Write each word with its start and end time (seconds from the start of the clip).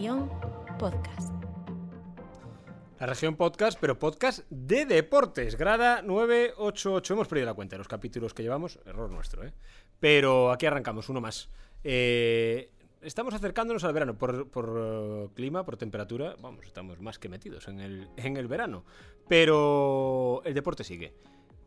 región 0.00 0.30
podcast. 0.78 1.30
La 2.98 3.04
región 3.04 3.36
podcast, 3.36 3.78
pero 3.78 3.98
podcast 3.98 4.46
de 4.48 4.86
deportes. 4.86 5.58
Grada 5.58 6.00
988. 6.00 7.12
Hemos 7.12 7.28
perdido 7.28 7.44
la 7.44 7.52
cuenta 7.52 7.74
de 7.74 7.78
los 7.80 7.88
capítulos 7.88 8.32
que 8.32 8.42
llevamos. 8.42 8.78
Error 8.86 9.10
nuestro, 9.10 9.44
¿eh? 9.44 9.52
Pero 9.98 10.52
aquí 10.52 10.64
arrancamos, 10.64 11.10
uno 11.10 11.20
más. 11.20 11.50
Eh, 11.84 12.70
estamos 13.02 13.34
acercándonos 13.34 13.84
al 13.84 13.92
verano. 13.92 14.16
Por, 14.16 14.48
eh, 14.56 15.28
clima, 15.34 15.66
por 15.66 15.76
temperatura, 15.76 16.34
vamos, 16.40 16.64
estamos 16.64 16.98
más 17.02 17.18
que 17.18 17.28
metidos 17.28 17.68
en 17.68 17.80
el, 17.80 18.08
en 18.16 18.38
el 18.38 18.48
verano. 18.48 18.86
Pero 19.28 20.40
el 20.46 20.54
deporte 20.54 20.82
sigue. 20.82 21.12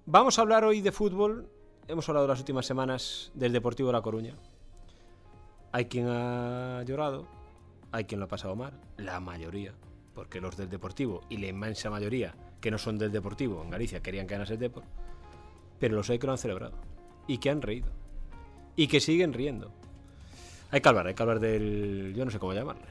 Vamos 0.07 0.39
a 0.39 0.41
hablar 0.41 0.63
hoy 0.63 0.81
de 0.81 0.91
fútbol. 0.91 1.51
Hemos 1.87 2.09
hablado 2.09 2.25
las 2.25 2.39
últimas 2.39 2.65
semanas 2.65 3.31
del 3.35 3.53
Deportivo 3.53 3.89
de 3.89 3.93
La 3.93 4.01
Coruña. 4.01 4.33
Hay 5.71 5.85
quien 5.85 6.07
ha 6.07 6.81
llorado, 6.83 7.27
hay 7.93 8.05
quien 8.05 8.19
lo 8.19 8.25
ha 8.25 8.29
pasado 8.29 8.55
mal, 8.55 8.73
la 8.97 9.19
mayoría, 9.19 9.71
porque 10.15 10.41
los 10.41 10.57
del 10.57 10.69
Deportivo 10.69 11.21
y 11.29 11.37
la 11.37 11.47
inmensa 11.47 11.89
mayoría 11.89 12.33
que 12.59 12.71
no 12.71 12.77
son 12.79 12.97
del 12.97 13.11
Deportivo 13.11 13.61
en 13.63 13.69
Galicia 13.69 14.01
querían 14.01 14.25
que 14.25 14.33
ganase 14.33 14.53
el 14.53 14.59
Depor, 14.59 14.83
pero 15.79 15.95
los 15.95 16.09
hay 16.09 16.17
que 16.17 16.25
lo 16.25 16.33
han 16.33 16.39
celebrado 16.39 16.73
y 17.27 17.37
que 17.37 17.51
han 17.51 17.61
reído 17.61 17.87
y 18.75 18.87
que 18.87 18.99
siguen 18.99 19.31
riendo. 19.31 19.71
Hay 20.71 20.81
que 20.81 20.89
hablar, 20.89 21.05
hay 21.05 21.13
que 21.13 21.21
hablar 21.21 21.39
del. 21.39 22.13
Yo 22.17 22.25
no 22.25 22.31
sé 22.31 22.39
cómo 22.39 22.53
llamarle. 22.53 22.81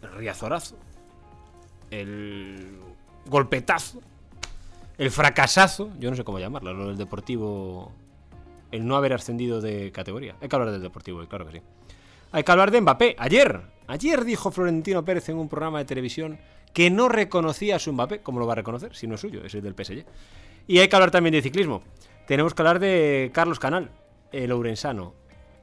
El 0.00 0.12
riazorazo. 0.12 0.78
El 1.90 2.78
golpetazo. 3.26 4.00
El 4.96 5.10
fracasazo. 5.10 5.90
Yo 5.98 6.08
no 6.08 6.16
sé 6.16 6.24
cómo 6.24 6.38
llamarlo. 6.38 6.72
Lo 6.72 6.88
del 6.88 6.96
Deportivo. 6.96 7.92
El 8.70 8.86
no 8.86 8.96
haber 8.96 9.12
ascendido 9.12 9.60
de 9.60 9.92
categoría. 9.92 10.36
Hay 10.40 10.48
que 10.48 10.56
hablar 10.56 10.72
del 10.72 10.80
Deportivo, 10.80 11.22
claro 11.26 11.44
que 11.44 11.58
sí. 11.58 11.62
Hay 12.32 12.42
que 12.42 12.52
hablar 12.52 12.70
de 12.70 12.80
Mbappé. 12.80 13.16
Ayer. 13.18 13.60
Ayer 13.92 14.24
dijo 14.24 14.50
Florentino 14.50 15.04
Pérez 15.04 15.28
en 15.28 15.36
un 15.36 15.50
programa 15.50 15.76
de 15.76 15.84
televisión 15.84 16.38
que 16.72 16.88
no 16.88 17.10
reconocía 17.10 17.76
a 17.76 17.78
su 17.78 17.92
Mbappé. 17.92 18.22
¿Cómo 18.22 18.40
lo 18.40 18.46
va 18.46 18.54
a 18.54 18.56
reconocer? 18.56 18.96
Si 18.96 19.06
no 19.06 19.16
es 19.16 19.20
suyo, 19.20 19.44
es 19.44 19.52
el 19.54 19.60
del 19.60 19.74
PSG. 19.74 20.06
Y 20.66 20.78
hay 20.78 20.88
que 20.88 20.96
hablar 20.96 21.10
también 21.10 21.34
de 21.34 21.42
ciclismo. 21.42 21.82
Tenemos 22.26 22.54
que 22.54 22.62
hablar 22.62 22.78
de 22.78 23.30
Carlos 23.34 23.58
Canal, 23.58 23.90
el 24.32 24.50
ourensano 24.50 25.12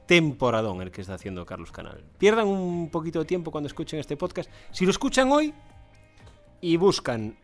temporadón 0.06 0.80
el 0.80 0.92
que 0.92 1.00
está 1.00 1.14
haciendo 1.14 1.44
Carlos 1.44 1.72
Canal. 1.72 2.04
Pierdan 2.18 2.46
un 2.46 2.88
poquito 2.90 3.18
de 3.18 3.24
tiempo 3.24 3.50
cuando 3.50 3.66
escuchen 3.66 3.98
este 3.98 4.16
podcast. 4.16 4.48
Si 4.70 4.84
lo 4.84 4.92
escuchan 4.92 5.32
hoy 5.32 5.52
y 6.60 6.76
buscan 6.76 7.36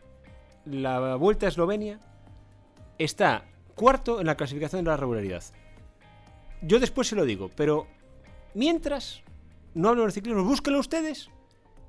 la 0.63 1.17
Vuelta 1.17 1.47
a 1.47 1.49
Eslovenia, 1.49 1.99
está 2.97 3.43
cuarto 3.75 4.21
en 4.21 4.27
la 4.27 4.37
clasificación 4.37 4.85
de 4.85 4.91
la 4.91 4.95
regularidad. 4.95 5.43
Yo 6.61 6.79
después 6.79 7.09
se 7.09 7.17
lo 7.17 7.25
digo, 7.25 7.51
pero 7.57 7.87
mientras 8.53 9.21
no 9.77 9.89
hablo 9.89 10.03
del 10.03 10.11
ciclismo, 10.11 10.43
búsquenlo 10.43 10.79
ustedes 10.79 11.29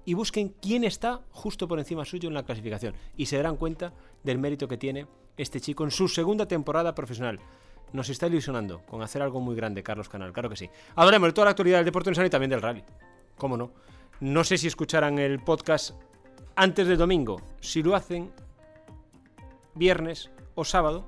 y 0.05 0.15
busquen 0.15 0.55
quién 0.61 0.85
está 0.85 1.21
justo 1.31 1.67
por 1.67 1.79
encima 1.79 2.05
suyo 2.05 2.29
en 2.29 2.35
la 2.35 2.45
clasificación. 2.45 2.95
Y 3.17 3.27
se 3.27 3.37
darán 3.37 3.57
cuenta 3.57 3.93
del 4.23 4.39
mérito 4.39 4.69
que 4.69 4.77
tiene 4.77 5.07
este 5.37 5.61
chico 5.61 5.85
en 5.85 5.91
su 5.91 6.09
segunda 6.09 6.47
temporada 6.47 6.95
profesional 6.95 7.41
nos 7.93 8.09
está 8.09 8.27
ilusionando 8.27 8.83
con 8.87 9.03
hacer 9.03 9.23
algo 9.23 9.41
muy 9.41 9.57
grande, 9.57 9.83
Carlos 9.83 10.09
Canal, 10.09 10.33
claro 10.33 10.51
que 10.51 10.57
sí. 10.57 10.69
Hablaremos 10.95 11.29
de 11.29 11.33
toda 11.33 11.47
la 11.47 11.51
actualidad 11.53 11.79
del 11.79 11.87
deporte 11.87 12.11
en 12.11 12.27
y 12.27 12.31
también 12.31 12.51
del 12.51 12.63
rally. 12.63 12.85
¿Cómo 13.37 13.57
no? 13.57 13.71
No 14.21 14.45
sé 14.45 14.59
si 14.59 14.67
escucharán 14.67 15.19
el 15.19 15.41
podcast 15.41 15.95
antes 16.57 16.87
del 16.87 16.99
domingo. 16.99 17.41
Si 17.61 17.83
lo 17.83 17.95
hacen 17.95 18.33
viernes 19.75 20.31
o 20.55 20.65
sábado, 20.65 21.07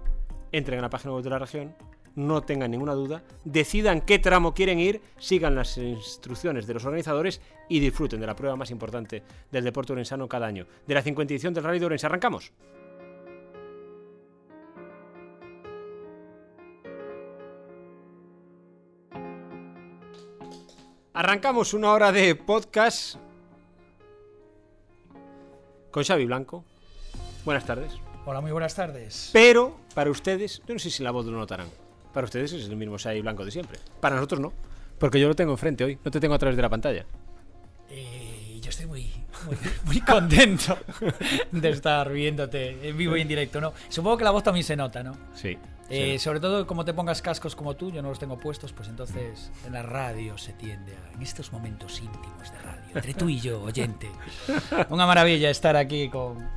entren 0.52 0.78
a 0.78 0.82
la 0.82 0.90
página 0.90 1.12
web 1.14 1.24
de 1.24 1.30
la 1.30 1.38
región, 1.38 1.74
no 2.14 2.42
tengan 2.42 2.70
ninguna 2.70 2.94
duda, 2.94 3.22
decidan 3.44 4.00
qué 4.00 4.18
tramo 4.18 4.54
quieren 4.54 4.78
ir, 4.78 5.00
sigan 5.18 5.54
las 5.54 5.76
instrucciones 5.78 6.66
de 6.66 6.74
los 6.74 6.84
organizadores 6.84 7.40
y 7.68 7.80
disfruten 7.80 8.20
de 8.20 8.26
la 8.26 8.36
prueba 8.36 8.56
más 8.56 8.70
importante 8.70 9.22
del 9.50 9.64
deporte 9.64 9.92
orensano 9.92 10.28
cada 10.28 10.46
año. 10.46 10.66
De 10.86 10.94
la 10.94 11.02
50 11.02 11.32
edición 11.32 11.54
del 11.54 11.64
Rally 11.64 11.78
de 11.78 11.86
Orense, 11.86 12.06
arrancamos. 12.06 12.52
Arrancamos 21.12 21.74
una 21.74 21.92
hora 21.92 22.12
de 22.12 22.34
podcast 22.34 23.16
con 25.90 26.02
Xavi 26.04 26.24
Blanco. 26.24 26.64
Buenas 27.44 27.66
tardes. 27.66 27.92
Hola, 28.24 28.40
muy 28.40 28.52
buenas 28.52 28.74
tardes. 28.74 29.30
Pero 29.32 29.76
para 29.94 30.10
ustedes, 30.10 30.62
yo 30.66 30.74
no 30.74 30.80
sé 30.80 30.88
si 30.88 31.02
la 31.02 31.10
voz 31.10 31.26
lo 31.26 31.36
notarán. 31.36 31.68
Para 32.12 32.24
ustedes 32.24 32.52
es 32.52 32.68
el 32.68 32.76
mismo 32.76 32.98
Xavi 32.98 33.20
Blanco 33.20 33.44
de 33.44 33.50
siempre. 33.50 33.78
Para 34.00 34.16
nosotros 34.16 34.40
no, 34.40 34.52
porque 34.98 35.20
yo 35.20 35.28
lo 35.28 35.34
tengo 35.34 35.52
enfrente 35.52 35.84
hoy, 35.84 35.98
no 36.04 36.10
te 36.10 36.20
tengo 36.20 36.34
a 36.34 36.38
través 36.38 36.56
de 36.56 36.62
la 36.62 36.68
pantalla. 36.68 37.06
Eh, 37.88 38.58
yo 38.60 38.70
estoy 38.70 38.86
muy, 38.86 39.10
muy, 39.46 39.56
muy 39.86 40.00
contento 40.00 40.78
de 41.52 41.70
estar 41.70 42.10
viéndote 42.10 42.88
en 42.88 42.96
vivo 42.96 43.16
y 43.16 43.20
en 43.20 43.28
directo, 43.28 43.60
¿no? 43.60 43.72
Supongo 43.88 44.16
que 44.16 44.24
la 44.24 44.30
voz 44.30 44.42
también 44.42 44.64
se 44.64 44.76
nota, 44.76 45.02
¿no? 45.02 45.16
Sí. 45.34 45.56
Eh, 45.88 46.12
sí. 46.12 46.18
Sobre 46.20 46.38
todo 46.38 46.66
como 46.66 46.84
te 46.84 46.94
pongas 46.94 47.22
cascos 47.22 47.56
como 47.56 47.74
tú, 47.74 47.90
yo 47.90 48.02
no 48.02 48.10
los 48.10 48.18
tengo 48.18 48.38
puestos, 48.38 48.72
pues 48.72 48.88
entonces 48.88 49.50
en 49.66 49.72
la 49.72 49.82
radio 49.82 50.38
se 50.38 50.52
tiende 50.52 50.92
a, 50.92 51.12
en 51.14 51.22
estos 51.22 51.52
momentos 51.52 51.98
íntimos 52.00 52.52
de 52.52 52.58
radio, 52.58 52.90
entre 52.94 53.14
tú 53.14 53.28
y 53.28 53.40
yo, 53.40 53.62
oyente. 53.62 54.08
Una 54.88 55.06
maravilla 55.06 55.50
estar 55.50 55.76
aquí 55.76 56.08
con, 56.08 56.48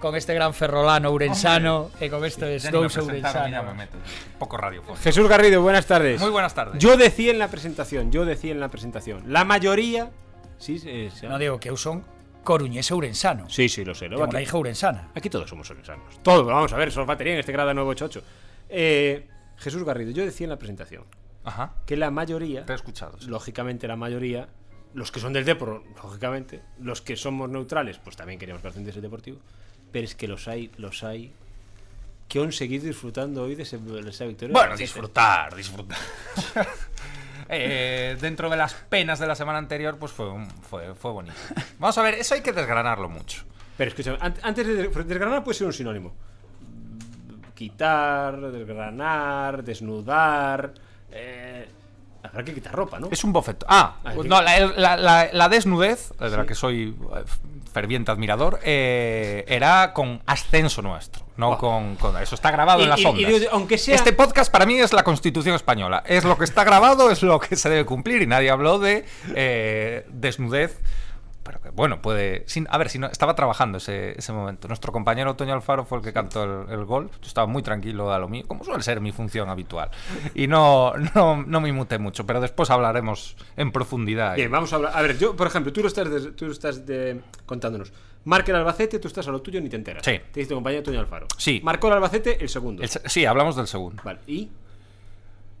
con 0.00 0.16
este 0.16 0.34
gran 0.34 0.52
ferrolano 0.54 1.10
urensano 1.12 1.90
y 2.00 2.08
con 2.08 2.24
este 2.24 2.46
presentaron, 2.46 2.88
ya 2.88 3.02
urensano. 3.02 3.64
me 3.64 3.74
meto. 3.74 3.98
Poco 4.38 4.56
radiofónico. 4.56 5.00
Jesús 5.02 5.28
Garrido, 5.28 5.62
buenas 5.62 5.86
tardes. 5.86 6.20
Muy 6.20 6.30
buenas 6.30 6.54
tardes. 6.54 6.82
Yo 6.82 6.96
decía 6.96 7.30
en 7.30 7.38
la 7.38 7.48
presentación, 7.48 8.10
yo 8.10 8.24
decía 8.24 8.50
en 8.50 8.60
la 8.60 8.68
presentación, 8.68 9.32
la 9.32 9.44
mayoría... 9.44 10.10
Sí, 10.58 10.78
sí, 10.78 11.10
sí. 11.14 11.26
No 11.26 11.38
digo 11.38 11.60
que 11.60 11.74
son 11.76 12.04
coruñés 12.42 12.90
e 12.90 12.94
urensano. 12.94 13.48
Sí, 13.48 13.68
sí, 13.68 13.84
lo 13.84 13.94
sé. 13.94 14.06
Lo 14.06 14.16
Tengo 14.16 14.24
aquí, 14.24 14.34
la 14.34 14.42
hija 14.42 14.56
urensana. 14.56 15.10
aquí 15.14 15.30
todos 15.30 15.48
somos 15.48 15.70
orensanos. 15.70 16.20
Todos, 16.22 16.46
vamos 16.46 16.72
a 16.72 16.76
ver, 16.76 16.90
somos 16.90 17.06
batería 17.06 17.34
en 17.34 17.40
este 17.40 17.52
grado 17.52 17.72
988. 17.74 18.22
Eh, 18.70 19.28
Jesús 19.58 19.84
Garrido, 19.84 20.10
yo 20.10 20.24
decía 20.24 20.46
en 20.46 20.50
la 20.50 20.58
presentación 20.58 21.04
Ajá. 21.44 21.74
que 21.86 21.96
la 21.96 22.10
mayoría... 22.10 22.64
Te 22.64 22.72
he 22.72 22.76
escuchado. 22.76 23.18
sí. 23.20 23.26
lógicamente 23.28 23.86
la 23.86 23.96
mayoría, 23.96 24.48
los 24.94 25.12
que 25.12 25.20
son 25.20 25.34
del 25.34 25.44
Depor, 25.44 25.82
lógicamente, 26.02 26.62
los 26.78 27.02
que 27.02 27.16
somos 27.16 27.50
neutrales, 27.50 27.98
pues 27.98 28.16
también 28.16 28.38
queríamos 28.38 28.62
que 28.62 28.68
ascendiese 28.68 28.98
el 28.98 29.02
Deportivo, 29.02 29.38
pero 29.92 30.04
es 30.04 30.14
que 30.14 30.28
los 30.28 30.48
hay, 30.48 30.70
los 30.76 31.02
hay 31.04 31.32
que 32.28 32.40
han 32.40 32.52
seguido 32.52 32.84
disfrutando 32.86 33.42
hoy 33.42 33.54
de, 33.56 33.64
ese- 33.64 33.78
de 33.78 34.08
esa 34.10 34.24
victoria. 34.24 34.52
Bueno, 34.52 34.76
disfrutar, 34.76 35.54
disfrutar. 35.54 35.98
Eh, 37.52 38.16
dentro 38.20 38.48
de 38.48 38.56
las 38.56 38.74
penas 38.74 39.18
de 39.18 39.26
la 39.26 39.34
semana 39.34 39.58
anterior, 39.58 39.96
pues 39.98 40.12
fue, 40.12 40.30
un- 40.30 40.48
fue, 40.48 40.94
fue 40.94 41.10
bonito. 41.10 41.34
Vamos 41.80 41.98
a 41.98 42.02
ver, 42.02 42.14
eso 42.14 42.34
hay 42.34 42.42
que 42.42 42.52
desgranarlo 42.52 43.08
mucho. 43.08 43.42
Pero 43.76 43.88
escúchame, 43.88 44.18
an- 44.20 44.34
antes 44.42 44.64
de 44.64 44.74
desgranar 44.88 45.42
puede 45.42 45.58
ser 45.58 45.66
un 45.66 45.72
sinónimo. 45.72 46.14
Quitar, 47.56 48.40
desgranar, 48.52 49.64
desnudar. 49.64 50.72
Eh, 51.10 51.66
habrá 52.22 52.44
que 52.44 52.54
quitar 52.54 52.74
ropa, 52.74 52.98
¿no? 53.00 53.08
Es 53.10 53.24
un 53.24 53.32
bofeto. 53.32 53.66
Ah, 53.68 53.96
Ah, 54.04 54.12
no, 54.14 54.42
la, 54.42 54.60
la- 54.76 54.96
la- 54.96 55.28
la 55.32 55.48
desnudez, 55.48 56.12
de 56.18 56.30
la 56.30 56.46
que 56.46 56.54
soy 56.54 56.96
eh, 57.16 57.24
ferviente 57.72 58.10
admirador, 58.10 58.58
eh, 58.62 59.44
era 59.48 59.92
con 59.92 60.22
ascenso 60.26 60.82
nuestro, 60.82 61.24
no 61.36 61.56
con, 61.58 61.96
con- 61.96 62.16
Eso 62.20 62.34
está 62.34 62.50
grabado 62.50 62.80
Y- 62.80 62.84
en 62.84 62.88
las 62.90 63.00
y- 63.00 63.06
ondas. 63.06 63.32
aunque 63.52 63.78
sea- 63.78 63.94
Este 63.94 64.12
podcast 64.12 64.50
para 64.52 64.66
mí 64.66 64.78
es 64.78 64.92
la 64.92 65.02
constitución 65.04 65.54
española. 65.54 66.02
Es 66.06 66.24
lo 66.24 66.36
que 66.36 66.44
está 66.44 66.64
grabado, 66.64 67.10
es 67.10 67.22
lo 67.22 67.38
que 67.40 67.56
se 67.56 67.68
debe 67.70 67.84
cumplir 67.86 68.22
y 68.22 68.26
nadie 68.26 68.50
habló 68.50 68.78
de 68.78 69.04
eh, 69.34 70.04
desnudez. 70.08 70.78
Pero 71.42 71.60
que 71.60 71.70
bueno, 71.70 72.02
puede. 72.02 72.44
sin- 72.46 72.66
a 72.70 72.76
ver, 72.76 72.90
si 72.90 72.98
no, 72.98 73.06
estaba 73.06 73.34
trabajando 73.34 73.78
ese, 73.78 74.12
ese 74.18 74.32
momento. 74.32 74.68
Nuestro 74.68 74.92
compañero 74.92 75.36
Toño 75.36 75.54
Alfaro 75.54 75.84
fue 75.86 75.98
el 75.98 76.04
que 76.04 76.12
cantó 76.12 76.44
el, 76.44 76.70
el 76.70 76.84
gol. 76.84 77.10
Yo 77.10 77.26
estaba 77.26 77.46
muy 77.46 77.62
tranquilo 77.62 78.12
a 78.12 78.18
lo 78.18 78.28
mío, 78.28 78.44
como 78.46 78.62
suele 78.62 78.82
ser 78.82 79.00
mi 79.00 79.10
función 79.10 79.48
habitual. 79.48 79.90
Y 80.34 80.46
no, 80.48 80.92
no, 81.14 81.42
no 81.42 81.60
me 81.60 81.68
inmuté 81.70 81.98
mucho, 81.98 82.26
pero 82.26 82.40
después 82.40 82.68
hablaremos 82.70 83.36
en 83.56 83.72
profundidad. 83.72 84.36
Bien, 84.36 84.50
vamos 84.50 84.72
a 84.72 84.76
hablar. 84.76 84.92
A 84.94 85.00
ver, 85.02 85.16
yo, 85.18 85.34
por 85.34 85.46
ejemplo, 85.46 85.72
tú 85.72 85.80
lo 85.80 85.88
estás, 85.88 86.10
de- 86.10 86.32
tú 86.32 86.44
lo 86.46 86.52
estás 86.52 86.84
de- 86.84 87.20
contándonos. 87.46 87.92
Marca 88.24 88.52
el 88.52 88.58
Albacete, 88.58 88.98
tú 88.98 89.08
estás 89.08 89.26
a 89.28 89.30
lo 89.30 89.40
tuyo 89.40 89.62
ni 89.62 89.70
te 89.70 89.76
enteras. 89.76 90.04
Sí. 90.04 90.20
Te 90.32 90.40
dice 90.40 90.50
tu 90.50 90.56
compañero 90.56 90.82
Toño 90.82 91.00
Alfaro. 91.00 91.26
Sí. 91.38 91.60
Marcó 91.64 91.86
el 91.88 91.94
Albacete 91.94 92.36
el 92.42 92.50
segundo. 92.50 92.82
El 92.82 92.88
sí, 92.90 93.24
hablamos 93.24 93.56
del 93.56 93.66
segundo. 93.66 94.02
Vale, 94.04 94.20
y. 94.26 94.50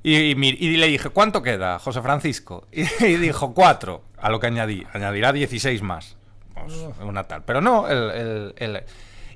Y, 0.02 0.14
y 0.16 0.56
y 0.66 0.76
le 0.76 0.86
dije, 0.86 1.10
¿cuánto 1.10 1.42
queda, 1.42 1.78
José 1.78 2.00
Francisco? 2.02 2.66
Y, 2.72 2.82
y 3.04 3.16
dijo, 3.16 3.52
cuatro. 3.54 4.02
A 4.18 4.28
lo 4.30 4.38
que 4.40 4.46
añadí, 4.48 4.86
añadirá 4.92 5.32
16 5.32 5.82
más. 5.82 6.16
Pues, 6.54 6.74
una 7.02 7.24
tal. 7.24 7.42
Pero 7.44 7.60
no, 7.60 7.88
el, 7.88 8.10
el- 8.10 8.54
el- 8.56 8.82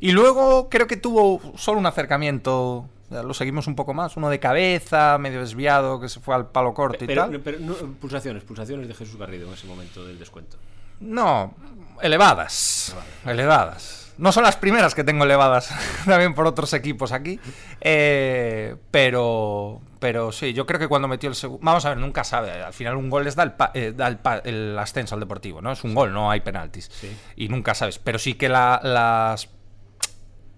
Y 0.01 0.13
luego 0.13 0.69
creo 0.69 0.87
que 0.87 0.97
tuvo 0.99 1.41
solo 1.57 1.79
un 1.79 1.87
acercamiento. 1.87 2.89
Lo 3.11 3.33
seguimos 3.35 3.67
un 3.67 3.77
poco 3.77 3.95
más. 3.95 4.17
Uno 4.17 4.29
de 4.29 4.41
cabeza, 4.41 5.17
medio 5.19 5.41
desviado, 5.41 6.01
que 6.01 6.09
se 6.09 6.21
fue 6.21 6.35
al 6.35 6.49
palo 6.49 6.75
corto 6.75 7.05
y 7.05 7.07
Pero, 7.07 7.23
tal. 7.31 7.41
pero 7.41 7.59
no, 7.61 7.75
pulsaciones, 8.01 8.43
pulsaciones 8.45 8.89
de 8.89 8.95
Jesús 8.95 9.17
Garrido 9.17 9.47
en 9.49 9.55
ese 9.55 9.67
momento 9.67 10.05
del 10.05 10.19
descuento. 10.19 10.57
No, 11.01 11.55
elevadas. 12.03 12.95
Elevadas. 13.25 14.04
No 14.17 14.31
son 14.33 14.45
las 14.45 14.57
primeras 14.57 14.95
que 14.95 15.03
tengo 15.05 15.25
elevadas 15.25 15.71
también 16.07 16.35
por 16.35 16.47
otros 16.47 16.73
equipos 16.73 17.11
aquí. 17.13 17.41
Eh, 17.81 18.77
pero, 18.91 19.81
pero 19.99 20.31
sí, 20.33 20.53
yo 20.53 20.67
creo 20.67 20.79
que 20.79 20.89
cuando 20.89 21.09
metió 21.09 21.29
el 21.29 21.35
segundo. 21.35 21.65
Vamos 21.65 21.85
a 21.85 21.91
ver, 21.91 21.99
nunca 21.99 22.23
sabe. 22.25 22.53
Al 22.63 22.73
final, 22.73 22.97
un 22.97 23.11
gol 23.11 23.25
les 23.25 23.35
da 23.37 23.43
el, 23.43 23.53
pa- 23.53 23.73
eh, 23.75 23.93
da 23.97 24.07
el, 24.09 24.19
pa- 24.19 24.39
el 24.39 24.79
ascenso 24.79 25.15
al 25.15 25.21
deportivo, 25.21 25.61
¿no? 25.61 25.73
Es 25.73 25.83
un 25.85 25.95
gol, 25.95 26.13
no 26.13 26.31
hay 26.31 26.41
penaltis. 26.41 26.91
Sí. 26.93 27.17
Y 27.37 27.49
nunca 27.49 27.75
sabes. 27.75 27.99
Pero 27.99 28.19
sí 28.19 28.35
que 28.35 28.49
la, 28.49 28.81
las, 28.83 29.49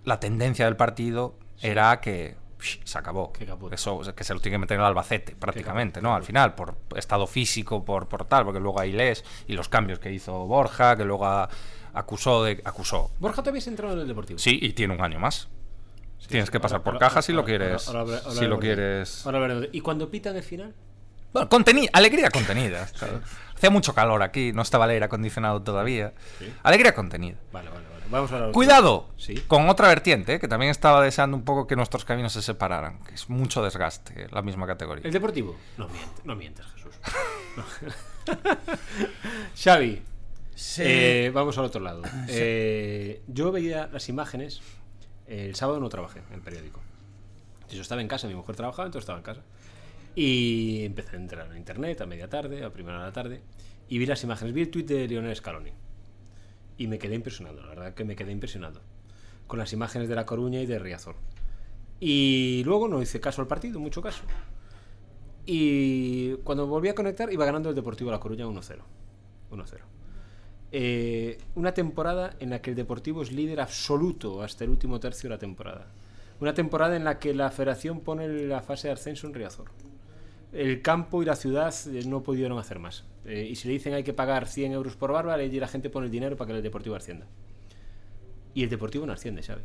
la 0.05 0.21
tendencia 0.21 0.67
del 0.67 0.77
partido 0.77 1.39
era 1.63 2.01
que 2.01 2.37
psh, 2.59 2.81
se 2.85 2.99
acabó. 2.99 3.33
Eso, 3.73 4.01
que 4.15 4.25
se 4.25 4.35
lo 4.35 4.41
tiene 4.41 4.55
que 4.57 4.59
meter 4.61 4.79
el 4.79 4.85
Albacete, 4.85 5.35
prácticamente, 5.35 6.03
¿no? 6.03 6.15
Al 6.15 6.23
final, 6.25 6.55
por 6.55 6.77
estado 6.95 7.27
físico, 7.27 7.85
por, 7.85 8.09
por 8.09 8.25
tal, 8.27 8.45
porque 8.45 8.61
luego 8.61 8.81
ahí 8.81 8.93
lees 8.93 9.25
y 9.47 9.55
los 9.55 9.69
cambios 9.69 9.99
que 9.99 10.13
hizo 10.13 10.47
Borja, 10.47 10.97
que 10.97 11.05
luego 11.05 11.27
a- 11.27 11.49
acusó 11.97 12.45
de. 12.45 12.61
acusó. 12.65 13.11
Borja 13.19 13.43
todavía 13.43 13.61
se 13.61 13.71
entrado 13.71 13.95
en 13.95 14.01
el 14.01 14.09
Deportivo. 14.09 14.39
Sí, 14.39 14.59
y 14.63 14.73
tiene 14.73 14.95
un 14.95 15.01
año 15.03 15.19
más. 15.19 15.49
Tienes 16.29 16.51
que 16.51 16.57
Ahora- 16.57 16.63
pasar 16.63 16.83
por 16.83 16.95
ahora- 16.95 17.07
caja 17.09 17.23
si 17.23 17.33
lo 17.33 17.45
quieres. 17.45 17.83
si 18.31 18.47
lo 18.47 18.59
quieres. 18.59 19.25
¿Y 19.73 19.81
cuando 19.81 20.11
pitan 20.11 20.35
el 20.37 20.43
final? 20.43 20.75
Bueno, 21.33 21.49
conteni- 21.51 21.91
alegría 21.93 22.31
contenida. 22.31 22.89
Hacía 23.55 23.71
mucho 23.71 23.95
calor 23.95 24.23
aquí, 24.23 24.53
no 24.53 24.63
estaba 24.63 24.87
el 24.87 24.93
aire 24.93 25.05
acondicionado 25.05 25.63
todavía. 25.63 26.15
Alegría 26.63 26.95
contenida. 26.95 27.37
Vale, 27.53 27.69
vale, 27.69 27.83
vale. 27.89 27.97
Vamos 28.11 28.33
a. 28.33 28.53
Cuidado 28.53 29.09
Sí. 29.19 29.35
con 29.47 29.69
otra 29.69 29.89
vertiente, 29.89 30.35
eh, 30.35 30.39
que 30.41 30.49
también 30.49 30.71
estaba 30.71 31.03
deseando 31.03 31.37
un 31.37 31.45
poco 31.45 31.67
que 31.67 31.77
nuestros 31.77 32.05
caminos 32.05 32.33
se 32.33 32.41
separaran, 32.43 33.03
que 33.05 33.15
es 33.15 33.29
mucho 33.29 33.63
desgaste, 33.63 34.29
la 34.31 34.43
misma 34.43 34.67
categoría. 34.67 35.05
¿El 35.05 35.13
Deportivo? 35.13 35.57
No 35.77 35.89
mientes, 35.89 36.25
no 36.25 36.37
mientes, 36.37 36.65
Jesús. 36.75 36.95
No. 37.57 37.65
Xavi, 39.57 40.03
Sí. 40.57 40.83
eh, 40.85 41.31
vamos 41.33 41.57
al 41.59 41.67
otro 41.67 41.81
lado. 41.83 42.03
Eh, 42.29 43.23
yo 43.29 43.53
veía 43.53 43.89
las 43.93 44.09
imágenes. 44.09 44.63
El 45.27 45.55
sábado 45.55 45.79
no 45.81 45.89
trabajé 45.89 46.21
en 46.29 46.35
el 46.35 46.41
periódico. 46.41 46.81
Yo 47.71 47.83
estaba 47.83 48.01
en 48.01 48.09
casa, 48.09 48.27
mi 48.27 48.35
mujer 48.35 48.57
trabajaba, 48.57 48.87
entonces 48.87 49.05
estaba 49.05 49.19
en 49.19 49.25
casa. 49.25 49.43
Y 50.15 50.85
empecé 50.85 51.17
a 51.17 51.21
entrar 51.21 51.51
en 51.51 51.59
internet 51.59 52.01
a 52.01 52.07
media 52.07 52.29
tarde, 52.29 52.65
a 52.65 52.73
primera 52.73 52.99
de 52.99 53.05
la 53.05 53.13
tarde, 53.13 53.43
y 53.89 53.99
vi 53.99 54.07
las 54.07 54.23
imágenes. 54.25 54.55
Vi 54.55 54.63
el 54.63 54.71
tuit 54.71 54.87
de 54.87 55.07
Lionel 55.07 55.37
Scaloni. 55.37 55.73
Y 56.79 56.87
me 56.87 56.99
quedé 56.99 57.15
impresionado, 57.15 57.61
la 57.61 57.69
verdad 57.69 57.95
que 57.95 58.05
me 58.05 58.17
quedé 58.17 58.33
impresionado. 58.33 58.81
Con 59.47 59.59
las 59.59 59.73
imágenes 59.73 60.09
de 60.09 60.15
La 60.15 60.25
Coruña 60.25 60.61
y 60.61 60.67
de 60.67 60.79
Riazor. 60.79 61.17
Y 62.01 62.63
luego 62.65 62.89
no 62.89 63.03
hice 63.03 63.21
caso 63.21 63.43
al 63.43 63.49
partido, 63.49 63.79
mucho 63.79 64.01
caso. 64.01 64.23
Y 65.45 66.35
cuando 66.45 66.67
volví 66.67 66.89
a 66.89 66.95
conectar, 66.95 67.33
iba 67.33 67.45
ganando 67.45 67.69
el 67.69 67.75
Deportivo 67.75 68.11
La 68.11 68.21
Coruña 68.21 68.47
1-0. 68.47 68.79
1-0. 69.51 69.81
Eh, 70.73 71.39
una 71.55 71.73
temporada 71.73 72.35
en 72.41 72.51
la 72.51 72.61
que 72.61 72.71
el 72.71 72.77
Deportivo 72.77 73.23
es 73.23 73.33
líder 73.33 73.61
absoluto 73.61 74.43
hasta 74.43 74.65
el 74.65 74.71
último 74.71 75.01
tercio 75.01 75.29
de 75.29 75.37
la 75.37 75.39
temporada. 75.39 75.87
Una 76.41 76.55
temporada 76.55 76.97
en 76.97 77.05
la 77.05 77.19
que 77.19 77.35
la 77.35 77.51
federación 77.51 78.01
pone 78.01 78.29
la 78.29 78.61
fase 78.61 78.89
de 78.89 78.95
ascenso 78.95 79.27
en 79.27 79.35
Riazor. 79.35 79.71
El 80.53 80.83
campo 80.83 81.23
y 81.23 81.27
la 81.27 81.37
ciudad 81.37 81.75
eh, 81.89 82.03
no 82.07 82.23
pudieron 82.23 82.59
hacer 82.59 82.79
más. 82.79 83.05
Eh, 83.25 83.47
y 83.51 83.57
si 83.57 83.69
le 83.69 83.75
dicen 83.75 83.95
hay 83.95 84.03
que 84.03 84.13
pagar 84.13 84.47
100 84.47 84.73
euros 84.73 84.97
por 84.97 85.13
barba, 85.13 85.35
allí 85.35 85.59
la 85.59 85.69
gente 85.69 85.91
pone 85.91 86.07
el 86.07 86.13
dinero 86.13 86.37
para 86.37 86.49
que 86.49 86.57
el 86.57 86.63
Deportivo 86.63 86.97
ascienda. 86.97 87.27
Y 88.55 88.63
el 88.63 88.71
Deportivo 88.71 89.07
no 89.07 89.13
asciende, 89.13 89.43
¿sabes? 89.43 89.65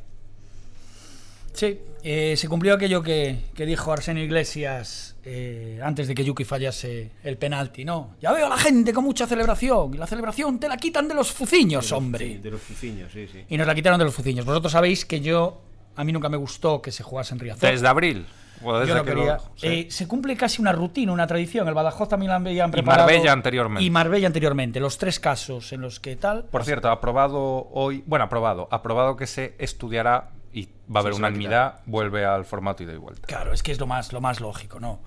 Sí, 1.54 1.80
eh, 2.04 2.36
se 2.38 2.48
cumplió 2.48 2.74
aquello 2.74 3.02
que, 3.04 3.38
que 3.54 3.66
dijo 3.66 3.92
Arsenio 3.92 4.24
Iglesias 4.24 5.16
eh, 5.24 5.80
antes 5.84 6.08
de 6.08 6.16
que 6.16 6.24
Yuki 6.24 6.44
fallase 6.46 7.12
el 7.24 7.38
penalti, 7.38 7.84
¿no? 7.86 8.16
Ya 8.22 8.32
veo 8.32 8.46
a 8.48 8.50
la 8.50 8.58
gente 8.58 8.94
con 8.94 9.04
mucha 9.04 9.28
celebración 9.28 9.94
y 9.94 9.98
la 9.98 10.08
celebración 10.08 10.60
te 10.60 10.68
la 10.68 10.78
quitan 10.78 11.08
de 11.08 11.14
los 11.14 11.32
fuciños, 11.32 11.92
hombre. 11.92 12.26
Sí, 12.28 12.38
de 12.38 12.52
los 12.52 12.62
fuciños, 12.62 13.12
sí, 13.12 13.28
sí. 13.32 13.44
Y 13.50 13.58
nos 13.58 13.68
la 13.68 13.76
quitaron 13.76 14.00
de 14.00 14.06
los 14.06 14.14
fuciños. 14.16 14.46
Vosotros 14.46 14.72
sabéis 14.72 15.06
que 15.06 15.20
yo, 15.20 15.62
a 15.96 16.04
mí 16.04 16.12
nunca 16.12 16.30
me 16.30 16.38
gustó 16.38 16.82
que 16.82 16.92
se 16.92 17.04
jugase 17.04 17.34
en 17.34 17.40
Riazor. 17.40 17.70
Desde 17.70 17.88
abril. 17.88 18.26
o 18.64 18.78
desde 18.80 18.94
Yo 18.94 18.98
no 19.00 19.04
que 19.04 19.14
lo- 19.14 19.38
sí. 19.56 19.68
Eh, 19.68 19.88
se 19.90 20.08
cumple 20.08 20.36
casi 20.38 20.62
una 20.62 20.72
rutina, 20.72 21.12
una 21.12 21.28
tradición. 21.28 21.68
El 21.68 21.74
Badajoz 21.74 22.08
también 22.10 22.30
la 22.30 22.36
habían 22.38 22.70
Y 22.70 22.72
preparado. 22.72 23.08
Marbella 23.08 23.32
anteriormente. 23.34 23.84
Y 23.84 23.90
Marbella 23.90 24.28
anteriormente. 24.28 24.80
Los 24.80 24.98
tres 24.98 25.20
casos 25.20 25.74
en 25.74 25.82
los 25.82 26.00
que 26.00 26.16
tal. 26.16 26.46
Por 26.46 26.64
cierto, 26.64 26.90
aprobado 26.90 27.68
hoy, 27.72 28.04
bueno, 28.08 28.26
aprobado, 28.26 28.68
aprobado 28.72 29.16
que 29.18 29.28
se 29.28 29.56
estudiará 29.60 30.30
y 30.54 30.66
va 30.94 31.00
a 31.00 31.02
haber 31.02 31.14
Sí, 31.14 31.20
unanimidad, 31.20 31.80
vuelve 31.86 32.26
al 32.26 32.46
formato 32.46 32.84
ida 32.84 32.94
y 32.94 32.98
vuelta. 32.98 33.28
Claro, 33.28 33.54
es 33.54 33.64
que 33.64 33.72
es 33.72 33.80
lo 33.80 33.88
más, 33.88 34.12
lo 34.14 34.22
más 34.22 34.40
lógico, 34.40 34.80
¿no? 34.80 35.00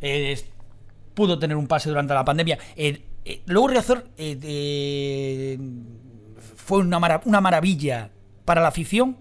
Eh, 0.00 0.32
es- 0.32 0.46
pudo 1.14 1.38
tener 1.38 1.56
un 1.56 1.66
pase 1.66 1.88
durante 1.88 2.12
la 2.14 2.24
pandemia. 2.24 2.58
Eh, 2.76 3.02
eh, 3.24 3.42
luego 3.46 3.68
Riazor 3.68 4.04
eh, 4.18 4.38
eh, 4.42 5.58
fue 6.56 6.78
una, 6.78 7.20
una 7.24 7.40
maravilla 7.40 8.10
para 8.44 8.60
la 8.60 8.68
afición, 8.68 9.16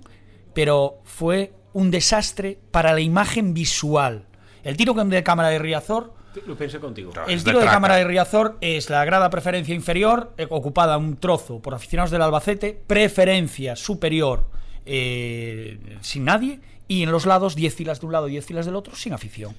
pero 0.54 1.00
fue 1.04 1.54
un 1.74 1.92
desastre 1.92 2.60
para 2.72 2.94
la 2.94 3.00
imagen 3.02 3.54
visual. 3.54 4.26
El 4.64 4.78
tiro 4.78 4.94
de 4.94 5.24
cámara 5.24 5.50
de 5.50 5.60
Riazor 5.60 6.14
Lo 6.48 6.56
pensé 6.58 6.80
contigo. 6.80 7.12
El 7.28 7.40
de 7.40 7.44
tiro 7.46 7.60
de 7.60 7.66
cámara 7.66 7.96
de 7.96 8.04
Riazor 8.04 8.58
es 8.62 8.90
la 8.90 9.06
grada 9.06 9.30
preferencia 9.30 9.74
inferior, 9.76 10.34
eh, 10.38 10.48
ocupada 10.50 10.98
un 10.98 11.18
trozo 11.18 11.62
por 11.62 11.74
aficionados 11.74 12.12
del 12.12 12.22
Albacete, 12.22 12.74
preferencia 12.88 13.76
superior 13.76 14.50
eh, 14.86 15.80
sin 16.02 16.26
nadie, 16.26 16.60
y 16.88 17.04
en 17.04 17.12
los 17.12 17.26
lados 17.26 17.56
10 17.56 17.74
filas 17.74 18.00
de 18.00 18.06
un 18.06 18.12
lado 18.12 18.28
y 18.28 18.32
10 18.32 18.46
filas 18.46 18.66
del 18.66 18.76
otro 18.76 18.96
sin 18.96 19.14
afición. 19.14 19.56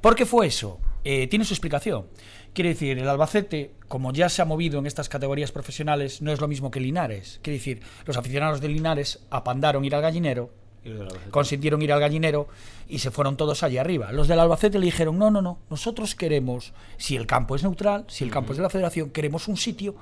¿Por 0.00 0.14
qué 0.14 0.26
fue 0.26 0.46
eso? 0.46 0.78
Eh, 1.04 1.26
tiene 1.26 1.44
su 1.44 1.54
explicación. 1.54 2.06
Quiere 2.52 2.70
decir, 2.70 2.98
el 2.98 3.08
Albacete, 3.08 3.72
como 3.88 4.12
ya 4.12 4.28
se 4.28 4.42
ha 4.42 4.44
movido 4.44 4.78
en 4.78 4.86
estas 4.86 5.08
categorías 5.08 5.52
profesionales, 5.52 6.22
no 6.22 6.32
es 6.32 6.40
lo 6.40 6.48
mismo 6.48 6.70
que 6.70 6.80
Linares. 6.80 7.40
Quiere 7.42 7.58
decir, 7.58 7.80
los 8.04 8.16
aficionados 8.16 8.60
de 8.60 8.68
Linares 8.68 9.20
apandaron 9.30 9.84
ir 9.84 9.94
al 9.94 10.02
gallinero 10.02 10.50
consintieron 11.30 11.82
ir 11.82 11.92
al 11.92 12.00
gallinero 12.00 12.48
y 12.88 12.98
se 12.98 13.10
fueron 13.10 13.36
todos 13.36 13.62
allí 13.62 13.78
arriba. 13.78 14.12
Los 14.12 14.28
del 14.28 14.40
Albacete 14.40 14.78
le 14.78 14.86
dijeron, 14.86 15.18
no, 15.18 15.30
no, 15.30 15.42
no, 15.42 15.58
nosotros 15.70 16.14
queremos, 16.14 16.72
si 16.96 17.16
el 17.16 17.26
campo 17.26 17.56
es 17.56 17.62
neutral, 17.62 18.04
si 18.08 18.24
el 18.24 18.30
campo 18.30 18.52
es 18.52 18.58
de 18.58 18.62
la 18.62 18.70
federación, 18.70 19.10
queremos 19.10 19.48
un 19.48 19.56
sitio 19.56 19.94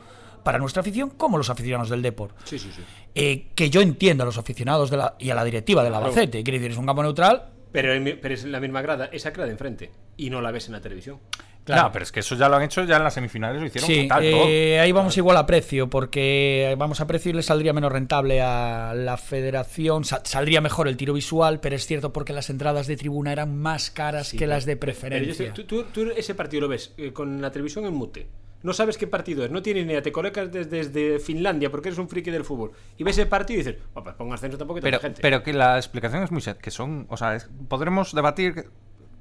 para 0.44 0.58
nuestra 0.58 0.80
afición 0.82 1.10
como 1.10 1.38
los 1.38 1.50
aficionados 1.50 1.90
del 1.90 2.02
Depor. 2.02 2.34
Sí, 2.44 2.58
sí, 2.58 2.70
sí. 2.74 2.82
Eh, 3.14 3.48
que 3.54 3.70
yo 3.70 3.80
entiendo 3.80 4.22
a 4.22 4.26
los 4.26 4.38
aficionados 4.38 4.90
de 4.90 4.98
la- 4.98 5.14
y 5.18 5.30
a 5.30 5.34
la 5.34 5.44
directiva 5.44 5.82
del 5.82 5.90
Claro. 5.92 6.06
Albacete. 6.06 6.42
Quiere 6.44 6.58
decir, 6.58 6.72
es 6.72 6.78
un 6.78 6.86
campo 6.86 7.02
neutral. 7.02 7.50
Pero, 7.72 7.92
en 7.92 8.04
mi- 8.04 8.12
pero 8.14 8.34
es 8.34 8.44
la 8.44 8.60
misma 8.60 8.82
grada, 8.82 9.06
esa 9.12 9.30
grada 9.30 9.46
de 9.46 9.52
enfrente. 9.52 9.90
Y 10.16 10.30
no 10.30 10.40
la 10.40 10.52
ves 10.52 10.66
en 10.66 10.72
la 10.74 10.80
televisión. 10.80 11.18
Claro. 11.64 11.84
No, 11.84 11.92
pero 11.92 12.02
es 12.02 12.12
que 12.12 12.20
eso 12.20 12.34
ya 12.36 12.46
lo 12.50 12.56
han 12.56 12.62
hecho 12.62 12.84
ya 12.84 12.98
en 12.98 13.04
las 13.04 13.14
semifinales, 13.14 13.58
lo 13.58 13.66
hicieron 13.66 13.86
Sí, 13.88 14.06
eh, 14.20 14.78
ahí 14.78 14.92
vamos 14.92 15.16
igual 15.16 15.38
a 15.38 15.46
precio, 15.46 15.88
porque 15.88 16.74
vamos 16.76 17.00
a 17.00 17.06
precio 17.06 17.30
y 17.30 17.32
le 17.34 17.42
saldría 17.42 17.72
menos 17.72 17.90
rentable 17.90 18.42
a 18.42 18.92
la 18.94 19.16
federación, 19.16 20.04
sa- 20.04 20.20
saldría 20.24 20.60
mejor 20.60 20.88
el 20.88 20.98
tiro 20.98 21.14
visual, 21.14 21.60
pero 21.60 21.74
es 21.74 21.86
cierto 21.86 22.12
porque 22.12 22.34
las 22.34 22.50
entradas 22.50 22.86
de 22.86 22.98
tribuna 22.98 23.32
eran 23.32 23.56
más 23.56 23.90
caras 23.90 24.28
Sí, 24.28 24.36
que 24.36 24.46
las 24.46 24.66
de 24.66 24.76
Pero 24.76 24.92
yo 24.92 24.98
preferencia. 25.00 25.46
sé- 25.46 25.52
tú, 25.52 25.64
tú- 25.64 25.84
tú 25.84 26.10
ese 26.14 26.34
partido 26.34 26.60
lo 26.60 26.68
ves 26.68 26.92
eh, 26.98 27.14
con 27.14 27.40
la 27.40 27.50
televisión 27.50 27.86
en 27.86 27.94
mute. 27.94 28.26
No 28.64 28.72
sabes 28.72 28.98
qué 28.98 29.06
partido 29.06 29.44
es, 29.44 29.50
no 29.50 29.62
tienes 29.62 29.84
ni 29.86 29.92
idea, 29.92 30.02
te 30.02 30.10
colocas 30.10 30.50
desde, 30.50 30.84
desde 30.88 31.18
Finlandia 31.20 31.70
porque 31.70 31.90
eres 31.90 31.98
un 31.98 32.08
friki 32.08 32.30
del 32.32 32.44
fútbol. 32.44 32.72
Y 32.96 33.04
ves 33.04 33.16
el 33.18 33.28
partido 33.28 33.60
y 33.60 33.62
dices, 33.62 33.80
"Oh, 33.94 34.02
pues 34.02 34.16
ascenso 34.32 34.58
tampoco 34.58 34.80
Pero, 34.80 34.98
gente. 34.98 35.20
pero 35.22 35.42
que 35.42 35.52
la 35.52 35.76
explicación 35.76 36.22
es 36.24 36.32
muy 36.32 36.40
sen- 36.40 36.56
que 36.56 36.70
son, 36.72 37.06
o 37.10 37.16
sea, 37.16 37.36
es- 37.36 37.48
podremos 37.68 38.12
debatir 38.14 38.54
que 38.54 38.64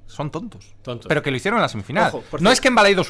son 0.08 0.32
tontos. 0.32 0.74
Tontos. 0.82 1.08
Pero 1.08 1.22
que 1.22 1.30
lo 1.30 1.38
hicieron 1.38 1.58
en 1.60 1.62
la 1.64 1.70
semifinal. 1.70 2.08
Ojo, 2.14 2.24
no 2.40 2.52
es 2.52 2.60
que 2.62 2.70
en 2.70 2.76
Baleidos 2.76 3.08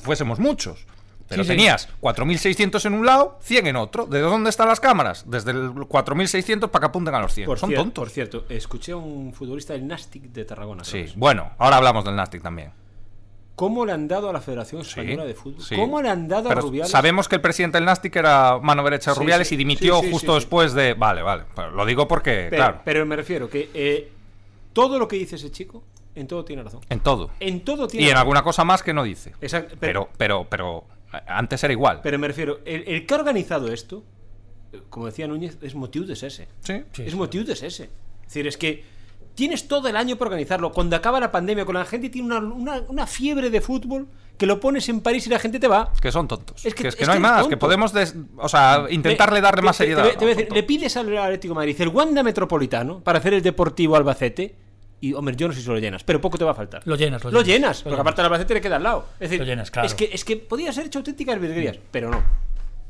fuésemos 0.00 0.38
muchos. 0.38 0.86
Pero 1.26 1.42
Sí, 1.42 1.50
sí. 1.50 1.56
tenías 1.56 1.88
4.600 2.00 2.84
en 2.84 2.92
un 2.94 3.06
lado, 3.06 3.38
100 3.40 3.66
en 3.66 3.76
otro. 3.76 4.04
¿De 4.06 4.20
dónde 4.20 4.50
están 4.50 4.68
las 4.68 4.78
cámaras? 4.78 5.24
Desde 5.26 5.52
el 5.52 5.70
4.600 5.88 6.70
para 6.70 6.80
que 6.82 6.86
apunten 6.86 7.14
a 7.14 7.18
los 7.20 7.32
100. 7.32 7.46
por, 7.46 7.58
son 7.58 7.72
tontos. 7.74 8.02
por 8.04 8.10
cierto, 8.10 8.44
escuché 8.50 8.92
a 8.92 8.96
un 8.96 9.32
futbolista 9.32 9.72
del 9.72 9.86
Nastic 9.86 10.24
de 10.24 10.44
Tarragona. 10.44 10.84
Sí, 10.84 11.06
bueno, 11.16 11.52
ahora 11.58 11.78
hablamos 11.78 12.04
del 12.04 12.14
Nastic 12.14 12.42
también. 12.42 12.72
¿Cómo 13.56 13.86
le 13.86 13.92
han 13.92 14.08
dado 14.08 14.30
a 14.30 14.32
la 14.32 14.40
Federación 14.40 14.82
Sí, 14.84 14.90
Española 15.00 15.24
de 15.24 15.34
Fútbol? 15.34 15.62
sí. 15.62 15.76
¿Cómo 15.76 16.02
le 16.02 16.08
han 16.08 16.26
dado 16.26 16.48
Pero 16.48 16.60
a 16.60 16.62
Rubiales? 16.62 16.90
Sabemos 16.90 17.28
que 17.28 17.36
el 17.36 17.40
presidente 17.40 17.78
del 17.78 17.84
Nastic 17.84 18.16
era 18.16 18.58
mano 18.58 18.82
derecha 18.82 19.12
de 19.12 19.14
Sí, 19.14 19.20
Rubiales 19.20 19.52
y 19.52 19.56
dimitió 19.56 20.02
justo 20.02 20.34
después 20.34 20.72
de. 20.74 20.94
Vale, 20.94 21.22
vale. 21.22 21.44
Pero 21.54 21.70
lo 21.70 21.86
digo 21.86 22.08
porque, 22.08 22.48
pero, 22.50 22.56
claro, 22.62 22.80
pero 22.84 23.06
me 23.06 23.14
refiero 23.16 23.48
que 23.48 23.70
eh, 23.72 24.10
todo 24.72 24.98
lo 24.98 25.06
que 25.06 25.16
dice 25.16 25.36
ese 25.36 25.52
chico, 25.52 25.84
en 26.16 26.26
todo 26.26 26.44
tiene 26.44 26.62
razón. 26.64 26.80
en 26.88 27.00
todo. 27.00 27.30
En 27.38 27.60
todo 27.60 27.86
tiene 27.86 28.06
Y 28.06 28.10
en 28.10 28.16
alguna 28.16 28.42
cosa 28.42 28.64
más 28.64 28.82
que 28.82 28.92
no 28.92 29.04
dice. 29.04 29.32
Exacto, 29.40 29.76
Pero, 29.78 30.08
pero, 30.16 30.46
pero, 30.50 30.84
antes 31.28 31.62
era 31.62 31.72
igual. 31.72 32.00
Pero 32.02 32.18
me 32.18 32.26
refiero, 32.26 32.58
el, 32.64 32.82
el 32.88 33.06
que 33.06 33.14
ha 33.14 33.18
organizado 33.18 33.72
esto, 33.72 34.02
como 34.90 35.06
decía 35.06 35.28
Núñez, 35.28 35.58
es 35.62 35.76
motiu 35.76 36.04
de 36.04 36.14
ese. 36.14 36.48
Sí. 36.60 36.82
Es 36.98 37.14
motiu 37.14 37.44
de 37.44 37.52
ese. 37.52 37.66
Es 37.68 37.88
decir, 38.26 38.46
es 38.48 38.56
que 38.56 38.84
tienes 39.34 39.66
todo 39.68 39.88
el 39.88 39.96
año 39.96 40.16
para 40.16 40.28
organizarlo. 40.30 40.72
Cuando 40.72 40.96
acaba 40.96 41.20
la 41.20 41.30
pandemia, 41.32 41.64
con 41.64 41.74
la 41.74 41.84
gente 41.84 42.08
tiene 42.10 42.26
una, 42.28 42.38
una- 42.38 42.82
una 42.88 43.06
fiebre 43.06 43.50
de 43.50 43.60
fútbol 43.60 44.06
que 44.38 44.46
lo 44.46 44.58
pones 44.60 44.88
en 44.88 45.00
París 45.00 45.26
y 45.26 45.30
la 45.30 45.38
gente 45.38 45.60
te 45.60 45.68
va. 45.68 45.92
Que 46.00 46.10
son 46.10 46.26
tontos. 46.26 46.64
Es 46.64 46.74
que- 46.74 46.82
que, 46.82 46.88
es 46.88 46.96
que 46.96 47.02
es 47.02 47.08
no 47.08 47.14
hay 47.14 47.20
más. 47.20 47.32
tonto. 47.42 47.48
Que 47.50 47.56
podemos, 47.56 47.92
des- 47.92 48.14
o 48.36 48.48
sea, 48.48 48.86
intentarle 48.90 49.40
darle 49.40 49.62
más 49.62 49.76
te- 49.78 49.84
te 49.84 49.90
seriedad. 49.94 50.10
te 50.10 50.16
voy 50.16 50.18
a 50.18 50.20
No, 50.24 50.26
decir, 50.28 50.44
tonto. 50.46 50.54
le 50.56 50.62
pides 50.64 50.96
al 50.96 51.18
Atlético 51.18 51.54
de 51.54 51.56
Madrid 51.56 51.76
el 51.80 51.88
Wanda 51.88 52.22
Metropolitano 52.22 53.00
para 53.00 53.18
hacer 53.18 53.34
el 53.34 53.42
Deportivo 53.42 53.96
Albacete. 53.96 54.56
Y, 55.00 55.12
hombre, 55.12 55.36
yo 55.36 55.46
no 55.48 55.52
sé 55.54 55.60
si 55.60 55.66
lo 55.68 55.78
llenas, 55.78 56.02
pero 56.02 56.18
poco 56.20 56.38
te 56.38 56.44
va 56.44 56.52
a 56.52 56.54
faltar. 56.54 56.80
Lo 56.86 56.96
llenas, 56.96 57.22
lo 57.24 57.30
Lo 57.30 57.42
llenas. 57.42 57.78
porque 57.82 57.90
llenas. 57.90 58.00
aparte 58.00 58.20
al 58.22 58.26
Albacete 58.26 58.54
le 58.54 58.60
queda 58.62 58.76
al 58.76 58.82
lado. 58.84 59.06
Es 59.14 59.28
decir, 59.28 59.38
Lo 59.40 59.44
llenas, 59.44 59.70
claro. 59.70 59.86
es, 59.86 59.94
que, 59.94 60.08
es 60.10 60.24
que 60.24 60.36
podía 60.38 60.72
ser 60.72 60.86
hecho 60.86 61.00
auténticas 61.00 61.38
virguerías, 61.38 61.78
pero 61.90 62.10
no. 62.10 62.22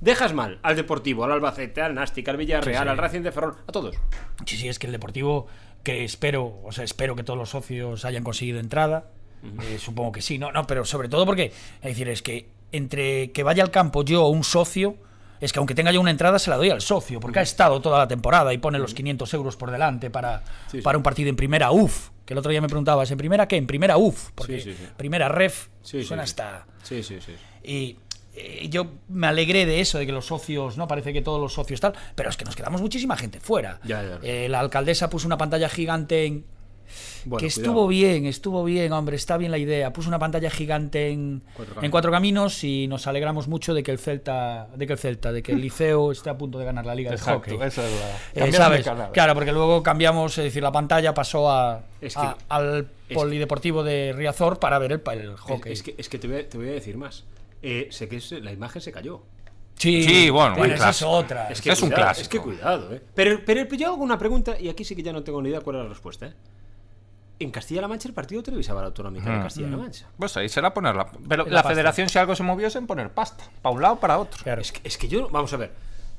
Dejas 0.01 0.33
mal 0.33 0.59
al 0.63 0.77
Deportivo, 0.77 1.25
al 1.25 1.33
Albacete, 1.33 1.81
al 1.83 1.95
Nástic, 1.95 2.29
al 2.29 2.37
Villarreal, 2.37 2.83
Sí, 2.83 2.85
sí. 2.85 2.89
al 2.91 2.99
Racing 2.99 3.21
de 3.23 3.33
Ferrol, 3.33 3.57
a 3.67 3.73
todos. 3.73 3.97
Sí, 4.47 4.57
sí, 4.57 4.69
es 4.69 4.79
que 4.79 4.87
el 4.87 4.93
Deportivo, 4.93 5.47
que 5.85 6.03
espero, 6.05 6.61
o 6.65 6.73
sea, 6.73 6.83
espero 6.85 7.15
que 7.15 7.23
todos 7.23 7.39
los 7.39 7.51
socios 7.51 8.05
hayan 8.05 8.25
conseguido 8.25 8.59
entrada. 8.59 9.11
Eh, 9.63 9.79
supongo 9.79 10.11
que 10.11 10.23
sí, 10.23 10.39
no, 10.39 10.51
no, 10.53 10.67
pero 10.67 10.85
sobre 10.87 11.09
todo 11.11 11.27
porque, 11.27 11.47
es 11.77 11.83
decir, 11.83 12.09
es 12.09 12.23
que 12.23 12.49
entre 12.73 13.31
que 13.33 13.43
vaya 13.43 13.63
al 13.63 13.71
campo 13.71 14.03
yo 14.03 14.25
o 14.25 14.29
un 14.31 14.43
socio, 14.43 14.97
es 15.41 15.53
que 15.53 15.59
aunque 15.59 15.75
tenga 15.75 15.93
yo 15.93 16.01
una 16.01 16.11
entrada 16.11 16.39
se 16.39 16.49
la 16.49 16.57
doy 16.57 16.71
al 16.71 16.81
socio, 16.81 17.21
porque 17.21 17.41
ha 17.41 17.43
estado 17.43 17.81
toda 17.83 17.99
la 17.99 18.09
temporada 18.09 18.55
y 18.55 18.59
pone 18.59 18.79
los 18.79 18.95
500 18.95 19.35
euros 19.35 19.57
por 19.57 19.71
delante 19.71 20.09
para, 20.11 20.43
Sí, 20.71 20.79
sí. 20.79 20.81
para 20.81 20.97
un 20.97 21.03
partido 21.05 21.29
en 21.29 21.37
primera 21.37 21.71
UF. 21.71 22.09
Que 22.25 22.33
el 22.33 22.39
otro 22.39 22.51
día 22.51 22.63
me 22.63 22.69
preguntabas, 22.69 23.11
¿en 23.11 23.19
primera 23.19 23.47
qué? 23.47 23.57
En 23.57 23.67
primera 23.67 23.99
UF, 23.99 24.31
porque 24.35 24.59
Sí, 24.61 24.75
primera 24.97 25.29
ref 25.29 25.69
suena 25.83 26.23
hasta... 26.23 26.67
Sí, 26.83 27.03
sí, 27.03 27.19
sí. 27.21 27.33
Y 27.63 27.99
eh, 28.37 28.69
yo 28.69 28.87
me 29.09 29.27
alegré 29.27 29.67
de 29.67 29.81
eso, 29.81 29.99
de 29.99 30.07
que 30.07 30.13
los 30.13 30.27
socios, 30.27 30.77
¿no? 30.77 30.87
Parece 30.89 31.13
que 31.13 31.23
todos 31.23 31.41
los 31.41 31.53
socios 31.53 31.81
tal, 31.81 31.95
pero 32.15 32.31
es 32.31 32.37
que 32.37 32.45
nos 32.45 32.57
quedamos 32.57 32.81
muchísima 32.81 33.17
gente 33.17 33.41
fuera. 33.41 33.81
Ya, 33.85 34.03
ya. 34.03 34.19
Eh, 34.23 34.49
la 34.49 34.61
alcaldesa 34.61 35.09
puso 35.11 35.27
una 35.27 35.39
pantalla 35.39 35.69
gigante 35.69 36.25
en... 36.27 36.45
Bueno, 37.25 37.39
que 37.41 37.47
cuidado. 37.47 37.61
estuvo 37.63 37.89
bien, 37.89 38.27
estuvo 38.27 38.63
bien, 38.63 38.93
hombre, 38.93 39.17
está 39.17 39.39
bien 39.39 39.51
la 39.51 39.57
idea. 39.57 39.91
Puso 39.95 40.09
una 40.09 40.19
pantalla 40.19 40.51
gigante 40.51 41.09
en 41.09 41.41
Cuatro 41.55 41.63
en 41.65 41.75
Caminos. 41.77 41.91
cuatro 41.91 42.11
caminos 42.13 42.63
y 42.65 42.87
nos 42.89 43.07
alegramos 43.07 43.49
mucho 43.49 43.73
de 43.73 43.83
que 43.83 43.91
el 43.91 43.99
Celta, 43.99 44.69
de 44.77 44.87
que 44.87 44.93
el 44.93 44.99
Celta, 44.99 45.33
de 45.33 45.43
que 45.43 45.53
el 45.53 45.63
Liceo 45.63 46.13
esté 46.13 46.29
a 46.29 46.37
punto 46.37 46.59
de 46.59 46.67
ganar 46.67 46.85
la 46.85 46.95
Liga 46.95 47.11
de 47.13 47.17
Hockey. 47.19 47.55
esa 47.63 47.87
es 47.89 47.93
la. 47.99 48.77
Eh. 49.07 49.11
Claro, 49.15 49.33
porque 49.35 49.53
luego 49.53 49.83
cambiamos, 49.83 50.37
es 50.37 50.45
decir, 50.45 50.63
la 50.63 50.73
pantalla 50.73 51.15
pasó 51.15 51.51
a, 51.51 51.81
Es 52.03 52.15
que- 52.15 52.21
a- 52.21 52.37
al 52.51 52.87
polideportivo 53.15 53.83
de 53.83 54.13
Riazor 54.15 54.59
para 54.59 54.79
ver 54.79 54.93
el, 54.93 55.03
el 55.19 55.37
hockey. 55.37 55.73
es 55.73 55.83
que, 55.83 55.95
es 55.97 56.09
que 56.11 56.19
te, 56.19 56.29
voy 56.29 56.37
a, 56.41 56.49
te 56.49 56.59
voy 56.59 56.69
a 56.69 56.73
decir 56.73 56.99
más. 56.99 57.25
Eh, 57.67 57.89
sé 57.91 58.09
que 58.09 58.21
la 58.41 58.53
imagen 58.53 58.83
se 58.83 58.93
cayó. 58.93 59.23
Sí, 59.77 60.03
Sí, 60.05 60.31
bueno, 60.31 60.57
un 60.57 60.71
esa 60.71 60.91
es 60.91 61.03
otra. 61.03 61.49
Es 61.49 61.61
que 61.61 61.71
Es 61.73 61.83
un 61.83 61.89
cuidado, 61.89 62.05
clásico. 62.07 62.23
Es 62.23 62.29
que 62.29 62.39
cuidado, 62.39 62.95
¿eh? 62.95 63.03
Pero, 63.15 63.41
pero 63.45 63.65
yo 63.75 63.89
hago 63.89 64.03
una 64.05 64.19
pregunta 64.19 64.59
y 64.61 64.69
aquí 64.69 64.85
sí 64.85 64.95
que 64.95 65.03
ya 65.03 65.13
no 65.13 65.23
tengo 65.25 65.41
ni 65.43 65.49
idea 65.49 65.61
cuál 65.63 65.77
es 65.77 65.83
la 65.85 65.89
respuesta, 65.89 66.27
¿eh? 66.27 66.35
En 67.41 67.51
Castilla-La 67.51 67.89
Mancha 67.89 68.07
el 68.07 68.15
partido 68.15 68.43
televisaba 68.43 68.81
la 68.83 68.89
autonómica 68.89 69.29
de 69.31 69.39
Mm. 69.39 69.43
Castilla-La 69.43 69.77
Mancha. 69.77 70.07
Pues 70.17 70.37
ahí 70.37 70.49
será 70.49 70.73
ponerla. 70.73 71.11
Pero 71.29 71.45
La 71.47 71.51
la, 71.51 71.63
federación, 71.65 72.09
si 72.09 72.19
algo 72.19 72.37
se 72.37 72.43
movió, 72.45 72.69
es 72.69 72.77
en 72.77 72.87
poner 72.87 73.11
pasta. 73.11 73.45
Para 73.63 73.75
un 73.75 73.83
lado, 73.83 73.97
para 73.97 74.19
otro. 74.19 74.41
Claro. 74.45 74.61
Es 74.61 74.71
que, 74.71 74.81
es 74.87 74.97
que 74.97 75.09
yo, 75.09 75.29
vamos 75.31 75.53
a 75.53 75.57
ver. 75.57 75.73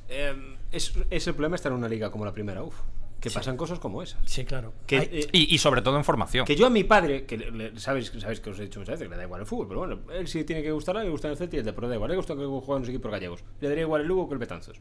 eh, 0.08 0.34
es, 0.72 0.92
es 1.08 1.26
el 1.26 1.32
problema 1.34 1.56
estar 1.56 1.72
en 1.72 1.78
una 1.78 1.88
liga 1.88 2.10
como 2.10 2.24
la 2.26 2.32
primera, 2.32 2.62
uf. 2.62 2.74
Que 3.20 3.30
pasan 3.30 3.56
cosas 3.56 3.78
como 3.78 4.02
esas. 4.02 4.20
Sí, 4.26 4.44
claro. 4.44 4.72
Que, 4.86 4.98
Hay- 4.98 5.08
eh, 5.10 5.28
Y, 5.32 5.54
y 5.54 5.58
sobre 5.58 5.82
todo 5.82 5.96
en 5.96 6.04
formación. 6.04 6.44
que 6.46 6.54
yo 6.54 6.66
a 6.66 6.70
mi 6.70 6.84
padre, 6.84 7.24
que 7.24 7.38
le- 7.38 7.50
le- 7.50 7.80
sabéis, 7.80 8.12
sabéis 8.18 8.40
que 8.40 8.50
os 8.50 8.58
he 8.58 8.62
dicho 8.64 8.78
muchas 8.78 8.94
veces 8.94 9.06
que 9.08 9.10
le 9.10 9.16
da 9.16 9.24
igual 9.24 9.40
el 9.40 9.46
fútbol, 9.46 9.66
pero 9.68 9.80
bueno, 9.80 9.98
él 10.12 10.28
sí 10.28 10.44
tiene 10.44 10.62
que 10.62 10.70
gustarle, 10.70 11.02
le 11.04 11.10
gusta 11.10 11.28
el 11.28 11.36
Celta 11.36 11.56
y 11.56 11.58
el 11.60 11.64
Depor, 11.64 11.88
da 11.88 11.94
igual, 11.94 12.10
le 12.10 12.16
gusta 12.16 12.34
que 12.36 12.44
jueguen 12.44 12.80
los 12.82 12.88
equipos 12.88 13.10
gallegos. 13.10 13.42
Le 13.60 13.68
daría 13.68 13.82
igual 13.82 14.02
el 14.02 14.06
Lugo 14.06 14.28
que 14.28 14.34
el 14.34 14.38
Betanzos. 14.38 14.78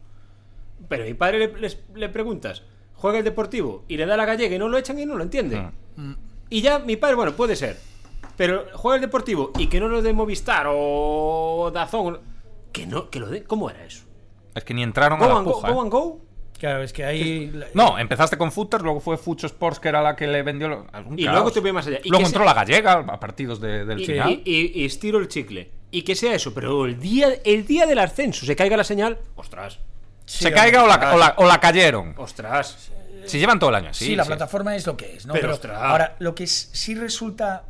Pero 0.90 1.04
a 1.04 1.06
mi 1.08 1.14
padre 1.14 1.40
le, 1.40 1.60
les- 1.60 1.80
le 1.96 2.10
preguntas, 2.10 2.64
juega 2.94 3.18
el 3.20 3.24
Deportivo 3.24 3.84
y 3.88 3.98
le 3.98 4.06
da 4.06 4.18
la 4.18 4.26
gallega 4.26 4.56
y 4.56 4.60
no 4.60 4.68
lo 4.68 4.78
echan 4.78 5.00
y 5.00 5.06
no 5.06 5.16
lo 5.16 5.24
entiende. 5.24 5.72
Mm. 5.96 6.14
Y 6.50 6.62
ya 6.62 6.80
mi 6.80 6.98
padre, 6.98 7.16
bueno, 7.16 7.32
puede 7.36 7.56
ser. 7.56 7.78
Pero 8.38 8.66
juega 8.74 8.96
el 8.98 9.02
Deportivo 9.02 9.54
y 9.58 9.68
que 9.68 9.80
no 9.80 9.88
lo 9.88 10.02
de 10.02 10.12
Movistar 10.14 10.68
o 10.70 11.72
Dazón, 11.74 12.20
que 12.74 12.86
no, 12.86 13.10
que 13.10 13.20
lo 13.22 13.30
de, 13.30 13.44
¿cómo 13.46 13.70
era 13.70 13.86
eso? 13.86 14.04
Es 14.54 14.64
que 14.64 14.74
ni 14.74 14.84
entraron 14.84 15.22
a 15.24 15.28
la 15.28 15.38
and 15.38 15.46
go, 15.48 15.54
puja. 15.54 15.72
go 15.72 15.80
¿eh? 15.80 15.82
and 15.82 15.92
go. 15.92 16.22
Claro, 16.60 16.84
es 16.84 16.94
que 16.94 17.04
ahí. 17.04 17.52
No, 17.74 18.00
empezaste 18.00 18.38
con 18.38 18.52
Footers, 18.52 18.82
luego 18.84 19.00
fue 19.02 19.18
Fucho 19.18 19.46
Sports, 19.48 19.80
que 19.80 19.90
era 19.90 20.02
la 20.02 20.16
que 20.16 20.26
le 20.26 20.42
vendió. 20.42 20.68
lo- 20.70 20.86
un 21.06 21.20
Y 21.20 21.24
caos. 21.26 21.36
luego 21.36 21.52
te 21.52 21.60
voy 21.60 21.74
más 21.74 21.86
allá. 21.88 22.00
Y 22.04 22.10
luego 22.10 22.26
entró 22.26 22.42
se- 22.42 22.46
la 22.46 22.54
gallega 22.54 22.94
a 22.94 23.20
partidos 23.20 23.60
de- 23.60 23.84
del 23.86 24.00
y, 24.02 24.06
final. 24.06 24.32
y- 24.32 24.42
y- 24.46 24.82
y 24.82 24.86
estiro 24.86 25.20
el 25.20 25.28
chicle. 25.28 25.70
Y 25.92 26.02
que 26.04 26.16
sea 26.16 26.34
eso, 26.34 26.54
pero 26.54 26.86
el 26.86 27.00
día, 27.00 27.28
el 27.44 27.66
día 27.66 27.86
del 27.86 28.00
ascenso 28.00 28.46
se 28.46 28.56
caiga 28.56 28.78
la 28.78 28.84
señal, 28.84 29.18
ostras, 29.36 29.80
se 30.26 30.52
caiga 30.52 30.84
o 30.84 30.88
la, 30.88 31.14
o, 31.14 31.18
la, 31.18 31.34
o 31.38 31.46
la 31.46 31.60
cayeron. 31.60 32.16
ostras. 32.18 32.92
Si 33.26 33.40
llevan 33.40 33.60
todo 33.60 33.70
el 33.72 33.76
año 33.78 33.90
así. 33.90 34.06
Sí, 34.06 34.16
la 34.16 34.24
sí. 34.24 34.28
plataforma 34.28 34.76
es 34.76 34.86
lo 34.86 34.96
que 34.96 35.16
es, 35.16 35.26
¿no? 35.26 35.34
Pero, 35.34 35.44
Pero, 35.44 35.54
ostras. 35.56 35.78
ahora, 35.82 36.16
lo 36.20 36.36
que 36.36 36.44
es- 36.46 36.70
sí 36.74 36.96
resulta 36.96 37.66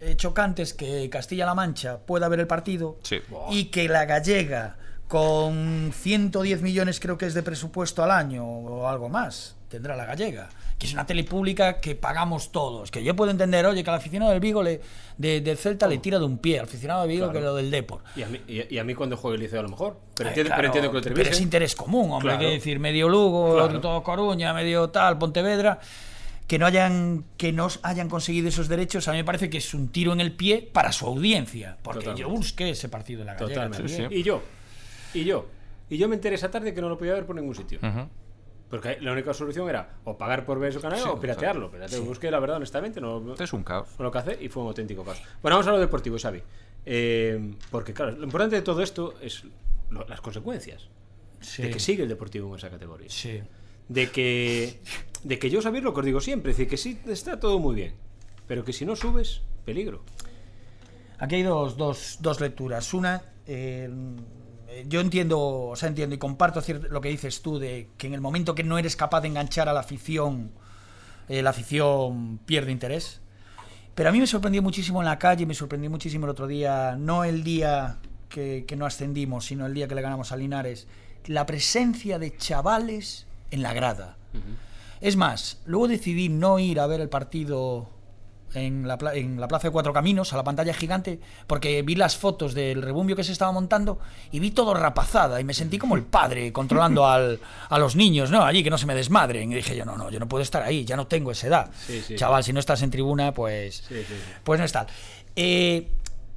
eh, 0.00 0.14
chocante 0.16 0.62
es 0.62 0.74
que 0.74 1.10
Castilla-La 1.10 1.54
Mancha 1.56 1.98
pueda 1.98 2.28
ver 2.28 2.38
el 2.40 2.46
partido 2.46 2.98
Sí. 3.02 3.20
y 3.50 3.64
que 3.66 3.88
la 3.88 4.04
gallega, 4.04 4.76
con 5.08 5.90
110 5.94 6.62
millones 6.62 7.00
creo 7.00 7.18
que 7.18 7.26
es 7.26 7.34
de 7.34 7.42
presupuesto 7.42 8.02
al 8.04 8.10
año 8.10 8.44
o 8.46 8.86
algo 8.88 9.08
más, 9.08 9.56
tendrá 9.68 9.96
la 9.96 10.04
gallega. 10.04 10.48
Que 10.78 10.86
es 10.86 10.92
una 10.92 11.06
tele 11.06 11.24
pública 11.24 11.80
que 11.80 11.96
pagamos 11.96 12.52
todos. 12.52 12.92
Que 12.92 13.02
yo 13.02 13.16
puedo 13.16 13.32
entender, 13.32 13.66
oye, 13.66 13.82
que 13.82 13.90
al 13.90 13.96
aficionado 13.96 14.30
del 14.30 14.38
Vigo 14.38 14.62
le, 14.62 14.80
de, 15.16 15.40
del 15.40 15.58
Celta 15.58 15.88
le 15.88 15.98
tira 15.98 16.20
de 16.20 16.24
un 16.24 16.38
pie, 16.38 16.60
al 16.60 16.66
aficionado 16.66 17.00
del 17.00 17.10
Vigo 17.10 17.24
Claro. 17.26 17.38
que 17.40 17.44
lo 17.44 17.54
del 17.56 17.68
Depor. 17.72 18.00
Y 18.14 18.22
a 18.22 18.28
mí, 18.28 18.40
y, 18.46 18.72
y 18.72 18.78
a 18.78 18.84
mí 18.84 18.94
cuando 18.94 19.16
juegue 19.16 19.34
el 19.36 19.42
liceo 19.42 19.58
a 19.58 19.62
lo 19.64 19.70
mejor. 19.70 19.98
Pero, 20.14 20.28
Eh, 20.28 20.30
entiendo, 20.30 20.48
claro, 20.50 20.60
pero 20.60 20.66
entiendo 20.68 20.90
que 20.90 20.96
lo 20.98 21.02
pero 21.02 21.14
televisen. 21.14 21.32
es 21.34 21.40
interés 21.40 21.74
común, 21.74 22.12
hombre. 22.12 22.20
Claro. 22.28 22.38
Quiero 22.38 22.52
decir, 22.52 22.78
medio 22.78 23.08
Lugo, 23.08 23.54
otro 23.60 23.80
todo 23.80 24.02
Coruña, 24.04 24.54
medio 24.54 24.90
tal, 24.90 25.18
Pontevedra. 25.18 25.80
Que 26.46 26.58
no 26.60 26.64
hayan 26.66 27.24
que 27.36 27.52
no 27.52 27.68
hayan 27.82 28.08
conseguido 28.08 28.48
esos 28.48 28.68
derechos, 28.68 29.06
a 29.08 29.12
mí 29.12 29.18
me 29.18 29.24
parece 29.24 29.50
que 29.50 29.58
es 29.58 29.74
un 29.74 29.88
tiro 29.88 30.12
en 30.14 30.20
el 30.20 30.32
pie 30.32 30.66
para 30.72 30.92
su 30.92 31.06
audiencia. 31.06 31.76
Porque 31.82 32.04
Totalmente. 32.04 32.22
yo 32.22 32.34
busqué 32.34 32.70
ese 32.70 32.88
partido 32.88 33.18
de 33.18 33.24
la 33.26 33.34
gallega. 33.34 33.64
Totalmente. 33.68 33.88
Sí, 34.08 34.14
Y 34.14 34.22
yo, 34.22 34.40
y 35.14 35.24
yo. 35.24 35.46
Y 35.90 35.96
yo 35.98 36.08
me 36.08 36.16
enteré 36.16 36.34
esa 36.36 36.50
tarde 36.50 36.74
que 36.74 36.80
no 36.80 36.88
lo 36.88 36.98
podía 36.98 37.14
ver 37.14 37.24
por 37.26 37.34
ningún 37.36 37.54
sitio. 37.54 37.78
Porque 38.68 38.98
la 39.00 39.12
única 39.12 39.32
solución 39.32 39.68
era 39.70 39.96
o 40.04 40.18
pagar 40.18 40.44
por 40.44 40.58
ver 40.58 40.74
su 40.74 40.80
canal 40.82 40.98
Sí, 40.98 41.08
o 41.08 41.18
piratearlo. 41.18 41.70
Pero 41.70 41.86
te 41.86 41.98
busqué, 42.00 42.30
la 42.30 42.38
verdad, 42.38 42.56
honestamente, 42.58 43.00
no, 43.00 43.34
Es 43.38 43.52
un 43.54 43.64
caos. 43.64 43.88
Lo 43.98 44.10
que 44.12 44.18
hace 44.18 44.38
y 44.44 44.48
fue 44.48 44.62
un 44.62 44.68
auténtico 44.68 45.04
caos. 45.04 45.22
Bueno, 45.40 45.56
vamos 45.56 45.66
a 45.68 45.70
lo 45.72 45.78
deportivo, 45.80 46.18
Xavi. 46.18 46.42
Eh, 46.84 47.54
porque, 47.70 47.94
claro, 47.94 48.12
lo 48.12 48.24
importante 48.24 48.56
de 48.56 48.62
todo 48.62 48.82
esto 48.82 49.14
es 49.22 49.44
lo- 49.88 50.06
las 50.06 50.20
consecuencias. 50.20 50.88
Sí. 51.40 51.62
De 51.62 51.70
que 51.70 51.80
sigue 51.80 52.02
el 52.02 52.08
deportivo 52.10 52.48
en 52.50 52.56
esa 52.56 52.68
categoría. 52.68 53.08
Sí. 53.08 53.40
De 53.88 54.10
que, 54.10 54.80
de 55.24 55.38
que 55.38 55.48
yo 55.48 55.62
sabéis 55.62 55.82
lo 55.84 55.94
que 55.94 56.00
os 56.00 56.06
digo 56.06 56.20
siempre. 56.20 56.50
Es 56.52 56.58
decir, 56.58 56.68
que 56.68 56.76
sí 56.76 56.98
está 57.06 57.40
todo 57.40 57.58
muy 57.58 57.74
bien. 57.74 57.94
Pero 58.46 58.64
que 58.66 58.74
si 58.74 58.84
no 58.84 58.96
subes, 58.96 59.40
peligro. 59.64 60.02
Aquí 61.18 61.36
hay 61.36 61.42
dos, 61.42 61.78
dos, 61.78 62.18
dos 62.20 62.38
lecturas. 62.40 62.92
Una, 62.92 63.22
eh, 63.46 63.88
yo 64.86 65.00
entiendo, 65.00 65.40
o 65.40 65.76
sea, 65.76 65.88
entiendo 65.88 66.14
y 66.14 66.18
comparto 66.18 66.62
lo 66.90 67.00
que 67.00 67.08
dices 67.08 67.42
tú 67.42 67.58
de 67.58 67.88
que 67.96 68.06
en 68.06 68.14
el 68.14 68.20
momento 68.20 68.54
que 68.54 68.64
no 68.64 68.78
eres 68.78 68.96
capaz 68.96 69.20
de 69.22 69.28
enganchar 69.28 69.68
a 69.68 69.72
la 69.72 69.80
afición, 69.80 70.52
eh, 71.28 71.42
la 71.42 71.50
afición 71.50 72.38
pierde 72.44 72.70
interés. 72.70 73.20
Pero 73.94 74.10
a 74.10 74.12
mí 74.12 74.20
me 74.20 74.26
sorprendió 74.26 74.62
muchísimo 74.62 75.00
en 75.00 75.06
la 75.06 75.18
calle, 75.18 75.46
me 75.46 75.54
sorprendió 75.54 75.90
muchísimo 75.90 76.26
el 76.26 76.30
otro 76.30 76.46
día, 76.46 76.96
no 76.96 77.24
el 77.24 77.42
día 77.42 77.98
que, 78.28 78.64
que 78.66 78.76
no 78.76 78.86
ascendimos, 78.86 79.46
sino 79.46 79.66
el 79.66 79.74
día 79.74 79.88
que 79.88 79.94
le 79.94 80.02
ganamos 80.02 80.30
a 80.30 80.36
Linares, 80.36 80.86
la 81.26 81.46
presencia 81.46 82.18
de 82.18 82.36
chavales 82.36 83.26
en 83.50 83.62
la 83.62 83.72
grada. 83.72 84.16
Es 85.00 85.16
más, 85.16 85.60
luego 85.64 85.88
decidí 85.88 86.28
no 86.28 86.58
ir 86.58 86.80
a 86.80 86.86
ver 86.86 87.00
el 87.00 87.08
partido 87.08 87.90
en 88.54 88.88
la, 88.88 88.96
pla- 88.98 89.14
en 89.14 89.40
la 89.40 89.46
Plaza 89.48 89.68
de 89.68 89.72
Cuatro 89.72 89.92
Caminos, 89.92 90.32
a 90.32 90.36
la 90.36 90.44
pantalla 90.44 90.72
gigante, 90.74 91.20
porque 91.46 91.82
vi 91.82 91.94
las 91.94 92.16
fotos 92.16 92.54
del 92.54 92.82
rebumbio 92.82 93.14
que 93.16 93.24
se 93.24 93.32
estaba 93.32 93.52
montando 93.52 93.98
y 94.32 94.38
vi 94.40 94.50
todo 94.50 94.74
rapazada 94.74 95.40
y 95.40 95.44
me 95.44 95.54
sentí 95.54 95.78
como 95.78 95.96
el 95.96 96.02
padre 96.04 96.52
controlando 96.52 97.06
al- 97.08 97.40
a 97.68 97.78
los 97.78 97.96
niños, 97.96 98.30
¿no? 98.30 98.42
Allí, 98.44 98.62
que 98.64 98.70
no 98.70 98.78
se 98.78 98.86
me 98.86 98.94
desmadren. 98.94 99.52
Y 99.52 99.56
dije 99.56 99.76
yo, 99.76 99.84
no, 99.84 99.96
no, 99.96 100.10
yo 100.10 100.18
no 100.20 100.28
puedo 100.28 100.42
estar 100.42 100.62
ahí, 100.62 100.84
ya 100.84 100.96
no 100.96 101.06
tengo 101.06 101.30
esa 101.30 101.46
edad. 101.46 101.70
Sí, 101.86 102.00
sí. 102.06 102.16
Chaval, 102.16 102.42
si 102.44 102.52
no 102.52 102.60
estás 102.60 102.82
en 102.82 102.90
tribuna, 102.90 103.32
pues, 103.34 103.76
Sí, 103.88 103.94
sí, 103.96 104.04
sí. 104.08 104.14
pues 104.44 104.58
no 104.58 104.64
es 104.64 104.72
tal. 104.72 104.86
Eh, 105.36 105.88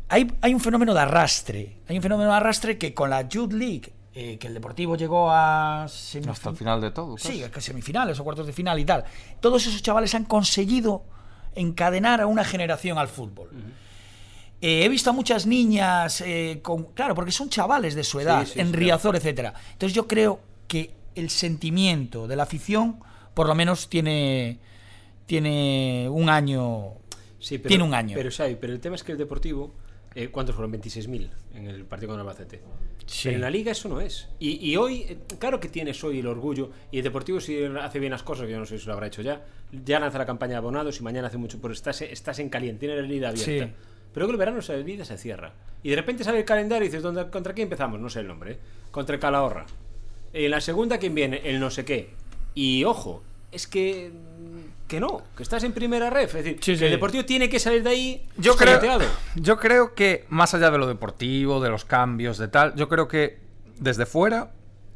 hay, 0.10 0.32
hay 0.41 0.53
un 0.53 0.60
fenómeno 0.60 0.94
de 0.94 1.00
arrastre. 1.00 1.77
Hay 1.88 1.96
un 1.96 2.01
fenómeno 2.03 2.30
de 2.32 2.36
arrastre 2.38 2.77
que 2.77 2.94
con 2.94 3.10
la 3.10 3.27
Youth 3.30 3.53
League, 3.53 3.94
eh, 4.13 4.38
que 4.38 4.48
el 4.48 4.53
Deportivo 4.53 4.98
llegó 4.98 5.32
a 5.32 5.84
Hasta 5.86 6.50
el 6.50 6.56
final 6.58 6.82
de 6.82 6.91
todo. 6.91 7.18
Sí, 7.18 7.39
casi. 7.39 7.51
que 7.51 7.62
semifinales 7.62 8.20
o 8.20 8.24
cuartos 8.25 8.46
de 8.46 8.51
final 8.51 8.77
y 8.77 8.84
tal. 8.84 9.06
Todos 9.39 9.65
esos 9.65 9.82
chavales 9.82 10.13
han 10.13 10.25
conseguido 10.25 11.03
encadenar 11.55 12.22
a 12.22 12.27
una 12.27 12.43
generación 12.43 12.98
al 12.98 13.08
fútbol. 13.08 13.50
Eh, 14.62 14.86
he 14.86 14.89
visto 14.89 15.10
a 15.10 15.13
muchas 15.13 15.48
niñas 15.48 16.22
eh, 16.22 16.60
con. 16.62 16.86
Claro, 16.93 17.15
porque 17.15 17.31
son 17.31 17.50
chavales 17.50 17.96
de 17.96 18.03
su 18.03 18.20
edad, 18.20 18.46
sí, 18.46 18.60
en 18.60 18.67
sí, 18.67 18.74
Riazor, 18.74 19.15
etcétera. 19.15 19.53
Entonces 19.74 19.96
yo 19.96 20.08
creo 20.08 20.39
que 20.67 20.91
el 21.15 21.29
sentimiento 21.29 22.27
de 22.27 22.36
la 22.36 22.43
afición, 22.43 23.00
por 23.34 23.48
lo 23.48 23.55
menos, 23.55 23.89
tiene. 23.89 24.60
Tiene 25.25 26.08
un 26.10 26.29
año. 26.29 26.93
Sí, 27.39 27.58
pero, 27.58 27.70
Tiene 27.70 27.84
un 27.86 27.93
año. 27.93 28.15
Pero, 28.15 28.29
pero 28.60 28.74
el 28.74 28.79
tema 28.79 28.96
es 28.96 29.03
que 29.03 29.13
el 29.13 29.17
Deportivo, 29.17 29.74
eh, 30.13 30.30
¿cuántos 30.30 30.56
fueron? 30.56 30.74
26.000 30.74 31.30
en 31.56 31.68
el 31.68 31.86
partido 31.86 32.10
con 32.10 32.20
el 32.20 32.22
Albacete. 32.22 32.62
Sí. 33.06 33.22
Pero 33.25 33.36
en 33.36 33.41
la 33.41 33.50
Liga 33.50 33.72
eso 33.72 33.88
no 33.88 34.01
es. 34.01 34.27
Y, 34.39 34.70
y 34.70 34.75
hoy, 34.75 35.06
eh, 35.08 35.18
claro 35.39 35.60
que 35.60 35.70
tienes 35.70 36.03
hoy 36.03 36.20
el 36.20 36.27
orgullo, 36.27 36.72
y 36.91 36.98
el 36.98 37.03
Deportivo 37.03 37.39
si 37.39 37.63
hace 37.63 38.00
bien 38.00 38.12
las 38.12 38.24
cosas, 38.24 38.46
que 38.46 38.51
yo 38.51 38.60
no 38.60 38.65
sé 38.65 38.77
si 38.77 38.86
lo 38.88 38.94
habrá 38.94 39.08
hecho 39.08 39.22
ya, 39.22 39.46
ya 39.72 40.00
lanza 40.00 40.18
la 40.18 40.25
campaña 40.25 40.53
de 40.53 40.58
abonados 40.58 41.00
y 41.00 41.03
mañana 41.03 41.27
hace 41.27 41.38
mucho, 41.38 41.60
pero 41.62 41.74
estás, 41.74 42.01
estás 42.01 42.39
en 42.39 42.50
caliente, 42.50 42.82
tiene 42.82 43.01
la 43.01 43.08
liga 43.08 43.30
abierta. 43.30 43.65
Sí. 43.65 43.74
Pero 44.13 44.25
que 44.25 44.32
el 44.34 44.38
verano 44.38 44.60
esa 44.60 44.75
liga 44.75 45.06
se 45.06 45.18
cierra. 45.18 45.53
Y 45.84 45.89
de 45.89 45.96
repente 45.96 46.24
sale 46.24 46.39
el 46.39 46.46
calendario 46.46 46.86
y 46.86 46.88
dices, 46.89 47.01
¿dónde, 47.01 47.30
¿contra 47.30 47.53
quién 47.53 47.68
empezamos? 47.68 48.00
No 48.00 48.10
sé 48.10 48.20
el 48.20 48.27
nombre. 48.27 48.53
¿eh? 48.53 48.60
Contra 48.91 49.15
el 49.15 49.22
Calahorra. 49.22 49.65
En 50.34 50.51
la 50.51 50.62
segunda, 50.62 50.98
¿quién 50.98 51.15
viene? 51.15 51.41
El 51.44 51.60
no 51.60 51.70
sé 51.72 51.86
qué. 51.86 52.10
Y 52.53 52.84
ojo, 52.84 53.24
es 53.51 53.68
que 53.68 54.12
que 54.92 55.00
no, 55.00 55.22
que 55.38 55.44
estás 55.44 55.64
en 55.64 55.72
primera 55.72 56.10
ref. 56.10 56.36
Es 56.36 56.44
decir, 56.44 56.60
Sí, 56.62 56.74
que 56.74 56.78
sí. 56.80 56.84
el 56.86 56.92
Deportivo 56.92 57.24
tiene 57.24 57.48
que 57.48 57.60
salir 57.60 57.82
de 57.82 57.90
ahí 57.92 58.28
Yo 58.36 58.58
creo, 58.58 58.80
yo 59.36 59.58
creo 59.58 59.96
que, 59.96 60.26
más 60.28 60.54
allá 60.54 60.70
de 60.70 60.78
lo 60.78 60.86
deportivo, 60.86 61.62
de 61.62 61.70
los 61.70 61.86
cambios, 61.86 62.38
de 62.38 62.50
tal, 62.50 62.76
yo 62.76 62.90
creo 62.90 63.08
que 63.08 63.40
desde 63.80 64.06
fuera, 64.06 64.52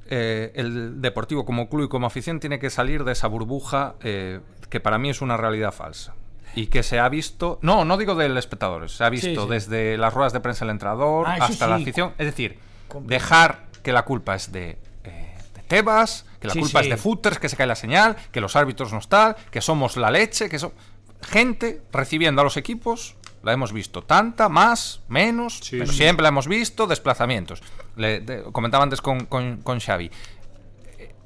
eh, 0.09 0.51
el 0.55 1.01
Deportivo 1.01 1.45
como 1.45 1.69
club 1.69 1.85
y 1.85 1.87
como 1.87 2.07
afición 2.07 2.41
tiene 2.41 2.59
que 2.59 2.69
salir 2.69 3.05
de 3.05 3.13
esa 3.13 3.27
burbuja 3.27 3.95
eh, 4.01 4.41
que 4.69 4.81
para 4.81 4.97
mí 4.97 5.09
es 5.09 5.21
una 5.21 5.37
realidad 5.37 5.71
falsa. 5.71 6.13
Y 6.55 6.67
que 6.67 6.83
se 6.83 6.99
ha 6.99 7.07
visto, 7.07 7.57
no, 7.61 7.85
no 7.85 7.95
digo 7.97 8.15
del 8.15 8.35
espectador, 8.37 8.89
se 8.89 9.01
ha 9.05 9.09
visto 9.09 9.27
Sí, 9.29 9.35
sí. 9.35 9.47
desde 9.49 9.97
las 9.97 10.13
ruedas 10.13 10.33
de 10.33 10.41
prensa 10.41 10.65
del 10.65 10.71
entrenador 10.73 11.25
Ah, 11.29 11.35
sí, 11.47 11.53
hasta 11.53 11.67
la 11.67 11.75
afición. 11.75 12.13
Es 12.17 12.25
decir, 12.25 12.59
dejar 13.01 13.65
que 13.81 13.93
la 13.93 14.03
culpa 14.03 14.35
es 14.35 14.51
de 14.51 14.77
Tebas, 15.67 16.25
que 16.39 16.47
la 16.47 16.53
Sí, 16.53 16.59
culpa 16.59 16.79
sí. 16.79 16.85
es 16.85 16.89
de 16.91 16.97
Footers, 16.97 17.39
que 17.39 17.49
se 17.49 17.55
cae 17.57 17.67
la 17.67 17.75
señal, 17.75 18.15
que 18.31 18.41
los 18.41 18.55
árbitros 18.55 18.91
no 18.93 18.99
están, 18.99 19.35
que 19.51 19.61
somos 19.61 19.97
la 19.97 20.11
leche, 20.11 20.49
que 20.49 20.59
son 20.59 20.71
gente 21.21 21.81
recibiendo 21.91 22.41
a 22.41 22.43
los 22.43 22.57
equipos. 22.57 23.15
La 23.43 23.53
hemos 23.53 23.71
visto 23.73 24.01
tanta, 24.01 24.49
más, 24.49 25.01
menos, 25.07 25.59
Sí, 25.61 25.77
pero 25.77 25.91
siempre 25.91 26.23
la 26.23 26.29
hemos 26.29 26.47
visto, 26.47 26.87
desplazamientos. 26.87 27.61
Le- 27.95 28.19
de- 28.21 28.43
comentaba 28.51 28.83
antes 28.83 29.01
con, 29.01 29.25
con, 29.25 29.57
con 29.61 29.79
Xavi. 29.79 30.09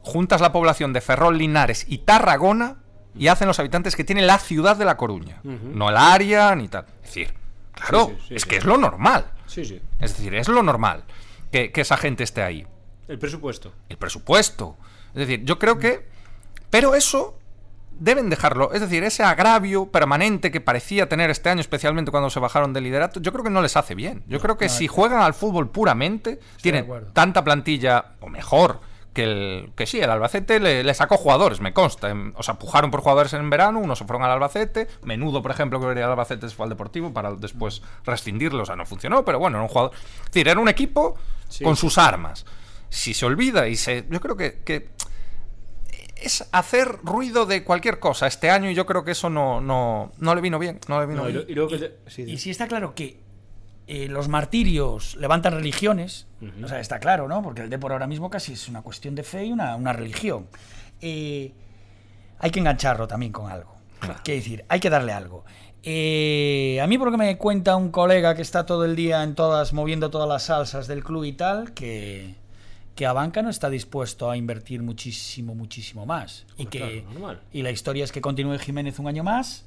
Juntas 0.02 0.42
la 0.42 0.52
población 0.52 0.92
de 0.94 1.02
Ferrol, 1.02 1.38
Linares 1.38 1.86
y 1.88 2.00
Tarragona 2.00 2.78
y 3.16 3.28
hacen 3.28 3.48
los 3.48 3.60
habitantes 3.60 3.96
que 3.96 4.04
tiene 4.04 4.22
la 4.22 4.38
ciudad 4.40 4.76
de 4.78 4.86
La 4.86 4.98
Coruña. 4.98 5.40
No 5.44 5.90
el 5.90 5.98
área 5.98 6.56
ni 6.56 6.68
tal. 6.68 6.86
Es 7.04 7.10
decir, 7.10 7.34
claro, 7.74 8.12
es 8.30 8.46
que 8.46 8.58
es 8.58 8.66
lo 8.66 8.78
normal. 8.78 9.32
Es 9.48 10.16
decir, 10.16 10.36
es 10.36 10.48
lo 10.48 10.64
normal 10.64 11.04
que, 11.52 11.72
que 11.72 11.82
esa 11.82 11.98
gente 11.98 12.24
esté 12.24 12.42
ahí. 12.44 12.66
El 13.10 13.20
presupuesto. 13.20 13.74
El 13.90 13.98
presupuesto. 13.98 14.78
Es 15.10 15.16
decir, 15.16 15.44
yo 15.44 15.60
creo 15.60 15.78
que... 15.78 16.08
Pero 16.70 16.96
eso 16.96 17.36
deben 17.92 18.30
dejarlo. 18.30 18.72
Es 18.72 18.80
decir, 18.82 19.04
ese 19.04 19.24
agravio 19.24 19.88
permanente 19.88 20.52
que 20.52 20.62
parecía 20.62 21.10
tener 21.10 21.30
este 21.30 21.50
año, 21.50 21.60
especialmente 21.60 22.12
cuando 22.12 22.30
se 22.30 22.40
bajaron 22.40 22.72
del 22.72 22.86
liderato, 22.86 23.20
yo 23.20 23.32
creo 23.34 23.44
que 23.44 23.50
no 23.50 23.62
les 23.62 23.76
hace 23.76 23.96
bien. 23.96 24.24
Yo 24.28 24.40
creo 24.40 24.58
que 24.58 24.68
no, 24.68 24.72
si 24.72 24.88
juegan 24.88 25.22
al 25.22 25.34
fútbol 25.34 25.70
puramente, 25.70 26.40
tienen 26.62 26.88
tanta 27.12 27.44
plantilla, 27.44 28.14
o 28.22 28.30
mejor, 28.30 28.80
que 29.12 29.24
el 29.24 29.72
que 29.76 29.86
sí, 29.88 30.00
el 30.00 30.10
Albacete 30.12 30.60
le, 30.60 30.84
le 30.84 30.94
sacó 30.94 31.18
jugadores, 31.18 31.60
me 31.60 31.74
consta. 31.74 32.10
Em, 32.10 32.32
O 32.38 32.44
sea, 32.44 32.54
pujaron 32.54 32.92
por 32.92 33.02
jugadores 33.02 33.34
en 33.34 33.50
verano, 33.50 33.80
unos 33.80 33.98
se 33.98 34.06
fueron 34.06 34.24
al 34.24 34.32
Albacete, 34.32 34.88
Menudo, 35.04 35.42
por 35.42 35.52
ejemplo, 35.52 35.80
que 35.82 35.88
al 35.88 35.98
Albacete 36.12 36.48
se 36.48 36.56
fue 36.56 36.66
al 36.66 36.70
Deportivo 36.70 37.12
para 37.12 37.34
después 37.34 37.82
rescindirlo, 38.06 38.64
o 38.64 38.66
sea, 38.66 38.76
no 38.78 38.86
funcionó, 38.86 39.26
pero 39.26 39.40
bueno, 39.40 39.58
era 39.58 39.64
un 39.64 39.70
jugador... 39.70 39.92
Es 40.20 40.26
decir, 40.26 40.48
era 40.48 40.60
un 40.60 40.70
equipo 40.70 41.16
Sí. 41.50 41.64
con 41.64 41.76
sus 41.76 41.98
armas. 41.98 42.46
Si 42.90 43.14
se 43.14 43.26
olvida 43.26 43.68
y 43.68 43.76
se... 43.76 44.06
Yo 44.10 44.20
creo 44.20 44.36
que, 44.36 44.60
que 44.66 44.90
es 46.18 46.48
hacer 46.52 46.98
ruido 47.04 47.46
de 47.46 47.64
cualquier 47.64 48.00
cosa 48.00 48.28
este 48.28 48.50
año 48.50 48.70
y 48.70 48.76
yo 48.76 48.86
creo 48.86 49.04
que 49.06 49.12
eso 49.12 49.30
no, 49.30 49.62
no, 49.62 50.12
no 50.18 50.36
le 50.36 50.42
vino 50.42 50.60
bien. 50.60 50.80
No 50.88 51.00
le 51.00 51.06
vino 51.06 51.22
No, 51.24 51.30
y, 51.30 51.34
bien. 51.34 51.46
lo- 51.46 51.52
y 51.52 51.56
luego 51.56 51.70
que 51.70 51.78
te- 51.78 51.98
sí, 52.08 52.24
Y 52.24 52.32
sí. 52.32 52.38
sí 52.38 52.50
está 52.50 52.68
claro 52.68 52.94
que 52.94 53.20
eh, 53.88 54.08
los 54.08 54.28
martirios 54.28 55.16
levantan 55.16 55.54
religiones, 55.54 56.28
o 56.64 56.68
sea, 56.68 56.80
está 56.80 57.00
claro, 57.00 57.28
¿no? 57.28 57.42
Porque 57.42 57.62
el 57.62 57.70
Depor 57.72 57.92
ahora 57.92 58.06
mismo 58.06 58.30
casi 58.30 58.54
es 58.54 58.68
una 58.68 58.82
cuestión 58.84 59.16
de 59.16 59.24
fe 59.24 59.46
y 59.46 59.52
una, 59.52 59.76
una 59.76 59.94
religión. 59.94 60.48
Eh, 61.02 61.54
hay 62.38 62.52
que 62.52 62.60
engancharlo 62.60 63.08
también 63.08 63.32
con 63.32 63.50
algo. 63.52 63.76
Quiero 64.24 64.40
decir, 64.42 64.66
hay 64.70 64.80
que 64.80 64.90
darle 64.92 65.12
algo. 65.12 65.44
Eh, 65.82 66.80
a 66.84 66.88
mí 66.88 66.98
porque 67.00 67.18
me 67.18 67.38
cuenta 67.38 67.76
un 67.78 67.90
colega 67.90 68.36
que 68.36 68.42
está 68.44 68.66
todo 68.66 68.86
el 68.86 68.96
día 68.96 69.24
en 69.24 69.34
todas, 69.34 69.74
moviendo 69.74 70.10
todas 70.12 70.28
las 70.30 70.44
salsas 70.44 70.88
del 70.88 71.04
club 71.04 71.24
y 71.24 71.34
tal, 71.34 71.74
que, 71.74 72.36
que 73.00 73.06
a 73.06 73.14
banca 73.14 73.42
no 73.42 73.50
está 73.50 73.70
dispuesto 73.70 74.30
a 74.30 74.36
invertir 74.36 74.82
muchísimo, 74.84 75.56
muchísimo 75.56 76.06
más. 76.06 76.46
y 76.58 76.66
que 76.66 77.06
claro, 77.18 77.40
y 77.54 77.62
la 77.62 77.72
historia 77.72 78.04
es 78.04 78.12
que 78.12 78.20
continúe 78.20 78.58
Jiménez 78.60 79.00
un 79.00 79.08
año 79.08 79.24
más. 79.24 79.64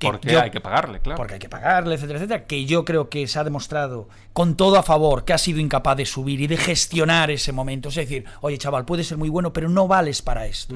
Que 0.00 0.08
Porque 0.08 0.32
yo- 0.32 0.40
hay 0.42 0.50
que 0.50 0.60
pagarle, 0.60 0.98
claro. 0.98 1.16
porque 1.16 1.34
hay 1.34 1.38
que 1.38 1.48
pagarle, 1.48 1.94
etcétera, 1.94 2.18
etcétera, 2.18 2.44
que 2.48 2.64
yo 2.66 2.84
creo 2.84 3.08
que 3.08 3.28
se 3.28 3.38
ha 3.38 3.44
demostrado 3.44 4.08
con 4.32 4.56
todo 4.56 4.76
a 4.78 4.82
favor 4.82 5.24
que 5.24 5.32
ha 5.32 5.38
sido 5.38 5.60
incapaz 5.60 5.96
de 5.96 6.06
subir 6.06 6.40
y 6.40 6.48
de 6.48 6.56
gestionar 6.56 7.30
ese 7.30 7.52
momento. 7.52 7.88
Es 7.90 7.94
decir, 7.94 8.24
oye, 8.40 8.58
chaval, 8.58 8.84
puedes 8.84 9.06
ser 9.06 9.16
muy 9.16 9.28
bueno, 9.28 9.52
pero 9.52 9.68
no 9.68 9.86
vales 9.86 10.20
para 10.20 10.46
esto. 10.46 10.74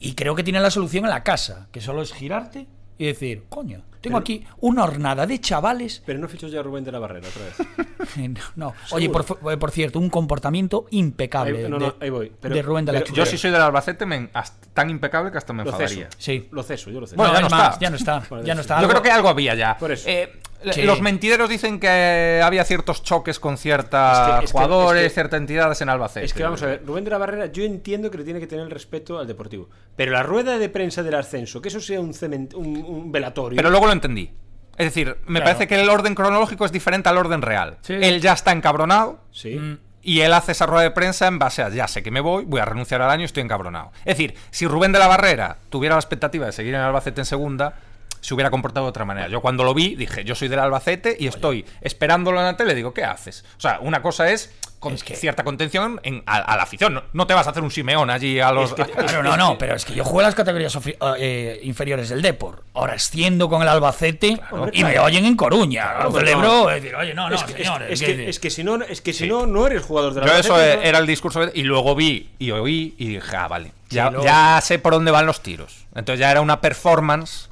Y 0.00 0.14
creo 0.14 0.34
que 0.34 0.42
tiene 0.42 0.60
la 0.60 0.70
solución 0.70 1.04
en 1.04 1.10
la 1.10 1.22
casa, 1.22 1.68
que 1.72 1.82
solo 1.82 2.00
es 2.00 2.14
girarte 2.14 2.66
y 2.98 3.06
decir, 3.06 3.44
coño, 3.48 3.82
tengo 4.00 4.16
Pero- 4.16 4.18
aquí 4.18 4.44
una 4.60 4.84
hornada 4.84 5.26
de 5.26 5.40
chavales. 5.40 6.02
Pero 6.04 6.18
no 6.18 6.28
fichó 6.28 6.48
ya 6.48 6.60
a 6.60 6.62
Rubén 6.62 6.82
de 6.84 6.90
la 6.92 6.98
Barrera 6.98 7.28
otra 7.28 7.44
vez. 7.44 8.38
no, 8.56 8.74
oye, 8.90 9.08
por, 9.10 9.24
fu- 9.24 9.36
por 9.38 9.70
cierto, 9.70 9.98
un 9.98 10.10
comportamiento 10.10 10.86
impecable 10.90 11.64
Ahí- 11.64 11.70
no, 11.70 11.78
de, 11.78 11.86
no, 11.86 11.94
ahí 12.00 12.10
voy. 12.10 12.32
Pero- 12.40 12.54
de 12.54 12.62
Rubén 12.62 12.84
de 12.84 12.92
la 12.92 13.04
Yo 13.04 13.24
si 13.26 13.38
soy 13.38 13.50
del 13.50 13.60
Albacete, 13.62 14.04
me, 14.06 14.28
tan 14.74 14.90
impecable 14.90 15.30
que 15.30 15.38
hasta 15.38 15.52
me 15.52 15.62
Lo 15.64 15.70
enfadaría. 15.70 16.06
ceso. 16.06 16.16
Sí. 16.18 16.48
Lo 16.50 16.62
ceso, 16.62 16.90
yo 16.90 17.00
lo 17.00 17.06
ceso. 17.06 17.16
Bueno, 17.16 17.32
No, 17.32 17.38
ya 17.38 17.42
no 17.44 17.50
más, 17.50 17.68
está. 17.74 17.80
ya 17.80 17.90
no 17.90 17.96
está, 17.96 18.22
ya 18.44 18.54
no 18.54 18.60
está. 18.60 18.74
Yo 18.74 18.78
Algo- 18.80 18.90
creo 18.90 19.02
que 19.02 19.10
algo 19.10 19.28
había 19.28 19.54
ya. 19.54 19.76
Por 19.78 19.92
eso. 19.92 20.08
Eh, 20.08 20.32
Sí. 20.70 20.82
Los 20.82 21.00
mentideros 21.00 21.48
dicen 21.48 21.80
que 21.80 22.40
había 22.44 22.64
ciertos 22.64 23.02
choques 23.02 23.40
con 23.40 23.56
ciertos 23.58 24.00
Es 24.00 24.18
que- 24.18 24.44
es 24.44 24.52
que- 24.52 24.52
jugadores, 24.52 25.02
es 25.02 25.08
que- 25.08 25.14
ciertas 25.14 25.40
entidades 25.40 25.80
en 25.80 25.88
Albacete. 25.88 26.26
Es 26.26 26.32
que 26.34 26.42
vamos 26.44 26.62
a 26.62 26.66
ver, 26.66 26.82
Rubén 26.86 27.04
de 27.04 27.10
la 27.10 27.18
Barrera, 27.18 27.46
yo 27.46 27.64
entiendo 27.64 28.10
que 28.10 28.18
le 28.18 28.24
tiene 28.24 28.40
que 28.40 28.46
tener 28.46 28.64
el 28.64 28.70
respeto 28.70 29.18
al 29.18 29.26
Deportivo. 29.26 29.68
Pero 29.96 30.12
la 30.12 30.22
rueda 30.22 30.58
de 30.58 30.68
prensa 30.68 31.02
del 31.02 31.14
ascenso, 31.14 31.60
que 31.60 31.68
eso 31.68 31.80
sea 31.80 32.00
un, 32.00 32.12
cement- 32.14 32.54
un, 32.54 32.76
un 32.84 33.10
velatorio. 33.12 33.56
Pero 33.56 33.70
luego 33.70 33.86
lo 33.86 33.92
entendí. 33.92 34.30
Es 34.78 34.86
decir, 34.86 35.16
me 35.26 35.40
Claro. 35.40 35.44
parece 35.44 35.68
que 35.68 35.80
el 35.80 35.88
orden 35.90 36.14
cronológico 36.14 36.64
es 36.64 36.72
diferente 36.72 37.08
al 37.08 37.18
orden 37.18 37.42
real. 37.42 37.76
Sí. 37.82 37.94
Él 38.00 38.20
ya 38.20 38.32
está 38.32 38.52
encabronado 38.52 39.20
Sí. 39.30 39.56
Mm. 39.58 39.78
y 40.02 40.20
él 40.20 40.32
hace 40.32 40.52
esa 40.52 40.64
rueda 40.66 40.82
de 40.84 40.90
prensa 40.92 41.26
en 41.26 41.38
base 41.38 41.62
a 41.62 41.68
ya 41.68 41.86
sé 41.86 42.02
que 42.02 42.10
me 42.10 42.20
voy, 42.20 42.44
voy 42.46 42.60
a 42.60 42.64
renunciar 42.64 43.02
al 43.02 43.10
año, 43.10 43.24
estoy 43.26 43.42
encabronado. 43.42 43.92
Es 44.06 44.16
decir, 44.16 44.34
si 44.50 44.66
Rubén 44.66 44.90
de 44.92 44.98
la 44.98 45.08
Barrera 45.08 45.58
tuviera 45.68 45.94
la 45.94 46.00
expectativa 46.00 46.46
de 46.46 46.52
seguir 46.52 46.74
en 46.74 46.80
Albacete 46.80 47.20
en 47.20 47.26
segunda, 47.26 47.74
se 48.22 48.32
hubiera 48.32 48.48
comportado 48.50 48.86
de 48.86 48.90
otra 48.90 49.04
manera. 49.04 49.28
Yo 49.28 49.40
cuando 49.42 49.62
lo 49.64 49.74
vi 49.74 49.94
dije, 49.96 50.24
yo 50.24 50.34
soy 50.34 50.48
del 50.48 50.60
Albacete 50.60 51.14
y 51.20 51.26
estoy 51.26 51.66
esperándolo 51.82 52.38
en 52.38 52.46
la 52.46 52.56
tele, 52.56 52.74
digo, 52.74 52.94
¿qué 52.94 53.04
haces? 53.04 53.44
O 53.58 53.60
sea, 53.60 53.78
una 53.82 54.00
cosa 54.00 54.30
es 54.30 54.54
con 54.78 54.94
Es 54.94 55.04
que- 55.04 55.14
cierta 55.14 55.44
contención 55.44 56.00
en- 56.02 56.24
a, 56.26 56.38
a 56.38 56.56
la 56.56 56.64
afición. 56.64 56.92
No, 56.94 57.02
no 57.12 57.26
te 57.28 57.34
vas 57.34 57.46
a 57.46 57.50
hacer 57.50 57.62
un 57.62 57.70
Simeón 57.70 58.10
allí 58.10 58.40
a 58.40 58.50
los... 58.50 58.70
Es 58.70 58.74
que- 58.74 58.84
Claro, 58.92 59.22
no, 59.22 59.36
no, 59.36 59.56
pero 59.58 59.76
es 59.76 59.84
que 59.84 59.94
yo 59.94 60.02
juego 60.02 60.20
en 60.22 60.26
las 60.26 60.34
categorías 60.34 60.74
ofi- 60.76 60.96
eh, 61.18 61.60
inferiores 61.62 62.08
del 62.08 62.20
Depor. 62.22 62.64
Ahora 62.74 62.94
asciendo 62.94 63.48
con 63.48 63.62
el 63.62 63.68
Albacete 63.68 64.40
y 64.72 64.82
me 64.84 64.92
claro. 64.92 65.04
oyen 65.04 65.24
en 65.24 65.36
Coruña. 65.36 66.02
lo 66.02 66.10
pues 66.10 66.24
celebro. 66.24 66.68
Es 66.70 66.82
decir, 66.82 66.96
oye, 66.96 67.14
no, 67.14 67.28
no, 67.28 67.34
es, 67.36 67.44
que, 67.44 67.52
es- 67.52 67.58
señores. 67.58 67.90
es 67.92 68.00
¿qué 68.00 68.16
que, 68.16 68.28
es 68.28 68.38
que 68.40 68.50
si 68.50 68.64
no, 68.64 68.74
es 68.82 69.00
que 69.00 69.12
si 69.12 69.28
no, 69.28 69.46
no 69.46 69.66
eres 69.68 69.82
jugador 69.84 70.14
de 70.14 70.20
la 70.22 70.26
Yo 70.26 70.32
eso 70.34 70.54
Albacete, 70.56 70.74
eh, 70.74 70.76
¿no? 70.82 70.88
era 70.88 70.98
el 70.98 71.06
discurso 71.06 71.42
y 71.54 71.62
luego 71.62 71.94
vi 71.94 72.30
y 72.40 72.50
oí 72.50 72.94
y 72.98 73.06
dije, 73.06 73.36
ah, 73.36 73.46
vale, 73.46 73.72
ya, 73.88 74.10
luego- 74.10 74.24
ya 74.24 74.60
sé 74.62 74.80
por 74.80 74.94
dónde 74.94 75.12
van 75.12 75.26
los 75.26 75.42
tiros. 75.42 75.86
Entonces 75.94 76.18
ya 76.18 76.30
era 76.32 76.40
una 76.40 76.60
performance 76.60 77.50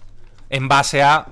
en 0.50 0.68
base 0.68 1.02
a 1.02 1.26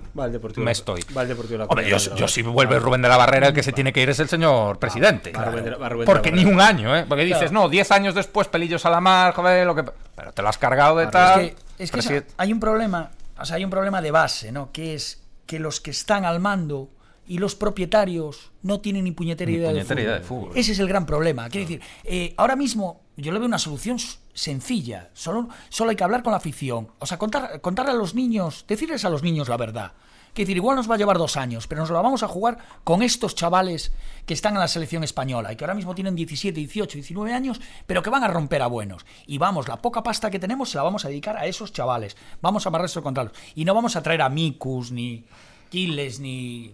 me 0.57 0.71
estoy. 0.73 1.03
Va 1.17 1.23
al 1.23 1.29
Deportivo 1.29 1.53
de 1.55 1.59
la 1.59 1.65
Hombre, 1.67 1.89
yo, 1.89 1.97
yo 1.99 2.15
la 2.17 2.29
si 2.29 2.43
vuelve 2.43 2.79
Rubén 2.79 3.03
de 3.03 3.09
la 3.09 3.17
Barrera, 3.17 3.49
el 3.49 3.53
que 3.55 3.63
se 3.65 3.73
tiene 3.73 3.93
que 3.93 4.01
ir 4.01 4.09
es 4.11 4.21
el 4.21 4.29
señor 4.29 4.79
presidente. 4.79 5.33
La- 5.33 6.05
Porque 6.07 6.31
ni 6.33 6.45
un 6.45 6.61
año, 6.61 6.97
¿eh? 6.97 7.05
Porque 7.09 7.25
dices, 7.25 7.51
Claro. 7.51 7.65
no, 7.65 7.69
10 7.69 7.91
años 7.91 8.15
después, 8.15 8.49
pelillos 8.49 8.87
a 8.87 8.91
la 8.91 9.01
mar, 9.01 9.35
joder, 9.35 9.67
lo 9.67 9.75
que... 9.75 9.85
Pero 10.15 10.33
te 10.33 10.41
lo 10.43 10.49
has 10.49 10.57
cargado 10.59 10.97
de 10.97 11.09
tal... 11.09 11.41
que, 11.41 11.57
es 11.79 11.91
que 11.91 11.99
esa- 12.01 12.25
hay 12.37 12.53
un 12.53 12.61
problema, 12.61 13.11
o 13.39 13.45
sea, 13.45 13.57
hay 13.57 13.65
un 13.65 13.71
problema 13.71 14.01
de 14.01 14.11
base, 14.13 14.53
¿no? 14.53 14.71
Que 14.73 14.95
es 14.95 15.21
que 15.47 15.59
los 15.59 15.81
que 15.81 15.91
están 15.91 16.25
al 16.25 16.39
mando 16.41 16.89
y 17.27 17.39
los 17.39 17.55
propietarios 17.55 18.53
no 18.63 18.81
tienen 18.81 19.05
ni 19.05 19.13
puñetera 19.13 19.51
Ni 19.51 19.57
idea, 19.59 19.71
puñetera 19.71 19.97
de, 20.01 20.03
idea 20.07 20.21
fútbol. 20.21 20.23
de 20.23 20.47
fútbol. 20.49 20.59
Ese 20.61 20.73
es 20.73 20.79
el 20.79 20.89
gran 20.89 21.07
problema. 21.07 21.49
Quiero 21.49 21.67
decir, 21.69 21.83
eh, 22.05 22.35
ahora 22.37 22.57
mismo 22.57 23.01
yo 23.23 23.33
le 23.33 23.39
veo 23.39 23.47
una 23.47 23.59
solución 23.59 23.99
sencilla. 24.33 25.11
Solo, 25.13 25.49
solo 25.69 25.91
hay 25.91 25.97
que 25.97 26.05
hablar 26.05 26.23
con 26.23 26.31
la 26.31 26.37
afición. 26.37 26.89
O 26.99 27.07
sea, 27.07 27.19
contar, 27.19 27.61
contarle 27.61 27.93
a 27.93 27.95
los 27.97 28.15
niños, 28.15 28.65
decirles 28.69 29.05
a 29.05 29.11
los 29.11 29.23
niños 29.23 29.49
la 29.49 29.57
verdad. 29.57 29.93
Quiero 30.33 30.47
decir, 30.47 30.57
igual 30.59 30.77
nos 30.77 30.89
va 30.89 30.95
a 30.95 30.99
llevar 30.99 31.19
dos 31.19 31.37
años, 31.37 31.67
pero 31.67 31.81
nos 31.81 31.91
lo 31.91 32.01
vamos 32.01 32.23
a 32.23 32.29
jugar 32.29 32.59
con 32.85 33.03
estos 33.03 33.35
chavales 33.35 33.93
que 34.25 34.35
están 34.35 34.55
en 34.55 34.61
la 34.61 34.69
selección 34.69 35.03
española 35.03 35.53
y 35.53 35.57
que 35.57 35.65
ahora 35.65 35.75
mismo 35.75 35.97
tienen 35.97 36.15
17, 36.15 36.57
18, 36.61 36.95
19 36.95 37.33
años, 37.33 37.61
pero 37.87 38.03
que 38.03 38.11
van 38.11 38.23
a 38.23 38.29
romper 38.29 38.63
a 38.63 38.69
buenos. 38.69 39.05
Y 39.27 39.39
vamos, 39.39 39.67
la 39.67 39.83
poca 39.83 40.03
pasta 40.05 40.31
que 40.31 40.39
tenemos 40.39 40.71
se 40.71 40.77
la 40.77 40.85
vamos 40.85 41.05
a 41.05 41.09
dedicar 41.09 41.37
a 41.37 41.47
esos 41.47 41.73
chavales. 41.73 42.17
Vamos 42.41 42.65
a 42.65 42.69
amarrar 42.69 42.87
eso 42.87 43.03
contra. 43.03 43.33
Y 43.57 43.65
no 43.65 43.75
vamos 43.75 43.97
a 43.97 44.03
traer 44.03 44.23
a 44.23 44.29
Mikus, 44.29 44.93
ni 44.93 45.25
Kiles, 45.71 46.21
ni. 46.21 46.73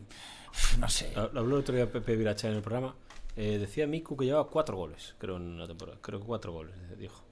No 0.79 0.89
sé. 0.89 1.13
Lo 1.15 1.41
habló 1.41 1.57
otro 1.57 1.75
día 1.75 1.91
Pepe 1.91 2.17
Viracha 2.17 2.49
en 2.49 2.57
el 2.57 2.63
programa. 2.63 2.95
Eh, 3.37 3.59
decía 3.59 3.87
Miku 3.87 4.17
que 4.17 4.27
llevaba 4.27 4.49
cuatro 4.49 4.77
goles, 4.77 5.15
creo, 5.19 5.37
en 5.37 5.59
la 5.59 5.67
temporada. 5.67 5.99
Creo 6.01 6.21
que 6.21 6.27
cuatro 6.27 6.53
goles, 6.53 6.75
dijo. 6.99 7.25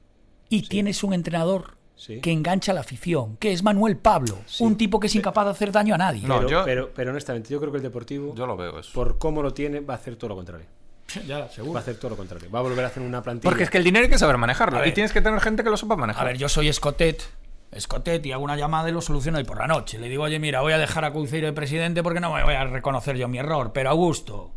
Y 0.48 0.62
tienes 0.68 1.02
un 1.04 1.14
entrenador 1.14 1.76
Sí. 1.94 2.20
que 2.20 2.32
engancha 2.32 2.72
a 2.72 2.74
la 2.74 2.80
afición, 2.80 3.36
que 3.36 3.52
es 3.52 3.62
Manuel 3.62 3.96
Pablo, 3.96 4.36
un 4.60 4.76
tipo 4.76 4.98
que 4.98 5.06
es 5.06 5.14
incapaz 5.14 5.44
de 5.44 5.50
hacer 5.52 5.70
daño 5.70 5.94
a 5.94 5.98
nadie. 5.98 6.26
No, 6.26 6.36
pero, 6.38 6.48
yo- 6.48 6.64
pero, 6.64 6.90
pero 6.94 7.10
honestamente, 7.12 7.50
yo 7.52 7.60
creo 7.60 7.70
que 7.70 7.76
el 7.76 7.82
Deportivo, 7.82 8.34
Yo 8.34 8.46
lo 8.46 8.56
veo 8.56 8.80
eso. 8.80 8.90
por 8.94 9.18
cómo 9.18 9.42
lo 9.42 9.52
tiene, 9.54 9.80
va 9.80 9.94
a 9.94 9.96
hacer 9.98 10.16
todo 10.16 10.28
lo 10.30 10.36
contrario. 10.36 10.66
Ya, 11.26 11.40
Va 11.40 11.44
a 11.44 11.48
seguro. 11.48 11.78
hacer 11.78 11.96
todo 11.98 12.10
lo 12.10 12.16
contrario. 12.16 12.50
Va 12.50 12.58
a 12.58 12.62
volver 12.62 12.84
a 12.84 12.88
hacer 12.88 13.02
una 13.02 13.22
plantilla. 13.22 13.50
Porque 13.50 13.64
es 13.64 13.70
que 13.70 13.78
el 13.78 13.84
dinero 13.84 14.04
hay 14.04 14.10
que 14.10 14.18
saber 14.18 14.38
manejarlo. 14.38 14.78
A 14.78 14.80
Y 14.80 14.84
ver. 14.86 14.94
tienes 14.94 15.12
que 15.12 15.20
tener 15.20 15.38
gente 15.40 15.62
que 15.62 15.70
lo 15.70 15.76
sepa 15.76 15.94
manejar. 15.94 16.24
A 16.24 16.26
ver, 16.28 16.38
yo 16.38 16.48
soy 16.48 16.68
Escotet. 16.68 17.22
Escotet 17.70 18.24
y 18.26 18.32
hago 18.32 18.42
una 18.42 18.56
llamada 18.56 18.88
y 18.88 18.92
lo 18.92 19.00
soluciono 19.02 19.38
hoy 19.38 19.44
por 19.44 19.58
la 19.58 19.66
noche. 19.66 19.98
Le 19.98 20.08
digo, 20.08 20.24
oye, 20.24 20.38
mira, 20.38 20.60
voy 20.62 20.72
a 20.72 20.78
dejar 20.78 21.04
a 21.04 21.12
Couceiro 21.12 21.46
de 21.46 21.52
presidente 21.52 22.02
porque 22.02 22.20
no 22.20 22.32
me 22.32 22.42
voy 22.42 22.54
a 22.54 22.64
reconocer 22.64 23.16
yo 23.16 23.28
mi 23.28 23.38
error. 23.38 23.72
Pero 23.72 23.90
Augusto, 23.90 24.52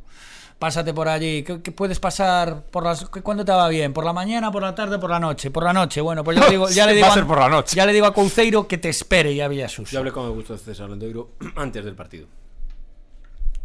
pásate 0.60 0.94
por 0.94 1.08
allí. 1.08 1.44
¿Qué, 1.44 1.62
qué 1.62 1.72
puedes 1.72 2.00
pasar 2.00 2.64
por 2.66 2.84
las 2.84 3.06
cuándo 3.06 3.44
te 3.46 3.52
va 3.52 3.68
bien? 3.70 3.94
¿Por 3.94 4.06
la 4.06 4.14
mañana, 4.14 4.52
por 4.52 4.62
la 4.62 4.74
tarde, 4.76 4.98
por 5.00 5.10
la 5.10 5.20
noche? 5.20 5.52
Por 5.52 5.64
la 5.64 5.74
noche. 5.74 6.02
Bueno, 6.02 6.24
pues 6.24 6.38
ya 6.38 6.46
le 6.46 6.50
digo, 6.52 6.70
ya 6.70 6.86
le 6.86 6.92
Va 6.94 6.96
digo 6.96 7.08
a 7.08 7.14
ser 7.14 7.26
por 7.26 7.40
la 7.40 7.50
noche. 7.50 7.76
Ya 7.76 7.86
le 7.86 7.94
digo 7.94 8.06
a 8.06 8.14
Couceiro 8.14 8.68
que 8.68 8.78
te 8.78 8.90
espere 8.90 9.32
y 9.32 9.42
a 9.42 9.48
Villasus. 9.48 9.92
Yo 9.92 10.00
hablé 10.00 10.12
con 10.12 10.26
Augusto 10.26 10.58
César 10.58 10.90
Lendoiro 10.90 11.32
antes 11.56 11.84
del 11.86 11.96
partido. 11.96 12.28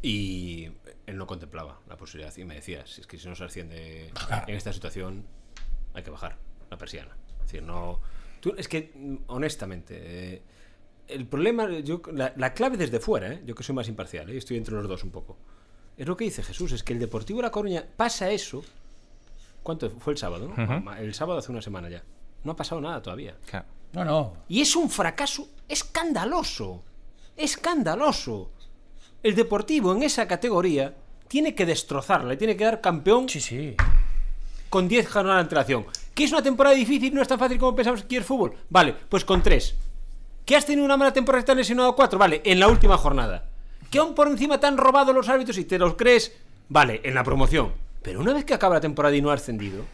Y 0.03 0.71
él 1.07 1.17
no 1.17 1.27
contemplaba 1.27 1.79
la 1.89 1.97
posibilidad 1.97 2.35
y 2.37 2.45
me 2.45 2.55
decía, 2.55 2.87
si 2.87 3.03
es 3.03 3.07
que 3.07 3.19
si 3.19 3.29
no 3.29 3.35
se 3.35 3.45
asciende 3.45 4.11
en 4.47 4.55
esta 4.55 4.73
situación, 4.73 5.27
hay 5.95 6.03
que 6.03 6.11
bajar 6.11 6.37
la 6.71 6.79
persiana. 6.79 7.17
Es 7.41 7.47
decir, 7.53 7.63
no... 7.63 8.01
tú- 8.41 8.55
es 8.57 8.67
que, 8.69 8.93
mm, 8.95 9.17
honestamente, 9.27 9.97
eh, 10.35 10.43
el 11.09 11.27
problema, 11.27 11.69
yo, 11.81 12.01
la, 12.13 12.33
la 12.37 12.55
clave 12.55 12.77
desde 12.77 13.01
fuera, 13.01 13.33
¿eh? 13.33 13.43
yo 13.45 13.55
que 13.55 13.63
soy 13.63 13.75
más 13.75 13.89
imparcial, 13.89 14.31
¿eh? 14.31 14.37
estoy 14.39 14.57
entre 14.57 14.75
los 14.75 14.89
dos 14.89 15.03
un 15.05 15.11
poco, 15.11 15.37
es 16.03 16.09
lo 16.09 16.17
que 16.17 16.25
dice 16.25 16.43
Jesús, 16.43 16.73
es 16.73 16.83
que 16.83 16.93
el 16.95 16.99
Deportivo 16.99 17.39
de 17.39 17.43
La 17.43 17.51
Coruña 17.51 17.85
pasa 17.97 18.31
eso. 18.31 18.63
¿Cuánto 19.63 19.91
fue 19.91 20.15
el 20.15 20.19
sábado? 20.19 20.49
¿no? 20.57 20.95
El 20.97 21.13
sábado 21.15 21.39
hace 21.39 21.53
una 21.53 21.61
semana 21.61 21.89
ya. 21.91 22.03
No 22.45 22.53
ha 22.53 22.57
pasado 22.57 22.81
nada 22.81 23.03
todavía. 23.03 23.37
Claro. 23.47 23.67
No, 23.93 24.05
no. 24.05 24.33
Y 24.49 24.63
es 24.63 24.75
un 24.77 24.89
fracaso 24.89 25.49
escandaloso. 25.69 26.83
Escandaloso. 27.37 28.51
El 29.23 29.35
Deportivo 29.35 29.93
en 29.95 30.03
esa 30.03 30.27
categoría 30.27 30.95
tiene 31.29 31.55
que 31.55 31.67
destrozarla, 31.67 32.31
le 32.31 32.37
tiene 32.39 32.57
que 32.57 32.65
dar 32.65 32.81
campeón 32.81 33.29
Sí, 33.29 33.41
sí. 33.41 33.77
con 34.71 34.89
10 34.89 35.07
jornadas 35.09 35.37
de 35.39 35.43
antelación. 35.43 35.87
¿Que 36.15 36.25
es 36.25 36.33
una 36.33 36.43
temporada 36.43 36.75
difícil? 36.75 37.15
¿No 37.15 37.21
es 37.21 37.29
tan 37.29 37.39
fácil 37.39 37.59
como 37.59 37.77
pensamos 37.77 38.03
que 38.05 38.17
es 38.17 38.25
fútbol? 38.25 38.55
Vale, 38.71 38.95
pues 39.09 39.25
con 39.27 39.43
3. 39.43 39.75
¿Que 40.47 40.57
has 40.57 40.65
tenido 40.65 40.85
una 40.87 40.97
mala 40.97 41.13
temporada 41.13 41.43
y 41.43 41.45
te 41.45 41.53
has 41.53 41.59
lesionado 41.59 41.95
4? 41.95 42.19
Vale, 42.19 42.41
en 42.45 42.59
la 42.59 42.69
última 42.69 42.97
jornada. 42.97 43.50
¿Que 43.91 43.99
aún 43.99 44.15
por 44.15 44.29
encima 44.29 44.59
te 44.61 44.67
han 44.67 44.77
robado 44.77 45.13
los 45.13 45.29
árbitros 45.29 45.57
y 45.59 45.65
te 45.65 45.79
los 45.79 45.95
crees? 45.95 46.33
Vale, 46.69 47.01
en 47.05 47.15
la 47.15 47.25
promoción. 47.25 47.73
Pero 48.03 48.21
una 48.21 48.33
vez 48.33 48.45
que 48.45 48.55
acaba 48.55 48.75
la 48.77 48.81
temporada 48.81 49.15
y 49.17 49.21
no 49.23 49.31
ha 49.31 49.35
ascendido, 49.35 49.85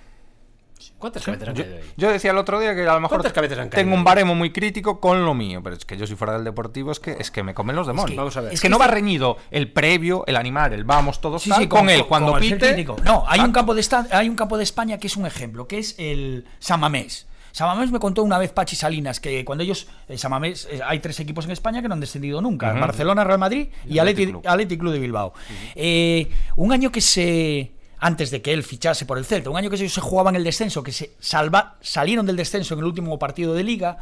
¿cuántas 0.98 1.24
cabezas 1.24 1.48
han 1.48 1.54
Yo, 1.54 1.64
caído 1.64 1.76
ahí? 1.78 1.82
yo 1.96 2.10
decía 2.10 2.30
el 2.30 2.36
otro 2.38 2.60
día 2.60 2.74
que 2.74 2.82
a 2.82 2.92
lo 2.94 3.00
mejor 3.00 3.16
¿Cuántas 3.18 3.32
cabezas 3.32 3.58
han 3.58 3.68
caído? 3.70 3.84
tengo 3.84 3.96
un 3.96 4.04
baremo 4.04 4.34
muy 4.34 4.52
crítico 4.52 5.00
con 5.00 5.24
lo 5.24 5.34
mío, 5.34 5.60
pero 5.62 5.74
es 5.76 5.84
que 5.84 5.96
yo 5.96 6.06
si 6.06 6.14
fuera 6.14 6.34
del 6.34 6.44
deportivo 6.44 6.92
es 6.92 7.00
que 7.00 7.16
es 7.18 7.30
que 7.30 7.42
me 7.42 7.54
comen 7.54 7.74
los 7.74 7.86
demonios. 7.86 8.16
vamos 8.16 8.36
a 8.36 8.42
ver. 8.42 8.48
Es 8.52 8.54
Es 8.56 8.60
que 8.60 8.66
que 8.66 8.70
no 8.70 8.78
va 8.78 8.84
este- 8.84 8.94
reñido 8.96 9.38
el 9.50 9.72
previo, 9.72 10.24
el 10.26 10.36
animar, 10.36 10.72
el 10.74 10.84
vamos 10.84 11.20
todos 11.20 11.42
Sí, 11.42 11.50
tal, 11.50 11.62
sí, 11.62 11.68
con, 11.68 11.88
él 11.88 12.04
cuando 12.06 12.32
como 12.32 12.38
el 12.38 12.48
ser 12.48 12.58
pite. 12.76 12.84
No, 13.04 13.24
hay 13.26 13.40
un 13.40 13.50
Ah, 13.50 13.52
campo 13.52 13.74
de 13.74 13.80
esta- 13.80 14.06
hay 14.12 14.28
un 14.28 14.36
campo 14.36 14.56
de 14.58 14.64
España 14.64 14.98
que 14.98 15.06
es 15.06 15.16
un 15.16 15.26
ejemplo, 15.26 15.66
que 15.66 15.78
es 15.78 15.94
el 15.98 16.44
San 16.58 16.78
Mamés. 16.80 17.26
San 17.56 17.68
Mamés 17.68 17.90
me 17.90 17.98
contó 17.98 18.22
una 18.22 18.36
vez 18.36 18.52
Pachi 18.52 18.76
Salinas 18.76 19.18
que 19.18 19.42
cuando 19.42 19.64
ellos 19.64 19.86
eh, 20.08 20.18
San 20.18 20.30
Mamés 20.30 20.68
eh, 20.70 20.80
hay 20.84 20.98
tres 20.98 21.18
equipos 21.20 21.46
en 21.46 21.52
España 21.52 21.80
que 21.80 21.88
no 21.88 21.94
han 21.94 22.00
descendido 22.00 22.42
nunca. 22.42 22.70
Barcelona, 22.74 23.24
Real 23.24 23.38
Madrid 23.38 23.68
y, 23.86 23.98
Athletic 23.98 24.28
Athletic, 24.28 24.28
Club. 24.28 24.42
Athletic 24.46 24.80
Club 24.80 24.92
de 24.92 24.98
Bilbao. 24.98 25.32
Eh, 25.74 26.28
un 26.56 26.72
año 26.72 26.92
que 26.92 27.00
se 27.00 27.72
antes 27.98 28.30
de 28.30 28.42
que 28.42 28.52
él 28.52 28.62
fichase 28.62 29.06
por 29.06 29.16
el 29.16 29.24
Celta, 29.24 29.48
un 29.48 29.56
año 29.56 29.70
que 29.70 29.76
ellos 29.76 29.94
se 29.94 30.02
jugaban 30.02 30.36
el 30.36 30.44
descenso, 30.44 30.82
que 30.82 30.92
se 30.92 31.14
salva, 31.18 31.78
salieron 31.80 32.26
del 32.26 32.36
descenso 32.36 32.74
en 32.74 32.80
el 32.80 32.84
último 32.84 33.18
partido 33.18 33.54
de 33.54 33.64
liga, 33.64 34.00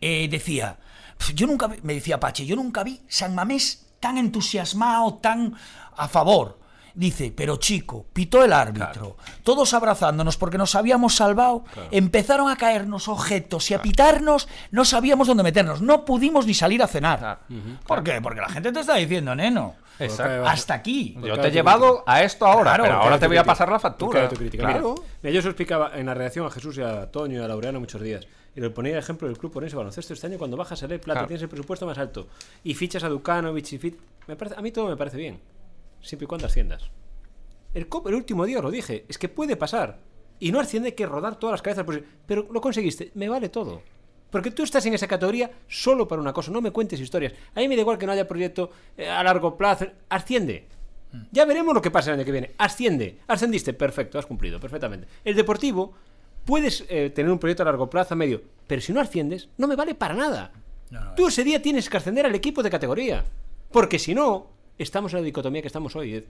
eh, 0.00 0.26
decía, 0.28 0.76
"Pf, 1.18 1.34
yo 1.34 1.46
nunca 1.46 1.68
vi-", 1.68 1.78
me 1.84 1.94
decía 1.94 2.18
Pachi, 2.18 2.46
yo 2.46 2.56
nunca 2.56 2.82
vi 2.82 3.00
San 3.06 3.32
Mamés 3.32 3.86
tan 4.00 4.18
entusiasmado, 4.18 5.14
tan 5.22 5.54
a 5.96 6.08
favor. 6.08 6.58
Dice, 6.98 7.32
pero 7.34 7.58
chico, 7.58 8.06
pitó 8.12 8.42
el 8.42 8.52
árbitro, 8.52 9.16
todos 9.44 9.72
abrazándonos 9.72 10.36
porque 10.36 10.58
nos 10.58 10.74
habíamos 10.74 11.14
salvado, 11.14 11.62
empezaron 11.92 12.50
a 12.50 12.56
caernos 12.56 13.06
objetos 13.06 13.70
y 13.70 13.74
a 13.74 13.80
pitarnos, 13.80 14.48
no 14.72 14.84
sabíamos 14.84 15.28
dónde 15.28 15.44
meternos, 15.44 15.80
no 15.80 16.04
pudimos 16.04 16.44
ni 16.44 16.54
salir 16.54 16.82
a 16.82 16.88
cenar. 16.88 17.20
Claro. 17.20 17.40
¿Por 17.86 18.02
qué? 18.02 18.20
Porque 18.20 18.40
la 18.40 18.48
gente 18.48 18.72
te 18.72 18.80
está 18.80 18.96
diciendo, 18.96 19.32
neno, 19.36 19.76
Exacto. 20.00 20.44
hasta 20.44 20.74
aquí. 20.74 21.16
Yo 21.22 21.38
te 21.38 21.46
he 21.46 21.50
llevado 21.52 22.02
a 22.04 22.24
esto 22.24 22.44
ahora, 22.46 22.70
Claro, 22.74 22.82
pero 22.82 22.96
ahora 22.96 23.16
te 23.20 23.28
voy 23.28 23.36
a 23.36 23.44
pasar 23.44 23.70
la 23.70 23.78
factura. 23.78 24.28
Mira, 24.40 24.58
mira, 24.58 24.80
yo 25.32 25.40
se 25.40 25.44
lo 25.46 25.50
explicaba 25.50 25.92
en 25.94 26.06
la 26.06 26.14
redacción 26.14 26.46
a 26.46 26.50
Jesús 26.50 26.78
y 26.78 26.82
a 26.82 27.08
Toño 27.12 27.40
y 27.40 27.44
a 27.44 27.46
Laureano 27.46 27.78
muchos 27.78 28.02
días. 28.02 28.26
Y 28.56 28.60
le 28.60 28.70
ponía 28.70 28.94
el 28.94 28.98
ejemplo 28.98 29.28
del 29.28 29.38
club 29.38 29.56
Orense 29.56 29.76
Baloncesto 29.76 30.14
este 30.14 30.26
año 30.26 30.36
cuando 30.36 30.56
bajas 30.56 30.82
a 30.82 30.88
Ley 30.88 30.98
Plata, 30.98 31.20
Claro. 31.20 31.28
tienes 31.28 31.42
el 31.44 31.48
presupuesto 31.48 31.86
más 31.86 31.96
alto 31.96 32.26
y 32.64 32.74
fichas 32.74 33.04
a 33.04 33.08
Dukanovic 33.08 33.72
y 33.72 33.78
fit. 33.78 33.96
Me 34.26 34.34
parece, 34.34 34.56
a 34.58 34.62
mí 34.62 34.72
todo 34.72 34.88
me 34.88 34.96
parece 34.96 35.16
bien, 35.16 35.38
siempre 36.00 36.24
y 36.24 36.28
cuando 36.28 36.46
asciendas. 36.46 36.90
El, 37.74 37.88
COP, 37.88 38.08
el 38.08 38.14
último 38.14 38.46
día 38.46 38.60
lo 38.60 38.70
dije, 38.70 39.04
es 39.08 39.18
que 39.18 39.28
puede 39.28 39.56
pasar. 39.56 39.98
Y 40.40 40.52
no 40.52 40.60
asciende 40.60 40.94
que 40.94 41.06
rodar 41.06 41.38
todas 41.38 41.54
las 41.54 41.62
cabezas. 41.62 41.84
posibles. 41.84 42.08
Pero 42.26 42.46
lo 42.50 42.60
conseguiste, 42.60 43.10
me 43.14 43.28
vale 43.28 43.48
todo. 43.48 43.82
Porque 44.30 44.50
tú 44.50 44.62
estás 44.62 44.84
en 44.86 44.94
esa 44.94 45.06
categoría 45.06 45.50
solo 45.66 46.06
para 46.06 46.20
una 46.20 46.32
cosa, 46.32 46.50
no 46.50 46.60
me 46.60 46.70
cuentes 46.70 47.00
historias. 47.00 47.32
A 47.54 47.60
mí 47.60 47.68
me 47.68 47.76
da 47.76 47.82
igual 47.82 47.98
que 47.98 48.06
no 48.06 48.12
haya 48.12 48.28
proyecto 48.28 48.70
eh, 48.96 49.08
a 49.08 49.22
largo 49.22 49.56
plazo. 49.56 49.86
Asciende. 50.08 50.66
Ya 51.32 51.46
veremos 51.46 51.74
lo 51.74 51.80
que 51.80 51.90
pasa 51.90 52.10
el 52.10 52.16
año 52.16 52.26
que 52.26 52.32
viene. 52.32 52.54
Asciende. 52.58 53.20
Ascendiste, 53.26 53.72
perfecto, 53.72 54.18
has 54.18 54.26
cumplido, 54.26 54.60
perfectamente. 54.60 55.08
El 55.24 55.34
deportivo, 55.34 55.94
puedes 56.44 56.84
eh, 56.88 57.10
tener 57.10 57.30
un 57.32 57.38
proyecto 57.38 57.62
a 57.62 57.66
largo 57.66 57.88
plazo, 57.88 58.14
a 58.14 58.16
medio, 58.16 58.42
pero 58.66 58.82
si 58.82 58.92
no 58.92 59.00
asciendes, 59.00 59.48
no 59.56 59.66
me 59.66 59.76
vale 59.76 59.94
para 59.94 60.14
nada. 60.14 60.52
No, 60.90 61.04
no, 61.04 61.14
Tú 61.14 61.28
ese 61.28 61.44
día 61.44 61.62
tienes 61.62 61.88
que 61.88 61.96
ascender 61.96 62.26
al 62.26 62.34
equipo 62.34 62.62
de 62.62 62.70
categoría. 62.70 63.24
Porque 63.70 63.98
si 63.98 64.14
no, 64.14 64.48
estamos 64.78 65.12
en 65.12 65.20
la 65.20 65.24
dicotomía 65.24 65.62
que 65.62 65.68
estamos 65.68 65.94
hoy. 65.96 66.14
es, 66.14 66.24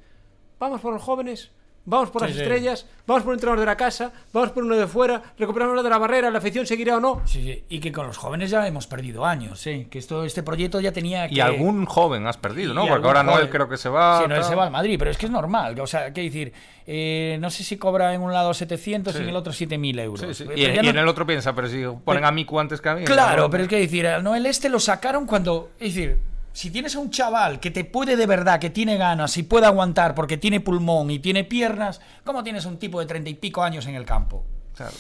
Vamos 0.59 0.81
por 0.81 0.93
los 0.93 1.01
jóvenes, 1.03 1.53
vamos 1.85 2.11
por 2.11 2.23
Sí, 2.23 2.29
las 2.29 2.37
sí. 2.37 2.43
estrellas, 2.43 2.87
vamos 3.07 3.23
por 3.23 3.29
un 3.31 3.35
entrenador 3.37 3.61
de 3.61 3.67
la 3.67 3.77
casa, 3.77 4.13
vamos 4.33 4.51
por 4.51 4.65
uno 4.65 4.77
de 4.77 4.89
fuera, 4.89 5.23
recuperamos 5.39 5.77
lo 5.77 5.85
de 5.85 5.89
la 5.91 5.99
barrera, 5.99 6.31
la 6.31 6.39
afición 6.39 6.67
seguirá 6.67 6.97
o 6.97 7.01
no. 7.01 7.23
Sí, 7.27 7.41
sí, 7.45 7.65
y 7.69 7.79
que 7.79 7.93
con 7.93 8.09
los 8.09 8.17
jóvenes 8.17 8.51
ya 8.51 8.67
hemos 8.67 8.89
perdido 8.89 9.25
años, 9.25 9.65
¿eh? 9.69 9.87
que 9.89 10.01
esto, 10.01 10.25
este 10.25 10.43
proyecto 10.43 10.81
ya 10.81 10.91
tenía 10.91 11.29
que... 11.29 11.37
Y 11.37 11.41
algún 11.41 11.87
joven 11.87 12.27
has 12.27 12.37
perdido, 12.39 12.75
¿no? 12.75 12.87
y 12.87 12.89
Porque 12.89 13.07
ahora 13.07 13.23
Noel 13.23 13.49
creo 13.51 13.69
que 13.69 13.77
se 13.77 13.89
va. 13.89 14.21
Sí, 14.21 14.29
Noel 14.29 14.43
se 14.43 14.57
va 14.57 14.65
al 14.65 14.73
Madrid, 14.73 14.97
pero 14.99 15.13
es 15.13 15.17
que 15.17 15.27
es 15.27 15.33
normal. 15.33 15.79
O 15.79 15.87
sea, 15.87 16.13
qué 16.13 16.23
decir, 16.23 16.53
eh, 16.87 17.39
no 17.41 17.51
sé 17.51 17.63
si 17.63 17.77
cobra 17.77 18.13
en 18.13 18.21
un 18.21 18.33
lado 18.33 18.53
700 18.53 19.15
y 19.15 19.19
en 19.23 19.29
el 19.29 19.37
otro 19.37 19.53
7.000 19.53 20.01
euros. 20.01 20.21
Sí, 20.21 20.35
sí. 20.35 20.45
Pero 20.45 20.59
Y, 20.59 20.65
en 20.89 20.99
el 20.99 21.07
otro 21.07 21.25
piensa, 21.25 21.55
pero 21.55 21.69
si 21.69 21.85
ponen 22.05 22.25
a 22.25 22.33
Miku 22.33 22.59
antes 22.59 22.81
que 22.81 22.89
a 22.89 22.97
mí. 22.97 23.05
Claro, 23.05 23.45
¿no? 23.45 23.51
pero 23.51 23.63
es 23.63 23.69
que 23.69 23.79
decir, 23.79 24.09
Noel 24.23 24.45
este 24.47 24.69
lo 24.69 24.81
sacaron 24.81 25.25
cuando. 25.25 25.71
Es 25.79 25.95
decir, 25.95 26.19
si 26.53 26.71
tienes 26.71 26.95
a 26.97 26.99
un 26.99 27.11
chaval 27.11 27.61
que 27.61 27.71
te 27.71 27.85
puede 27.85 28.17
de 28.17 28.27
verdad, 28.27 28.59
que 28.61 28.71
tiene 28.71 28.97
ganas 28.97 29.37
y 29.37 29.43
puede 29.45 29.67
aguantar 29.67 30.15
porque 30.15 30.37
tiene 30.37 30.61
pulmón 30.61 31.11
y 31.11 31.19
tiene 31.19 31.45
piernas, 31.45 32.01
¿cómo 32.25 32.43
tienes 32.43 32.67
a 32.67 32.69
un 32.69 32.79
tipo 32.79 32.99
de 33.01 33.07
treinta 33.07 33.31
y 33.31 33.35
pico 33.35 33.63
años 33.63 33.87
en 33.87 33.95
el 33.95 34.05
campo? 34.05 34.45
Claro. 34.77 34.93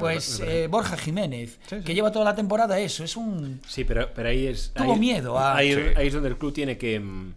Pues 0.00 0.40
eh, 0.40 0.66
Borja 0.66 0.96
Jiménez, 0.96 1.58
Sí, 1.68 1.76
sí. 1.78 1.84
que 1.84 1.94
lleva 1.94 2.10
toda 2.10 2.24
la 2.24 2.34
temporada 2.34 2.78
eso, 2.78 3.04
es 3.04 3.16
un. 3.18 3.60
Sí, 3.68 3.84
pero, 3.84 4.08
pero 4.14 4.30
ahí 4.30 4.46
es. 4.46 4.72
Tuvo 4.74 4.94
ahí- 4.94 4.98
miedo 4.98 5.38
a- 5.38 5.56
Ahí, 5.56 5.72
ahí 5.96 6.06
es 6.06 6.12
donde 6.14 6.30
el 6.30 6.38
club 6.38 6.54
tiene 6.54 6.78
que. 6.78 6.98
mm, 6.98 7.34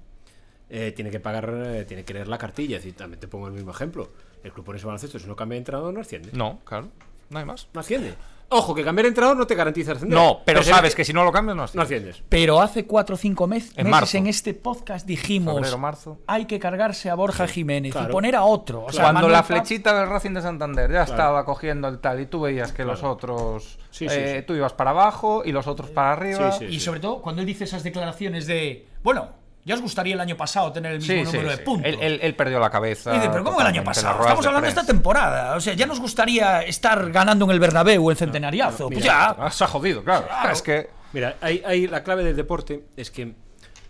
eh, 0.69 0.93
tiene 0.95 1.12
que 1.12 1.19
pagar. 1.19 1.51
eh, 1.65 1.83
tiene 1.86 2.05
que 2.05 2.13
leer 2.13 2.29
la 2.29 2.38
cartilla. 2.38 2.77
Es 2.77 2.83
decir, 2.83 2.95
también 2.97 3.19
te 3.19 3.27
pongo 3.27 3.47
el 3.47 3.53
mismo 3.53 3.71
ejemplo. 3.71 4.12
El 4.45 4.53
club 4.53 4.65
pone 4.65 4.77
ese 4.77 4.86
baloncesto, 4.86 5.19
si 5.19 5.27
no 5.27 5.36
cambia 5.36 5.55
de 5.55 5.60
entrenador, 5.60 5.93
no 5.93 5.99
asciende. 5.99 6.29
No, 6.31 6.60
claro. 6.63 6.88
No 7.29 7.39
hay 7.39 7.43
más. 7.43 7.67
No 7.73 7.81
asciende. 7.81 8.13
Ojo, 8.49 8.73
que 8.73 8.83
cambiar 8.83 9.03
de 9.03 9.10
entrenador 9.10 9.36
no 9.36 9.45
te 9.45 9.55
garantiza 9.55 9.91
ascender. 9.91 10.17
No, 10.17 10.39
pero 10.45 10.63
sabes 10.63 10.95
que 10.95 11.03
si 11.03 11.12
no 11.12 11.23
lo 11.25 11.31
cambias, 11.33 11.55
no 11.57 11.62
No 11.62 11.63
asciendes. 11.65 11.86
asciendes. 12.12 12.23
Pero 12.29 12.62
hace 12.62 12.86
cuatro 12.86 13.15
o 13.15 13.17
cinco 13.17 13.45
mes- 13.45 13.71
En 13.75 13.83
meses 13.86 13.91
marzo. 13.91 14.17
en 14.17 14.27
este 14.27 14.53
podcast 14.53 15.05
dijimos: 15.05 15.55
Febrero, 15.55 15.77
marzo. 15.77 16.19
hay 16.27 16.45
que 16.45 16.57
cargarse 16.57 17.10
a 17.10 17.15
Borja 17.15 17.45
Jiménez 17.47 17.91
claro. 17.91 18.10
y 18.10 18.12
poner 18.13 18.36
a 18.38 18.43
otro. 18.43 18.86
O 18.86 18.91
sea, 18.91 19.03
Cuando 19.03 19.17
Manuel 19.19 19.33
la 19.33 19.39
Paz- 19.39 19.47
flechita 19.47 19.99
del 19.99 20.07
Racing 20.10 20.31
de 20.31 20.41
Santander 20.41 20.91
ya 20.91 21.03
estaba 21.03 21.43
cogiendo 21.43 21.89
el 21.89 21.99
tal 21.99 22.21
y 22.21 22.27
tú 22.27 22.39
veías 22.41 22.71
que 22.71 22.86
los 22.86 23.03
otros. 23.03 23.77
Sí, 23.91 24.07
sí, 24.07 24.15
eh, 24.17 24.36
sí. 24.39 24.45
Tú 24.47 24.53
ibas 24.53 24.71
para 24.73 24.91
abajo 24.91 25.41
y 25.43 25.51
los 25.51 25.67
otros 25.67 25.89
para 25.89 26.13
arriba. 26.13 26.51
Sí, 26.53 26.67
sí. 26.69 26.75
Y 26.75 26.79
sobre 26.79 26.99
todo 27.01 27.21
cuando 27.21 27.41
él 27.41 27.45
dice 27.47 27.65
esas 27.65 27.83
declaraciones 27.83 28.47
de, 28.47 28.88
bueno, 29.03 29.29
ya 29.67 29.75
os 29.75 29.82
gustaría 29.82 30.15
el 30.15 30.19
año 30.19 30.36
pasado 30.38 30.71
tener 30.71 30.93
el 30.93 30.99
mismo 30.99 31.13
Sí, 31.13 31.19
sí, 31.25 31.32
número 31.34 31.49
de 31.51 31.58
sí. 31.58 31.63
puntos. 31.63 31.86
Él, 31.93 31.97
él- 32.01 32.19
él 32.23 32.36
perdió 32.36 32.60
la 32.60 32.69
cabeza. 32.69 33.12
Y 33.12 33.17
dice, 33.17 33.30
pero 33.30 33.43
¿cómo 33.43 33.62
el 33.62 33.67
año 33.67 33.84
pasado? 33.84 34.21
Estamos 34.21 34.45
hablando 34.45 34.63
de 34.65 34.69
esta 34.69 34.86
temporada. 34.86 35.56
O 35.56 35.60
sea, 35.62 35.73
ya 35.73 35.86
nos 35.86 35.99
gustaría 35.99 36.62
estar 36.62 37.12
ganando 37.12 37.45
en 37.45 37.51
el 37.51 37.60
Bernabéu 37.60 38.08
o 38.08 38.12
en 38.12 38.17
Centenariazo. 38.17 38.89
pues 38.89 39.03
ya. 39.03 39.30
Ah, 39.38 39.51
se 39.51 39.63
ha 39.63 39.67
jodido, 39.67 40.03
claro. 40.03 40.25
Es 40.51 40.62
que. 40.62 40.89
Mira, 41.13 41.36
hay, 41.41 41.62
hay- 41.65 41.88
la 41.88 42.03
clave 42.03 42.23
del 42.23 42.36
deporte 42.36 42.86
es 42.95 43.12
que 43.12 43.34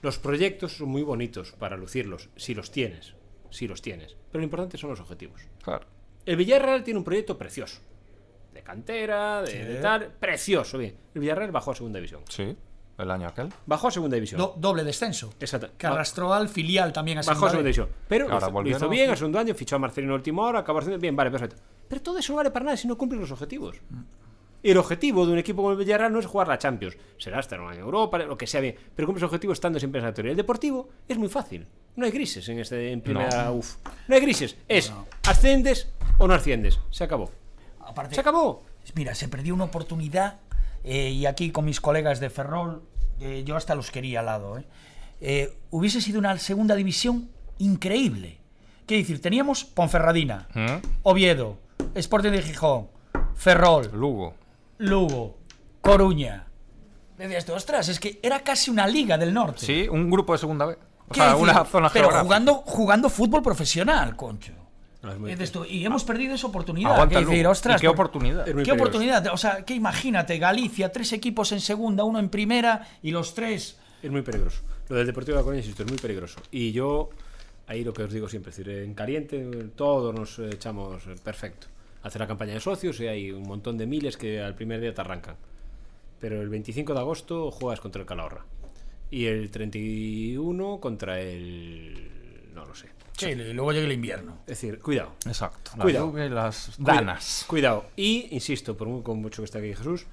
los 0.01 0.17
proyectos 0.19 0.77
son 0.77 0.89
muy 0.89 1.03
bonitos 1.03 1.53
para 1.53 1.77
lucirlos, 1.77 2.29
si 2.35 2.53
los 2.55 2.71
tienes. 2.71 3.13
Si 3.49 3.67
los 3.67 3.81
tienes. 3.81 4.15
Pero 4.31 4.39
lo 4.41 4.43
importante 4.43 4.77
son 4.77 4.89
los 4.89 4.99
objetivos. 4.99 5.41
Claro. 5.63 5.85
El 6.25 6.35
Villarreal 6.35 6.83
tiene 6.83 6.97
un 6.97 7.03
proyecto 7.05 7.37
precioso. 7.37 7.79
De 8.53 8.61
cantera, 8.63 9.41
de, 9.43 9.63
de 9.65 9.75
tal. 9.75 10.07
Precioso, 10.19 10.77
bien. 10.77 10.95
El 11.13 11.21
Villarreal 11.21 11.51
bajó 11.51 11.71
a 11.71 11.75
segunda 11.75 11.97
división. 11.99 12.21
Sí, 12.29 12.55
el 12.97 13.11
año 13.11 13.27
aquel. 13.27 13.49
Bajó 13.65 13.87
a 13.87 13.91
segunda 13.91 14.15
división. 14.15 14.39
Do- 14.39 14.55
doble 14.57 14.83
descenso. 14.83 15.33
Exacto. 15.39 15.69
Que 15.77 15.87
arrastró 15.87 16.33
al 16.33 16.49
filial 16.49 16.91
también 16.93 17.19
a 17.19 17.21
Bajó 17.21 17.45
a 17.45 17.49
segunda 17.49 17.67
división. 17.67 17.89
Pero 18.07 18.25
Ahora 18.31 18.47
hizo, 18.49 18.67
hizo 18.77 18.85
¿no? 18.85 18.89
bien, 18.89 19.09
al 19.09 19.17
segundo 19.17 19.39
año, 19.39 19.53
fichó 19.53 19.75
a 19.75 19.79
Marcelino 19.79 20.13
a 20.13 20.15
última 20.17 20.43
hora, 20.43 20.59
acabó 20.59 20.79
haciendo 20.79 20.99
bien, 20.99 21.15
vale, 21.15 21.29
perfecto. 21.31 21.55
Pero 21.87 22.01
todo 22.01 22.17
eso 22.17 22.33
no 22.33 22.37
vale 22.37 22.51
para 22.51 22.65
nada 22.65 22.77
si 22.77 22.87
no 22.87 22.97
cumplen 22.97 23.21
los 23.21 23.31
objetivos. 23.31 23.77
Y 24.63 24.71
el 24.71 24.77
objetivo 24.77 25.25
de 25.25 25.33
un 25.33 25.37
equipo 25.37 25.61
como 25.61 25.71
el 25.71 25.77
Villarreal 25.77 26.11
no 26.11 26.19
es 26.19 26.25
jugar 26.25 26.47
la 26.47 26.57
Champions. 26.57 26.97
Será 27.19 27.39
estar 27.39 27.61
un 27.61 27.67
año 27.69 27.79
en 27.79 27.85
Europa, 27.85 28.17
lo 28.17 28.37
que 28.37 28.47
sea 28.47 28.59
bien. 28.59 28.75
Pero 28.95 29.05
cumples 29.05 29.23
objetivos 29.23 29.53
estando 29.57 29.77
siempre 29.79 29.99
en 29.99 30.05
la 30.05 30.13
teoría. 30.13 30.31
El 30.31 30.37
deportivo 30.37 30.89
es 31.07 31.17
muy 31.17 31.29
fácil. 31.29 31.67
No 31.95 32.05
hay 32.05 32.11
grises 32.11 32.49
en 32.49 32.59
este 32.59 32.91
en 32.91 33.01
primera 33.01 33.45
No. 33.45 33.53
uf. 33.53 33.75
No 34.07 34.15
hay 34.15 34.21
grises. 34.21 34.57
Es 34.67 34.91
ascendes 35.27 35.89
o 36.17 36.27
no 36.27 36.33
asciendes. 36.33 36.79
Se 36.89 37.03
acabó. 37.03 37.31
Aparte, 37.85 38.15
Se 38.15 38.21
acabó. 38.21 38.63
Mira, 38.95 39.13
se 39.13 39.27
perdió 39.27 39.53
una 39.53 39.65
oportunidad 39.65 40.39
eh, 40.87 41.09
y 41.09 41.25
aquí 41.25 41.51
con 41.51 41.65
mis 41.65 41.81
colegas 41.81 42.19
de 42.19 42.29
Ferrol, 42.29 42.81
eh, 43.19 43.43
yo 43.45 43.55
hasta 43.55 43.75
los 43.75 43.91
quería 43.91 44.21
al 44.21 44.25
lado. 44.27 44.57
eh. 45.21 45.57
Hubiese 45.69 45.99
sido 46.01 46.19
una 46.19 46.37
segunda 46.39 46.75
división 46.75 47.29
increíble. 47.57 48.39
¿Qué 48.85 48.95
decir? 48.97 49.21
Teníamos 49.21 49.65
Ponferradina, 49.65 50.47
¿Mm? 50.53 50.77
Oviedo, 51.03 51.57
Sporting 51.93 52.31
de 52.31 52.41
Gijón, 52.41 52.87
Ferrol, 53.35 53.89
Lugo. 53.93 54.33
Lugo, 54.77 55.37
Coruña. 55.81 56.47
Decías 57.17 57.45
tú, 57.45 57.53
ostras, 57.53 57.89
es 57.89 57.99
que 57.99 58.19
era 58.23 58.39
casi 58.43 58.69
una 58.71 58.87
liga 58.87 59.17
del 59.17 59.33
norte. 59.33 59.65
Sí, 59.65 59.87
un 59.89 60.09
grupo 60.09 60.33
de 60.33 60.39
segunda 60.39 60.65
B. 60.67 60.77
O 61.09 61.11
¿Qué 61.13 61.19
sea, 61.19 61.29
decir? 61.33 61.41
una 61.43 61.65
zona 61.65 61.89
Pero 61.89 62.05
geográfica. 62.09 62.23
jugando, 62.23 62.53
jugando 62.65 63.09
fútbol 63.09 63.41
profesional, 63.41 64.15
concho. 64.15 64.53
Esto, 65.39 65.65
y 65.65 65.85
hemos 65.85 66.03
perdido 66.03 66.33
esa 66.35 66.47
oportunidad. 66.47 67.07
Decir, 67.07 67.45
ostras, 67.47 67.79
¿Y 67.79 67.81
qué 67.81 67.87
por- 67.87 67.95
oportunidad? 68.07 68.45
¿Qué 68.45 68.51
peligroso. 68.53 68.73
oportunidad? 68.73 69.27
O 69.27 69.37
sea, 69.37 69.63
que 69.63 69.73
imagínate, 69.75 70.37
Galicia, 70.39 70.91
tres 70.91 71.13
equipos 71.13 71.51
en 71.51 71.61
segunda, 71.61 72.03
uno 72.03 72.19
en 72.19 72.29
primera 72.29 72.87
y 73.03 73.11
los 73.11 73.33
tres. 73.33 73.77
Es 74.01 74.11
muy 74.11 74.21
peligroso. 74.23 74.61
Lo 74.89 74.95
del 74.95 75.05
Deportivo 75.07 75.35
de 75.35 75.41
la 75.41 75.43
Coruña, 75.43 75.61
insisto, 75.61 75.83
es 75.83 75.89
muy 75.89 75.97
peligroso. 75.99 76.39
Y 76.51 76.71
yo, 76.71 77.09
ahí 77.67 77.83
lo 77.83 77.93
que 77.93 78.03
os 78.03 78.11
digo 78.11 78.27
siempre, 78.27 78.49
es 78.51 78.57
decir, 78.57 78.73
en 78.73 78.93
caliente 78.95 79.39
todos 79.75 80.13
nos 80.15 80.39
echamos 80.39 81.05
eh, 81.07 81.15
perfecto. 81.23 81.67
Hacer 82.03 82.19
la 82.21 82.27
campaña 82.27 82.53
de 82.53 82.59
socios 82.59 82.99
y 82.99 83.07
hay 83.07 83.31
un 83.31 83.43
montón 83.43 83.77
de 83.77 83.85
miles 83.85 84.17
que 84.17 84.41
al 84.41 84.55
primer 84.55 84.81
día 84.81 84.93
te 84.93 85.01
arrancan. 85.01 85.35
Pero 86.19 86.41
el 86.41 86.49
25 86.49 86.93
de 86.93 86.99
agosto 86.99 87.51
juegas 87.51 87.79
contra 87.79 88.01
el 88.01 88.07
Calahorra. 88.07 88.45
Y 89.11 89.25
el 89.25 89.51
31 89.51 90.79
contra 90.79 91.19
el... 91.21 92.09
no 92.55 92.65
lo 92.65 92.73
sé. 92.75 92.87
Sí, 93.17 93.25
y 93.29 93.53
luego 93.53 93.71
llega 93.71 93.85
el 93.85 93.91
invierno. 93.91 94.37
Es 94.41 94.61
decir, 94.61 94.79
cuidado. 94.79 95.13
Exacto. 95.25 95.71
La 95.77 95.83
Cuidado. 95.83 96.05
lluvia 96.07 96.25
y 96.25 96.29
las 96.29 96.73
danas. 96.77 97.45
Cuidado. 97.47 97.85
Y, 97.95 98.27
insisto, 98.35 98.77
por 98.77 98.87
muy, 98.87 99.01
con 99.01 99.19
mucho 99.21 99.41
que 99.41 99.45
esté 99.45 99.57
aquí 99.57 99.73
Jesús, 99.73 100.05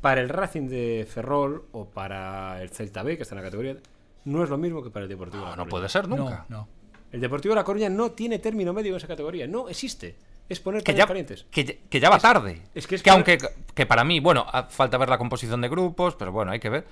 para 0.00 0.20
el 0.20 0.28
Racing 0.28 0.68
de 0.68 1.06
Ferrol 1.12 1.64
o 1.72 1.86
para 1.86 2.62
el 2.62 2.70
Celta 2.70 3.02
B, 3.02 3.16
que 3.16 3.22
está 3.24 3.34
en 3.34 3.40
la 3.42 3.46
categoría, 3.48 3.76
no 4.24 4.44
es 4.44 4.50
lo 4.50 4.58
mismo 4.58 4.82
que 4.82 4.90
para 4.90 5.04
el 5.04 5.08
Deportivo 5.08 5.42
de 5.44 5.50
La 5.50 5.56
No, 5.56 5.64
no 5.64 5.68
puede 5.68 5.88
ser 5.88 6.08
nunca. 6.08 6.46
No, 6.48 6.58
no. 6.58 6.68
El 7.10 7.20
Deportivo 7.20 7.52
de 7.54 7.60
La 7.60 7.64
Coruña 7.64 7.88
no 7.88 8.12
tiene 8.12 8.38
término 8.38 8.72
medio 8.72 8.92
en 8.92 8.96
esa 8.96 9.06
categoría. 9.08 9.46
No 9.46 9.68
existe. 9.68 10.14
Es 10.48 10.60
poner 10.60 10.82
que 10.82 10.94
ya, 10.94 11.06
calientes. 11.06 11.46
que, 11.50 11.64
ya- 11.64 11.74
que 11.88 12.00
ya 12.00 12.10
va 12.10 12.18
tarde. 12.18 12.62
es 12.74 12.86
que 12.86 12.96
es 12.96 13.02
que 13.02 13.08
para- 13.10 13.14
aunque 13.16 13.38
que 13.74 13.86
para 13.86 14.04
mí, 14.04 14.20
bueno, 14.20 14.46
falta 14.70 14.98
ver 14.98 15.08
la 15.08 15.18
composición 15.18 15.60
de 15.60 15.68
grupos, 15.68 16.14
pero 16.16 16.32
bueno, 16.32 16.52
hay 16.52 16.60
que 16.60 16.68
ver. 16.70 16.84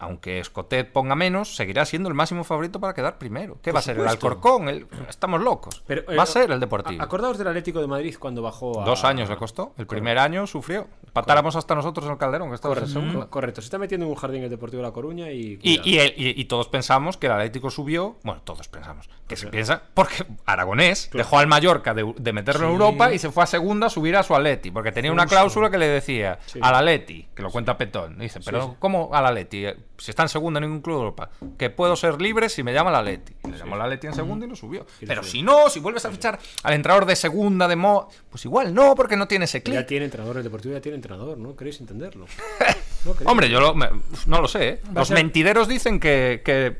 Aunque 0.00 0.38
Escotet 0.38 0.92
ponga 0.92 1.16
menos, 1.16 1.56
seguirá 1.56 1.84
siendo 1.84 2.08
el 2.08 2.14
máximo 2.14 2.44
favorito 2.44 2.78
para 2.80 2.94
quedar 2.94 3.18
primero. 3.18 3.58
¿Qué 3.62 3.70
Por 3.72 3.76
va 3.76 3.78
a 3.80 3.82
ser? 3.82 3.98
¿El. 3.98 4.06
Alcorcón? 4.06 4.68
El- 4.68 4.86
Estamos 5.08 5.40
locos. 5.42 5.82
Pero, 5.86 6.10
eh, 6.12 6.16
va 6.16 6.22
a 6.22 6.26
ser 6.26 6.50
el 6.52 6.60
Deportivo. 6.60 7.02
Acordaos 7.02 7.36
del 7.36 7.48
Atlético 7.48 7.80
de 7.80 7.88
Madrid 7.88 8.14
cuando 8.18 8.40
bajó 8.40 8.80
a... 8.80 8.84
Dos 8.84 9.02
años 9.04 9.28
le 9.28 9.36
costó. 9.36 9.74
El 9.76 9.86
primer 9.88 10.18
año 10.18 10.46
sufrió. 10.46 10.86
Patáramos 11.12 11.56
hasta 11.56 11.74
nosotros 11.74 12.06
en 12.06 12.12
el 12.12 12.18
Calderón, 12.18 12.48
que 12.50 12.54
estaba 12.54 12.74
Correcto, 12.74 12.92
segundo. 13.00 13.28
correcto. 13.30 13.60
Se 13.60 13.66
está 13.66 13.78
metiendo 13.78 14.06
en 14.06 14.10
un 14.12 14.16
jardín 14.16 14.44
el 14.44 14.50
Deportivo 14.50 14.82
de 14.82 14.88
La 14.88 14.92
Coruña 14.94 15.30
y... 15.32 15.58
Y, 15.62 15.78
cuidado. 15.78 15.88
y, 15.88 15.98
el- 15.98 16.14
y- 16.16 16.40
y 16.40 16.44
todos 16.44 16.68
pensamos 16.68 17.16
que 17.16 17.26
el 17.26 17.32
Atlético 17.32 17.70
subió. 17.70 18.16
Bueno, 18.22 18.40
todos 18.42 18.68
pensamos 18.68 19.08
que 19.26 19.36
se 19.36 19.48
piensa. 19.48 19.82
Porque 19.94 20.24
Aragonés 20.46 21.10
dejó 21.12 21.38
al 21.38 21.48
Mallorca 21.48 21.92
de, 21.94 22.14
de 22.16 22.32
meterlo 22.32 22.66
en. 22.66 22.72
Europa 22.72 23.12
y 23.12 23.18
se 23.18 23.30
fue 23.32 23.42
a 23.42 23.46
segunda 23.46 23.88
a 23.88 23.90
subir 23.90 24.16
a 24.16 24.22
su 24.22 24.34
Atleti. 24.34 24.70
Porque 24.70 24.92
tenía 24.92 25.10
una 25.12 25.26
cláusula 25.26 25.70
que 25.70 25.78
le 25.78 25.88
decía 25.88 26.38
Sí. 26.46 26.60
al 26.62 26.74
Atleti, 26.74 27.28
que 27.34 27.42
lo 27.42 27.50
cuenta 27.50 27.76
Petón. 27.76 28.18
Dice, 28.18 28.38
pero. 28.44 28.76
¿cómo 28.78 29.10
al 29.12 29.26
Atleti? 29.26 29.66
Si 29.98 30.10
está 30.12 30.22
en 30.22 30.28
segunda 30.28 30.58
en 30.58 30.64
ningún 30.66 30.80
club 30.80 30.96
de 30.96 31.00
Europa. 31.02 31.30
Que 31.58 31.70
puedo 31.70 31.96
ser 31.96 32.20
libre 32.22 32.48
si 32.48 32.62
me 32.62 32.72
llama 32.72 32.90
el 32.90 32.96
Atleti. 32.96 33.34
Y 33.44 33.50
le 33.50 33.58
llamó 33.58 33.74
el 33.74 33.82
Atleti 33.82 34.06
en 34.06 34.14
segunda 34.14 34.46
y 34.46 34.48
lo 34.48 34.54
subió. 34.56 34.86
Pero 35.06 35.22
si 35.24 35.42
no, 35.42 35.68
si 35.68 35.80
vuelves 35.80 36.04
a 36.04 36.10
fichar 36.10 36.38
al 36.62 36.72
entrenador 36.74 37.04
de 37.04 37.16
segunda 37.16 37.66
de 37.66 37.74
Mo, 37.76 38.08
pues 38.30 38.44
igual 38.44 38.72
no, 38.72 38.94
porque 38.94 39.16
no 39.16 39.26
tiene 39.26 39.46
ese 39.46 39.58
Ya 39.58 39.64
clic. 39.64 39.86
tiene 39.86 40.04
entrenador, 40.04 40.36
el 40.38 40.44
Deportivo 40.44 40.74
ya 40.74 40.80
tiene 40.80 40.96
entrenador, 40.96 41.36
¿no? 41.36 41.56
¿Queréis 41.56 41.80
entenderlo? 41.80 42.26
No 43.04 43.12
queréis. 43.12 43.30
Hombre, 43.30 43.48
yo 43.48 43.60
lo- 43.60 43.74
me- 43.76 43.90
no 44.26 44.40
lo 44.40 44.48
sé. 44.48 44.68
¿eh? 44.68 44.80
Los 44.92 45.10
mentideros 45.12 45.68
dicen 45.68 46.00
que, 46.00 46.42
que 46.44 46.76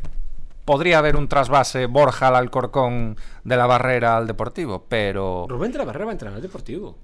podría 0.65 0.99
haber 0.99 1.15
un 1.17 1.29
trasvase 1.29 1.87
Borja 1.87 2.27
al 2.29 2.35
Alcorcón 2.37 3.17
de 3.45 3.57
la 3.57 3.67
barrera 3.67 4.17
al 4.17 4.27
Deportivo, 4.27 4.85
pero 4.89 5.47
Rubén 5.49 5.71
de 5.73 5.79
la 5.79 5.85
Barrera 5.85 6.07
va 6.07 6.11
a 6.11 6.15
entrenar 6.15 6.37
al 6.37 6.43
Deportivo. 6.43 6.99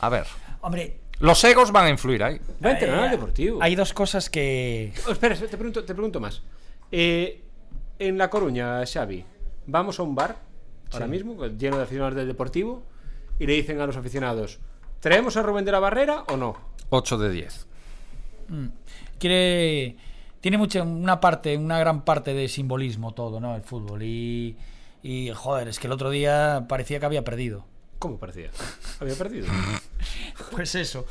a 0.00 0.08
ver, 0.08 0.24
Hombre, 0.60 0.98
los 1.20 1.42
egos 1.44 1.72
van 1.72 1.86
a 1.86 1.90
influir 1.90 2.22
ahí. 2.22 2.40
Va 2.64 2.70
a 2.70 2.72
entrenar 2.72 3.00
al 3.00 3.10
Deportivo. 3.10 3.58
Hay 3.62 3.74
dos 3.74 3.92
cosas 3.92 4.30
que. 4.30 4.92
Oh, 5.06 5.12
espera, 5.12 5.34
te 5.34 5.48
pregunto, 5.48 5.84
te 5.84 5.94
pregunto 5.94 6.20
más. 6.20 6.42
Eh, 6.92 7.42
en 7.98 8.16
La 8.16 8.30
Coruña, 8.30 8.84
Xavi, 8.86 9.24
vamos 9.66 9.98
a 9.98 10.02
un 10.02 10.14
bar 10.14 10.36
ahora 10.92 11.06
mismo, 11.06 11.44
lleno 11.46 11.76
de 11.76 11.82
aficionados 11.82 12.14
del 12.14 12.28
Deportivo, 12.28 12.82
y 13.38 13.46
le 13.46 13.54
dicen 13.54 13.80
a 13.80 13.86
los 13.86 13.96
aficionados, 13.96 14.58
¿traemos 15.00 15.36
a 15.36 15.42
Rubén 15.42 15.64
de 15.64 15.72
la 15.72 15.80
Barrera 15.80 16.24
o 16.28 16.36
no? 16.36 16.56
8 16.90 17.18
de 17.18 17.30
10. 17.30 17.66
quiere 19.18 19.96
tiene 20.40 20.56
mucha 20.56 20.82
una 20.82 21.20
parte 21.20 21.56
una 21.56 21.78
gran 21.78 22.04
parte 22.04 22.32
de 22.32 22.48
simbolismo 22.48 23.12
todo 23.12 23.40
no 23.40 23.56
el 23.56 23.62
fútbol 23.62 24.02
y 24.02 24.56
y 25.02 25.30
joder 25.34 25.68
es 25.68 25.78
que 25.78 25.86
el 25.86 25.92
otro 25.92 26.08
día 26.08 26.64
parecía 26.68 26.98
que 26.98 27.06
había 27.06 27.24
perdido 27.24 27.66
¿Cómo 27.98 28.18
parecía? 28.18 28.50
¿Había 29.00 29.14
perdido? 29.14 29.46
pues 30.52 30.74
eso 30.74 31.06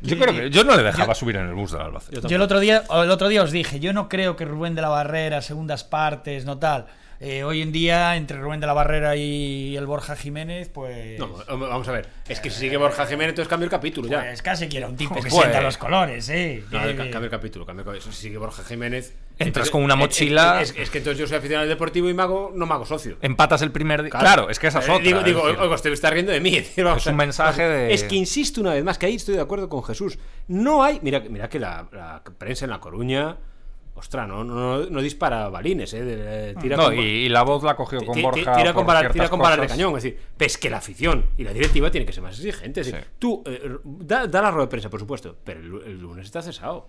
Yo 0.00 0.18
creo 0.18 0.34
que 0.34 0.50
yo 0.50 0.64
no 0.64 0.76
le 0.76 0.82
dejaba 0.82 1.14
subir 1.14 1.36
en 1.36 1.46
el 1.46 1.54
bus 1.54 1.72
del 1.72 1.82
Albacete. 1.82 2.20
Yo 2.20 2.28
yo 2.28 2.36
el 2.36 2.42
otro 2.42 2.60
día 2.60 2.84
el 2.88 3.10
otro 3.10 3.28
día 3.28 3.42
os 3.42 3.50
dije 3.50 3.80
yo 3.80 3.92
no 3.92 4.08
creo 4.08 4.36
que 4.36 4.44
Rubén 4.44 4.74
de 4.74 4.82
la 4.82 4.88
Barrera 4.88 5.42
segundas 5.42 5.84
partes 5.84 6.44
no 6.44 6.58
tal 6.58 6.86
Eh, 7.18 7.44
hoy 7.44 7.62
en 7.62 7.72
día 7.72 8.14
entre 8.16 8.38
Rubén 8.38 8.60
de 8.60 8.66
la 8.66 8.74
Barrera 8.74 9.16
y 9.16 9.74
el 9.76 9.86
Borja 9.86 10.16
Jiménez 10.16 10.68
pues 10.68 11.18
No, 11.18 11.28
vamos 11.48 11.88
a 11.88 11.92
ver. 11.92 12.08
Es 12.28 12.40
que 12.40 12.50
si 12.50 12.60
sigue 12.60 12.76
Borja 12.76 13.06
Jiménez, 13.06 13.30
entonces 13.30 13.48
cambio 13.48 13.64
el 13.64 13.70
capítulo 13.70 14.06
ya. 14.08 14.20
pues 14.22 14.42
casi 14.42 14.68
quiero 14.68 14.88
un 14.88 14.96
tipo 14.96 15.14
que 15.14 15.22
Pues. 15.22 15.32
sienta 15.32 15.62
los 15.62 15.78
colores 15.78 16.28
eh 16.28 16.62
No, 16.70 16.78
cambio 16.80 17.24
el 17.24 17.30
capítulo, 17.30 17.64
cambio 17.64 17.82
el 17.82 17.86
capítulo. 17.88 18.12
Si 18.12 18.20
sigue 18.22 18.36
Borja 18.36 18.62
Jiménez. 18.64 19.14
Entras 19.38 19.46
entonces- 19.48 19.70
con 19.70 19.82
una 19.82 19.96
mochila- 19.96 20.60
Es, 20.60 20.74
es 20.76 20.90
que 20.90 20.98
entonces 20.98 21.18
yo 21.20 21.26
soy 21.26 21.38
aficionado 21.38 21.62
al 21.64 21.68
deportivo 21.68 22.08
y 22.10 22.14
me 22.14 22.22
hago, 22.22 22.52
no 22.54 22.66
me 22.66 22.74
hago 22.74 22.84
socio. 22.86 23.16
Empatas 23.22 23.62
el 23.62 23.70
primer 23.72 24.02
día. 24.02 24.10
Claro, 24.10 24.50
es 24.50 24.58
que 24.58 24.66
esa 24.66 24.80
es 24.80 24.88
Eh, 24.88 24.92
otra. 24.92 25.04
Digo, 25.04 25.22
digo 25.22 25.46
decir, 25.46 25.60
oiga, 25.60 25.74
usted 25.74 25.92
está 25.92 26.10
riendo 26.10 26.32
de 26.32 26.40
mí. 26.40 26.50
Es 26.56 26.68
decir, 26.68 26.84
vamos 26.84 27.02
Es 27.02 27.06
un 27.10 27.16
mensaje 27.16 27.62
de- 27.62 27.94
Es 27.94 28.04
que 28.04 28.14
insisto 28.16 28.60
una 28.60 28.74
vez 28.74 28.84
más, 28.84 28.98
que 28.98 29.06
ahí 29.06 29.14
estoy 29.14 29.34
de 29.36 29.40
acuerdo 29.40 29.68
con 29.70 29.82
Jesús. 29.84 30.18
No 30.48 30.82
hay. 30.84 31.00
Mira, 31.02 31.20
mira 31.20 31.48
que 31.48 31.58
la, 31.58 31.88
la 31.92 32.22
prensa 32.38 32.66
en 32.66 32.70
La 32.72 32.80
Coruña. 32.80 33.36
Ostras, 33.98 34.28
no, 34.28 34.44
no, 34.44 34.84
no 34.84 35.00
dispara 35.00 35.48
balines, 35.48 35.92
¿eh? 35.94 36.04
De- 36.04 36.54
tira 36.60 36.76
no, 36.76 36.84
con- 36.84 36.98
y, 36.98 37.00
y 37.00 37.28
la 37.30 37.42
voz 37.42 37.62
la 37.62 37.74
cogió 37.74 37.98
con 38.04 38.20
Borja. 38.20 38.54
tira 38.56 38.74
con 38.74 38.84
por 38.84 38.94
balas, 38.94 39.02
tira 39.04 39.12
ciertas 39.14 39.30
con 39.30 39.38
balas 39.40 39.58
de 39.60 39.66
cañón. 39.66 39.96
Es 39.96 40.02
decir, 40.02 40.20
es 40.38 40.58
que 40.58 40.68
la 40.68 40.76
afición 40.76 41.24
y 41.38 41.44
la 41.44 41.52
directiva 41.54 41.90
tiene 41.90 42.04
que 42.06 42.12
ser 42.12 42.22
más 42.22 42.36
exigente. 42.38 42.82
Es 42.82 42.88
decir, 42.88 43.02
Sí. 43.04 43.10
tú, 43.18 43.42
eh, 43.46 43.78
da, 43.84 44.26
da 44.26 44.42
la 44.42 44.50
rueda 44.50 44.66
de 44.66 44.70
prensa, 44.70 44.90
por 44.90 45.00
supuesto, 45.00 45.36
pero 45.42 45.60
el, 45.60 45.90
el 45.92 45.98
lunes 45.98 46.26
está 46.26 46.42
cesado. 46.42 46.88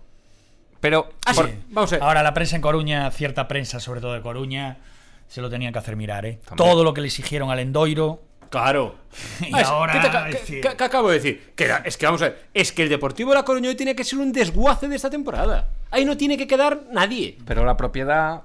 Pero 0.81 1.09
Ah, 1.25 1.33
por- 1.33 1.47
sí. 1.47 1.53
Vamos 1.69 1.93
a 1.93 1.95
ver. 1.95 2.03
Ahora, 2.03 2.21
la 2.23 2.33
prensa 2.33 2.55
en 2.57 2.61
Coruña, 2.61 3.09
cierta 3.11 3.47
prensa, 3.47 3.79
sobre 3.79 4.01
todo 4.01 4.13
de 4.13 4.21
Coruña, 4.21 4.79
se 5.27 5.41
lo 5.41 5.49
tenían 5.49 5.71
que 5.73 5.79
hacer 5.79 5.95
mirar, 5.95 6.25
¿eh? 6.25 6.39
También. 6.45 6.57
Todo 6.69 6.83
lo 6.83 6.93
que 6.93 7.01
le 7.01 7.07
exigieron 7.07 7.49
al 7.49 7.59
Endoiro. 7.59 8.21
Claro. 8.49 8.95
Y 9.41 9.53
Ah, 9.53 9.61
es- 9.61 9.67
ahora, 9.67 9.93
¿qué, 9.93 9.99
te 9.99 10.61
qué- 10.61 10.75
qué- 10.77 10.83
acabo 10.83 11.09
de 11.09 11.15
decir? 11.15 11.53
Que 11.55 11.65
era- 11.65 11.77
es 11.85 11.97
que 11.97 12.05
vamos 12.05 12.21
a 12.21 12.25
ver, 12.25 12.47
es 12.53 12.71
que 12.71 12.83
el 12.83 12.89
Deportivo 12.89 13.31
de 13.31 13.35
La 13.37 13.43
Coruña 13.45 13.69
hoy 13.69 13.75
tiene 13.75 13.95
que 13.95 14.03
ser 14.03 14.19
un 14.19 14.31
desguace 14.31 14.87
de 14.87 14.95
esta 14.95 15.09
temporada. 15.09 15.69
Ahí 15.91 16.05
no 16.05 16.15
tiene 16.17 16.37
que 16.37 16.47
quedar 16.47 16.83
nadie. 16.91 17.37
Pero 17.45 17.65
la 17.65 17.75
propiedad 17.77 18.41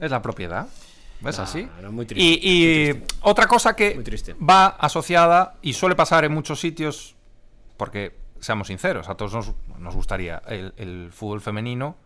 es 0.00 0.10
la 0.10 0.22
propiedad. 0.22 0.66
¿Es 1.24 1.38
No, 1.38 1.44
así? 1.44 1.68
no, 1.80 1.90
muy 1.92 2.04
triste, 2.04 2.22
y 2.22 2.34
y 2.34 2.84
muy 2.86 2.92
triste. 3.00 3.14
otra 3.22 3.46
cosa 3.46 3.74
que 3.74 3.94
Muy 3.94 4.04
triste. 4.04 4.34
va 4.34 4.66
asociada 4.66 5.54
y 5.62 5.72
suele 5.72 5.94
pasar 5.94 6.24
en 6.24 6.32
muchos 6.32 6.60
sitios, 6.60 7.14
porque 7.78 8.14
seamos 8.40 8.66
sinceros, 8.68 9.08
a 9.08 9.14
todos 9.14 9.32
nos, 9.32 9.52
nos 9.78 9.94
gustaría 9.94 10.42
el, 10.48 10.74
el 10.76 11.10
fútbol 11.12 11.40
femenino, 11.40 11.96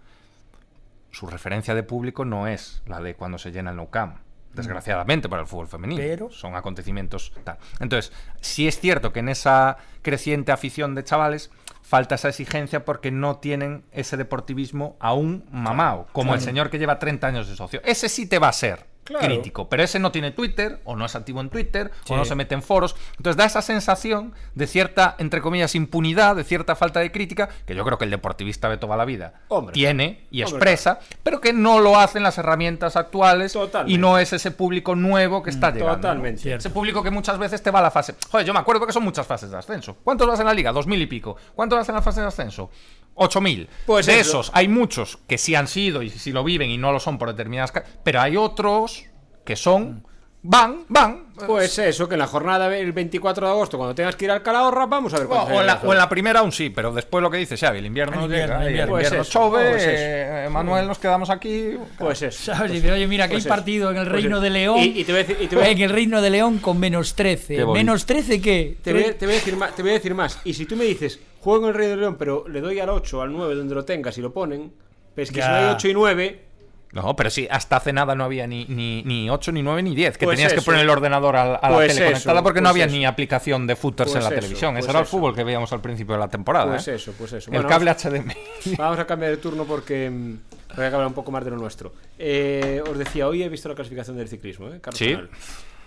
su 1.10 1.26
referencia 1.26 1.74
de 1.74 1.82
público 1.82 2.24
no 2.24 2.46
es 2.46 2.82
la 2.86 3.00
de 3.00 3.14
cuando 3.14 3.38
se 3.38 3.50
llena 3.50 3.70
el 3.70 3.76
Nou 3.76 3.90
Camp. 3.90 4.18
Desgraciadamente 4.54 5.28
para 5.28 5.42
el 5.42 5.48
fútbol 5.48 5.68
femenino. 5.68 6.00
Pero- 6.02 6.30
Son 6.30 6.56
acontecimientos 6.56 7.32
tal. 7.44 7.58
Entonces, 7.80 8.12
sí 8.40 8.66
es 8.68 8.80
cierto 8.80 9.12
que 9.12 9.20
en 9.20 9.28
esa 9.28 9.76
creciente 10.02 10.52
afición 10.52 10.94
de 10.94 11.04
chavales 11.04 11.50
falta 11.82 12.16
esa 12.16 12.28
exigencia 12.28 12.84
porque 12.84 13.10
no 13.10 13.36
tienen 13.38 13.84
ese 13.92 14.16
deportivismo 14.16 14.96
aún 15.00 15.44
mamao, 15.50 16.06
como 16.12 16.34
el 16.34 16.40
señor 16.40 16.68
que 16.70 16.78
lleva 16.78 16.98
30 16.98 17.26
años 17.26 17.48
de 17.48 17.56
socio. 17.56 17.80
Ese 17.84 18.08
sí 18.08 18.26
te 18.26 18.38
va 18.38 18.48
a 18.48 18.52
ser 18.52 18.84
Claro. 19.08 19.24
crítico, 19.26 19.68
pero 19.70 19.82
ese 19.82 19.98
no 19.98 20.12
tiene 20.12 20.30
Twitter, 20.32 20.80
o 20.84 20.94
no 20.94 21.06
es 21.06 21.16
activo 21.16 21.40
en 21.40 21.48
Twitter, 21.48 21.90
Sí. 22.04 22.12
o 22.12 22.16
no 22.16 22.24
se 22.26 22.34
mete 22.34 22.54
en 22.54 22.62
foros. 22.62 22.94
Entonces 23.16 23.36
da 23.38 23.46
esa 23.46 23.62
sensación 23.62 24.34
de 24.54 24.66
cierta, 24.66 25.14
entre 25.18 25.40
comillas, 25.40 25.74
impunidad, 25.74 26.36
de 26.36 26.44
cierta 26.44 26.76
falta 26.76 27.00
de 27.00 27.10
crítica, 27.10 27.48
que 27.66 27.74
yo 27.74 27.84
creo 27.84 27.96
que 27.98 28.04
el 28.04 28.10
deportivista 28.10 28.68
de 28.68 28.76
toda 28.76 28.96
la 28.98 29.04
vida 29.06 29.40
Hombre. 29.48 29.72
tiene 29.72 30.26
y 30.30 30.42
Hombre, 30.42 30.56
expresa, 30.58 30.98
pero 31.22 31.40
que 31.40 31.52
no 31.54 31.80
lo 31.80 31.98
hacen 31.98 32.22
las 32.22 32.36
herramientas 32.38 32.96
actuales 32.96 33.54
Totalmente. 33.54 33.92
y 33.94 33.98
no 33.98 34.18
es 34.18 34.32
ese 34.32 34.50
público 34.50 34.94
nuevo 34.94 35.42
que 35.42 35.50
está 35.50 35.70
llegando. 35.70 35.92
¿no? 35.92 35.96
Totalmente. 36.02 36.42
Cierto. 36.42 36.58
Ese 36.58 36.70
público 36.70 37.02
que 37.02 37.10
muchas 37.10 37.38
veces 37.38 37.62
te 37.62 37.70
va 37.70 37.78
a 37.78 37.82
la 37.82 37.90
fase. 37.90 38.14
Joder, 38.30 38.46
yo 38.46 38.52
me 38.52 38.60
acuerdo 38.60 38.86
que 38.86 38.92
son 38.92 39.04
muchas 39.04 39.26
fases 39.26 39.50
de 39.50 39.56
ascenso. 39.56 39.96
¿Cuántos 40.04 40.26
vas 40.28 40.38
en 40.40 40.46
la 40.46 40.52
liga? 40.54 40.70
Dos 40.72 40.86
mil 40.86 41.00
y 41.00 41.06
pico. 41.06 41.36
¿Cuántos 41.54 41.78
vas 41.78 41.88
en 41.88 41.94
la 41.94 42.02
fase 42.02 42.20
de 42.20 42.26
ascenso? 42.26 42.70
Ocho 43.18 43.40
mil. 43.40 43.68
Pues 43.86 44.06
de 44.06 44.20
eso. 44.20 44.40
esos 44.40 44.50
hay 44.54 44.68
muchos 44.68 45.18
que 45.28 45.38
sí 45.38 45.54
han 45.54 45.68
sido 45.68 46.02
y 46.02 46.10
sí 46.10 46.32
lo 46.32 46.44
viven 46.44 46.70
y 46.70 46.78
no 46.78 46.92
lo 46.92 47.00
son 47.00 47.18
por 47.18 47.28
determinadas. 47.28 47.72
Pero 48.04 48.20
hay 48.20 48.36
otros 48.36 49.04
que 49.44 49.56
son. 49.56 50.06
Van, 50.40 50.84
van. 50.88 51.26
Pues 51.48 51.76
eso, 51.80 52.08
que 52.08 52.14
en 52.14 52.20
la 52.20 52.28
jornada 52.28 52.74
el 52.78 52.92
24 52.92 53.44
de 53.44 53.52
agosto, 53.52 53.76
cuando 53.76 53.92
tengas 53.96 54.14
que 54.14 54.24
ir 54.26 54.30
al 54.30 54.40
Calahorra, 54.40 54.86
vamos 54.86 55.12
a 55.12 55.18
ver 55.18 55.26
O, 55.26 55.30
cuántos 55.30 55.56
o 55.56 55.60
en 55.60 55.66
la, 55.66 55.80
o 55.84 55.92
en 55.92 55.98
la 55.98 56.08
primera 56.08 56.40
aún 56.40 56.52
sí, 56.52 56.70
pero 56.70 56.92
después 56.92 57.20
lo 57.22 57.28
que 57.30 57.38
dice 57.38 57.56
Xavi, 57.56 57.78
el 57.78 57.86
invierno, 57.86 58.18
El 58.18 58.22
invierno, 58.26 58.54
llega, 58.54 58.60
el 58.60 58.62
y 58.62 58.68
invierno. 58.68 58.84
el 58.96 59.00
Pues 59.02 59.06
invierno 59.08 59.28
chove, 59.28 59.70
pues 59.70 59.84
eh, 59.84 60.48
Manuel, 60.50 60.86
nos 60.86 60.98
quedamos 61.00 61.28
aquí. 61.28 61.72
Pues 61.98 62.22
eso. 62.22 62.54
¿Sabes? 62.54 62.70
Dice, 62.70 62.92
oye, 62.92 63.06
mira, 63.08 63.26
que 63.26 63.34
Pues 63.34 63.46
hay 63.46 63.48
partido 63.48 63.90
en 63.90 63.96
el 63.96 64.04
Pues 64.04 64.12
Reino 64.22 64.36
eso. 64.36 64.42
de 64.44 64.50
León. 64.50 64.78
Y- 64.78 65.00
y 65.00 65.04
te 65.04 65.12
voy 65.12 65.20
a 65.22 65.24
decir- 65.24 65.38
y 65.40 65.46
te 65.48 65.56
voy 65.56 65.64
a- 65.64 65.68
En 65.70 65.78
el 65.80 65.90
Reino 65.90 66.22
de 66.22 66.30
León 66.30 66.58
con 66.58 66.78
menos 66.78 67.14
13. 67.16 67.56
Qué 67.56 67.64
bonito. 67.64 67.84
¿Menos 67.84 68.06
13 68.06 68.40
qué? 68.40 68.78
Te 68.80 68.92
voy, 68.92 69.02
a, 69.04 69.18
te 69.18 69.26
voy 69.26 69.34
a 69.34 69.38
decir 69.38 69.56
más, 69.56 69.74
te 69.74 69.82
voy 69.82 69.90
a 69.90 69.94
decir 69.94 70.14
más. 70.14 70.38
Y 70.44 70.54
si 70.54 70.66
tú 70.66 70.76
me 70.76 70.84
dices, 70.84 71.18
juego 71.40 71.64
en 71.64 71.68
el 71.70 71.74
Rey 71.74 71.88
de 71.88 71.96
León, 71.96 72.16
pero 72.18 72.46
le 72.48 72.60
doy 72.60 72.78
al 72.80 72.88
8, 72.90 73.22
al 73.22 73.32
9, 73.32 73.54
donde 73.54 73.74
lo 73.74 73.84
tengas 73.84 74.16
y 74.18 74.20
lo 74.20 74.32
ponen, 74.32 74.72
pues 75.14 75.30
que 75.30 75.38
Ya. 75.38 75.44
si 75.46 75.50
no 75.50 75.56
hay 75.56 75.64
8 75.74 75.88
y 75.88 75.94
9, 75.94 76.44
No, 76.92 77.14
pero 77.16 77.28
sí, 77.28 77.46
hasta 77.50 77.76
hace 77.76 77.92
nada 77.92 78.14
no 78.14 78.24
había 78.24 78.46
ni, 78.46 78.64
ni, 78.64 79.02
ni 79.02 79.28
8, 79.28 79.52
ni 79.52 79.62
9, 79.62 79.82
ni 79.82 79.94
10. 79.94 80.16
Que 80.16 80.24
Pues 80.24 80.36
tenías 80.38 80.54
que 80.54 80.62
poner 80.62 80.80
el 80.80 80.88
ordenador 80.90 81.36
a, 81.36 81.56
a 81.56 81.68
Pues 81.68 81.70
la 81.70 81.78
tele 81.78 81.92
eso, 81.92 82.04
conectada 82.06 82.42
porque 82.42 82.60
no 82.62 82.64
pues 82.64 82.70
había 82.72 82.86
eso. 82.86 82.96
ni 82.96 83.04
aplicación 83.04 83.66
de 83.66 83.76
footers 83.76 84.10
Pues 84.12 84.16
en 84.24 84.30
la 84.30 84.34
eso, 84.36 84.40
televisión. 84.40 84.72
pues 84.72 84.84
Ese 84.84 84.90
era 84.92 85.00
el 85.00 85.06
fútbol 85.06 85.34
que 85.34 85.44
veíamos 85.44 85.70
al 85.74 85.82
principio 85.82 86.14
de 86.14 86.20
la 86.20 86.28
temporada. 86.28 86.70
Pues 86.72 86.88
¿eh? 86.88 86.94
eso, 86.94 87.12
pues 87.18 87.32
eso. 87.34 87.50
El 87.50 87.56
Bueno, 87.58 87.68
cable 87.68 87.90
vamos- 87.90 88.04
HDMI. 88.04 88.76
Vamos 88.78 88.98
a 89.00 89.06
cambiar 89.06 89.32
de 89.32 89.36
turno 89.36 89.64
porque 89.64 90.08
mm, 90.08 90.38
hay 90.70 90.76
que 90.76 90.84
hablar 90.86 91.06
un 91.08 91.12
poco 91.12 91.30
más 91.30 91.44
de 91.44 91.50
lo 91.50 91.56
nuestro. 91.58 91.92
Eh, 92.18 92.82
os 92.90 92.96
decía, 92.96 93.28
hoy 93.28 93.42
he 93.42 93.48
visto 93.50 93.68
la 93.68 93.74
clasificación 93.74 94.16
del 94.16 94.28
ciclismo, 94.28 94.68
¿eh? 94.68 94.80
Carlos 94.80 94.98
Sí. 94.98 95.14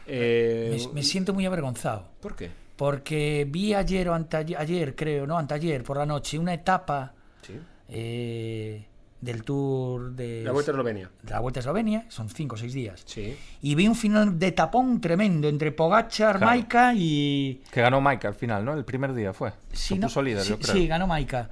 Eh, 0.07 0.77
Me, 0.87 0.93
me 0.95 1.03
siento 1.03 1.33
muy 1.33 1.45
avergonzado. 1.47 2.05
¿Por 2.21 2.35
qué? 2.35 2.49
Porque 2.75 3.45
vi 3.49 3.73
ayer 3.73 4.09
o 4.09 4.13
anteayer, 4.13 4.57
ayer, 4.57 4.95
creo, 4.95 5.27
no, 5.27 5.37
anteayer 5.37 5.83
por 5.83 5.97
la 5.97 6.05
noche, 6.05 6.39
una 6.39 6.53
etapa 6.53 7.13
Sí. 7.41 7.53
eh, 7.89 8.85
del 9.19 9.43
Tour 9.43 10.13
de 10.13 10.41
La 10.43 10.51
Vuelta 10.51 10.71
a 10.71 10.73
Eslovenia. 10.73 11.09
de 11.21 11.29
la 11.31 11.39
Vuelta 11.41 11.59
a 11.59 11.61
Eslovenia, 11.61 12.05
son 12.09 12.27
cinco 12.29 12.55
o 12.55 12.57
seis 12.57 12.73
días. 12.73 13.03
Sí. 13.05 13.37
Y 13.61 13.75
vi 13.75 13.87
un 13.87 13.95
final 13.95 14.39
de 14.39 14.51
tapón 14.51 14.99
tremendo 14.99 15.47
entre 15.47 15.71
Pogachar, 15.71 16.37
Claro. 16.37 16.45
Maika 16.51 16.93
y... 16.95 17.61
Que 17.71 17.81
ganó 17.81 18.01
Mike 18.01 18.25
al 18.25 18.33
final, 18.33 18.65
¿no? 18.65 18.73
El 18.73 18.83
primer 18.83 19.13
día 19.13 19.31
fue. 19.31 19.51
Sí, 19.71 19.99
¿no? 19.99 20.07
puso 20.07 20.21
líder, 20.23 20.41
sí, 20.41 20.49
yo 20.49 20.59
creo. 20.59 20.73
sí, 20.73 20.87
ganó 20.87 21.05
Maika. 21.05 21.49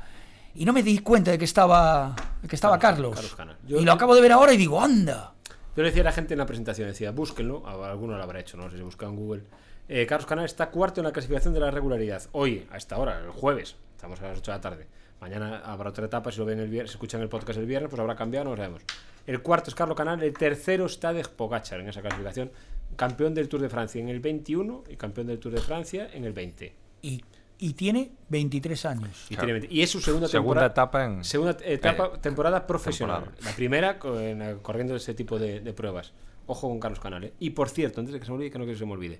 Y 0.56 0.66
no 0.66 0.74
me 0.74 0.82
di 0.82 0.98
cuenta 1.00 1.30
de 1.30 1.38
que 1.38 1.46
estaba, 1.46 2.16
de 2.42 2.48
que 2.48 2.56
estaba 2.56 2.80
Carlos- 2.80 3.14
Carlos. 3.14 3.36
Carlos. 3.36 3.56
Yo- 3.68 3.80
y 3.80 3.86
lo 3.86 3.92
acabo 3.92 4.16
de 4.16 4.22
ver 4.22 4.32
ahora 4.32 4.52
y 4.52 4.58
digo, 4.58 4.82
anda. 4.82 5.34
Yo 5.78 5.84
le 5.84 5.90
decía 5.90 6.02
a 6.02 6.06
la 6.06 6.12
gente 6.12 6.34
en 6.34 6.40
la 6.40 6.48
presentación, 6.48 6.88
decía, 6.88 7.12
búsquenlo, 7.12 7.68
alguno 7.86 8.18
lo 8.18 8.24
habrá 8.24 8.40
hecho, 8.40 8.58
no 8.58 8.70
sé 8.72 8.78
si 8.78 8.84
buscan 8.84 9.10
en 9.10 9.16
Google. 9.16 9.44
Eh, 9.92 10.06
Carlos 10.06 10.28
Canal 10.28 10.46
está 10.46 10.70
cuarto 10.70 11.02
en 11.02 11.06
la 11.06 11.12
clasificación 11.12 11.54
de 11.54 11.60
la 11.60 11.72
regularidad. 11.72 12.22
Hoy, 12.32 12.68
a 12.72 12.78
esta 12.78 12.98
hora, 12.98 13.20
el 13.20 13.32
jueves, 13.32 13.76
estamos 13.96 14.22
a 14.22 14.28
las 14.30 14.38
8 14.38 14.52
de 14.52 14.58
la 14.58 14.62
tarde. 14.62 14.88
Mañana 15.20 15.60
habrá 15.66 15.90
otra 15.90 16.06
etapa, 16.06 16.32
si 16.32 16.38
lo 16.38 16.46
ven 16.46 16.60
el 16.60 16.70
viernes, 16.70 16.92
si 16.92 16.96
escuchan 16.96 17.22
el 17.22 17.28
podcast 17.28 17.60
el 17.60 17.66
viernes, 17.66 17.90
pues 17.90 18.00
habrá 18.00 18.16
cambiado, 18.16 18.46
no 18.46 18.52
lo 18.52 18.58
sabemos. 18.58 18.84
El 19.26 19.42
cuarto 19.42 19.70
es 19.70 19.76
Carlos 19.76 19.98
Canal, 19.98 20.22
el 20.24 20.34
tercero 20.34 20.86
está 20.86 21.12
de 21.12 21.24
Pogachar 21.24 21.80
en 21.82 21.90
esa 21.90 22.02
clasificación. 22.02 22.52
Campeón 22.96 23.34
del 23.34 23.50
Tour 23.50 23.62
de 23.62 23.70
Francia 23.70 24.00
en 24.02 24.10
el 24.10 24.20
21 24.20 24.84
y 24.90 24.96
campeón 24.96 25.28
del 25.28 25.40
Tour 25.40 25.54
de 25.54 25.62
Francia 25.62 26.10
en 26.14 26.24
el 26.24 26.34
20. 26.34 26.74
Y, 27.02 27.22
y 27.58 27.74
tiene 27.74 28.12
23 28.30 28.86
años. 28.86 29.26
Y, 29.30 29.36
Claro. 29.36 29.48
tiene 29.48 29.60
20 29.60 29.76
y 29.76 29.82
es 29.82 29.90
su 29.90 30.00
segunda, 30.02 30.28
Segunda 30.28 30.62
temporada. 30.62 30.68
etapa 30.68 31.06
en. 31.06 31.24
Segunda 31.24 31.58
etapa, 31.64 32.12
Eh, 32.16 32.20
temporada 32.22 32.66
profesional. 32.68 33.24
temporada. 33.24 33.50
La 33.50 33.56
primera 33.56 34.00
co- 34.00 34.20
en, 34.20 34.60
corriendo 34.60 34.96
ese 34.96 35.14
tipo 35.16 35.38
de, 35.40 35.60
de 35.62 35.74
pruebas. 35.74 36.14
Ojo 36.48 36.68
con 36.70 36.80
Carlos 36.80 37.00
Canal. 37.00 37.24
¿eh? 37.26 37.34
Y 37.40 37.52
por 37.52 37.70
cierto, 37.70 38.00
antes 38.00 38.14
de 38.14 38.20
que 38.20 38.26
se 38.26 38.32
me 38.32 38.38
olvide, 38.38 38.52
que 38.52 38.58
no 38.58 38.64
quiero 38.66 38.76
que 38.76 38.80
se 38.80 38.86
me 38.86 38.94
olvide. 38.94 39.20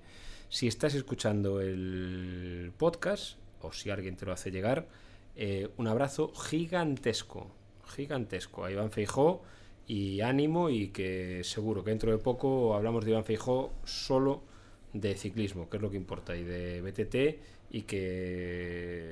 Si 0.52 0.68
estás 0.68 0.96
escuchando 0.96 1.62
el 1.62 2.72
podcast, 2.76 3.38
o 3.62 3.72
si 3.72 3.92
alguien 3.92 4.16
te 4.16 4.26
lo 4.26 4.32
hace 4.32 4.50
llegar, 4.50 4.88
eh, 5.36 5.70
un 5.78 5.88
abrazo 5.88 6.34
gigantesco. 6.34 7.52
Gigantesco. 7.86 8.66
A 8.66 8.72
Iván 8.72 8.90
Feijó 8.90 9.44
y 9.86 10.22
ánimo 10.22 10.72
y 10.72 10.88
que 10.88 11.44
seguro 11.44 11.84
que 11.84 11.92
dentro 11.92 12.12
de 12.12 12.18
poco 12.18 12.74
hablamos 12.74 13.06
de 13.06 13.12
Iván 13.12 13.26
Feijó 13.26 13.72
solo 13.84 14.42
de 14.92 15.16
ciclismo, 15.16 15.70
que 15.70 15.78
es 15.78 15.84
lo 15.84 15.92
que 15.92 15.98
importa, 15.98 16.36
y 16.36 16.44
de 16.44 16.82
BTT 16.82 17.16
y 17.70 17.84
que 17.84 17.98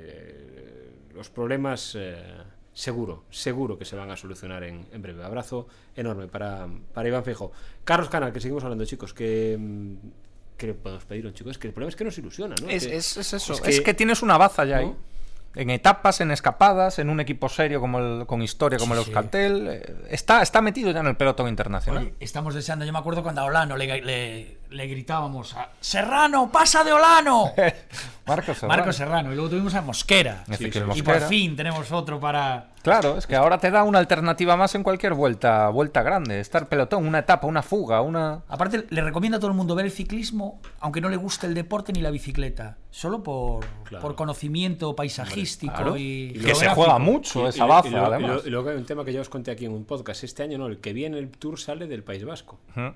eh, 0.09 0.89
los 1.13 1.29
problemas 1.29 1.93
eh, 1.95 2.17
seguro, 2.73 3.25
seguro 3.29 3.77
que 3.77 3.85
se 3.85 3.95
van 3.95 4.09
a 4.09 4.17
solucionar 4.17 4.63
en, 4.63 4.87
breve. 4.99 5.23
Abrazo 5.23 5.67
enorme 5.95 6.27
para, 6.27 6.67
para 6.95 7.07
Iván 7.07 7.23
Feijó. 7.23 7.51
Carlos 7.83 8.09
Canal, 8.09 8.33
que 8.33 8.39
seguimos 8.39 8.63
hablando, 8.63 8.85
chicos, 8.85 9.13
que... 9.13 9.55
¿Qué 10.57 10.67
le 10.67 10.73
podemos 10.73 11.05
pedir 11.05 11.25
a 11.25 11.29
un 11.29 11.33
chico? 11.33 11.49
Es 11.51 11.57
que 11.57 11.67
el 11.67 11.73
problema 11.73 11.89
es 11.89 11.95
que 11.95 12.03
nos 12.03 12.17
ilusiona, 12.17 12.55
¿no? 12.61 12.67
Es, 12.69 12.87
Que- 12.87 12.95
es- 12.97 13.17
es 13.17 13.33
eso. 13.33 13.53
es 13.53 13.61
Es 13.63 13.77
que- 13.77 13.83
que, 13.83 13.93
tienes 13.93 14.21
una 14.23 14.37
baza 14.37 14.65
ya 14.65 14.77
ahí. 14.77 14.85
¿No? 14.87 14.95
En 15.55 15.69
etapas, 15.71 16.21
en 16.21 16.29
escapadas, 16.31 16.99
en 16.99 17.09
un 17.09 17.19
equipo 17.19 17.49
serio 17.49 17.79
como 17.79 17.97
el, 17.99 18.25
con 18.27 18.41
historia 18.43 18.77
como 18.77 18.93
Sí, 18.93 18.99
el. 19.01 19.05
Euskaltel. 19.07 19.67
eh, 19.67 19.95
Está, 20.09 20.41
está 20.43 20.61
metido 20.61 20.91
ya 20.91 20.99
en 20.99 21.07
el 21.07 21.15
pelotón 21.17 21.47
internacional. 21.47 22.03
Oye, 22.03 22.13
estamos 22.19 22.53
deseando, 22.53 22.85
yo 22.85 22.93
me 22.93 22.99
acuerdo 22.99 23.23
cuando 23.23 23.41
a 23.41 23.45
Olano 23.45 23.75
le, 23.77 24.01
le- 24.01 24.56
le 24.69 24.87
gritábamos 24.87 25.55
a 25.55 25.69
Serrano, 25.79 26.51
pasa 26.51 26.83
de 26.83 26.93
Olano. 26.93 27.51
Marcos 28.27 28.57
Serrano. 28.57 28.75
Marco 28.77 28.91
Serrano, 28.93 29.31
y 29.31 29.35
luego 29.35 29.49
tuvimos 29.49 29.73
a 29.75 29.81
Mosquera. 29.81 30.43
Ezequiel 30.49 30.83
Y 30.95 31.01
por 31.01 31.13
Mosquera. 31.15 31.27
fin 31.27 31.55
tenemos 31.55 31.89
otro 31.93 32.19
para... 32.19 32.71
Claro, 32.83 33.17
es 33.17 33.25
que 33.27 33.35
ahora 33.35 33.57
te 33.57 33.71
da 33.71 33.83
una 33.83 33.99
alternativa 33.99 34.55
más 34.57 34.75
en 34.75 34.83
cualquier 34.83 35.13
vuelta, 35.13 35.69
vuelta 35.69 36.03
grande. 36.03 36.39
Estar 36.41 36.67
pelotón, 36.67 37.05
una 37.07 37.19
etapa, 37.19 37.47
una 37.47 37.61
fuga, 37.61 38.01
una. 38.01 38.41
Aparte, 38.47 38.85
le 38.89 39.01
recomiendo 39.01 39.37
a 39.37 39.39
todo 39.39 39.51
el 39.51 39.57
mundo 39.57 39.75
ver 39.75 39.85
el 39.85 39.91
ciclismo, 39.91 40.59
aunque 40.79 40.99
no 41.01 41.09
le 41.09 41.17
guste 41.17 41.47
el 41.47 41.53
deporte 41.53 41.91
ni 41.93 42.01
la 42.01 42.11
bicicleta, 42.11 42.77
solo 42.91 43.23
por, 43.23 43.65
Claro. 43.85 44.01
por 44.01 44.15
conocimiento 44.15 44.95
paisajístico 44.95 45.73
Claro. 45.73 45.97
y, 45.97 46.33
Que 46.45 46.55
se 46.55 46.67
juega 46.69 46.97
mucho 46.99 47.45
Y- 47.45 47.49
esa 47.49 47.65
y- 47.65 47.67
baza, 47.69 47.87
y 47.87 47.91
luego- 47.91 48.05
y 48.07 48.09
además. 48.13 48.41
y 48.45 48.49
luego 48.49 48.69
hay 48.69 48.77
un 48.77 48.85
tema 48.85 49.03
que 49.05 49.11
ya 49.13 49.21
os 49.21 49.29
conté 49.29 49.51
aquí 49.51 49.65
en 49.65 49.71
un 49.73 49.83
podcast. 49.85 50.23
Este 50.23 50.43
año 50.43 50.57
no, 50.57 50.67
el 50.67 50.79
que 50.79 50.91
viene 50.93 51.17
el 51.17 51.29
Tour 51.29 51.59
sale 51.59 51.87
del 51.87 52.03
País 52.03 52.23
Vasco. 52.25 52.59
Ujú. 52.71 52.93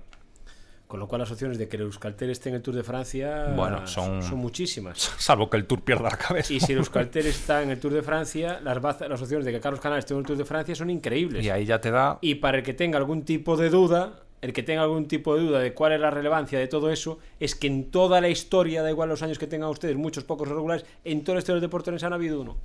Con 0.91 0.99
lo 0.99 1.07
cual 1.07 1.19
las 1.21 1.31
opciones 1.31 1.57
de 1.57 1.69
que 1.69 1.77
el 1.77 1.83
Euskaltel 1.83 2.31
esté 2.31 2.49
en 2.49 2.55
el 2.55 2.61
Tour 2.61 2.75
de 2.75 2.83
Francia 2.83 3.53
Bueno, 3.55 3.87
son- 3.87 4.21
son 4.21 4.39
muchísimas. 4.39 4.97
Salvo 5.17 5.49
que 5.49 5.55
el 5.55 5.65
Tour 5.65 5.81
pierda 5.83 6.09
la 6.09 6.17
cabeza. 6.17 6.51
Y 6.53 6.59
si 6.59 6.73
el 6.73 6.79
Euskaltel 6.79 7.27
está 7.27 7.63
en 7.63 7.69
el 7.71 7.79
Tour 7.79 7.93
de 7.93 8.01
Francia, 8.01 8.59
las, 8.61 8.81
baza- 8.81 9.07
las 9.07 9.21
opciones 9.21 9.45
de 9.45 9.53
que 9.53 9.61
Carlos 9.61 9.79
Canal 9.79 9.99
esté 9.99 10.13
en 10.13 10.19
el 10.19 10.25
Tour 10.25 10.37
de 10.37 10.43
Francia 10.43 10.75
son 10.75 10.89
increíbles. 10.89 11.45
Y 11.45 11.49
ahí 11.49 11.63
ya 11.63 11.79
te 11.79 11.91
da. 11.91 12.17
Y 12.19 12.35
para 12.35 12.57
el 12.57 12.63
que 12.65 12.73
tenga 12.73 12.97
algún 12.97 13.23
tipo 13.23 13.55
de 13.55 13.69
duda, 13.69 14.19
el 14.41 14.51
que 14.51 14.63
tenga 14.63 14.81
algún 14.81 15.07
tipo 15.07 15.33
de 15.37 15.43
duda 15.43 15.59
de 15.59 15.73
cuál 15.73 15.93
es 15.93 16.01
la 16.01 16.09
relevancia 16.11 16.59
de 16.59 16.67
todo 16.67 16.89
eso, 16.91 17.19
es 17.39 17.55
que 17.55 17.67
en 17.67 17.89
toda 17.89 18.19
la 18.19 18.27
historia, 18.27 18.83
da 18.83 18.89
igual 18.89 19.07
los 19.07 19.23
años 19.23 19.39
que 19.39 19.47
tengan 19.47 19.69
ustedes, 19.69 19.95
muchos, 19.95 20.25
pocos 20.25 20.49
regulares, 20.49 20.85
en 21.05 21.23
toda 21.23 21.35
la 21.35 21.39
historia 21.39 21.55
del 21.55 21.69
deporte 21.69 21.89
orensano 21.89 22.15
ha 22.15 22.17
habido 22.17 22.41
uno. 22.41 22.57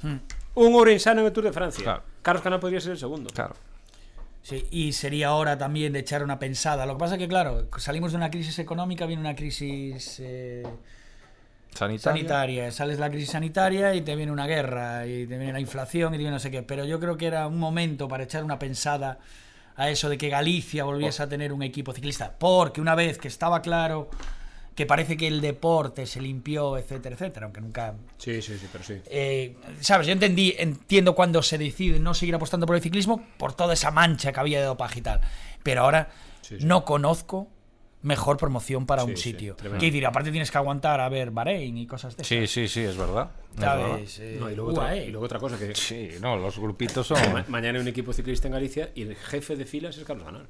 Un 0.55 0.75
orensano 0.75 1.21
en 1.21 1.27
el 1.29 1.33
Tour 1.33 1.45
de 1.45 1.53
Francia. 1.53 1.85
Claro. 1.85 2.03
Carlos 2.23 2.43
Canal 2.43 2.59
podría 2.59 2.81
ser 2.81 2.91
el 2.93 2.99
segundo. 2.99 3.31
Claro. 3.33 3.55
Sí, 4.47 4.65
y 4.71 4.93
sería 4.93 5.35
hora 5.35 5.59
también 5.59 5.93
de 5.93 5.99
echar 5.99 6.23
una 6.23 6.39
pensada. 6.39 6.87
Lo 6.87 6.93
que 6.93 7.01
pasa 7.01 7.19
que, 7.19 7.27
claro, 7.27 7.67
salimos 7.79 8.13
de 8.13 8.19
una 8.19 8.31
crisis 8.31 8.57
económica, 8.61 9.05
viene 9.05 9.21
una 9.21 9.35
crisis 9.35 10.21
eh, 10.21 10.63
Sanitaria. 11.75 11.99
sanitaria. 11.99 12.71
Sales 12.71 12.97
de 12.99 13.01
la 13.01 13.11
crisis 13.11 13.31
sanitaria 13.31 13.93
y 13.97 14.03
te 14.03 14.15
viene 14.15 14.31
una 14.31 14.47
guerra, 14.47 15.05
y 15.05 15.27
te 15.27 15.37
viene 15.37 15.53
la 15.53 15.59
inflación 15.59 16.15
y 16.15 16.19
te 16.19 16.19
viene 16.19 16.31
no 16.31 16.39
sé 16.39 16.53
qué. 16.53 16.63
Pero 16.63 16.85
yo 16.85 17.01
creo 17.01 17.17
que 17.17 17.27
era 17.27 17.49
un 17.49 17.59
momento 17.59 18.07
para 18.07 18.23
echar 18.23 18.45
una 18.45 18.57
pensada 18.57 19.19
a 19.75 19.91
eso 19.91 20.09
de 20.09 20.17
que 20.17 20.29
Galicia 20.29 20.85
volviese 20.85 21.25
a 21.25 21.29
tener 21.29 21.53
un 21.53 21.65
equipo 21.65 21.93
ciclista. 21.93 22.37
Porque 22.39 22.81
una 22.81 22.95
vez 22.95 23.19
que 23.19 23.27
estaba 23.27 23.63
claro 23.63 24.11
que 24.77 24.87
parece 24.87 25.17
que 25.17 25.27
el 25.27 25.41
deporte 25.41 26.07
se 26.07 26.21
limpió, 26.21 26.77
etcétera, 26.79 27.15
etcétera, 27.17 27.47
aunque 27.47 27.61
nunca 27.61 27.95
Sí, 28.19 28.41
sí, 28.43 28.57
sí, 28.59 28.67
pero 28.71 28.85
sí. 28.85 29.01
eh, 29.07 29.57
sabes, 29.81 30.07
yo 30.07 30.12
entendí, 30.12 30.55
entiendo 30.59 31.15
cuando 31.17 31.43
se 31.43 31.59
decide 31.59 31.99
no 31.99 32.15
seguir 32.15 32.35
apostando 32.37 32.67
por 32.67 32.77
el 32.77 32.83
ciclismo 32.83 33.25
por 33.39 33.55
toda 33.55 33.73
esa 33.75 33.91
mancha 33.91 34.33
que 34.33 34.39
había 34.41 34.61
de 34.61 34.67
dopaje 34.67 35.01
y 35.01 35.03
tal. 35.03 35.21
Pero 35.65 35.81
ahora 35.83 36.11
Sí, 36.43 36.61
sí. 36.61 36.65
no 36.67 36.85
conozco 36.85 37.49
mejor 38.03 38.37
promoción 38.37 38.87
para 38.87 39.03
Sí, 39.03 39.11
un 39.11 39.17
sí, 39.17 39.23
sitio. 39.33 39.57
tremendo. 39.57 39.81
que 39.81 39.87
decir, 39.87 40.07
aparte 40.07 40.31
tienes 40.31 40.51
que 40.51 40.59
aguantar 40.59 41.01
a 41.01 41.09
ver 41.09 41.31
Bahrein 41.33 41.77
y 41.79 41.87
cosas 41.89 42.15
de 42.17 42.23
esas. 42.23 42.29
Sí, 42.29 42.47
sí, 42.47 42.69
sí, 42.69 42.81
es 42.83 42.97
verdad. 42.97 43.31
Es 43.55 43.61
verdad. 43.61 43.89
¿Sabes? 43.89 44.19
Eh, 44.21 44.37
No, 44.39 44.51
y, 44.51 44.55
luego 44.55 44.71
otra, 44.73 44.85
UAE. 44.85 45.07
y 45.07 45.11
luego 45.11 45.25
otra 45.25 45.39
cosa 45.41 45.59
que 45.59 45.75
Sí, 45.75 46.11
no, 46.21 46.37
los 46.37 46.59
grupitos 46.59 47.07
son. 47.07 47.33
ma- 47.33 47.45
mañana 47.49 47.79
hay 47.79 47.83
un 47.83 47.89
equipo 47.89 48.12
ciclista 48.12 48.47
en 48.47 48.53
Galicia 48.53 48.91
y 48.95 49.03
el 49.03 49.17
jefe 49.17 49.57
de 49.57 49.65
filas 49.65 49.97
es 49.97 50.05
Carlos 50.05 50.25
Canal. 50.27 50.47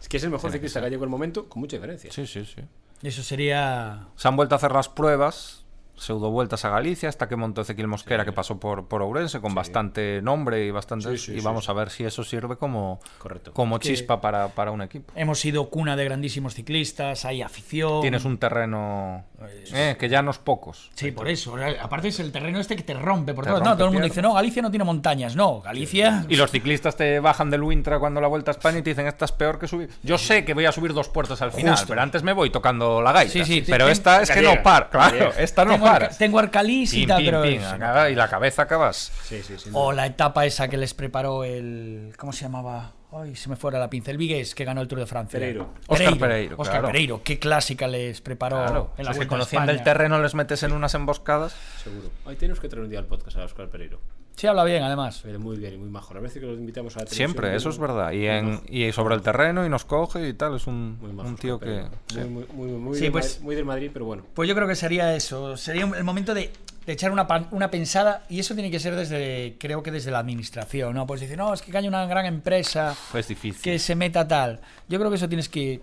Es 0.00 0.08
que 0.08 0.16
es 0.18 0.24
el 0.24 0.30
mejor 0.30 0.50
ciclista 0.52 0.80
que 0.80 0.86
ha 0.86 0.88
llegado 0.88 1.04
el 1.04 1.10
momento 1.10 1.48
con 1.48 1.60
mucha 1.60 1.76
diferencia. 1.76 2.10
Sí, 2.12 2.26
sí, 2.26 2.44
sí. 2.46 2.62
Eso 3.04 3.22
sería. 3.22 4.08
Se 4.16 4.28
han 4.28 4.36
vuelto 4.36 4.54
a 4.54 4.56
hacer 4.56 4.72
las 4.72 4.88
pruebas, 4.88 5.63
pseudo 5.96 6.30
vueltas 6.30 6.64
a 6.64 6.70
Galicia, 6.70 7.08
hasta 7.08 7.28
que 7.28 7.36
montó 7.36 7.62
Ezequiel 7.62 7.88
Mosquera, 7.88 8.24
que 8.24 8.32
pasó 8.32 8.58
por, 8.58 8.86
por 8.88 9.02
Ourense, 9.02 9.40
con 9.40 9.54
bastante 9.54 10.20
nombre 10.22 10.64
y 10.64 10.70
bastante. 10.70 11.10
Sí, 11.10 11.18
sí, 11.18 11.32
y 11.32 11.40
sí, 11.40 11.44
vamos 11.44 11.66
sí. 11.66 11.70
a 11.70 11.74
ver 11.74 11.90
si 11.90 12.04
eso 12.04 12.24
sirve 12.24 12.56
como, 12.56 13.00
Correcto. 13.18 13.52
como 13.52 13.78
chispa 13.78 14.20
para, 14.20 14.48
para 14.48 14.70
un 14.70 14.82
equipo. 14.82 15.12
Hemos 15.16 15.40
sido 15.40 15.68
cuna 15.70 15.96
de 15.96 16.04
grandísimos 16.04 16.54
ciclistas, 16.54 17.24
hay 17.24 17.42
afición. 17.42 18.00
Tienes 18.00 18.24
un 18.24 18.38
terreno 18.38 19.24
eh, 19.72 19.96
que 19.98 20.08
ya 20.08 20.22
no 20.22 20.30
es 20.30 20.38
pocos. 20.38 20.90
Sí, 20.94 21.10
por 21.10 21.28
eso. 21.28 21.56
Aparte 21.80 22.08
es 22.08 22.20
el 22.20 22.32
terreno 22.32 22.58
este 22.60 22.76
que 22.76 22.82
te 22.82 22.94
rompe 22.94 23.34
por 23.34 23.44
Te 23.44 23.50
todo. 23.50 23.60
No, 23.60 23.76
todo 23.76 23.86
el 23.86 23.92
mundo 23.92 24.06
dice, 24.06 24.22
no, 24.22 24.34
Galicia 24.34 24.62
no 24.62 24.70
tiene 24.70 24.84
montañas. 24.84 25.36
No, 25.36 25.60
Galicia. 25.60 26.24
Y 26.28 26.36
los 26.36 26.50
ciclistas 26.50 26.96
te 26.96 27.20
bajan 27.20 27.50
del 27.50 27.62
Wintra 27.62 27.98
cuando 27.98 28.20
la 28.20 28.28
vuelta 28.28 28.50
a 28.50 28.52
España 28.52 28.78
y 28.78 28.82
te 28.82 28.90
dicen, 28.90 29.06
esta 29.06 29.24
es 29.24 29.32
peor 29.32 29.58
que 29.58 29.68
subir. 29.68 29.90
Yo 30.02 30.18
sé 30.18 30.44
que 30.44 30.54
voy 30.54 30.66
a 30.66 30.72
subir 30.72 30.92
dos 30.92 31.08
puertas 31.08 31.42
al 31.42 31.52
final, 31.52 31.74
Justo. 31.74 31.88
pero 31.88 32.02
antes 32.02 32.22
me 32.22 32.32
voy 32.32 32.50
tocando 32.50 33.02
la 33.02 33.12
gaita. 33.12 33.32
Sí, 33.32 33.44
sí, 33.44 33.64
pero 33.66 33.88
esta 33.88 34.22
es 34.22 34.30
que 34.30 34.42
no 34.42 34.62
para. 34.62 34.88
Claro, 34.88 35.32
esta 35.38 35.64
no 35.64 35.78
tengo, 35.84 35.96
arca- 35.96 36.18
tengo 36.18 36.38
Arcalís 36.38 36.92
y 36.94 37.00
Pim, 37.00 37.08
tal, 37.08 37.16
pim, 37.18 37.26
pero. 37.26 37.42
pim, 37.42 37.62
acaba- 37.64 38.10
y 38.10 38.14
la 38.14 38.28
cabeza 38.28 38.62
acabas. 38.62 39.12
Sí, 39.24 39.42
sí, 39.42 39.54
sí. 39.58 39.70
O 39.72 39.92
la 39.92 40.06
etapa 40.06 40.44
esa 40.46 40.68
que 40.68 40.76
les 40.76 40.94
preparó 40.94 41.44
el. 41.44 42.12
¿Cómo 42.16 42.32
se 42.32 42.42
llamaba? 42.42 42.92
Ay, 43.12 43.36
se 43.36 43.48
me 43.48 43.54
fuera 43.54 43.78
la 43.78 43.88
pinza. 43.88 44.10
El 44.10 44.18
Vigués 44.18 44.56
que 44.56 44.64
ganó 44.64 44.80
el 44.80 44.88
Tour 44.88 44.98
de 44.98 45.06
Francia. 45.06 45.38
Pereiro. 45.38 45.72
Óscar 45.86 46.18
Pereiro, 46.18 46.56
Óscar 46.58 46.80
claro. 46.80 46.86
Pereiro. 46.88 47.22
Qué 47.22 47.38
clásica 47.38 47.86
les 47.86 48.20
preparó 48.20 48.56
Claro, 48.56 48.90
en 48.98 49.04
o 49.04 49.08
la 49.08 49.12
sea, 49.12 49.12
es 49.12 49.18
que 49.20 49.26
conociendo 49.28 49.70
el 49.70 49.84
terreno 49.84 50.20
les 50.20 50.34
metes 50.34 50.62
en 50.64 50.72
unas 50.72 50.94
emboscadas. 50.94 51.54
Seguro. 51.82 52.10
Ahí 52.26 52.34
tenemos 52.34 52.58
que 52.58 52.68
traer 52.68 52.82
un 52.82 52.90
día 52.90 52.98
al 52.98 53.06
podcast 53.06 53.36
a 53.36 53.44
Oscar 53.44 53.68
Pereiro. 53.68 54.00
Sí, 54.36 54.46
habla 54.48 54.64
bien, 54.64 54.82
además. 54.82 55.20
Pero 55.22 55.38
muy 55.38 55.56
bien 55.56 55.74
y 55.74 55.76
muy 55.78 55.88
majo. 55.88 56.12
A 56.16 56.20
veces 56.20 56.40
que 56.40 56.46
lo 56.46 56.54
invitamos 56.54 56.96
a 56.96 57.00
la 57.00 57.04
televisión, 57.04 57.30
Siempre, 57.30 57.54
eso 57.56 57.68
es 57.70 57.78
verdad. 57.78 58.10
Y, 58.12 58.26
en, 58.26 58.60
y 58.68 58.90
sobre 58.92 59.14
el 59.14 59.22
terreno 59.22 59.64
y 59.64 59.68
nos 59.68 59.84
coge 59.84 60.28
y 60.28 60.34
tal. 60.34 60.56
Es 60.56 60.66
un, 60.66 60.98
Muy 61.00 61.12
majo, 61.12 61.28
un 61.28 61.36
tío 61.36 61.58
que... 61.60 61.84
sí. 62.08 62.18
Muy, 62.20 62.44
muy, 62.52 62.68
muy, 62.72 62.94
Sí, 62.96 63.02
del 63.04 63.12
pues- 63.12 63.34
Madrid- 63.36 63.44
muy 63.44 63.54
del 63.54 63.64
Madrid, 63.64 63.90
pero 63.92 64.04
bueno. 64.06 64.24
Pues 64.34 64.48
yo 64.48 64.54
creo 64.56 64.66
que 64.66 64.74
sería 64.74 65.14
eso. 65.14 65.56
Sería 65.56 65.84
el 65.84 66.02
momento 66.04 66.34
de, 66.34 66.50
de 66.84 66.92
echar 66.92 67.12
una, 67.12 67.26
pan- 67.28 67.46
una 67.52 67.70
pensada. 67.70 68.24
Y 68.28 68.40
eso 68.40 68.54
tiene 68.54 68.70
que 68.72 68.80
ser 68.80 68.96
desde, 68.96 69.56
creo 69.60 69.82
que 69.84 69.92
desde 69.92 70.10
la 70.10 70.18
administración, 70.18 70.94
¿no? 70.94 71.06
Pues 71.06 71.20
decir, 71.20 71.38
no, 71.38 71.54
es 71.54 71.62
que 71.62 71.70
cae 71.70 71.86
una 71.86 72.04
gran 72.06 72.26
empresa 72.26 72.94
Es 73.14 73.28
difícil. 73.28 73.62
que 73.62 73.78
se 73.78 73.94
meta 73.94 74.26
tal. 74.26 74.60
Yo 74.88 74.98
creo 74.98 75.10
que 75.10 75.16
eso 75.16 75.28
tienes 75.28 75.48
que. 75.48 75.80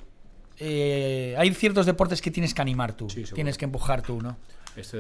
Eh, 0.64 1.36
hay 1.38 1.51
ciertos 1.55 1.86
deportes 1.88 2.22
que 2.22 2.30
tienes 2.32 2.53
que 2.53 2.62
animar 2.62 2.93
tú. 2.93 3.09
Sí, 3.09 3.24
tienes 3.34 3.57
que 3.57 3.66
empujar 3.66 4.01
tú, 4.03 4.22
¿no? 4.22 4.38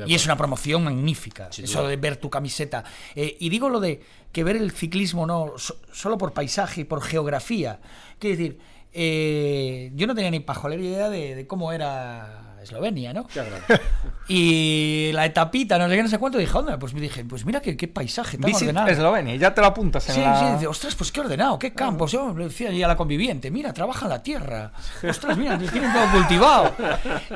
Y 0.07 0.15
es 0.15 0.25
una 0.25 0.35
promoción 0.35 0.83
magnífica, 0.83 1.49
Sin 1.51 1.63
eso 1.65 1.79
duda. 1.79 1.89
de 1.91 1.95
ver 1.97 2.17
tu 2.17 2.29
camiseta. 2.29 2.83
Eh, 3.15 3.37
y 3.39 3.47
digo 3.49 3.69
lo 3.69 3.79
de 3.79 4.01
que 4.33 4.43
ver 4.43 4.57
el 4.57 4.71
ciclismo 4.71 5.25
no 5.25 5.53
so- 5.57 5.77
solo 5.93 6.17
por 6.17 6.33
paisaje 6.33 6.81
y 6.81 6.83
por 6.83 7.01
geografía. 7.01 7.79
Quiero 8.19 8.37
decir, 8.37 8.59
eh, 8.91 9.91
yo 9.95 10.07
no 10.07 10.15
tenía 10.15 10.29
ni 10.31 10.41
pajolera 10.41 10.81
idea 10.83 11.09
de, 11.09 11.35
de 11.35 11.47
cómo 11.47 11.71
era 11.71 12.50
Eslovenia, 12.63 13.13
¿no? 13.13 13.27
Y 14.27 15.11
la 15.13 15.25
etapita, 15.25 15.77
no 15.77 15.89
sé 15.89 15.95
qué, 15.95 16.03
no 16.03 16.07
sé 16.09 16.17
cuánto, 16.17 16.37
dije, 16.37 16.57
onda, 16.57 16.79
pues 16.79 16.93
me 16.93 17.01
dije, 17.01 17.25
pues 17.25 17.45
mira 17.45 17.59
qué, 17.59 17.75
qué 17.75 17.87
paisaje 17.89 18.37
tan 18.37 18.45
Visit 18.47 18.61
ordenado. 18.63 18.87
Eslovenia, 18.87 19.35
ya 19.35 19.53
te 19.53 19.59
lo 19.61 19.67
apuntas 19.67 20.07
en 20.09 20.15
Sí, 20.15 20.21
la... 20.21 20.39
sí, 20.39 20.45
dice, 20.53 20.67
ostras, 20.67 20.95
pues 20.95 21.11
qué 21.11 21.19
ordenado, 21.19 21.59
qué 21.59 21.73
campos. 21.73 22.11
Yo 22.13 22.33
le 22.37 22.45
decía 22.45 22.71
y 22.71 22.81
a 22.81 22.87
la 22.87 22.95
conviviente, 22.95 23.51
mira, 23.51 23.73
trabaja 23.73 24.05
en 24.05 24.09
la 24.09 24.23
tierra. 24.23 24.71
Ostras, 25.07 25.37
mira, 25.37 25.57
tienen 25.57 25.91
todo 25.91 26.09
cultivado. 26.11 26.73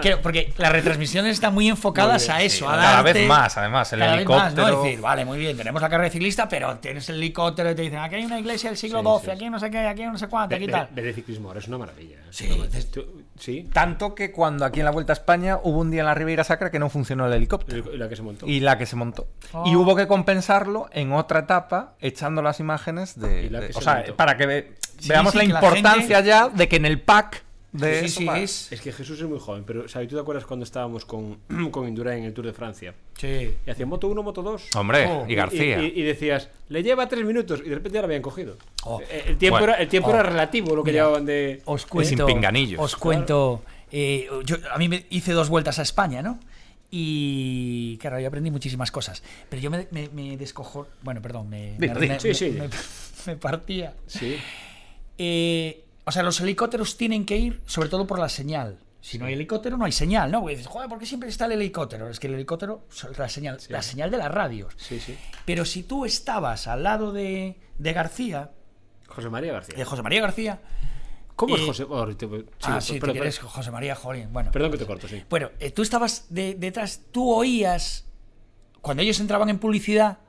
Que- 0.02 0.16
porque 0.18 0.54
las 0.58 0.72
retransmisiones 0.72 1.34
están 1.34 1.54
muy 1.54 1.68
enfocadas 1.68 2.22
Muy 2.22 2.28
bien, 2.28 2.36
a 2.38 2.40
sí. 2.40 2.46
eso, 2.46 2.70
a 2.70 2.76
Cada 2.76 3.04
darte- 3.04 3.14
vez 3.14 3.28
más, 3.28 3.58
además, 3.58 3.92
el 3.94 4.00
cada 4.00 4.16
vez 4.16 4.26
más, 4.28 4.54
¿no? 4.54 4.62
helicóptero. 4.62 4.84
decir, 4.84 5.02
vale, 5.02 5.26
muy 5.26 5.38
bien, 5.38 5.58
tenemos 5.58 5.82
la 5.82 5.90
carrera 5.90 6.06
de 6.06 6.12
ciclista, 6.12 6.48
pero 6.48 6.78
tienes 6.78 7.10
el 7.10 7.16
helicóptero 7.16 7.72
y 7.72 7.76
te 7.76 7.82
dicen, 7.82 8.00
aquí 8.00 8.16
hay 8.16 8.26
una 8.26 8.40
iglesia 8.40 8.70
del 8.70 8.78
siglo 8.78 9.00
Sí, 9.00 9.06
XII, 9.06 9.20
sí, 9.20 9.26
sí. 9.26 9.32
aquí 9.32 9.50
no 9.50 9.60
sé 9.60 9.70
qué, 9.72 9.80
aquí 9.88 10.04
no 10.06 10.18
sé 10.18 10.28
cuánto, 10.28 10.56
aquí 10.56 10.66
ver- 10.66 10.76
tal. 10.76 10.88
ver 10.92 11.08
el 11.08 11.14
ciclismo 11.16 11.50
ahora 11.50 11.60
es 11.60 11.68
una 11.68 11.78
maravilla. 11.80 12.16
¿eh? 12.16 12.22
Sí, 12.30 12.50
Tú- 12.94 13.26
Sí. 13.38 13.68
Tanto 13.74 14.16
que 14.16 14.32
cuando 14.32 14.64
aquí 14.64 14.80
en 14.80 14.86
la 14.86 14.92
Vuelta 14.92 15.12
España 15.16 15.60
hubo 15.64 15.80
un 15.80 15.90
día 15.92 16.02
en 16.02 16.06
la 16.06 16.14
Ribeira 16.14 16.44
Sacra 16.44 16.70
que 16.72 16.80
no 16.80 16.90
funcionó 16.90 17.26
el 17.28 17.34
helicóptero. 17.34 17.94
Y 17.94 17.98
la 17.98 18.08
que 18.08 18.16
se 18.16 18.22
montó. 18.22 18.46
Y 18.48 18.60
la 18.60 18.78
que 18.78 18.86
se 18.86 18.96
montó. 18.96 19.28
Oh. 19.54 19.64
Y 19.68 19.76
hubo 19.76 19.96
que 19.96 20.08
compensarlo 20.08 20.88
en 20.92 21.12
otra 21.12 21.40
etapa 21.42 21.94
echando 22.00 22.42
las 22.42 22.60
imágenes 22.60 23.20
de... 23.20 23.46
Y 23.46 23.50
la 23.50 23.60
de- 23.62 23.68
que 23.68 23.72
o 23.74 23.80
se 23.80 23.84
sea, 23.84 23.96
montó. 23.96 24.16
para 24.16 24.38
que 24.38 24.46
ve- 24.46 24.72
Sí, 25.00 25.10
veamos 25.10 25.32
sí, 25.34 25.40
la 25.40 25.44
que 25.46 25.50
la 25.54 25.60
importancia 25.60 26.18
gente- 26.18 26.30
ya 26.30 26.50
de 26.50 26.68
que 26.70 26.76
en 26.78 26.86
el 26.86 27.02
pack 27.02 27.44
de... 27.74 28.08
Sí, 28.08 28.10
sí, 28.10 28.28
es- 28.36 28.72
Es 28.72 28.80
que 28.80 28.94
Jesús 28.94 29.20
es 29.20 29.28
muy 29.28 29.38
joven, 29.40 29.66
pero 29.68 29.90
¿sabes? 29.90 30.08
¿Tú 30.08 30.16
te 30.16 30.22
acuerdas 30.22 30.46
cuando 30.46 30.64
estábamos 30.64 31.04
con, 31.04 31.38
con 31.72 31.88
Indurain 31.88 32.20
en 32.20 32.26
el 32.26 32.34
Tour 32.34 32.46
de 32.46 32.54
Francia? 32.54 32.94
Sí. 33.18 33.54
Y 33.66 33.70
hacía 33.70 33.86
moto 33.86 34.08
1, 34.08 34.24
moto 34.24 34.42
2. 34.42 34.70
Hombre, 34.78 35.06
Oh. 35.10 35.26
y 35.28 35.36
García. 35.36 35.82
Y, 35.82 35.88
y- 35.88 36.00
y 36.00 36.04
decías, 36.04 36.50
le 36.70 36.82
lleva 36.84 37.08
tres 37.10 37.26
minutos 37.26 37.62
y 37.66 37.68
de 37.70 37.76
repente 37.76 37.96
ya 37.96 38.02
lo 38.02 38.06
habían 38.06 38.22
cogido. 38.22 38.56
Oh. 38.86 39.02
Eh, 39.02 39.24
El 39.28 39.38
tiempo, 39.38 39.58
Bueno. 39.60 39.74
era, 39.74 39.82
el 39.82 39.90
tiempo 39.90 40.10
Oh. 40.10 40.14
era 40.14 40.24
relativo, 40.24 40.74
lo 40.76 40.84
que 40.84 40.92
Mira. 40.92 41.04
llevaban 41.04 41.26
de. 41.26 41.62
Os 41.66 41.82
sin 41.82 41.90
cuento, 41.90 42.26
pinganillos. 42.28 42.80
Os 42.82 42.96
cuento. 42.96 43.62
Eh, 43.98 44.28
yo, 44.44 44.58
a 44.74 44.78
mí 44.78 44.90
me 44.90 45.06
hice 45.10 45.32
dos 45.32 45.48
vueltas 45.48 45.80
a 45.80 45.82
España, 45.84 46.22
¿no? 46.22 46.38
Y 46.92 47.98
claro, 48.00 48.20
yo 48.20 48.28
aprendí 48.28 48.52
muchísimas 48.52 48.92
cosas. 48.92 49.24
Pero 49.50 49.62
yo 49.62 49.72
me, 49.72 49.88
me, 49.92 50.10
me 50.10 50.38
descojo. 50.38 50.88
Bueno, 51.02 51.22
perdón, 51.22 51.50
me, 51.50 51.76
me- 51.78 52.20
Sí, 52.20 52.34
sí. 52.34 52.58
partía. 53.42 53.94
Sí. 54.08 54.36
Eh, 55.18 55.84
o 56.04 56.12
sea, 56.12 56.24
los 56.24 56.40
helicópteros 56.42 56.98
tienen 56.98 57.26
que 57.26 57.38
ir 57.38 57.62
sobre 57.66 57.90
todo 57.90 58.06
por 58.06 58.20
la 58.20 58.30
señal. 58.30 58.78
Si 59.02 59.18
no 59.20 59.26
hay 59.26 59.34
helicóptero, 59.34 59.78
no 59.78 59.86
hay 59.86 59.92
señal, 59.92 60.32
¿no? 60.32 60.42
Porque 60.42 60.56
dices, 60.56 60.68
joder, 60.72 60.90
¿por 60.90 60.98
qué 60.98 61.06
siempre 61.06 61.30
está 61.30 61.46
el 61.46 61.52
helicóptero? 61.54 62.10
Es 62.10 62.20
que 62.20 62.26
el 62.28 62.34
helicóptero 62.34 62.86
es 62.92 63.18
la 63.18 63.30
señal, 63.30 63.60
la 63.70 63.82
señal 63.84 64.10
de 64.10 64.18
las 64.18 64.32
radios. 64.32 64.74
Sí, 64.78 65.00
sí. 65.00 65.16
Pero 65.46 65.64
si 65.64 65.84
tú 65.84 66.06
estabas 66.06 66.68
al 66.68 66.82
lado 66.84 67.14
de, 67.14 67.56
de 67.78 67.94
García, 67.94 68.50
José 69.08 69.30
María 69.30 69.54
García. 69.54 69.76
de 69.78 69.86
José 69.86 70.02
María 70.02 70.22
García. 70.22 70.60
¿Cómo 71.36 71.56
es 71.58 71.62
José? 71.64 71.86
oh, 71.90 72.08
te- 72.16 72.28
sí, 72.28 72.46
ah, 72.64 72.80
sí, 72.82 72.94
quieres 73.14 73.40
perdón, 73.40 73.50
José 73.50 73.72
María 73.72 73.96
Jolín. 73.96 74.32
Bueno, 74.32 74.52
perdón 74.52 74.72
que 74.72 74.78
te 74.78 74.86
corto, 74.86 75.08
sí. 75.08 75.24
bueno 75.30 75.50
eh, 75.60 75.72
tú 75.72 75.82
estabas 75.82 76.28
de- 76.30 76.56
detrás, 76.56 77.02
tú 77.12 77.30
oías, 77.32 78.06
cuando 78.82 79.04
ellos 79.04 79.20
entraban 79.20 79.50
en 79.50 79.60
publicidad, 79.60 80.20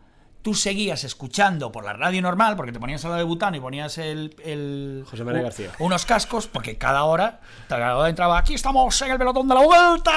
tú 0.47 0.55
seguías 0.55 1.03
escuchando 1.03 1.73
por 1.73 1.85
la 1.85 1.93
radio 1.93 2.23
normal, 2.23 2.55
porque 2.55 2.71
te 2.71 2.79
ponías 2.79 3.05
al 3.05 3.11
lado 3.11 3.19
de 3.19 3.25
Butano 3.25 3.57
y 3.57 3.61
ponías 3.61 3.99
el... 3.99 4.33
el- 4.45 5.05
José 5.11 5.25
María 5.25 5.43
García. 5.43 5.73
Unos 5.81 6.07
cascos, 6.07 6.47
porque 6.47 6.79
cada 6.79 7.03
hora, 7.03 7.41
cada 7.69 7.97
hora 7.97 8.09
entraba, 8.09 8.39
aquí 8.39 8.55
estamos 8.55 9.03
en 9.03 9.11
el 9.11 9.19
pelotón 9.19 9.49
de 9.49 9.57
la 9.57 9.65
vuelta, 9.65 10.13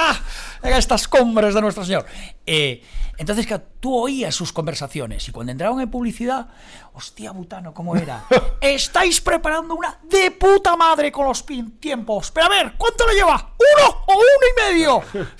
en 0.62 0.72
estas 0.74 1.08
cumbres 1.08 1.52
de 1.52 1.60
nuestro 1.60 1.84
Señor. 1.84 2.06
Eh, 2.46 2.80
entonces, 3.18 3.44
claro, 3.44 3.64
tú 3.80 3.92
oías 3.92 4.32
sus 4.32 4.52
conversaciones 4.52 5.28
y 5.28 5.32
cuando 5.32 5.50
entraban 5.50 5.80
en 5.80 5.90
publicidad, 5.90 6.46
hostia, 6.92 7.32
Butano, 7.32 7.74
¿cómo 7.74 7.96
era? 7.96 8.22
Estáis 8.60 9.20
preparando 9.20 9.74
una 9.74 9.98
de 10.04 10.30
puta 10.30 10.76
madre 10.76 11.10
con 11.10 11.26
los 11.26 11.44
tiempos. 11.80 12.30
Pero 12.30 12.46
a 12.46 12.50
ver, 12.50 12.74
¿cuánto 12.78 13.04
le 13.08 13.14
lleva? 13.14 13.34
¿Uno 13.58 14.04
o 14.06 14.12
uno 14.14 14.22
y 14.22 14.72
medio? 14.74 15.02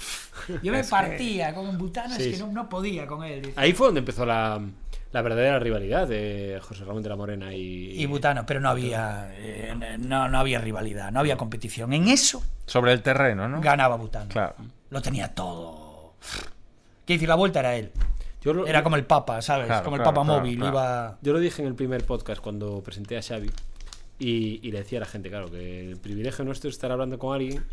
Yo 0.62 0.72
me 0.72 0.84
partía 0.84 1.54
con 1.54 1.76
Butano, 1.78 2.14
Sí, 2.14 2.30
es 2.30 2.38
que 2.38 2.44
no, 2.44 2.52
no 2.52 2.68
podía 2.68 3.06
con 3.06 3.24
él. 3.24 3.42
dice. 3.42 3.54
Ahí 3.56 3.72
fue 3.72 3.86
donde 3.88 4.00
empezó 4.00 4.24
la, 4.26 4.60
la 5.12 5.22
verdadera 5.22 5.58
rivalidad 5.58 6.06
de 6.08 6.58
José 6.62 6.84
Ramón 6.84 7.02
de 7.02 7.08
la 7.08 7.16
Morena 7.16 7.52
y. 7.54 8.00
Y 8.00 8.06
Butano, 8.06 8.44
pero 8.46 8.60
no 8.60 8.68
había, 8.70 9.28
eh, 9.32 9.74
no, 9.98 10.28
no 10.28 10.38
había 10.38 10.60
rivalidad, 10.60 11.10
no 11.12 11.20
había 11.20 11.36
competición. 11.36 11.92
En 11.92 12.08
eso 12.08 12.42
Sobre 12.66 12.92
el 12.92 13.02
terreno, 13.02 13.48
¿no? 13.48 13.60
ganaba 13.60 13.96
Butano. 13.96 14.28
Claro. 14.28 14.54
Lo 14.90 15.00
tenía 15.02 15.28
todo. 15.34 16.14
Quiero 17.06 17.18
decir, 17.18 17.28
la 17.28 17.34
vuelta 17.36 17.60
era 17.60 17.76
él. 17.76 17.90
Yo 18.42 18.54
lo, 18.54 18.66
Era 18.66 18.82
como 18.82 18.96
el 18.96 19.04
Papa, 19.04 19.42
¿sabes? 19.42 19.66
Claro, 19.66 19.84
como 19.84 19.96
el 19.96 20.02
claro, 20.02 20.14
Papa 20.14 20.24
claro, 20.26 20.40
móvil. 20.40 20.56
claro. 20.58 20.72
Iba. 20.72 21.18
yo 21.20 21.32
lo 21.34 21.40
dije 21.40 21.60
en 21.60 21.68
el 21.68 21.74
primer 21.74 22.04
podcast 22.04 22.40
cuando 22.40 22.80
presenté 22.82 23.18
a 23.18 23.22
Xavi 23.22 23.50
y, 24.18 24.60
y 24.66 24.70
le 24.72 24.78
decía 24.78 24.98
a 24.98 25.00
la 25.00 25.06
gente, 25.06 25.28
claro, 25.28 25.50
que 25.50 25.90
el 25.90 25.96
privilegio 25.98 26.44
nuestro 26.44 26.70
es 26.70 26.76
estar 26.76 26.90
hablando 26.90 27.18
con 27.18 27.34
alguien 27.34 27.64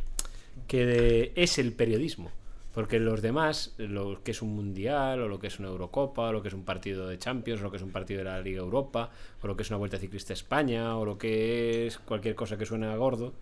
que 0.67 0.85
de- 0.85 1.31
es 1.35 1.57
el 1.57 1.71
periodismo. 1.71 2.31
Porque 2.77 2.99
los 2.99 3.23
demás, 3.23 3.73
lo 3.79 4.21
que 4.23 4.29
es 4.29 4.43
un 4.43 4.55
mundial, 4.55 5.19
o 5.23 5.27
lo 5.27 5.39
que 5.39 5.47
es 5.47 5.57
una 5.57 5.67
Eurocopa, 5.69 6.27
o 6.29 6.31
lo 6.31 6.43
que 6.43 6.49
es 6.49 6.53
un 6.53 6.63
partido 6.63 7.07
de 7.07 7.17
Champions, 7.17 7.59
o 7.61 7.63
lo 7.63 7.71
que 7.71 7.77
es 7.77 7.81
un 7.83 7.89
partido 7.91 8.19
de 8.19 8.25
la 8.25 8.39
Liga 8.39 8.59
Europa, 8.59 9.09
o 9.41 9.47
lo 9.47 9.57
que 9.57 9.63
es 9.63 9.69
una 9.71 9.77
Vuelta 9.79 9.97
Ciclista 9.97 10.31
a 10.33 10.35
España, 10.35 10.95
o 10.95 11.03
lo 11.03 11.17
que 11.17 11.87
es 11.87 11.97
cualquier 11.97 12.35
cosa 12.35 12.55
que 12.55 12.67
suena 12.67 12.95
gordo, 12.95 13.33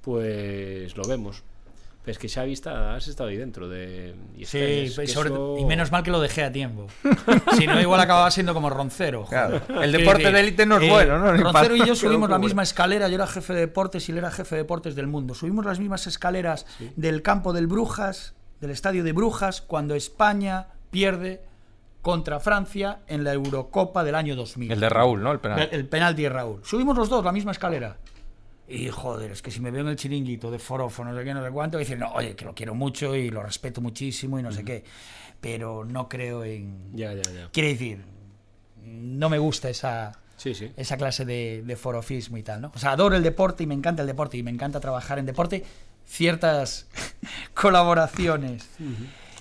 pues 0.00 0.96
lo 0.96 1.04
vemos. 1.04 1.42
Pero 2.02 2.12
es 2.12 2.18
que 2.18 2.28
Xavi 2.30 2.54
está, 2.54 2.94
has 2.94 3.06
estado 3.08 3.28
ahí 3.28 3.36
dentro 3.36 3.68
de... 3.68 4.14
Y 4.38 4.46
Sí, 4.46 4.58
es- 4.58 4.92
y, 4.94 5.00
que 5.02 5.06
sobre- 5.08 5.28
eso- 5.28 5.56
y 5.58 5.64
menos 5.66 5.92
mal 5.92 6.02
que 6.02 6.10
lo 6.10 6.20
dejé 6.20 6.42
a 6.44 6.50
tiempo. 6.50 6.86
si 7.58 7.66
no, 7.66 7.78
igual 7.78 8.00
acababa 8.00 8.30
siendo 8.30 8.54
como 8.54 8.70
Roncero. 8.70 9.26
Claro. 9.26 9.60
El 9.82 9.92
deporte 9.92 10.32
de 10.32 10.40
élite 10.40 10.64
no 10.64 10.78
es 10.78 10.88
bueno, 10.88 11.18
¿no? 11.18 11.34
Ni 11.34 11.42
Roncero 11.42 11.76
y 11.76 11.86
yo 11.86 11.94
subimos 11.94 12.30
la 12.30 12.38
misma 12.38 12.62
escalera. 12.62 13.08
Yo 13.08 13.16
era 13.16 13.26
jefe 13.26 13.52
de 13.52 13.60
deportes 13.60 14.08
y 14.08 14.12
él 14.12 14.18
era 14.18 14.30
jefe 14.30 14.54
de 14.54 14.62
deportes 14.62 14.94
del 14.94 15.06
mundo. 15.08 15.34
Subimos 15.34 15.66
las 15.66 15.78
mismas 15.78 16.06
escaleras 16.06 16.64
del 16.96 17.20
campo 17.20 17.52
del 17.52 17.66
Brujas, 17.66 18.32
del 18.60 18.70
estadio 18.70 19.04
de 19.04 19.12
Brujas, 19.12 19.60
cuando 19.60 19.94
España 19.94 20.68
pierde 20.90 21.42
contra 22.02 22.40
Francia 22.40 23.00
en 23.06 23.24
la 23.24 23.32
Eurocopa 23.32 24.04
del 24.04 24.14
año 24.14 24.36
2000. 24.36 24.72
El 24.72 24.80
de 24.80 24.88
Raúl, 24.88 25.22
¿no? 25.22 25.32
El 25.32 25.40
penal. 25.40 25.60
El, 25.60 25.68
el 25.80 25.88
penalti 25.88 26.22
de 26.22 26.28
Raúl. 26.28 26.60
Subimos 26.64 26.96
los 26.96 27.08
dos 27.08 27.24
la 27.24 27.32
misma 27.32 27.52
escalera. 27.52 27.96
Y 28.66 28.88
joder, 28.88 29.30
es 29.32 29.40
que 29.40 29.50
si 29.50 29.60
me 29.60 29.70
veo 29.70 29.80
en 29.80 29.88
el 29.88 29.96
chiringuito 29.96 30.50
de 30.50 30.58
forofo, 30.58 31.02
no 31.04 31.16
sé 31.16 31.24
qué, 31.24 31.32
no 31.32 31.42
sé 31.42 31.50
cuánto, 31.50 31.78
dicen, 31.78 31.98
no, 32.00 32.12
oye, 32.12 32.36
que 32.36 32.44
lo 32.44 32.54
quiero 32.54 32.74
mucho 32.74 33.14
y 33.14 33.30
lo 33.30 33.42
respeto 33.42 33.80
muchísimo 33.80 34.38
y 34.38 34.42
no 34.42 34.52
sé 34.52 34.62
qué. 34.64 34.84
Pero 35.40 35.84
no 35.84 36.08
creo 36.08 36.44
en. 36.44 36.94
Ya, 36.94 37.14
ya, 37.14 37.22
ya. 37.22 37.48
Quiere 37.50 37.70
decir, 37.70 38.04
no 38.84 39.30
me 39.30 39.38
gusta 39.38 39.70
esa, 39.70 40.12
Sí, 40.36 40.54
sí. 40.54 40.70
esa 40.76 40.96
clase 40.98 41.24
de, 41.24 41.62
de 41.64 41.76
forofismo 41.76 42.36
y 42.36 42.42
tal, 42.42 42.60
¿no? 42.60 42.72
O 42.74 42.78
sea, 42.78 42.92
adoro 42.92 43.16
el 43.16 43.22
deporte 43.22 43.64
y 43.64 43.66
me 43.66 43.74
encanta 43.74 44.02
el 44.02 44.08
deporte 44.08 44.36
y 44.36 44.42
me 44.42 44.50
encanta 44.50 44.80
trabajar 44.80 45.18
en 45.18 45.26
deporte. 45.26 45.64
Ciertas 46.08 46.86
colaboraciones. 47.54 48.66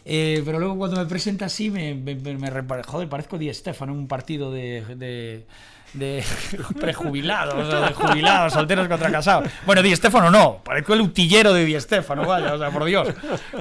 Eh, 0.06 0.42
pero 0.46 0.60
luego 0.60 0.78
cuando 0.78 0.98
me 0.98 1.06
presenta 1.06 1.46
así 1.46 1.70
me, 1.70 1.94
me, 1.94 2.16
me- 2.16 2.84
joder, 2.84 3.10
parezco 3.10 3.38
Di 3.38 3.54
Stefano 3.54 3.92
en 3.94 4.00
un 4.00 4.08
partido 4.08 4.52
de, 4.52 4.84
de, 4.96 5.46
de 5.94 6.24
prejubilados, 6.80 7.56
o 7.56 7.70
sea, 7.70 7.82
de 7.88 7.94
jubilados, 7.94 8.54
solteros 8.54 8.88
contra 8.88 9.12
casados. 9.12 9.50
Bueno, 9.66 9.82
Di 9.82 9.94
Stefano 9.96 10.32
no, 10.32 10.62
parezco 10.64 10.94
el 10.94 11.02
utillero 11.02 11.52
de 11.54 11.66
Di 11.66 11.80
Stefano, 11.80 12.26
vaya, 12.26 12.54
o 12.54 12.58
sea, 12.58 12.70
por 12.72 12.86
Dios, 12.86 13.10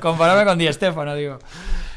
compararme 0.00 0.44
con 0.44 0.56
Di 0.58 0.72
Stefano, 0.72 1.14
digo. 1.16 1.38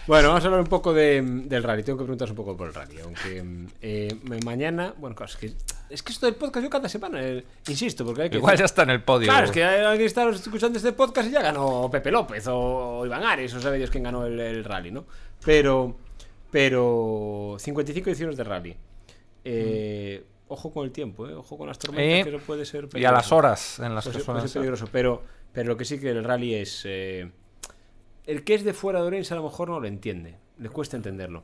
Bueno, 0.10 0.30
vamos 0.30 0.44
a 0.44 0.48
hablar 0.48 0.62
un 0.62 0.68
poco 0.68 0.92
de- 0.92 1.22
del 1.22 1.62
rally. 1.62 1.84
Tengo 1.84 2.00
que 2.00 2.04
preguntaros 2.06 2.32
un 2.32 2.36
poco 2.36 2.58
por 2.58 2.68
el 2.68 2.74
rally. 2.74 3.00
Aunque 3.00 3.44
eh, 3.84 4.16
me- 4.24 4.40
mañana, 4.40 4.96
bueno, 4.98 5.16
claro, 5.16 5.32
es 5.32 5.38
que, 5.38 5.54
es 5.88 6.02
que 6.02 6.12
esto 6.12 6.26
del 6.26 6.34
podcast 6.34 6.64
yo 6.64 6.70
cada 6.72 6.90
semana, 6.90 7.22
eh, 7.22 7.46
insisto, 7.68 8.04
porque 8.04 8.24
hay 8.24 8.30
que. 8.32 8.38
Igual 8.38 8.58
ya 8.58 8.66
está 8.66 8.82
en 8.82 8.90
el 8.90 9.04
podio. 9.04 9.28
Claro, 9.28 9.46
es 9.46 9.52
que 9.52 9.64
hay 9.64 9.86
alguien 9.86 10.08
está 10.08 10.28
escuchando 10.28 10.78
este 10.78 10.94
podcast 10.94 11.30
y 11.30 11.32
ya 11.34 11.44
ganó 11.44 11.90
Pepe 11.92 12.10
López 12.10 12.44
o, 12.48 13.06
Iván 13.06 13.24
Ares, 13.24 13.54
o 13.54 13.62
sabe 13.62 13.78
Dios 13.78 13.92
quién 13.92 14.04
ganó 14.04 14.26
el, 14.26 14.40
el 14.40 14.64
rally, 14.64 14.90
¿no? 14.90 15.06
Pero, 15.46 15.96
pero 16.50 17.58
55 17.60 18.10
ediciones 18.10 18.36
de 18.36 18.44
rally. 18.44 18.76
Eh, 19.46 20.24
Ojo 20.48 20.74
con 20.74 20.86
el 20.86 20.92
tiempo, 20.92 21.30
¿eh? 21.30 21.36
Ojo 21.36 21.56
con 21.56 21.68
las 21.68 21.78
tormentas, 21.78 22.22
Eh, 22.22 22.24
que 22.32 22.36
eso 22.36 22.44
puede 22.48 22.66
ser 22.66 22.86
Y 22.96 23.06
a 23.06 23.12
las 23.12 23.28
peligroso. 23.28 23.36
horas 23.36 23.78
en 23.80 23.94
las 23.94 24.04
Puede 24.06 24.18
que 24.18 24.24
suelen 24.24 24.42
ser 24.42 24.50
ser. 24.50 24.60
peligroso, 24.62 24.88
pero, 24.92 25.22
pero 25.54 25.68
lo 25.70 25.78
que 25.78 25.86
sí 25.86 26.00
que 26.00 26.10
el 26.10 26.24
rally 26.24 26.56
es... 26.56 26.82
el 28.30 28.44
que 28.44 28.54
es 28.56 28.64
de 28.64 28.74
fuera 28.74 29.02
de 29.02 29.08
Orense 29.08 29.34
a 29.34 29.38
lo 29.38 29.44
mejor 29.44 29.70
no 29.70 29.80
lo 29.80 29.88
entiende, 29.88 30.36
le 30.58 30.70
cuesta 30.70 30.96
entenderlo. 30.98 31.44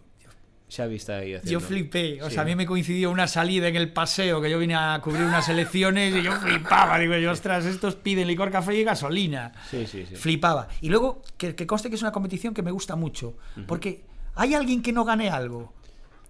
Xavi 0.67 0.95
está 0.95 1.17
ahí 1.17 1.35
haciendo. 1.35 1.51
Yo 1.51 1.59
flipé, 1.59 2.23
o 2.23 2.27
Sí. 2.27 2.33
sea, 2.33 2.41
a 2.41 2.45
mí 2.45 2.55
me 2.55 2.65
coincidió 2.65 3.11
una 3.11 3.27
salida 3.27 3.67
en 3.67 3.75
el 3.75 3.93
paseo 3.93 4.41
que 4.41 4.49
yo 4.49 4.57
vine 4.57 4.73
a 4.75 4.99
cubrir 5.03 5.21
unas 5.23 5.47
elecciones 5.47 6.15
y 6.15 6.23
yo 6.23 6.31
flipaba, 6.31 6.97
digo 6.97 7.15
yo, 7.17 7.31
ostras, 7.31 7.65
estos 7.65 7.95
piden 7.95 8.27
licor, 8.27 8.49
café 8.49 8.75
y 8.75 8.83
gasolina. 8.83 9.51
Sí, 9.69 9.85
sí, 9.85 10.05
sí. 10.09 10.15
Flipaba. 10.15 10.67
Y 10.81 10.89
luego, 10.89 11.21
que, 11.37 11.53
que 11.55 11.67
conste 11.67 11.89
que 11.89 11.95
es 11.95 12.01
una 12.01 12.11
competición 12.11 12.55
que 12.55 12.63
me 12.63 12.71
gusta 12.71 12.95
mucho, 12.95 13.37
porque 13.67 14.03
hay 14.33 14.55
alguien 14.55 14.81
que 14.81 14.91
no 14.91 15.05
gane 15.05 15.29
algo. 15.29 15.73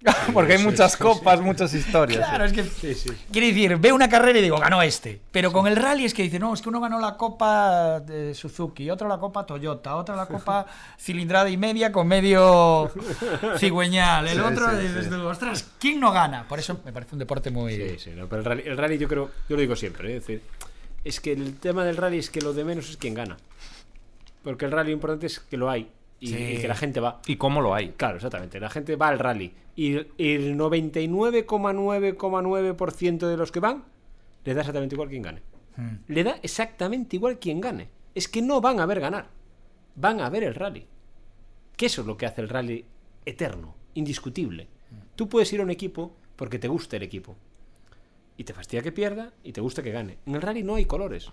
Porque 0.33 0.53
hay 0.53 0.63
muchas 0.63 0.97
copas, 0.97 1.41
muchas 1.41 1.73
historias. 1.73 2.27
Claro, 2.27 2.45
es 2.45 2.53
que. 2.53 2.63
Quiere 3.31 3.47
decir, 3.47 3.77
veo 3.77 3.95
una 3.95 4.09
carrera 4.09 4.39
y 4.39 4.41
digo, 4.41 4.57
ganó 4.57 4.81
este. 4.81 5.19
Pero 5.31 5.51
con 5.51 5.67
el 5.67 5.75
rally 5.75 6.05
es 6.05 6.13
que 6.13 6.23
dice, 6.23 6.39
no, 6.39 6.53
es 6.53 6.61
que 6.61 6.69
uno 6.69 6.79
ganó 6.79 6.99
la 6.99 7.17
Copa 7.17 7.99
de 7.99 8.33
Suzuki, 8.33 8.89
otro 8.89 9.07
la 9.07 9.17
Copa 9.17 9.45
Toyota, 9.45 9.95
otra 9.95 10.15
la 10.15 10.27
Copa 10.27 10.65
cilindrada 10.99 11.49
y 11.49 11.57
media 11.57 11.91
con 11.91 12.07
medio 12.07 12.91
cigüeñal. 13.57 14.27
El 14.27 14.41
otro, 14.41 14.67
ostras, 15.27 15.71
¿quién 15.79 15.99
no 15.99 16.11
gana? 16.11 16.47
Por 16.47 16.59
eso 16.59 16.79
me 16.85 16.93
parece 16.93 17.15
un 17.15 17.19
deporte 17.19 17.49
muy... 17.49 17.75
Sí, 17.75 17.95
sí, 17.99 18.11
no, 18.15 18.27
pero 18.27 18.39
el 18.41 18.45
rally, 18.45 18.63
el 18.65 18.77
rally 18.77 18.97
yo 18.97 19.07
creo, 19.07 19.31
yo 19.49 19.55
lo 19.55 19.61
digo 19.61 19.75
siempre, 19.75 20.13
¿eh? 20.13 20.17
es 20.17 20.27
decir, 20.27 20.41
es 21.03 21.19
que 21.19 21.31
el 21.31 21.57
tema 21.57 21.83
del 21.83 21.97
rally 21.97 22.19
es 22.19 22.29
que 22.29 22.41
lo 22.41 22.53
de 22.53 22.63
menos 22.63 22.89
es 22.89 22.97
quién 22.97 23.13
gana. 23.13 23.37
Porque 24.43 24.65
el 24.65 24.71
rally 24.71 24.91
importante 24.91 25.25
es 25.25 25.39
que 25.39 25.57
lo 25.57 25.69
hay 25.69 25.89
y, 26.25 26.29
Sí. 26.29 26.37
y 26.37 26.57
que 26.61 26.67
la 26.67 26.75
gente 26.75 26.99
va. 26.99 27.21
¿Y 27.27 27.35
cómo 27.37 27.61
lo 27.61 27.73
hay? 27.73 27.89
Claro, 27.89 28.15
exactamente. 28.17 28.59
La 28.59 28.69
gente 28.69 28.95
va 28.95 29.07
al 29.09 29.19
rally. 29.19 29.53
Y 29.75 29.93
el- 29.95 30.11
el 30.17 30.57
99,9,9% 30.57 33.27
de 33.27 33.37
los 33.37 33.51
que 33.51 33.59
van 33.59 33.83
le 34.43 34.53
da 34.53 34.61
exactamente 34.61 34.95
igual 34.95 35.09
quién 35.09 35.21
gane. 35.23 35.41
Le 36.07 36.23
da 36.23 36.37
exactamente 36.41 37.17
igual 37.17 37.37
quién 37.39 37.59
gane. 37.59 37.89
Es 38.13 38.29
que 38.29 38.41
no 38.41 38.61
van 38.61 38.79
a 38.79 38.85
ver 38.85 39.01
ganar. 39.01 39.27
Van 39.95 40.21
a 40.21 40.29
ver 40.29 40.43
el 40.43 40.55
rally. 40.55 40.85
Que 41.75 41.87
eso 41.87 42.01
es 42.01 42.07
lo 42.07 42.15
que 42.15 42.25
hace 42.25 42.39
el 42.41 42.47
rally 42.49 42.85
eterno, 43.25 43.75
indiscutible. 43.93 44.67
Tú 45.15 45.27
puedes 45.27 45.51
ir 45.51 45.59
a 45.59 45.63
un 45.63 45.71
equipo 45.71 46.15
porque 46.37 46.59
te 46.59 46.69
gusta 46.69 46.95
el 46.95 47.03
equipo. 47.03 47.35
Y 48.37 48.45
te 48.45 48.53
fastidia 48.53 48.83
que 48.83 48.91
pierda 48.93 49.33
y 49.43 49.51
te 49.51 49.59
gusta 49.61 49.83
que 49.83 49.91
gane. 49.91 50.17
En 50.25 50.35
el 50.35 50.41
rally 50.41 50.63
no 50.63 50.75
hay 50.75 50.85
colores. 50.85 51.29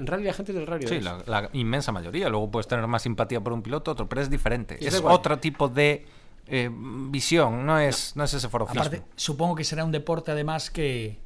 En 0.00 0.24
la 0.24 0.32
gente 0.32 0.52
del 0.52 0.66
rally 0.66 0.86
Sí, 0.86 0.96
es. 0.96 1.04
la, 1.04 1.22
la 1.26 1.48
inmensa 1.52 1.92
mayoría. 1.92 2.28
Luego 2.28 2.50
puedes 2.50 2.66
tener 2.66 2.86
más 2.86 3.02
simpatía 3.02 3.40
por 3.40 3.52
un 3.52 3.62
piloto, 3.62 3.90
otro, 3.92 4.08
pero 4.08 4.20
es 4.22 4.30
diferente. 4.30 4.76
Es 4.80 5.00
otro 5.04 5.38
tipo 5.38 5.68
de 5.68 6.06
eh, 6.46 6.70
visión, 6.72 7.64
no 7.66 7.78
es, 7.78 8.16
no 8.16 8.24
es 8.24 8.34
ese 8.34 8.48
forofismo. 8.48 8.80
Aparte, 8.82 9.02
supongo 9.16 9.54
que 9.54 9.64
será 9.64 9.84
un 9.84 9.92
deporte 9.92 10.30
además 10.32 10.70
que, 10.70 11.18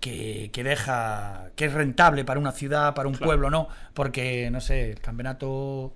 que, 0.00 0.50
que 0.52 0.62
deja, 0.62 1.50
que 1.56 1.64
es 1.66 1.72
rentable 1.72 2.24
para 2.24 2.38
una 2.38 2.52
ciudad, 2.52 2.94
para 2.94 3.08
un 3.08 3.16
pueblo, 3.16 3.50
¿no? 3.50 3.68
Porque, 3.94 4.50
no 4.50 4.60
sé, 4.60 4.92
el 4.92 5.00
campeonato 5.00 5.92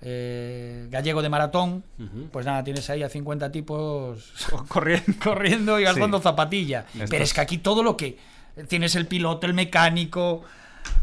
eh, 0.00 0.86
gallego 0.90 1.22
de 1.22 1.28
maratón, 1.28 1.82
pues 2.30 2.46
nada, 2.46 2.62
tienes 2.62 2.88
ahí 2.90 3.02
a 3.02 3.08
50 3.08 3.50
tipos 3.50 4.32
corriendo. 4.68 5.12
corriendo 5.22 5.80
y 5.80 5.84
gastando 5.84 6.18
Sí. 6.18 6.22
zapatilla. 6.24 6.86
Esto 6.94 7.06
Pero 7.10 7.24
es 7.24 7.32
que 7.34 7.40
aquí 7.40 7.58
todo 7.58 7.82
lo 7.82 7.96
que... 7.96 8.18
Tienes 8.66 8.96
el 8.96 9.06
piloto, 9.06 9.46
el 9.46 9.54
mecánico, 9.54 10.42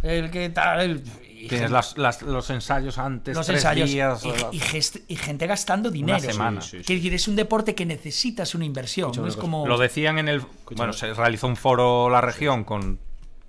el 0.04 0.30
que 0.32 0.50
tal... 0.50 0.80
el- 0.82 1.04
Tienes 1.48 1.70
las- 1.70 1.96
las- 1.98 2.24
los 2.24 2.50
ensayos 2.50 2.98
antes, 2.98 3.36
los 3.36 3.46
tres 3.46 3.58
ensayos 3.60 3.90
días. 3.92 4.26
y, 4.26 4.30
o- 4.30 4.50
y 4.52 4.60
gest- 4.60 5.02
y 5.08 5.16
gente 5.16 5.46
gastando 5.46 5.92
dinero. 5.92 6.20
semana. 6.20 6.60
Sí, 6.62 6.70
sí, 6.72 6.78
sí. 6.80 6.84
Quiere 6.86 7.00
decir, 7.02 7.14
es 7.14 7.28
un 7.28 7.36
deporte 7.36 7.76
que 7.76 7.86
necesitas 7.86 8.56
una 8.56 8.66
inversión. 8.66 9.12
No 9.16 9.22
una 9.22 9.30
es 9.30 9.36
como... 9.38 9.68
Lo 9.68 9.78
decían 9.78 10.18
en 10.18 10.28
el. 10.28 10.42
Bueno, 10.72 10.92
se 10.94 11.14
realizó 11.14 11.46
un 11.46 11.56
foro 11.56 12.10
la 12.10 12.20
región 12.22 12.64
con 12.64 12.98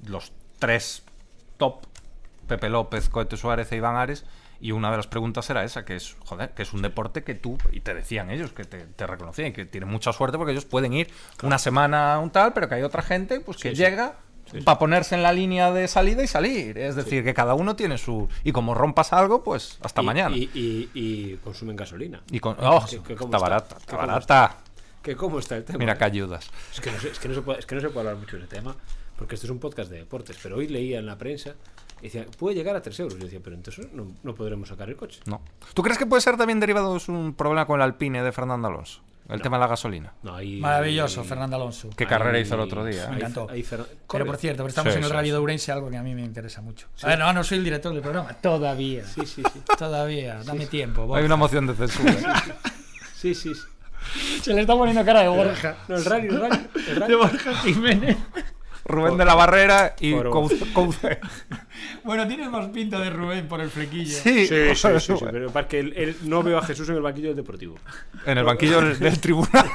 los 0.07 0.31
tres 0.59 1.05
top: 1.57 1.87
Pepe 2.47 2.69
López, 2.69 3.09
Coete 3.09 3.39
Suárez 3.39 3.73
e 3.73 3.77
Iván 3.77 3.97
Ares. 3.97 4.27
Y 4.61 4.73
una 4.73 4.91
de 4.91 4.99
las 4.99 5.07
preguntas 5.07 5.49
era 5.49 5.65
esa: 5.65 5.87
que 5.87 5.97
es, 5.97 6.17
joder, 6.27 6.51
que 6.51 6.65
es 6.65 6.75
un 6.75 6.83
deporte 6.83 7.25
que 7.25 7.35
tú. 7.35 7.57
Y 7.73 7.81
te 7.81 7.95
decían 7.95 8.31
ellos, 8.31 8.53
que 8.53 8.65
te, 8.65 8.85
te 8.85 9.07
reconocían, 9.07 9.55
que 9.55 9.65
tienen 9.65 9.89
mucha 9.89 10.13
suerte 10.13 10.37
porque 10.37 10.53
ellos 10.53 10.67
pueden 10.67 10.93
ir 10.93 11.09
una 11.43 11.59
semana 11.59 12.15
a 12.15 12.19
un 12.19 12.29
tal, 12.31 12.53
pero 12.53 12.69
que 12.69 12.75
hay 12.75 12.83
otra 12.83 13.01
gente 13.01 13.41
pues 13.41 13.57
que 13.57 13.71
Sí, 13.71 13.77
sí. 14.51 14.61
Para 14.63 14.79
ponerse 14.79 15.15
en 15.15 15.23
la 15.23 15.33
línea 15.33 15.73
de 15.73 15.89
salida 15.89 16.23
y 16.23 16.27
salir. 16.27 16.79
Es 16.79 16.95
decir, 16.97 17.25
que 17.25 17.35
cada 17.35 17.55
uno 17.55 17.77
tiene 17.77 17.99
su. 17.99 18.29
Y 18.45 18.53
como 18.53 18.75
rompas 18.75 19.13
algo, 19.13 19.43
pues 19.45 19.79
hasta 19.83 20.03
Y- 20.03 20.05
mañana. 20.07 20.37
Y, 20.37 20.51
y- 20.55 20.91
y 20.95 21.37
consumen 21.37 21.77
gasolina. 21.77 22.23
Y 22.31 22.41
con, 22.41 22.57
oh, 22.61 22.85
está 22.87 23.39
barata, 23.39 23.77
está 23.79 23.97
barata. 23.97 24.57
Que 25.03 25.15
cómo 25.15 25.39
está 25.39 25.57
el 25.57 25.65
tema. 25.65 25.79
Mira 25.79 25.93
¿eh? 25.93 25.99
que 25.99 26.05
ayudas. 26.05 26.51
Es 26.73 26.81
que, 26.81 26.91
no 26.91 26.99
se, 26.99 27.11
es, 27.11 27.19
que 27.19 27.29
no 27.29 27.35
se 27.35 27.43
puede, 27.43 27.61
es 27.61 27.67
que 27.67 27.75
no 27.77 27.81
se 27.81 27.89
puede 27.91 28.01
hablar 28.09 28.17
mucho 28.17 28.37
de 28.37 28.43
ese 28.45 28.55
tema, 28.57 28.75
porque 29.17 29.37
esto 29.37 29.47
es 29.47 29.51
un 29.53 29.61
podcast 29.61 29.91
de 29.91 29.99
deportes. 29.99 30.37
Pero 30.43 30.57
hoy 30.57 30.67
leía 30.67 30.99
en 30.99 31.07
la 31.07 31.17
prensa 31.17 31.55
y 32.01 32.05
decía, 32.05 32.27
puede 32.39 32.57
llegar 32.57 32.75
a 32.75 32.83
3 32.83 32.99
euros. 33.01 33.17
Yo 33.19 33.25
decía, 33.25 33.41
pero 33.43 33.55
entonces 33.55 33.87
no, 33.93 34.09
no 34.25 34.35
podremos 34.35 34.69
sacar 34.69 34.89
el 34.89 34.97
coche. 34.97 35.21
No. 35.27 35.41
¿Tú 35.75 35.83
crees 35.83 35.97
que 35.99 36.07
puede 36.07 36.23
ser 36.23 36.37
también 36.37 36.59
derivado 36.59 36.99
de 36.99 37.13
un 37.13 37.35
problema 37.35 37.67
con 37.67 37.77
el 37.81 37.83
Alpine 37.85 38.23
de 38.23 38.33
Fernando 38.33 38.67
Alonso? 38.67 39.01
El 39.29 39.43
tema 39.43 39.57
de 39.57 39.61
la 39.63 39.67
gasolina. 39.67 40.13
No, 40.23 40.37
ahí- 40.37 40.61
Maravilloso, 40.61 41.23
ahí- 41.23 41.27
Fernando 41.27 41.57
Alonso. 41.57 41.91
¿Qué 41.97 42.05
ahí- 42.05 42.09
carrera 42.11 42.39
hizo 42.39 42.55
el 42.55 42.61
otro 42.61 42.85
día? 42.85 43.09
Me 43.09 43.17
encantó. 43.17 43.49
Pero 43.49 44.25
por 44.27 44.37
cierto, 44.37 44.59
pero 44.63 44.69
estamos 44.69 44.93
Sí, 44.93 44.99
en 44.99 45.05
el 45.05 45.11
sí. 45.11 45.31
de 45.31 45.37
Ourense, 45.37 45.73
algo 45.73 45.91
que 45.91 45.97
a 45.97 46.03
mí 46.03 46.15
me 46.15 46.23
interesa 46.23 46.63
mucho. 46.63 46.87
A 47.03 47.09
ver, 47.09 47.19
no, 47.19 47.33
no 47.33 47.43
soy 47.45 47.59
el 47.59 47.65
director 47.65 47.93
del 47.93 48.03
programa. 48.03 48.33
Todavía. 48.35 49.05
Sí, 49.05 49.27
sí, 49.27 49.43
sí. 49.53 49.61
Todavía. 49.79 50.41
Dame 50.45 50.67
tiempo. 50.67 51.15
Hay 51.17 51.25
una 51.25 51.37
moción 51.37 51.67
de 51.67 51.75
censura. 51.75 52.13
Sí, 53.17 53.35
sí, 53.35 53.53
sí. 53.55 54.41
Se 54.43 54.53
le 54.53 54.61
está 54.61 54.75
poniendo 54.75 55.05
cara 55.05 55.23
de 55.23 55.29
Borja. 55.29 55.75
No, 55.89 55.97
el 55.97 56.05
rally, 56.05 56.29
el 56.29 56.41
rally. 56.41 56.67
El 56.89 57.01
De. 57.01 57.17
Borja 57.17 57.55
Jiménez. 57.63 58.17
Rubén 58.89 59.17
de 59.17 59.25
la 59.25 59.35
Barrera 59.35 59.95
y 60.01 60.13
Couce-. 60.15 60.67
Bueno, 62.05 62.27
tienes 62.27 62.49
más 62.51 62.69
pinta 62.69 62.99
de 63.01 63.11
Rubén 63.11 63.49
por 63.49 63.61
el 63.61 63.69
flequillo. 63.71 64.17
Sí, 64.17 64.47
Sí, 64.47 64.75
sí, 64.75 64.75
sí, 65.01 65.17
sí, 65.19 65.25
pero 65.31 65.51
para 65.51 65.67
que 65.69 65.81
él, 65.81 65.93
él 65.97 66.17
no 66.25 66.43
veo 66.43 66.59
a 66.59 66.63
Jesús 66.63 66.89
en 66.89 66.97
el 66.97 67.03
banquillo 67.03 67.29
del 67.29 67.37
Deportivo. 67.37 67.77
En 68.25 68.39
el 68.39 68.45
banquillo 68.45 68.81
del, 68.81 68.99
del 68.99 69.21
tribunal. 69.21 69.67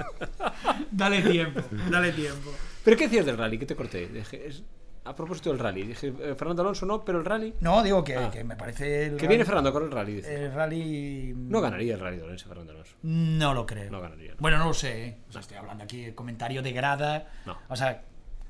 Dale 0.90 1.22
tiempo, 1.22 1.60
dale 1.90 2.12
tiempo. 2.12 2.50
¿Pero 2.84 2.96
qué 2.96 3.04
decías 3.04 3.26
del 3.26 3.38
rally? 3.38 3.58
Que 3.58 3.66
te 3.66 3.74
corté. 3.76 4.08
Dije, 4.08 4.46
es- 4.46 4.62
a 5.04 5.16
propósito 5.16 5.50
del 5.50 5.58
rally. 5.58 5.82
Dije, 5.82 6.12
eh, 6.20 6.34
Fernando 6.36 6.62
Alonso 6.62 6.86
no, 6.86 7.04
pero 7.04 7.18
el 7.18 7.24
rally. 7.24 7.54
No, 7.60 7.82
digo 7.82 8.04
que, 8.04 8.14
Ah. 8.16 8.30
que 8.30 8.44
me 8.44 8.54
parece. 8.56 9.06
El 9.06 9.16
Que 9.16 9.24
rally- 9.24 9.28
viene 9.28 9.44
Fernando 9.44 9.72
con 9.72 9.82
el 9.84 9.90
rally. 9.90 10.14
Dice. 10.14 10.44
El 10.44 10.52
rally. 10.54 11.32
No 11.36 11.60
ganaría 11.60 11.94
el 11.94 12.00
rally 12.00 12.18
de 12.18 12.22
Orense, 12.22 12.46
Fernando 12.46 12.72
Alonso. 12.72 12.94
No 13.02 13.52
lo 13.54 13.66
creo. 13.66 13.90
No 13.90 14.00
ganaría. 14.00 14.34
Bueno, 14.38 14.58
no 14.58 14.66
lo 14.66 14.74
sé. 14.74 15.04
¿eh? 15.06 15.18
O 15.28 15.32
sea, 15.32 15.40
estoy 15.40 15.56
hablando 15.56 15.82
aquí 15.82 16.04
de 16.04 16.14
comentario 16.14 16.62
de 16.62 16.72
grada. 16.72 17.32
No. 17.46 17.58
O 17.68 17.74
sea, 17.74 18.02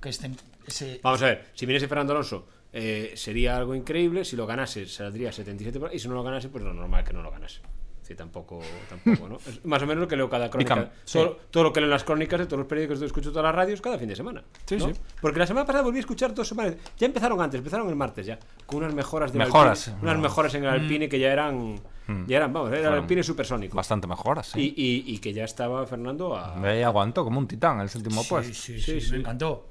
que 0.02 0.10
este, 0.10 0.30
ese. 0.66 1.00
Vamos 1.02 1.22
a 1.22 1.26
ver, 1.26 1.46
si 1.54 1.64
viniese 1.64 1.88
Fernando 1.88 2.12
Alonso, 2.12 2.46
eh, 2.72 3.12
sería 3.14 3.56
algo 3.56 3.74
increíble. 3.74 4.24
Si 4.24 4.36
lo 4.36 4.46
ganase, 4.46 4.86
saldría 4.86 5.32
77 5.32 5.78
por 5.80 5.88
ahí. 5.90 5.96
Y 5.96 5.98
si 5.98 6.08
no 6.08 6.14
lo 6.14 6.22
ganase, 6.22 6.48
pues 6.50 6.62
lo 6.64 6.74
normal 6.74 7.00
es 7.02 7.06
que 7.08 7.14
no 7.14 7.22
lo 7.22 7.30
ganase. 7.30 7.60
Sí, 8.02 8.16
tampoco, 8.16 8.60
tampoco, 8.88 9.28
¿no? 9.28 9.36
Es 9.36 9.64
más 9.64 9.80
o 9.80 9.86
menos 9.86 10.02
lo 10.02 10.08
que 10.08 10.16
leo 10.16 10.28
cada 10.28 10.50
crónica. 10.50 10.74
cam- 10.74 10.90
todo, 11.10 11.38
todo 11.50 11.62
lo 11.62 11.72
que 11.72 11.78
leo 11.80 11.86
en 11.86 11.90
las 11.92 12.02
crónicas 12.02 12.40
de 12.40 12.46
todos 12.46 12.58
los 12.58 12.66
periódicos 12.66 12.98
que 12.98 13.06
escucho 13.06 13.30
todas 13.30 13.44
las 13.44 13.54
radios 13.54 13.80
cada 13.80 13.96
fin 13.96 14.08
de 14.08 14.16
semana. 14.16 14.42
Sí, 14.66 14.76
¿no? 14.76 14.88
sí. 14.88 15.00
Porque 15.20 15.38
la 15.38 15.46
semana 15.46 15.64
pasada 15.64 15.84
volví 15.84 15.98
a 15.98 16.00
escuchar 16.00 16.34
dos 16.34 16.48
semanas. 16.48 16.74
Ya 16.98 17.06
empezaron 17.06 17.40
antes, 17.40 17.58
empezaron 17.58 17.88
el 17.88 17.94
martes 17.94 18.26
ya. 18.26 18.40
Con 18.66 18.78
unas 18.78 18.92
mejoras 18.92 19.32
de 19.32 19.38
Mejoras, 19.38 19.86
Alpine, 19.88 20.02
unas 20.02 20.16
no. 20.16 20.22
mejoras 20.22 20.54
en 20.56 20.64
el 20.64 20.70
Alpine 20.70 21.08
que 21.08 21.18
ya 21.20 21.32
eran. 21.32 21.80
Ya 22.26 22.38
eran, 22.38 22.52
vamos, 22.52 22.72
era 22.72 22.88
el 22.88 22.94
Alpine 22.94 23.22
supersónico. 23.22 23.76
Bastante 23.76 24.08
mejor, 24.08 24.40
así. 24.40 24.60
Y, 24.60 24.74
y, 25.10 25.14
y 25.14 25.18
que 25.18 25.32
ya 25.32 25.44
estaba 25.44 25.86
Fernando 25.86 26.36
a. 26.36 26.60
Ahí 26.60 26.82
aguantó 26.82 27.22
como 27.22 27.38
un 27.38 27.46
titán 27.46 27.80
el 27.80 27.88
séptimo 27.88 28.24
puesto. 28.28 28.52
sí, 28.52 28.80
Sí, 28.80 28.80
sí, 28.80 29.00
sí. 29.00 29.12
me 29.12 29.18
encantó. 29.18 29.68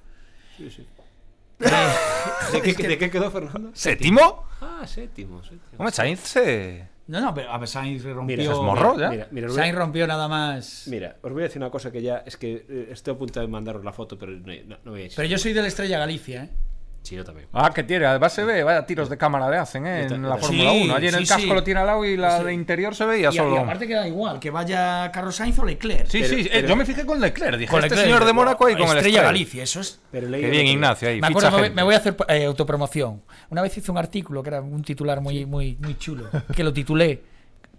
Sí, 0.58 0.70
sí. 0.70 0.88
¿De 1.60 2.62
qué, 2.62 2.74
de 2.88 2.97
qué 2.97 3.10
quedó 3.12 3.30
Fernando? 3.32 3.72
¿Séptimo? 3.74 4.45
Ah, 4.62 4.86
séptimo, 4.86 5.41
séptimo. 5.43 5.78
Hombre, 5.78 5.91
Sainz 5.93 6.20
se... 6.22 6.88
no, 7.08 7.20
no, 7.22 7.34
pero 7.34 7.52
a 7.52 7.58
ver, 7.58 7.68
Sainz 7.68 8.04
rompió. 8.04 8.38
Mira, 8.38 8.52
es 8.52 8.58
morro, 8.60 8.97
ya. 8.99 9.10
Mira, 9.10 9.28
mira, 9.32 9.49
Sainz 9.49 9.76
rompió 9.78 10.08
nada 10.08 10.28
más. 10.28 10.84
Mira, 10.88 11.18
os 11.22 11.32
voy 11.32 11.41
a 11.41 11.45
decir 11.45 11.62
una 11.62 11.70
cosa 11.70 11.91
que 11.91 12.02
ya 12.02 12.24
es 12.26 12.38
que 12.38 12.66
eh, 12.68 12.89
estoy 12.91 13.14
a 13.14 13.18
punto 13.18 13.39
de 13.39 13.47
mandaros 13.47 13.84
la 13.86 13.93
foto, 13.93 14.18
pero 14.18 14.32
no, 14.32 14.54
no- 14.66 14.78
no 14.84 14.91
voy 14.91 15.02
a 15.02 15.04
decir. 15.04 15.16
Pero 15.18 15.28
yo 15.30 15.38
soy 15.38 15.54
de 15.54 15.62
la 15.62 15.68
Estrella 15.68 15.99
Galicia, 15.99 16.43
¿eh? 16.45 16.49
Sí, 17.04 17.16
yo 17.16 17.24
también. 17.26 17.47
Ah, 17.52 17.72
que 17.74 17.84
tiene. 17.84 18.06
Además 18.06 18.32
se 18.32 18.43
ve, 18.43 18.64
vaya 18.64 18.86
tiros 18.86 19.10
de 19.10 19.18
cámara 19.18 19.49
le 19.49 19.58
hacen, 19.58 19.88
¿eh? 19.88 20.04
En 20.04 20.22
la 20.22 20.38
Fórmula 20.38 20.72
Sí, 20.72 20.82
1. 20.86 20.95
Allí 20.95 21.08
en 21.08 21.16
el 21.16 21.28
casco 21.28 21.41
sí. 21.41 21.47
lo 21.47 21.64
tiene 21.64 21.80
al 21.80 21.88
lado 21.88 22.06
y 22.06 22.16
la 22.16 22.38
Sí. 22.38 22.43
de 22.45 22.54
interior 22.54 22.93
se 22.93 23.06
veía 23.06 23.30
Y, 23.32 23.36
solo. 23.36 23.56
y 23.56 23.58
aparte 23.58 23.88
queda 23.88 24.08
igual, 24.08 24.39
que 24.39 24.52
vaya 24.52 25.12
Carlos 25.12 25.36
Sainz 25.36 25.58
o 25.58 25.66
Leclerc. 25.66 26.06
Sí, 26.08 26.20
Pero- 26.22 26.34
sí, 26.36 26.41
eh, 26.41 26.49
pero- 26.54 26.68
yo 26.68 26.76
me 26.76 26.86
fijé 26.86 27.04
con 27.06 27.20
Leclerc. 27.20 27.58
Dije, 27.58 27.72
Con 27.72 27.80
este 27.84 27.95
Leclerc, 27.95 28.06
señor 28.14 28.26
de 28.26 28.34
Mónaco 28.34 28.70
y 28.70 28.74
con 28.74 28.82
el 28.84 28.86
Estrella 28.86 28.99
Estrella 29.08 29.24
Galicia, 29.24 29.64
eso 29.64 29.80
es. 29.82 29.99
Pero 30.12 30.30
Qué 30.30 30.49
bien. 30.49 30.68
Ignacio. 30.68 31.10
Ahí, 31.10 31.20
Me 31.20 31.28
ficha 31.30 31.47
acuerdo, 31.47 31.49
me 31.49 31.58
voy, 31.58 31.64
gente. 31.64 31.76
me 31.76 31.84
voy 31.84 31.93
a 31.95 31.97
hacer 31.97 32.16
eh, 32.28 32.45
autopromoción. 32.45 33.22
Una 33.49 33.62
vez 33.64 33.76
hice 33.76 33.89
un 33.91 33.97
artículo 33.97 34.43
que 34.43 34.49
era 34.49 34.62
un 34.62 34.84
titular 34.84 35.22
muy, 35.22 35.45
muy, 35.47 35.78
muy 35.82 35.97
chulo, 35.97 36.30
que 36.56 36.64
lo 36.64 36.72
titulé 36.72 37.24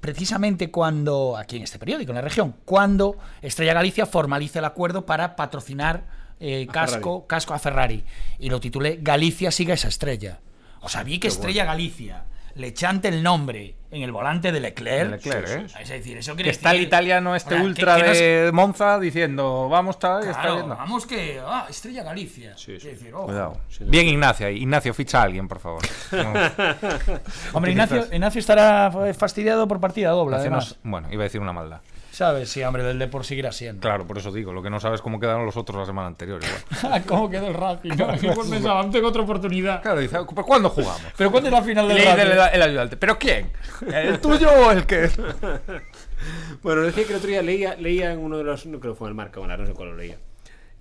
precisamente 0.01 0.71
cuando, 0.71 1.37
aquí 1.39 1.57
en 1.59 1.63
este 1.63 1.79
periódico, 1.79 2.11
en 2.11 2.17
la 2.17 2.23
región, 2.23 2.57
cuando 2.65 3.17
Estrella 3.41 3.73
Galicia 3.73 4.05
formalice 4.05 4.59
el 4.59 4.65
acuerdo 4.65 5.07
para 5.07 5.37
patrocinar 5.37 6.03
eh, 6.43 6.67
A 6.69 6.73
casco, 6.73 7.27
casco 7.27 7.55
a 7.55 7.59
Ferrari. 7.59 8.03
Y 8.39 8.51
lo 8.51 8.59
titulé 8.61 8.99
Galicia 9.01 9.51
siga 9.51 9.75
esa 9.75 9.89
estrella. 9.89 10.41
O 10.81 10.89
sea, 10.89 11.03
vi 11.05 11.19
que 11.19 11.29
Estrella 11.29 11.65
Galicia 11.65 12.25
le 12.57 12.75
chante 12.75 13.09
el 13.09 13.23
nombre 13.23 13.77
en 13.91 14.03
el 14.03 14.11
volante 14.13 14.53
de 14.53 14.61
Leclerc. 14.61 15.11
De 15.11 15.17
Leclerc, 15.17 15.49
¿eh? 15.49 15.67
Es 15.81 15.89
decir, 15.89 16.17
eso 16.19 16.33
Que 16.33 16.37
quiere 16.37 16.51
está 16.51 16.73
el 16.73 16.83
italiano 16.83 17.35
este 17.37 17.55
que- 17.57 17.63
ultra 17.63 17.97
que 17.97 18.03
no 18.03 18.11
es- 18.11 18.19
de 18.19 18.51
Monza 18.53 18.99
diciendo, 18.99 19.69
vamos, 19.71 19.99
tal, 19.99 20.25
y 20.25 20.29
está 20.29 20.41
Claro, 20.41 20.57
viendo. 20.57 20.77
vamos 20.77 21.07
que. 21.07 21.41
Ah, 21.47 21.67
Estrella 21.71 22.03
Galicia. 22.03 22.55
Sí, 22.57 22.73
sí. 22.75 22.79
Quiere 22.81 22.97
decir, 22.97 23.15
ojo. 23.15 23.27
Cuidado. 23.27 23.61
Sí, 23.71 23.85
Bien, 23.87 24.07
Ignacio. 24.09 24.51
Ignacio, 24.51 24.93
ficha 24.93 25.21
a 25.21 25.23
alguien, 25.25 25.47
por 25.49 25.61
favor. 25.61 25.83
Hombre, 27.53 27.71
Ignacio, 27.73 28.07
Ignacio 28.13 28.39
estará 28.41 28.91
fastidiado 29.17 29.67
por 29.69 29.81
partida 29.81 30.11
doble. 30.11 30.37
Ignacio 30.37 30.51
además. 30.51 30.69
nos- 30.83 30.91
bueno, 30.91 31.09
iba 31.13 31.23
a 31.23 31.25
decir 31.25 31.41
una 31.41 31.53
maldad. 31.53 31.81
¿Sabes? 32.13 32.51
Sí, 32.51 32.63
hombre, 32.63 32.83
del 32.83 32.99
Depor 32.99 33.25
seguirá 33.25 33.53
siendo. 33.53 33.81
Claro, 33.81 34.07
por 34.07 34.19
eso 34.19 34.31
digo, 34.31 34.53
lo 34.53 34.63
que 34.63 34.69
no 34.69 34.79
sabes 34.81 35.01
cómo 35.01 35.19
quedaron 35.19 35.47
los 35.47 35.57
otros 35.57 35.79
la 35.79 35.87
semana 35.87 36.09
anterior. 36.09 36.41
Igual. 36.45 37.05
¿Cómo 37.07 37.31
quedó 37.31 37.47
el 37.49 37.55
Racing? 37.55 37.91
No, 37.97 38.07
pensaba, 38.51 38.91
tengo 38.91 39.09
otra 39.09 39.23
oportunidad. 39.23 39.81
Claro, 39.83 40.01
dice, 40.01 40.19
¿pero 40.29 40.45
cuándo 40.47 40.69
jugamos? 40.69 41.01
¿Pero 41.17 41.31
cuándo 41.31 41.49
es 41.49 41.53
la 41.55 41.63
final 41.63 41.89
del 41.89 41.97
dice 41.97 42.11
el, 42.13 42.37
Racing? 42.37 42.55
el 42.55 42.63
ayudante, 42.63 42.97
¿pero 42.99 43.19
quién? 43.19 43.51
¿El 43.93 44.21
tuyo 44.21 44.51
o 44.51 44.71
el 44.71 44.85
que? 44.87 45.09
Bueno, 46.63 46.83
decía 46.83 47.03
que 47.05 47.11
el 47.11 47.17
otro 47.17 47.29
día 47.29 47.43
leía, 47.43 47.75
leía 47.77 48.13
en 48.13 48.21
uno 48.21 48.39
de 48.39 48.45
los. 48.45 48.67
No 48.67 48.79
creo 48.79 48.93
que 48.93 48.99
fue 48.99 49.09
en 49.09 49.13
el 49.13 49.15
marca, 49.17 49.41
bueno, 49.41 49.57
no 49.57 49.67
sé 49.67 49.73
cuál 49.73 49.89
lo 49.91 49.97
leía. 49.97 50.19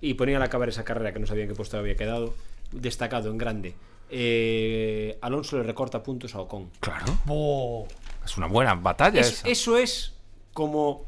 Y 0.00 0.14
ponía 0.14 0.36
al 0.36 0.42
acabar 0.44 0.68
esa 0.68 0.84
carrera 0.84 1.12
que 1.12 1.18
no 1.18 1.26
sabía 1.26 1.48
qué 1.48 1.54
puesto 1.54 1.76
había 1.78 1.96
quedado, 1.96 2.34
destacado 2.70 3.28
en 3.30 3.38
grande. 3.38 3.74
eh, 4.10 5.18
Alonso 5.20 5.56
le 5.56 5.64
recorta 5.64 6.02
puntos 6.02 6.34
a 6.36 6.40
Ocon. 6.40 6.70
Claro. 6.78 7.06
Es 8.24 8.36
una 8.36 8.46
buena 8.46 8.74
batalla 8.74 9.20
Es- 9.20 9.32
esa. 9.32 9.48
eso 9.48 9.76
es 9.76 10.12
como 10.52 11.06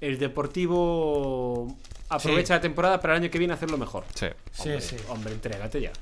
el 0.00 0.18
Deportivo 0.18 1.76
aprovecha 2.08 2.46
Sí. 2.46 2.52
la 2.54 2.60
temporada 2.60 3.00
para 3.00 3.14
el 3.16 3.22
año 3.22 3.30
que 3.30 3.38
viene 3.38 3.54
hacerlo 3.54 3.78
mejor. 3.78 4.04
Sí. 4.14 4.26
Sí, 4.52 4.68
hombre, 4.70 4.80
sí. 4.80 4.96
Hombre, 5.08 5.32
entrégate 5.34 5.80
ya. 5.80 5.92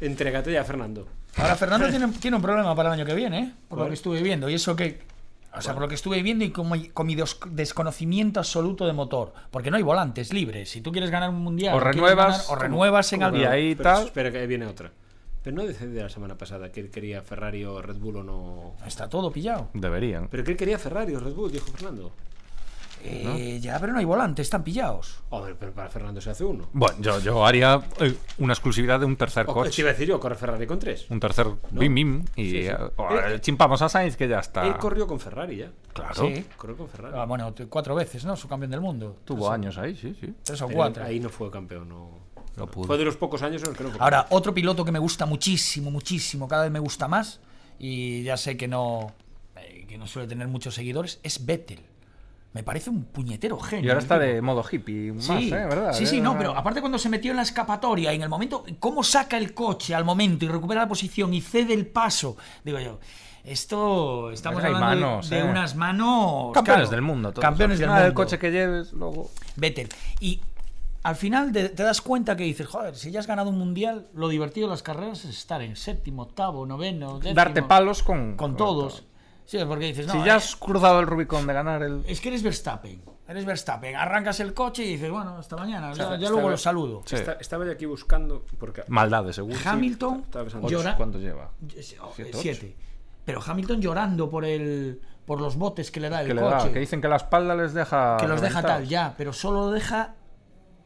Entrégate 0.00 0.52
ya, 0.52 0.64
Fernando. 0.64 1.06
Ahora 1.36 1.54
Fernando 1.56 1.88
tiene, 1.88 2.08
tiene 2.20 2.36
un 2.36 2.42
problema 2.42 2.74
para 2.74 2.88
el 2.90 2.94
año 2.94 3.06
que 3.06 3.14
viene, 3.14 3.38
¿eh? 3.40 3.52
Por 3.68 3.78
lo 3.78 3.88
que 3.88 3.94
estuve 3.94 4.22
viendo. 4.22 4.48
Y 4.48 4.54
eso 4.54 4.74
que. 4.76 5.00
O 5.56 5.60
sea, 5.62 5.72
por 5.72 5.82
lo 5.82 5.88
que 5.88 5.94
estuve 5.94 6.20
viendo 6.22 6.44
y 6.44 6.50
con 6.50 6.70
mi, 6.70 6.88
con 6.88 7.06
mi 7.06 7.14
des- 7.14 7.38
desconocimiento 7.50 8.40
absoluto 8.40 8.86
de 8.86 8.92
motor. 8.92 9.32
Porque 9.50 9.70
no 9.70 9.78
hay 9.78 9.82
volantes 9.82 10.32
libres. 10.34 10.68
Si 10.70 10.82
tú 10.82 10.92
quieres 10.92 11.10
ganar 11.10 11.30
un 11.30 11.40
mundial. 11.40 11.74
O 11.74 11.80
renuevas, 11.80 12.46
ganar- 12.48 12.58
o 12.58 12.62
renuevas 12.62 13.10
en 13.14 13.20
¿Cómo 13.20 13.26
algo. 13.28 13.38
Y 13.40 13.44
ahí 13.44 13.74
Pero 13.74 13.90
tal. 13.90 14.04
Espera 14.06 14.30
que 14.30 14.46
viene 14.46 14.66
otra. 14.66 14.92
Pero 15.42 15.56
no 15.56 15.64
decidí 15.64 15.94
la 15.98 16.10
semana 16.10 16.36
pasada 16.36 16.70
que 16.72 16.80
él 16.80 16.90
quería 16.90 17.22
Ferrari 17.22 17.64
o 17.64 17.80
Red 17.80 17.96
Bull 17.96 18.16
o 18.16 18.22
no. 18.22 18.74
Está 18.86 19.08
todo 19.08 19.30
pillado. 19.30 19.70
Deberían. 19.72 20.28
Pero 20.28 20.44
que 20.44 20.50
él 20.50 20.56
quería 20.58 20.78
Ferrari 20.78 21.14
o 21.14 21.20
Red 21.20 21.32
Bull, 21.32 21.50
dijo 21.52 21.66
Fernando. 21.70 22.12
Eh, 23.08 23.58
Ya, 23.60 23.78
pero 23.80 23.92
no 23.92 23.98
hay 23.98 24.04
volantes, 24.04 24.46
están 24.46 24.62
pillados. 24.64 25.20
Hombre, 25.30 25.54
pero 25.58 25.72
para 25.72 25.88
Fernando 25.88 26.20
se 26.20 26.30
hace 26.30 26.44
uno. 26.44 26.68
Bueno, 26.72 26.96
yo, 27.00 27.18
yo 27.20 27.44
haría 27.46 27.80
eh, 28.00 28.14
una 28.38 28.52
exclusividad 28.52 29.00
de 29.00 29.06
un 29.06 29.16
tercer 29.16 29.46
te 29.46 29.52
coche. 29.52 29.82
iba 29.82 29.90
a 29.90 29.92
decir 29.92 30.08
yo, 30.08 30.20
corre 30.20 30.34
Ferrari 30.36 30.66
con 30.66 30.78
tres. 30.78 31.06
Un 31.10 31.20
tercer 31.20 31.46
bim 31.70 31.94
bim. 31.94 32.24
Y 32.36 32.50
Sí, 32.50 32.62
sí. 32.62 32.68
eh, 32.68 33.38
chimpamos 33.40 33.80
a 33.82 33.88
Sainz 33.88 34.16
que 34.16 34.28
ya 34.28 34.40
está. 34.40 34.66
Él 34.66 34.76
corrió 34.76 35.06
con 35.06 35.18
Ferrari 35.20 35.56
ya. 35.56 35.70
Claro. 35.92 36.14
Sí. 36.14 36.44
Corrió 36.56 36.76
con 36.76 36.88
Ferrari. 36.88 37.14
Ah, 37.18 37.24
bueno, 37.24 37.54
cuatro 37.68 37.94
veces, 37.94 38.24
¿no? 38.24 38.36
Su 38.36 38.48
campeón 38.48 38.70
del 38.70 38.80
mundo. 38.80 39.16
Tuvo 39.24 39.50
años 39.50 39.78
ahí, 39.78 39.94
sí, 39.94 40.16
sí. 40.20 40.34
Tres 40.42 40.60
o 40.62 40.68
cuatro. 40.68 41.04
Ahí 41.04 41.20
no 41.20 41.28
fue 41.28 41.50
campeón. 41.50 41.88
No. 41.88 42.26
Pudo. 42.70 42.86
Fue 42.86 42.96
de 42.96 43.04
los 43.04 43.16
pocos 43.18 43.42
años 43.42 43.62
en 43.62 43.68
los 43.68 43.76
que 43.76 43.84
no 43.84 43.90
fue 43.90 43.98
Ahora, 44.00 44.26
otro 44.30 44.54
piloto 44.54 44.82
que 44.82 44.90
me 44.90 44.98
gusta 44.98 45.26
muchísimo, 45.26 45.90
muchísimo, 45.90 46.48
cada 46.48 46.62
vez 46.62 46.72
me 46.72 46.78
gusta 46.78 47.06
más, 47.06 47.38
y 47.78 48.22
ya 48.22 48.38
sé 48.38 48.56
que 48.56 48.66
no, 48.66 49.12
eh, 49.56 49.84
que 49.86 49.98
no 49.98 50.06
suele 50.06 50.26
tener 50.26 50.48
muchos 50.48 50.74
seguidores, 50.74 51.20
es 51.22 51.44
Vettel. 51.44 51.80
Me 52.56 52.62
parece 52.62 52.88
un 52.88 53.04
puñetero 53.04 53.58
genio. 53.60 53.84
Y 53.84 53.88
ahora 53.90 54.00
está 54.00 54.18
de 54.18 54.40
modo 54.40 54.64
hippie 54.70 55.12
más, 55.12 55.24
Sí, 55.26 55.48
¿eh? 55.48 55.66
¿Verdad? 55.66 55.92
sí, 55.92 56.06
sí, 56.06 56.16
Eh, 56.16 56.20
no, 56.22 56.38
pero 56.38 56.56
aparte 56.56 56.80
cuando 56.80 56.98
se 56.98 57.10
metió 57.10 57.30
en 57.32 57.36
la 57.36 57.42
escapatoria, 57.42 58.14
en 58.14 58.22
el 58.22 58.30
momento, 58.30 58.64
cómo 58.80 59.04
saca 59.04 59.36
el 59.36 59.52
coche 59.52 59.94
al 59.94 60.06
momento 60.06 60.46
y 60.46 60.48
recupera 60.48 60.80
la 60.80 60.88
posición 60.88 61.34
y 61.34 61.42
cede 61.42 61.74
el 61.74 61.86
paso, 61.86 62.38
digo 62.64 62.80
yo, 62.80 62.98
esto 63.44 64.30
estamos 64.30 64.64
Hay 64.64 64.72
hablando 64.72 64.88
de- 64.96 65.02
manos, 65.02 65.30
de, 65.30 65.38
eh. 65.38 65.44
unas 65.44 65.76
manos... 65.76 66.52
Campeones 66.54 66.84
claro, 66.88 66.90
del 66.90 67.02
mundo. 67.02 67.30
todos. 67.32 67.42
Campeones 67.42 67.78
del 67.78 67.88
mundo. 67.90 68.04
El 68.06 68.14
coche 68.14 68.38
que 68.38 68.50
lleves, 68.50 68.92
luego. 68.92 69.30
Vettel. 69.56 69.88
Y 70.18 70.40
al 71.02 71.14
final 71.14 71.52
te, 71.52 71.68
te 71.68 71.82
das 71.84 72.00
cuenta 72.00 72.36
que 72.36 72.42
dices, 72.44 72.66
joder, 72.66 72.96
si 72.96 73.10
ya 73.12 73.20
has 73.20 73.26
ganado 73.28 73.50
un 73.50 73.58
mundial, 73.58 74.08
lo 74.14 74.28
divertido 74.28 74.66
de 74.66 74.72
las 74.72 74.82
carreras 74.82 75.24
es 75.24 75.36
estar 75.38 75.62
en 75.62 75.76
séptimo, 75.76 76.22
octavo, 76.22 76.66
noveno, 76.66 77.18
décimo, 77.18 77.34
Darte 77.36 77.62
palos 77.62 78.02
con. 78.02 78.36
con 78.36 78.56
todos. 78.56 79.04
Sí, 79.46 79.58
porque 79.66 79.86
dices, 79.86 80.06
no, 80.06 80.12
Si 80.14 80.18
eh, 80.18 80.22
ya 80.26 80.36
has 80.36 80.54
cruzado 80.56 81.00
el 81.00 81.06
Rubicón 81.06 81.46
de 81.46 81.54
ganar 81.54 81.82
el. 81.82 82.02
es 82.06 82.20
que 82.20 82.28
eres 82.28 82.42
Verstappen. 82.42 83.00
Eres 83.28 83.44
Verstappen. 83.44 83.96
Arrancas 83.96 84.38
el 84.40 84.52
coche 84.54 84.84
y 84.84 84.88
dices, 84.92 85.10
bueno, 85.10 85.36
hasta 85.38 85.56
mañana. 85.56 85.92
ya, 85.92 86.10
ya 86.10 86.14
está 86.16 86.30
luego 86.30 86.50
lo 86.50 86.56
saludo. 86.56 87.02
Sí. 87.06 87.14
Está- 87.16 87.32
estaba 87.40 87.64
yo 87.64 87.72
aquí 87.72 87.86
buscando. 87.86 88.44
Porque 88.58 88.82
Maldades, 88.88 89.36
seguro. 89.36 89.56
Hamilton 89.64 90.20
estaba 90.26 90.44
pensando. 90.44 90.68
llora- 90.68 90.96
¿Cuánto 90.96 91.18
lleva? 91.18 91.50
Oh, 92.00 92.12
Siete, 92.14 92.66
eh. 92.66 92.76
Pero 93.24 93.40
Hamilton 93.44 93.80
llorando 93.80 94.28
por 94.30 94.44
el 94.44 95.00
por 95.24 95.40
los 95.40 95.56
botes 95.56 95.90
que 95.90 95.98
le 95.98 96.08
da 96.08 96.20
el 96.22 96.28
Que, 96.28 96.34
le 96.34 96.40
da, 96.40 96.58
coche. 96.58 96.72
que 96.72 96.78
dicen 96.78 97.00
que 97.00 97.08
la 97.08 97.16
espalda 97.16 97.54
les 97.56 97.72
deja. 97.74 98.16
que 98.20 98.28
los 98.28 98.40
deja 98.40 98.62
tal, 98.62 98.86
ya, 98.86 99.14
pero 99.16 99.32
solo 99.32 99.66
lo 99.66 99.70
deja 99.72 100.14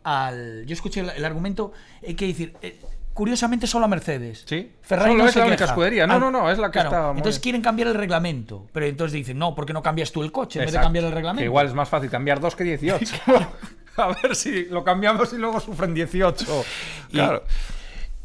al. 0.02 0.64
Yo 0.66 0.72
escuché 0.72 1.00
el, 1.00 1.11
el 1.11 1.24
argumento, 1.24 1.72
hay 2.06 2.14
que 2.14 2.26
decir, 2.26 2.56
eh, 2.62 2.80
curiosamente 3.14 3.66
solo 3.66 3.84
a 3.84 3.88
Mercedes. 3.88 4.44
Sí. 4.46 4.72
Ferrari 4.82 5.12
Solo 5.12 5.22
no 5.24 5.28
es 5.28 5.34
se 5.34 5.40
la 5.40 5.46
única 5.46 5.64
escudería. 5.64 6.06
No, 6.06 6.14
Al- 6.14 6.20
no, 6.20 6.30
no, 6.30 6.50
es 6.50 6.58
la 6.58 6.68
que 6.68 6.72
claro, 6.72 6.88
está 6.88 7.08
muy- 7.12 7.18
Entonces 7.18 7.40
quieren 7.40 7.61
cambiar 7.62 7.88
el 7.88 7.94
reglamento, 7.94 8.66
pero 8.72 8.86
entonces 8.86 9.12
dicen, 9.14 9.38
no, 9.38 9.54
¿por 9.54 9.66
qué 9.66 9.72
no 9.72 9.82
cambias 9.82 10.11
tú 10.12 10.22
el 10.22 10.32
coche 10.32 10.58
en 10.61 10.64
vez 10.66 10.72
de 10.74 10.80
cambiar 10.80 11.04
el 11.06 11.12
reglamento? 11.12 11.40
Que 11.40 11.44
igual 11.46 11.66
es 11.66 11.74
más 11.74 11.88
fácil 11.88 12.08
cambiar 12.11 12.40
dos 12.40 12.56
que 12.56 12.64
18. 12.64 13.14
a 13.96 14.06
ver 14.22 14.34
si 14.36 14.64
lo 14.66 14.82
cambiamos 14.84 15.32
y 15.32 15.36
luego 15.38 15.61
sufren 15.61 15.92
18. 15.94 16.64
Claro. 17.11 17.44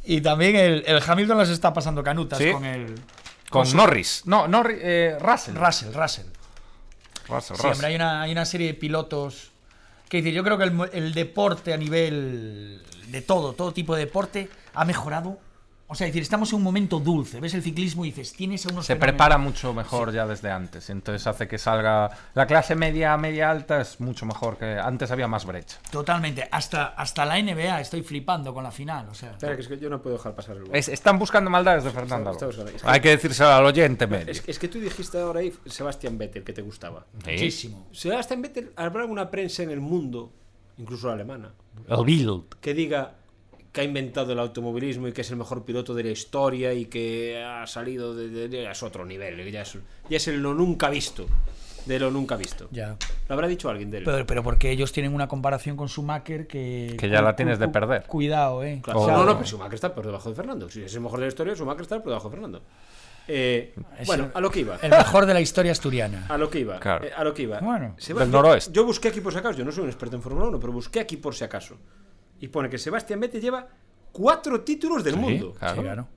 Y 0.04 0.22
también 0.22 0.56
el, 0.56 0.84
el 0.86 1.02
Hamilton 1.06 1.38
las 1.40 1.50
está 1.50 1.74
pasando 1.74 2.04
canutas 2.04 2.38
Sí. 2.40 2.52
con 2.52 2.64
el. 2.64 2.96
Con 3.50 3.66
su- 3.66 3.76
Norris. 3.78 4.22
No, 4.26 4.48
Norris. 4.48 4.78
Eh, 4.82 5.18
Russell. 5.20 5.56
Russell, 5.56 5.94
Russell. 5.94 6.26
Russell, 7.28 7.56
Sí, 7.58 7.68
hombre, 7.68 7.88
hay 7.88 7.96
una, 7.96 8.22
hay 8.22 8.32
una 8.32 8.46
serie 8.46 8.68
de 8.68 8.74
pilotos. 8.76 9.52
Que 10.10 10.18
decir, 10.18 10.34
yo 10.36 10.44
creo 10.44 10.58
que 10.60 10.66
el, 10.66 10.90
el 10.94 11.14
deporte 11.16 11.74
a 11.74 11.78
nivel 11.78 12.84
de 13.08 13.22
todo, 13.22 13.54
todo 13.54 13.72
tipo 13.74 13.96
de 13.96 14.06
deporte, 14.06 14.50
ha 14.74 14.86
mejorado. 14.86 15.40
O 15.88 15.94
sea, 15.94 16.08
es 16.08 16.14
decir, 16.14 16.24
estamos 16.24 16.50
en 16.52 16.56
un 16.58 16.64
momento 16.64 17.00
dulce. 17.00 17.40
Ves 17.40 17.54
el 17.54 17.62
ciclismo 17.62 18.06
y 18.06 18.08
dices, 18.10 18.34
tienes 18.34 18.66
a 18.66 18.70
unos. 18.70 18.88
Se 18.88 18.94
fenómenos. 18.96 19.14
prepara 19.14 19.38
mucho 19.38 19.72
mejor 19.72 20.12
ya 20.12 20.26
desde 20.26 20.50
antes. 20.50 20.90
Entonces 20.90 21.28
hace 21.28 21.48
que 21.48 21.60
salga. 21.60 22.10
La 22.34 22.48
clase 22.48 22.74
media, 22.74 23.16
media 23.18 23.52
alta 23.52 23.82
es 23.82 24.00
mucho 24.00 24.26
mejor 24.26 24.58
que 24.58 24.66
antes 24.80 25.12
había 25.12 25.28
más 25.28 25.46
brecha. 25.46 25.78
Totalmente. 25.92 26.48
Hasta, 26.52 26.86
hasta 26.88 27.24
la 27.26 27.40
NBA 27.40 27.82
estoy 27.82 28.02
flipando 28.02 28.52
con 28.52 28.64
la 28.64 28.72
final. 28.72 29.10
O 29.10 29.14
sea, 29.14 29.34
Espera, 29.34 29.56
que 29.56 29.62
es 29.62 29.68
que 29.68 29.78
yo 29.78 29.92
no 29.92 30.02
puedo 30.02 30.18
dejar 30.18 30.34
pasar 30.34 30.58
el 30.58 30.64
gol. 30.66 30.76
Es- 30.76 30.88
están 30.90 31.20
buscando 31.20 31.52
maldades 31.52 31.84
de 31.84 31.92
Fernando. 31.92 32.32
Está- 32.32 32.50
está. 32.50 32.64
Es 32.64 32.82
que- 32.82 32.90
Hay 32.90 33.00
que 33.00 33.10
decírselo 33.10 33.50
al 33.52 33.66
oyente 33.66 34.08
medio. 34.08 34.32
Es, 34.32 34.42
es 34.48 34.58
que 34.58 34.68
tú 34.68 34.80
dijiste 34.80 35.20
ahora 35.20 35.42
ahí 35.42 35.54
Sebastián 35.68 36.18
Vettel 36.18 36.44
que 36.44 36.54
te 36.54 36.64
gustaba. 36.64 37.06
Sí. 37.24 37.32
muchísimo. 37.34 37.88
Sebastián 37.92 38.42
Vettel, 38.42 38.72
habrá 38.76 39.06
una 39.06 39.30
prensa 39.30 39.62
en 39.62 39.70
el 39.70 39.82
mundo, 39.82 40.34
incluso 40.78 41.08
la 41.08 41.14
alemana, 41.14 41.52
El 41.88 42.06
Bild. 42.06 42.44
que 42.62 42.74
diga 42.74 43.14
que 43.72 43.82
ha 43.82 43.84
inventado 43.84 44.32
el 44.32 44.40
automovilismo 44.40 45.08
y 45.10 45.12
que 45.12 45.22
es 45.22 45.30
el 45.32 45.36
mejor 45.38 45.66
piloto 45.66 45.94
de 45.94 46.04
la 46.04 46.10
historia 46.12 46.74
y 46.74 46.86
que 46.86 47.44
ha 47.44 47.68
salido 47.68 48.16
de, 48.16 48.30
de- 48.30 48.48
de- 48.48 48.64
ya 48.64 48.72
es 48.72 48.84
otro 48.84 49.06
nivel, 49.06 49.52
ya 49.52 49.62
es, 49.64 49.78
ya 50.10 50.18
es 50.18 50.28
el 50.30 50.42
lo 50.42 50.54
nunca 50.54 50.90
visto, 50.90 51.26
de 51.86 52.00
lo 52.00 52.10
nunca 52.10 52.38
visto. 52.38 52.70
Ya. 52.72 52.96
Lo 53.28 53.34
habrá 53.36 53.48
dicho 53.50 53.70
alguien 53.70 53.92
de 53.92 53.98
él. 53.98 54.04
Pero, 54.06 54.26
pero 54.26 54.44
porque 54.44 54.72
ellos 54.72 54.92
tienen 54.94 55.14
una 55.14 55.28
comparación 55.28 55.76
con 55.76 55.90
Schumacher 55.90 56.48
que. 56.48 56.96
Que 56.98 57.10
ya 57.10 57.22
la 57.22 57.36
tienes 57.36 57.60
de 57.60 57.68
perder. 57.68 58.04
Cuidado, 58.08 58.64
eh. 58.64 58.80
Claro. 58.82 59.02
O- 59.02 59.08
No, 59.12 59.26
no, 59.26 59.34
pero 59.34 59.46
Schumacher 59.46 59.74
está 59.76 59.94
por 59.94 60.06
debajo 60.06 60.30
de 60.30 60.36
Fernando. 60.36 60.70
Si 60.70 60.82
es 60.82 60.94
el 60.96 61.02
mejor 61.02 61.20
de 61.20 61.26
la 61.26 61.30
historia, 61.30 61.54
Schumacher 61.56 61.82
está 61.82 61.98
por 61.98 62.08
debajo 62.08 62.30
de 62.30 62.34
Fernando. 62.36 62.62
Eh, 63.28 63.74
bueno, 64.06 64.30
a 64.34 64.40
lo 64.42 64.52
que 64.52 64.60
iba. 64.60 64.78
El 64.82 64.92
mejor 64.92 65.26
de 65.26 65.34
la 65.34 65.42
historia 65.42 65.72
asturiana. 65.72 66.26
A 66.30 66.38
lo 66.38 66.50
que 66.50 66.60
iba. 66.60 66.80
Claro. 66.80 67.06
eh, 67.06 67.12
a 67.16 67.24
lo 67.24 67.34
que 67.34 67.44
iba. 67.44 67.60
Bueno. 67.60 67.96
Seba- 67.98 68.20
Del 68.22 68.30
yo- 68.32 68.38
noroeste. 68.42 68.72
Yo 68.72 68.86
busqué 68.86 69.08
aquí 69.08 69.22
por 69.22 69.34
si 69.34 69.40
acaso. 69.40 69.58
Yo 69.58 69.66
no 69.66 69.72
soy 69.72 69.84
un 69.84 69.90
experto 69.90 70.16
en 70.16 70.22
Fórmula 70.22 70.48
1, 70.48 70.60
pero 70.60 70.72
busqué 70.74 71.00
aquí 71.00 71.18
por 71.18 71.34
si 71.34 71.44
acaso. 71.44 71.78
Y 72.40 72.48
pone 72.50 72.70
que 72.70 72.78
Sebastián 72.78 73.20
Vettel 73.20 73.42
lleva 73.42 73.68
cuatro 74.12 74.62
títulos 74.62 75.04
del 75.04 75.16
Sí, 75.16 75.20
mundo. 75.20 75.54
claro. 75.58 75.76
Sí, 75.76 75.82
claro. 75.82 76.08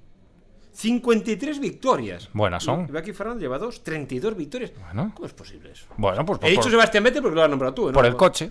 53 0.72 1.59
victorias. 1.61 2.28
Buenas 2.32 2.62
son. 2.62 2.88
Y, 2.92 2.96
aquí 2.96 3.12
Fernando 3.12 3.40
lleva 3.40 3.59
dos, 3.59 3.82
32 3.82 4.36
victorias. 4.36 4.72
Bueno. 4.80 5.12
¿Cómo 5.14 5.26
es 5.26 5.32
posible 5.32 5.72
eso? 5.72 5.86
Bueno, 5.96 6.24
pues 6.24 6.38
He 6.38 6.40
por, 6.42 6.50
dicho 6.50 6.62
por- 6.62 6.70
Sebastián 6.70 7.04
Vettel 7.04 7.22
porque 7.22 7.34
lo 7.36 7.42
has 7.42 7.50
nombrado 7.50 7.74
tú. 7.74 7.86
¿no? 7.86 7.92
por 7.92 8.06
el 8.06 8.14
coche. 8.16 8.50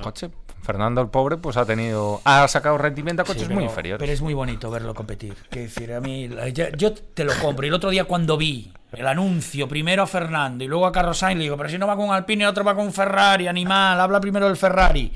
Coche. 0.00 0.30
Fernando 0.62 1.00
el 1.00 1.08
pobre 1.08 1.38
pues 1.38 1.56
ha 1.56 1.64
tenido 1.66 2.20
ha 2.24 2.46
sacado 2.46 2.78
rendimiento 2.78 3.22
a 3.22 3.24
coches 3.24 3.42
Sí, 3.42 3.48
muy 3.48 3.56
pero- 3.56 3.70
inferiores. 3.70 3.98
Pero 4.00 4.12
es 4.12 4.20
muy 4.22 4.32
bonito 4.32 4.70
verlo 4.70 4.94
competir. 4.94 5.34
Que 5.50 5.60
decir, 5.62 5.92
a 5.92 6.00
mí, 6.00 6.30
ya- 6.52 6.70
yo 6.70 6.94
te 6.94 7.24
lo 7.24 7.32
compro. 7.40 7.66
Y 7.66 7.68
el 7.68 7.74
otro 7.74 7.90
día 7.90 8.04
cuando 8.04 8.36
vi 8.36 8.72
el 8.92 9.06
anuncio, 9.06 9.66
primero 9.68 10.04
a 10.04 10.06
Fernando 10.06 10.62
y 10.62 10.68
luego 10.68 10.86
a 10.86 10.92
Carlos 10.92 11.18
Sainz, 11.18 11.38
le 11.38 11.44
digo, 11.44 11.56
pero 11.56 11.68
si 11.68 11.78
no 11.78 11.86
va 11.88 11.96
con 11.96 12.06
un 12.08 12.14
Alpine 12.14 12.44
y 12.44 12.46
otro 12.46 12.62
va 12.62 12.74
con 12.76 12.86
un 12.86 12.92
Ferrari, 12.92 13.48
animal, 13.48 14.00
habla 14.00 14.20
primero 14.20 14.46
del 14.46 14.56
Ferrari. 14.56 15.12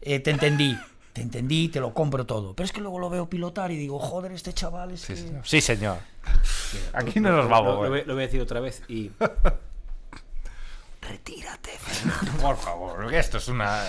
Eh, 0.00 0.20
te 0.20 0.30
entendí, 0.30 0.78
te 1.12 1.22
entendí, 1.22 1.68
te 1.70 1.80
lo 1.80 1.92
compro 1.92 2.24
todo. 2.24 2.54
Pero 2.54 2.64
es 2.64 2.70
que 2.72 2.80
luego 2.80 2.98
lo 3.00 3.10
veo 3.10 3.28
pilotar 3.28 3.72
y 3.72 3.76
digo, 3.76 3.98
joder, 3.98 4.30
este 4.32 4.52
chaval 4.52 4.92
es 4.92 5.00
Sí, 5.00 5.14
que- 5.14 5.20
señor. 5.20 5.40
Sí, 5.44 5.60
señor. 5.60 5.96
Aquí 6.92 7.18
no 7.18 7.32
nos 7.32 7.48
vamos. 7.48 7.66
Lo, 7.66 7.72
lo 7.72 7.78
güey. 7.88 7.90
voy, 7.90 8.02
lo 8.06 8.14
voy 8.14 8.22
a 8.22 8.26
decir 8.26 8.40
otra 8.40 8.60
vez 8.60 8.82
y. 8.88 9.10
Retírate, 11.08 11.70
Por 12.40 12.56
favor, 12.56 13.08
que 13.10 13.18
esto 13.18 13.36
es 13.38 13.48
una. 13.48 13.82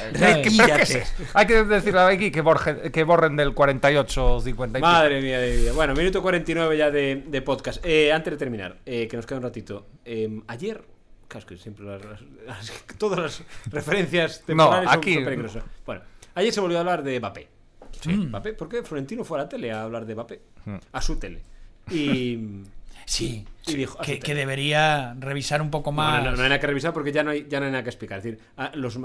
Hay 1.34 1.47
que 1.47 1.63
decirle 1.63 1.99
aquí 2.01 2.30
que, 2.32 2.43
borje- 2.43 2.91
que 2.91 3.03
borren 3.03 3.36
del 3.36 3.53
48 3.53 4.41
50 4.41 4.80
y 4.80 4.82
pico. 4.82 4.91
Madre 4.91 5.22
mía 5.22 5.39
de 5.39 5.55
vida. 5.55 5.72
Bueno, 5.74 5.93
minuto 5.93 6.22
49 6.22 6.78
ya 6.78 6.91
de, 6.91 7.24
de 7.28 7.41
podcast. 7.41 7.84
Eh, 7.86 8.11
antes 8.11 8.32
de 8.34 8.38
terminar, 8.38 8.78
eh, 8.86 9.07
que 9.07 9.16
nos 9.16 9.26
queda 9.26 9.38
un 9.38 9.43
ratito. 9.43 9.88
Eh, 10.03 10.41
ayer, 10.47 10.84
claro, 11.28 11.39
es 11.39 11.45
que 11.45 11.57
siempre 11.57 11.86
las, 11.86 12.03
las- 12.03 12.22
las- 12.45 12.74
todas 12.97 13.20
las 13.20 13.43
referencias 13.72 14.41
temporales 14.45 14.89
son- 14.89 14.99
aquí- 14.99 15.13
son 15.16 15.24
peligrosas. 15.24 15.63
Bueno, 15.86 16.01
ayer 16.36 16.51
se 16.53 16.59
volvió 16.59 16.78
a 16.78 16.82
hablar 16.82 17.01
de 17.03 17.20
Mbappé. 17.20 17.47
Sí. 18.01 18.11
Mbappé, 18.11 18.53
¿por 18.53 18.68
qué 18.68 18.84
Florentino 18.84 19.24
fue 19.24 19.39
a 19.39 19.43
la 19.43 19.49
tele 19.49 19.72
a 19.72 19.84
hablar 19.84 20.05
de 20.05 20.16
Mbappé? 20.16 20.41
Mm. 20.66 20.76
A 20.91 21.01
su 21.01 21.16
tele. 21.18 21.41
Y. 21.91 22.63
Sí, 23.06 23.45
Y 23.68 23.76
dijo, 23.76 23.99
que, 23.99 24.36
debería 24.36 25.16
revisar 25.20 25.62
un 25.62 25.70
poco 25.72 25.91
No, 25.91 25.97
más. 25.97 26.24
no, 26.24 26.32
no, 26.32 26.38
no 26.38 26.43
hay 26.43 26.49
nada 26.49 26.60
que 26.60 26.68
revisar 26.68 26.91
porque 26.93 27.12
ya 27.12 27.24
no 27.24 27.32
hay, 27.32 27.45
ya 27.47 27.60
no 27.60 27.66
hay 27.68 27.72
nada 27.72 27.84
que 27.84 27.89
explicar. 27.89 28.18
Es 28.18 28.24
decir, 28.24 28.39
a- 28.58 28.76
los 28.76 28.97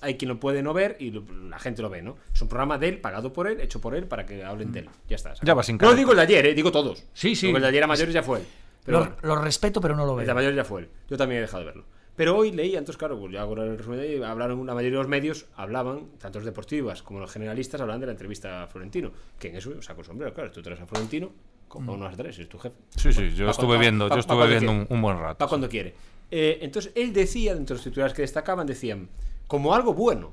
hay 0.00 0.16
quien 0.16 0.28
lo 0.30 0.40
puede 0.40 0.62
no 0.62 0.72
ver 0.72 0.96
y 0.98 1.10
lo- 1.10 1.24
la 1.48 1.58
gente 1.58 1.82
lo 1.82 1.90
ve, 1.90 2.00
¿no? 2.02 2.16
Es 2.32 2.40
un 2.40 2.48
programa 2.48 2.78
de 2.78 2.88
él, 2.88 3.00
pagado 3.00 3.32
por 3.32 3.46
él, 3.46 3.60
hecho 3.60 3.80
por 3.80 3.94
él, 3.94 4.06
para 4.06 4.24
que 4.24 4.42
hablen 4.42 4.72
de 4.72 4.80
él. 4.80 4.88
Ya 5.08 5.16
está. 5.16 5.34
Ya 5.34 5.40
acabó. 5.42 5.58
va 5.58 5.62
sin 5.62 5.76
No 5.76 5.94
digo 5.94 6.12
el 6.12 6.16
de 6.16 6.22
ayer, 6.22 6.46
¿eh? 6.46 6.54
digo 6.54 6.72
todos. 6.72 7.04
Sí, 7.12 7.36
sí. 7.36 7.46
Porque 7.48 7.56
el 7.58 7.62
de 7.62 7.68
ayer 7.68 7.84
a 7.84 7.86
mayores 7.86 8.14
ya 8.14 8.22
fue 8.22 8.38
él. 8.40 8.46
Pero 8.84 8.98
lo, 9.00 9.04
bueno. 9.04 9.16
lo 9.22 9.36
respeto, 9.36 9.80
pero 9.80 9.94
no 9.94 10.06
lo 10.06 10.12
El 10.12 10.20
de 10.20 10.26
veo. 10.26 10.34
mayores 10.34 10.56
ya 10.56 10.64
fue 10.64 10.80
él. 10.82 10.88
Yo 11.08 11.16
también 11.18 11.38
he 11.38 11.42
dejado 11.42 11.60
de 11.60 11.66
verlo. 11.66 11.84
Pero 12.16 12.36
hoy 12.36 12.50
leía, 12.52 12.78
entonces, 12.78 12.98
claro, 12.98 13.18
pues 13.18 13.32
ya 13.32 13.42
el 13.44 13.78
resumen 13.78 14.24
hablaron, 14.24 14.66
la 14.66 14.74
mayoría 14.74 14.96
de 14.98 15.02
los 15.02 15.08
medios 15.08 15.46
hablaban, 15.56 16.06
tanto 16.18 16.38
los 16.38 16.44
deportivas 16.46 17.02
como 17.02 17.20
los 17.20 17.30
generalistas, 17.30 17.80
hablaban 17.80 18.00
de 18.00 18.06
la 18.06 18.12
entrevista 18.12 18.62
a 18.64 18.66
Florentino. 18.66 19.10
Que 19.38 19.48
en 19.48 19.56
eso 19.56 19.80
saco 19.80 20.00
el 20.00 20.06
sombrero, 20.06 20.34
claro, 20.34 20.50
tú 20.50 20.60
traes 20.62 20.80
a 20.80 20.86
Florentino, 20.86 21.30
como 21.70 21.96
no 21.96 22.04
vas 22.04 22.14
a 22.14 22.16
traer, 22.16 22.34
si 22.34 22.42
es 22.42 22.48
tu 22.48 22.58
jefe. 22.58 22.74
Sí, 22.96 23.12
sí, 23.12 23.32
yo 23.32 23.48
estuve 23.48 23.78
viendo, 23.78 24.08
yo 24.08 24.16
estuve 24.16 24.48
viendo 24.48 24.72
un, 24.72 25.00
buen 25.00 25.16
Para 25.16 25.28
rato. 25.28 25.48
cuando 25.48 25.68
quiere. 25.68 25.94
Eh, 26.28 26.58
entonces, 26.62 26.90
él 26.96 27.12
decía, 27.12 27.54
dentro 27.54 27.74
de 27.74 27.78
los 27.78 27.84
titulares 27.84 28.12
que 28.12 28.22
destacaban, 28.22 28.66
decían, 28.66 29.08
como 29.46 29.72
algo 29.72 29.94
bueno 29.94 30.32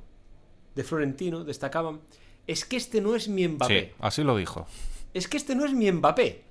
de 0.74 0.84
Florentino, 0.84 1.44
destacaban, 1.44 2.02
es 2.48 2.66
que 2.66 2.78
este 2.78 3.02
no 3.02 3.16
es 3.16 3.30
mi 3.30 3.48
Mbappé. 3.48 3.82
Sí, 3.82 3.92
así 4.00 4.24
lo 4.24 4.36
dijo. 4.36 4.66
Es 5.14 5.28
que 5.28 5.38
este 5.38 5.54
no 5.54 5.64
es 5.64 5.74
mi 5.74 5.92
Mbappé. 5.92 6.44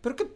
Pero 0.00 0.16
qué 0.16 0.28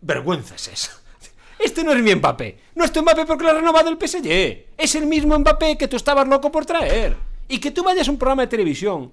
vergüenza 0.00 0.54
es 0.54 0.68
esa. 0.68 0.92
Este 1.58 1.84
no 1.84 1.92
es 1.92 2.00
mi 2.00 2.14
Mbappé. 2.14 2.58
No 2.76 2.84
es 2.84 2.92
tu 2.92 3.02
Mbappé 3.02 3.26
porque 3.26 3.42
lo 3.44 3.50
ha 3.50 3.54
renovado 3.54 3.90
el 3.90 3.98
PSG. 3.98 4.66
Es 4.78 4.94
el 4.94 5.06
mismo 5.06 5.36
Mbappé 5.36 5.76
que 5.76 5.88
tú 5.88 5.96
estabas 5.96 6.28
loco 6.28 6.52
por 6.52 6.64
traer. 6.64 7.16
Y 7.48 7.58
que 7.58 7.72
tú 7.72 7.82
vayas 7.82 8.06
a 8.08 8.10
un 8.12 8.18
programa 8.18 8.42
de 8.42 8.48
televisión 8.48 9.12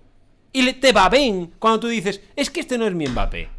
y 0.53 0.73
te 0.73 0.91
va 0.91 1.09
bien 1.09 1.53
cuando 1.59 1.79
tú 1.81 1.87
dices, 1.87 2.21
es 2.35 2.49
que 2.49 2.59
este 2.61 2.77
no 2.77 2.87
es 2.87 2.93
mi 2.93 3.07
Mbappé. 3.07 3.49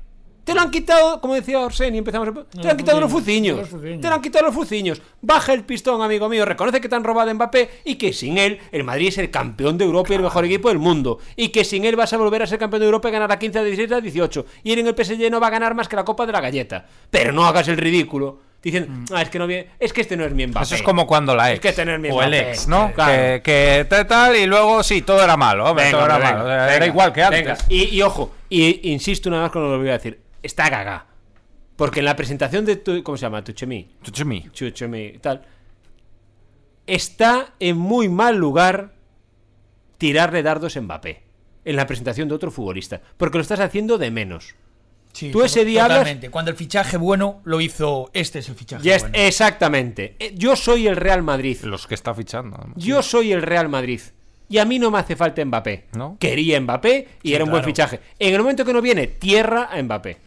Te 0.45 0.55
lo 0.55 0.63
han 0.63 0.71
quitado, 0.71 1.21
como 1.21 1.35
decía 1.35 1.61
Orseni, 1.61 1.99
empezamos. 1.99 2.27
a- 2.29 2.33
Te 2.45 2.65
lo 2.65 2.71
han 2.71 2.77
quitado 2.79 2.99
los 3.03 3.13
fuciños. 3.13 3.59
Los 3.59 3.69
fuciños. 3.69 4.01
Te 4.01 4.09
lo 4.09 4.15
han 4.15 4.23
quitado 4.23 4.47
los 4.47 4.55
fuciños. 4.55 5.03
Baja 5.21 5.53
el 5.53 5.63
pistón, 5.65 6.01
amigo 6.01 6.27
mío. 6.31 6.47
Reconoce 6.47 6.81
que 6.81 6.89
te 6.89 6.95
han 6.95 7.05
robado 7.05 7.31
a 7.31 7.35
Mbappé 7.35 7.69
y 7.85 7.97
que 7.97 8.15
sin 8.15 8.39
él 8.39 8.59
el 8.73 8.83
Madrid 8.83 9.09
es 9.09 9.19
el 9.19 9.31
campeón 9.31 9.77
de 9.77 9.85
Europa 9.85 10.09
y 10.15 10.17
el 10.17 10.23
mejor 10.23 10.47
equipo 10.47 10.69
del 10.71 10.79
mundo. 10.79 11.19
Y 11.37 11.49
que 11.51 11.65
sin 11.67 11.85
él 11.85 11.97
vas 11.97 12.15
a 12.15 12.17
volver 12.17 12.43
a 12.43 12.47
ser 12.47 12.59
campeón 12.59 12.81
de 12.81 12.87
Europa 12.87 13.11
y 13.11 13.13
ganar 13.13 13.31
a 13.31 13.39
15, 13.39 13.59
a 13.59 13.63
16, 13.63 13.93
a 13.93 14.01
18. 14.01 14.47
Y 14.65 14.73
él 14.73 14.79
en 14.79 14.87
el 14.87 14.95
PSG 14.97 15.31
no 15.31 15.39
va 15.39 15.49
a 15.49 15.51
ganar 15.51 15.75
más 15.75 15.87
que 15.87 15.97
la 15.97 16.05
Copa 16.07 16.25
de 16.25 16.33
la 16.33 16.41
Galleta. 16.41 16.87
Pero 17.11 17.31
no 17.31 17.45
hagas 17.45 17.69
el 17.69 17.77
ridículo. 17.77 18.41
Diciendo, 18.63 19.15
ah, 19.15 19.23
es 19.23 19.31
que 19.31 19.39
no 19.39 19.47
viene, 19.47 19.71
es 19.79 19.93
que 19.93 20.01
este 20.01 20.17
no 20.17 20.25
es 20.25 20.33
mi 20.33 20.47
Mbappé. 20.47 20.65
Eso 20.65 20.75
es 20.75 20.83
como 20.83 21.07
cuando 21.07 21.35
la 21.37 21.53
ex. 21.53 21.55
Es 21.55 21.61
que 21.61 21.73
tener 21.73 21.99
mi 22.01 22.11
o 22.11 22.21
el 22.23 22.35
ex, 22.35 22.67
¿no? 22.67 22.93
Claro. 22.93 23.13
Que, 23.43 23.87
que 23.89 24.05
tal 24.05 24.35
y 24.35 24.47
luego 24.47 24.83
sí, 24.83 25.03
todo 25.03 25.23
era 25.23 25.37
malo. 25.37 25.65
Hombre, 25.65 25.85
Venga, 25.85 25.97
todo 25.99 26.07
era 26.07 26.19
malo. 26.19 26.45
venga, 26.45 26.75
Era 26.75 26.87
igual 26.87 27.13
que 27.13 27.23
antes. 27.23 27.65
Y, 27.69 27.85
y 27.97 28.03
ojo, 28.03 28.35
y 28.49 28.91
insisto 28.93 29.29
una 29.29 29.43
vez 29.43 29.53
con 29.53 29.63
lo 29.63 29.71
que 29.71 29.79
voy 29.79 29.89
a 29.91 29.93
decir. 29.93 30.21
Está 30.43 30.69
gaga. 30.69 31.07
Porque 31.77 32.01
en 32.01 32.07
la 32.07 32.17
presentación 32.17 32.65
de 32.65 32.75
tu, 32.77 33.01
¿cómo 33.05 33.17
se 33.17 33.23
llama? 33.23 33.45
Tuchemi. 33.45 33.89
Chuchumi. 34.03 34.51
Chuchemi 34.53 35.05
y 35.05 35.19
tal. 35.19 35.43
Está 36.87 37.53
en 37.61 37.77
muy 37.77 38.09
mal 38.09 38.37
lugar 38.37 38.93
tirarle 39.99 40.43
dardos 40.43 40.77
a 40.77 40.81
Mbappé. 40.81 41.23
En 41.65 41.77
la 41.77 41.87
presentación 41.87 42.29
de 42.29 42.35
otro 42.35 42.51
futbolista. 42.51 43.01
Porque 43.17 43.39
lo 43.39 43.43
estás 43.43 43.61
haciendo 43.61 43.99
de 43.99 44.11
menos. 44.11 44.57
Sí, 45.13 45.31
Tú 45.31 45.43
ese 45.43 45.65
día 45.65 45.85
hablas- 45.85 45.99
Totalmente. 45.99 46.31
Cuando 46.31 46.51
el 46.51 46.57
fichaje 46.57 46.97
bueno 46.97 47.41
lo 47.45 47.61
hizo. 47.61 48.11
Este 48.13 48.39
es 48.41 48.49
el 48.49 48.55
fichaje 48.55 48.83
bueno. 49.01 49.09
exactamente. 49.15 50.15
Eh, 50.19 50.33
Yo 50.37 50.55
soy 50.57 50.87
el 50.87 50.97
Real 50.97 51.23
Madrid. 51.23 51.59
Los 51.63 51.87
que 51.87 51.95
está 51.95 52.15
fichando. 52.15 52.57
además. 52.57 52.77
Yo 52.79 53.03
soy 53.03 53.33
el 53.33 53.43
Real 53.43 53.69
Madrid. 53.69 54.01
Y 54.51 54.59
a 54.59 54.65
mí 54.65 54.79
no 54.79 54.91
me 54.91 54.99
hace 54.99 55.15
falta 55.17 55.45
Mbappé. 55.45 55.87
¿No? 55.95 56.17
Quería 56.21 56.61
Mbappé 56.61 57.09
y 57.23 57.29
Sí, 57.29 57.35
era 57.35 57.45
un 57.45 57.51
buen 57.51 57.63
claro. 57.63 57.75
fichaje. 57.75 58.01
En 58.19 58.33
el 58.35 58.41
momento 58.41 58.65
que 58.65 58.73
no 58.73 58.81
viene, 58.81 59.07
tierra 59.07 59.69
a 59.71 59.83
Mbappé. 59.83 60.19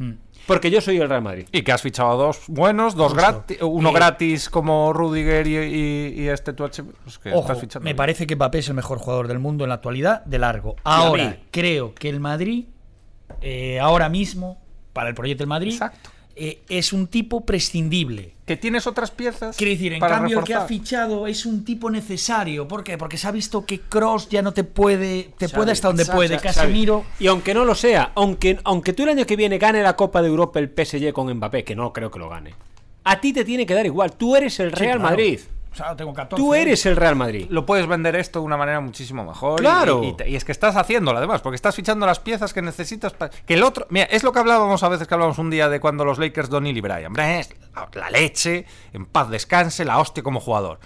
Porque 0.45 0.69
yo 0.69 0.81
soy 0.81 0.97
el 0.97 1.07
Real 1.07 1.21
Madrid. 1.21 1.45
Y 1.51 1.61
que 1.61 1.71
has 1.71 1.81
fichado 1.81 2.11
a 2.11 2.15
dos 2.15 2.41
buenos, 2.47 2.95
dos 2.95 3.13
gratis, 3.13 3.57
uno 3.61 3.91
Y- 3.91 3.93
gratis 3.93 4.49
como 4.49 4.91
Rudiger 4.91 5.47
y, 5.47 5.55
y- 5.57 6.21
y 6.23 6.27
este 6.27 6.53
tu 6.53 6.65
H. 6.65 6.83
Pues 6.83 7.17
que 7.19 7.29
Ojo, 7.31 7.41
estás 7.41 7.61
fichando. 7.61 7.83
me 7.85 7.95
parece 7.95 8.27
que 8.27 8.35
Mbappé 8.35 8.59
es 8.59 8.67
el 8.67 8.73
mejor 8.73 8.97
jugador 8.97 9.27
del 9.27 9.39
mundo 9.39 9.63
en 9.63 9.69
la 9.69 9.75
actualidad, 9.75 10.23
de 10.25 10.39
largo. 10.39 10.75
Ahora, 10.83 11.37
creo 11.51 11.93
que 11.95 12.09
el 12.09 12.19
Madrid, 12.19 12.65
eh, 13.41 13.79
ahora 13.79 14.09
mismo, 14.09 14.59
para 14.93 15.09
el 15.09 15.15
proyecto 15.15 15.41
del 15.43 15.49
Madrid, 15.49 15.73
Exacto. 15.73 16.09
eh, 16.35 16.61
es 16.69 16.93
un 16.93 17.07
tipo 17.07 17.45
prescindible. 17.45 18.33
Que 18.45 18.57
tienes 18.57 18.85
otras 18.85 19.11
piezas. 19.11 19.55
Quiere 19.55 19.71
decir, 19.73 19.93
en 19.93 19.99
para 19.99 20.15
cambio, 20.17 20.39
el 20.39 20.43
que 20.45 20.53
ha 20.53 20.57
reforzar. 20.63 20.77
fichado 20.77 21.27
es 21.27 21.45
un 21.45 21.63
tipo 21.63 21.89
necesario. 21.89 22.67
¿Por 22.67 22.83
qué? 22.83 22.97
Porque 22.97 23.17
se 23.17 23.27
ha 23.27 23.31
visto 23.31 23.65
que 23.65 23.79
Cross 23.79 24.27
ya 24.29 24.41
no 24.41 24.51
te 24.51 24.63
puede, 24.65 25.29
te 25.37 25.47
Xavi, 25.47 25.55
puede 25.57 25.71
hasta 25.71 25.87
donde 25.87 26.03
Xavi, 26.03 26.15
puede. 26.17 26.35
Xavi. 26.37 26.43
Casemiro. 26.47 27.05
Y 27.19 27.27
aunque 27.27 27.53
no 27.53 27.63
lo 27.63 27.75
sea, 27.75 28.11
aunque, 28.15 28.59
aunque 28.65 28.91
tú 28.93 29.03
el 29.03 29.09
año 29.09 29.25
que 29.25 29.37
viene 29.37 29.57
gane 29.57 29.81
la 29.81 29.95
Copa 29.95 30.21
de 30.21 30.27
Europa 30.27 30.59
el 30.59 30.69
PSG 30.69 31.13
con 31.13 31.33
Mbappé, 31.33 31.63
que 31.63 31.75
no 31.75 31.93
creo 31.93 32.11
que 32.11 32.19
lo 32.19 32.27
gane, 32.29 32.53
a 33.05 33.21
ti 33.21 33.31
te 33.31 33.45
tiene 33.45 33.65
que 33.65 33.73
dar 33.73 33.85
igual. 33.85 34.11
Tú 34.17 34.35
eres 34.35 34.59
el 34.59 34.71
Sí, 34.71 34.75
Real 34.75 34.97
claro. 34.99 35.09
Madrid. 35.11 35.39
O 35.71 35.75
sea, 35.75 35.95
tengo 35.95 36.13
14. 36.13 36.41
Tú 36.41 36.53
eres 36.53 36.85
el 36.85 36.97
Real 36.97 37.15
Madrid. 37.15 37.47
lo 37.49 37.65
puedes 37.65 37.87
vender 37.87 38.15
esto 38.17 38.39
de 38.39 38.45
una 38.45 38.57
manera 38.57 38.81
muchísimo 38.81 39.23
mejor. 39.23 39.59
Claro. 39.61 40.03
Y, 40.03 40.07
y 40.07 40.13
te- 40.13 40.29
y 40.29 40.35
es 40.35 40.43
que 40.43 40.51
estás 40.51 40.75
haciéndolo 40.75 41.17
además, 41.17 41.41
porque 41.41 41.55
estás 41.55 41.75
fichando 41.75 42.05
las 42.05 42.19
piezas 42.19 42.53
que 42.53 42.61
necesitas 42.61 43.13
para. 43.13 43.31
Que 43.45 43.53
el 43.53 43.63
otro. 43.63 43.87
Mira, 43.89 44.05
es 44.07 44.23
lo 44.23 44.33
que 44.33 44.39
hablábamos 44.39 44.83
a 44.83 44.89
veces 44.89 45.07
que 45.07 45.13
hablábamos 45.13 45.37
un 45.37 45.49
día 45.49 45.69
de 45.69 45.79
cuando 45.79 46.03
los 46.03 46.19
Lakers, 46.19 46.49
Donny 46.49 46.71
y 46.71 46.79
es 46.79 47.49
la, 47.95 48.09
leche, 48.09 48.65
en 48.91 49.05
paz 49.05 49.29
descanse, 49.29 49.85
la 49.85 49.99
hostia 49.99 50.21
como 50.23 50.39
jugador. 50.41 50.79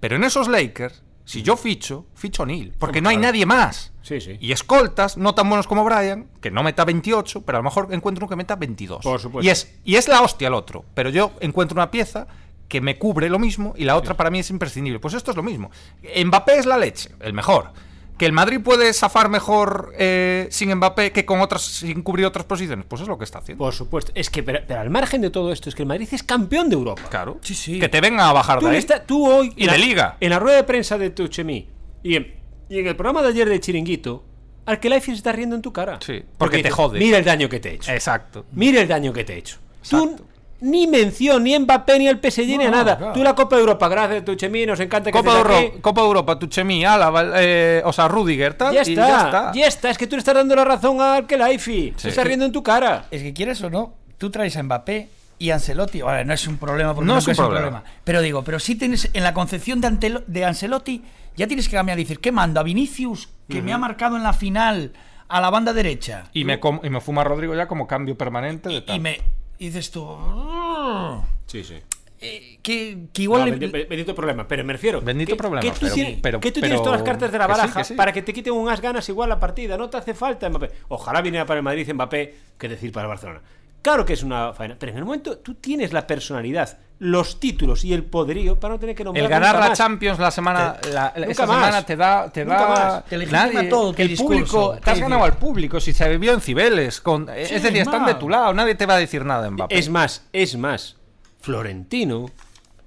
Pero 0.00 0.16
en 0.16 0.24
esos 0.24 0.48
Lakers, 0.48 1.02
si 1.26 1.42
yo 1.42 1.56
ficho, 1.56 2.06
ficho 2.14 2.42
a 2.44 2.46
Neil. 2.46 2.72
Porque 2.78 3.02
no 3.02 3.10
hay 3.10 3.18
nadie 3.18 3.44
más. 3.44 3.92
Sí, 4.00 4.20
sí. 4.22 4.38
Y 4.40 4.52
escoltas, 4.52 5.18
no 5.18 5.34
tan 5.34 5.48
buenos 5.50 5.66
como 5.66 5.84
Bryan, 5.84 6.28
que 6.40 6.50
no 6.50 6.62
meta 6.62 6.86
28, 6.86 7.42
pero 7.42 7.58
a 7.58 7.60
lo 7.60 7.64
mejor 7.64 7.88
encuentro 7.92 8.24
uno 8.24 8.30
que 8.30 8.36
meta 8.36 8.56
22. 8.56 9.02
Por 9.04 9.20
supuesto. 9.20 9.46
Y 9.46 9.50
es, 9.50 9.78
y 9.84 9.96
es 9.96 10.08
la 10.08 10.22
hostia 10.22 10.48
el 10.48 10.54
otro. 10.54 10.84
Pero 10.94 11.10
yo 11.10 11.32
encuentro 11.40 11.74
una 11.76 11.90
pieza 11.90 12.26
que 12.70 12.80
me 12.80 12.96
cubre 12.98 13.28
lo 13.28 13.38
mismo 13.38 13.74
y 13.76 13.84
la 13.84 13.96
otra 13.96 14.16
para 14.16 14.30
mí 14.30 14.38
es 14.38 14.48
imprescindible. 14.48 14.98
Pues 15.00 15.12
esto 15.12 15.32
es 15.32 15.36
lo 15.36 15.42
mismo. 15.42 15.70
Mbappé 16.24 16.58
es 16.60 16.64
la 16.66 16.78
leche, 16.78 17.10
el 17.20 17.34
mejor. 17.34 17.72
Que 18.16 18.26
el 18.26 18.32
Madrid 18.32 18.60
puede 18.62 18.92
zafar 18.92 19.28
mejor 19.28 19.92
eh, 19.98 20.46
sin 20.50 20.72
Mbappé 20.74 21.10
que 21.10 21.24
con 21.24 21.40
otras, 21.40 21.62
sin 21.62 22.02
cubrir 22.02 22.26
otras 22.26 22.44
posiciones. 22.44 22.84
Pues 22.86 23.02
es 23.02 23.08
lo 23.08 23.18
que 23.18 23.24
está 23.24 23.38
haciendo. 23.38 23.64
Por 23.64 23.74
supuesto. 23.74 24.12
Es 24.14 24.30
que, 24.30 24.42
pero, 24.42 24.60
pero 24.68 24.78
al 24.80 24.88
margen 24.90 25.20
de 25.22 25.30
todo 25.30 25.50
esto, 25.52 25.68
es 25.68 25.74
que 25.74 25.82
el 25.82 25.88
Madrid 25.88 26.06
es 26.12 26.22
campeón 26.22 26.68
de 26.68 26.76
Europa. 26.76 27.02
Claro. 27.10 27.38
Sí, 27.42 27.54
sí. 27.54 27.80
Que 27.80 27.88
te 27.88 28.00
vengan 28.00 28.20
a 28.28 28.32
bajar 28.32 28.60
Tú, 28.60 28.66
de 28.66 28.70
le 28.72 28.76
ahí. 28.76 28.80
está- 28.80 29.04
tú 29.04 29.26
hoy. 29.28 29.52
Y 29.56 29.64
de 29.66 29.72
la- 29.72 29.76
liga. 29.78 30.16
En 30.20 30.30
la 30.30 30.38
rueda 30.38 30.56
de 30.58 30.64
prensa 30.64 30.96
de 30.96 31.10
Tuchemi 31.10 31.66
y 32.04 32.14
en, 32.16 32.34
y 32.68 32.78
en 32.78 32.86
el 32.86 32.94
programa 32.94 33.22
de 33.22 33.28
ayer 33.30 33.48
de 33.48 33.58
Chiringuito, 33.58 34.24
Arkelaifi 34.66 35.10
se 35.12 35.16
está 35.16 35.32
riendo 35.32 35.56
en 35.56 35.62
tu 35.62 35.72
cara. 35.72 35.98
Sí, 36.04 36.22
porque 36.38 36.58
te 36.58 36.64
dice, 36.64 36.70
jode. 36.70 36.98
Mira 37.00 37.18
el 37.18 37.24
daño 37.24 37.48
que 37.48 37.58
te 37.58 37.70
he 37.70 37.74
hecho. 37.74 37.90
Exacto. 37.90 38.44
Mira 38.52 38.80
el 38.82 38.86
daño 38.86 39.12
que 39.12 39.24
te 39.24 39.34
he 39.34 39.38
hecho. 39.38 39.56
Tú. 39.88 40.16
Ni 40.60 40.86
mención, 40.86 41.42
ni 41.44 41.58
Mbappé, 41.58 41.98
ni 41.98 42.08
el 42.08 42.18
PSG, 42.18 42.46
ni 42.58 42.64
No, 42.64 42.70
nada. 42.70 42.96
claro. 42.98 43.12
Tú 43.12 43.22
la 43.22 43.34
Copa 43.34 43.56
de 43.56 43.60
Europa, 43.62 43.88
gracias, 43.88 44.24
Tuchemi, 44.24 44.66
nos 44.66 44.78
encanta 44.80 45.10
que 45.10 45.18
Copa 45.18 45.38
estés 45.38 45.44
aquí. 45.56 45.64
Euro- 45.66 45.80
Copa 45.82 46.00
de 46.02 46.06
Europa, 46.06 46.38
Tuchemi, 46.38 46.84
Álava, 46.84 47.24
eh, 47.36 47.82
o 47.84 47.92
sea, 47.92 48.08
Rudiger, 48.08 48.54
tal. 48.54 48.74
Ya 48.74 48.80
y 48.86 48.92
está, 48.92 49.08
ya 49.08 49.16
está. 49.24 49.52
ya 49.54 49.66
está. 49.66 49.90
Es 49.90 49.98
que 49.98 50.06
tú 50.06 50.16
le 50.16 50.20
estás 50.20 50.34
dando 50.34 50.54
la 50.56 50.64
razón 50.64 51.00
a 51.00 51.16
Arkelaifi. 51.16 51.72
Sí. 51.72 51.94
Se 51.96 52.08
está 52.10 52.24
riendo 52.24 52.44
en 52.44 52.52
tu 52.52 52.62
cara. 52.62 53.06
Es 53.10 53.22
que 53.22 53.32
quieres 53.32 53.62
o 53.62 53.70
no, 53.70 53.94
tú 54.18 54.30
traes 54.30 54.56
a 54.56 54.62
Mbappé 54.62 55.08
y 55.38 55.50
Ancelotti. 55.50 56.00
Ahora, 56.00 56.24
no 56.24 56.34
es 56.34 56.46
un 56.46 56.58
problema 56.58 56.94
porque 56.94 57.06
No 57.06 57.18
es 57.18 57.26
un 57.26 57.34
problema. 57.34 57.82
Pero 58.04 58.20
digo, 58.20 58.42
pero 58.44 58.58
sí 58.58 58.74
tienes 58.74 59.08
en 59.14 59.22
la 59.24 59.32
concepción 59.32 59.80
de, 59.80 59.88
Antelo- 59.88 60.24
de 60.26 60.44
Ancelotti, 60.44 61.02
ya 61.36 61.46
tienes 61.46 61.68
que 61.68 61.76
cambiar 61.76 61.98
y 61.98 62.02
decir, 62.02 62.20
¿qué 62.20 62.32
mando? 62.32 62.60
A 62.60 62.62
Vinicius, 62.62 63.28
que 63.48 63.62
me 63.62 63.72
ha 63.72 63.78
marcado 63.78 64.16
en 64.16 64.22
la 64.22 64.32
final 64.34 64.92
a 65.28 65.40
la 65.40 65.48
banda 65.48 65.72
derecha. 65.72 66.24
Y 66.32 66.44
me, 66.44 66.58
com- 66.60 66.80
y 66.82 66.90
me 66.90 67.00
fuma 67.00 67.22
Rodrigo 67.24 67.54
ya 67.54 67.66
como 67.68 67.86
cambio 67.86 68.18
permanente 68.18 68.68
de 68.68 68.82
tal. 68.82 68.96
Y 68.96 68.98
me 69.00 69.20
y 69.60 69.66
dices 69.66 69.90
tú. 69.92 70.04
Sí, 71.46 71.62
sí. 71.62 71.76
Eh, 72.22 72.58
que, 72.62 73.06
que 73.14 73.22
igual. 73.22 73.40
No, 73.40 73.44
le- 73.46 73.50
bendito, 73.52 73.88
bendito 73.88 74.14
problema, 74.14 74.46
pero 74.46 74.62
me 74.64 74.72
refiero. 74.74 75.00
Bendito 75.00 75.32
que, 75.32 75.36
problema, 75.36 75.62
Que 75.62 75.70
tú, 75.70 75.76
pero- 75.80 75.94
tienes, 75.94 76.18
pero- 76.20 76.40
que 76.40 76.50
tú 76.52 76.60
pero- 76.60 76.66
tienes 76.66 76.82
todas 76.82 77.00
las 77.00 77.08
cartas 77.08 77.32
de 77.32 77.38
la 77.38 77.46
que 77.46 77.54
sí, 77.54 77.60
baraja 77.60 77.80
que 77.80 77.84
sí. 77.84 77.94
para 77.94 78.12
que 78.12 78.22
te 78.22 78.32
quiten 78.34 78.52
unas 78.52 78.80
ganas 78.80 79.08
igual 79.08 79.28
la 79.30 79.40
partida. 79.40 79.78
No 79.78 79.88
te 79.88 79.96
hace 79.96 80.12
falta 80.14 80.48
Mbappé. 80.50 80.70
Ojalá 80.88 81.22
viniera 81.22 81.46
para 81.46 81.58
el 81.60 81.64
Madrid 81.64 81.90
Mbappé, 81.92 82.34
que 82.58 82.68
decir 82.68 82.92
para 82.92 83.04
el 83.04 83.08
Barcelona. 83.08 83.40
Claro 83.82 84.04
que 84.04 84.12
es 84.12 84.22
una 84.22 84.52
faena, 84.52 84.76
pero 84.78 84.92
en 84.92 84.98
el 84.98 85.04
momento 85.04 85.38
tú 85.38 85.54
tienes 85.54 85.92
la 85.94 86.06
personalidad, 86.06 86.76
los 86.98 87.40
títulos 87.40 87.82
y 87.84 87.94
el 87.94 88.04
poderío 88.04 88.60
para 88.60 88.74
no 88.74 88.80
tener 88.80 88.94
que 88.94 89.04
nombrar 89.04 89.24
El 89.24 89.30
ganar 89.30 89.54
nunca 89.54 89.60
la 89.64 89.68
más. 89.70 89.78
Champions 89.78 90.18
la 90.18 90.30
semana, 90.30 90.76
Te- 90.80 90.92
la- 90.92 91.08
esa 91.16 91.46
más. 91.46 91.56
semana 91.56 91.86
te 91.86 91.96
da, 91.96 92.30
te 92.30 92.44
Nunca 92.44 92.60
da 92.60 92.68
más. 92.68 93.04
Te 93.06 93.16
legitima 93.16 93.68
todo 93.70 93.94
el 93.96 94.08
discurso. 94.08 94.26
público, 94.66 94.78
te 94.84 94.90
has 94.90 95.00
ganado 95.00 95.24
al 95.24 95.38
público 95.38 95.80
si 95.80 95.94
se 95.94 96.06
vivió 96.10 96.34
en 96.34 96.42
Cibeles, 96.42 97.00
con, 97.00 97.24
Sí, 97.26 97.32
es 97.54 97.62
decir, 97.62 97.78
están 97.80 98.04
de 98.04 98.14
tu 98.16 98.28
lado, 98.28 98.52
nadie 98.52 98.74
te 98.74 98.84
va 98.84 98.94
a 98.94 98.98
decir 98.98 99.24
nada 99.24 99.46
en 99.46 99.54
Mbappé. 99.54 99.78
Es 99.78 99.88
más, 99.88 100.26
es 100.32 100.56
más. 100.58 100.96
Florentino, 101.40 102.26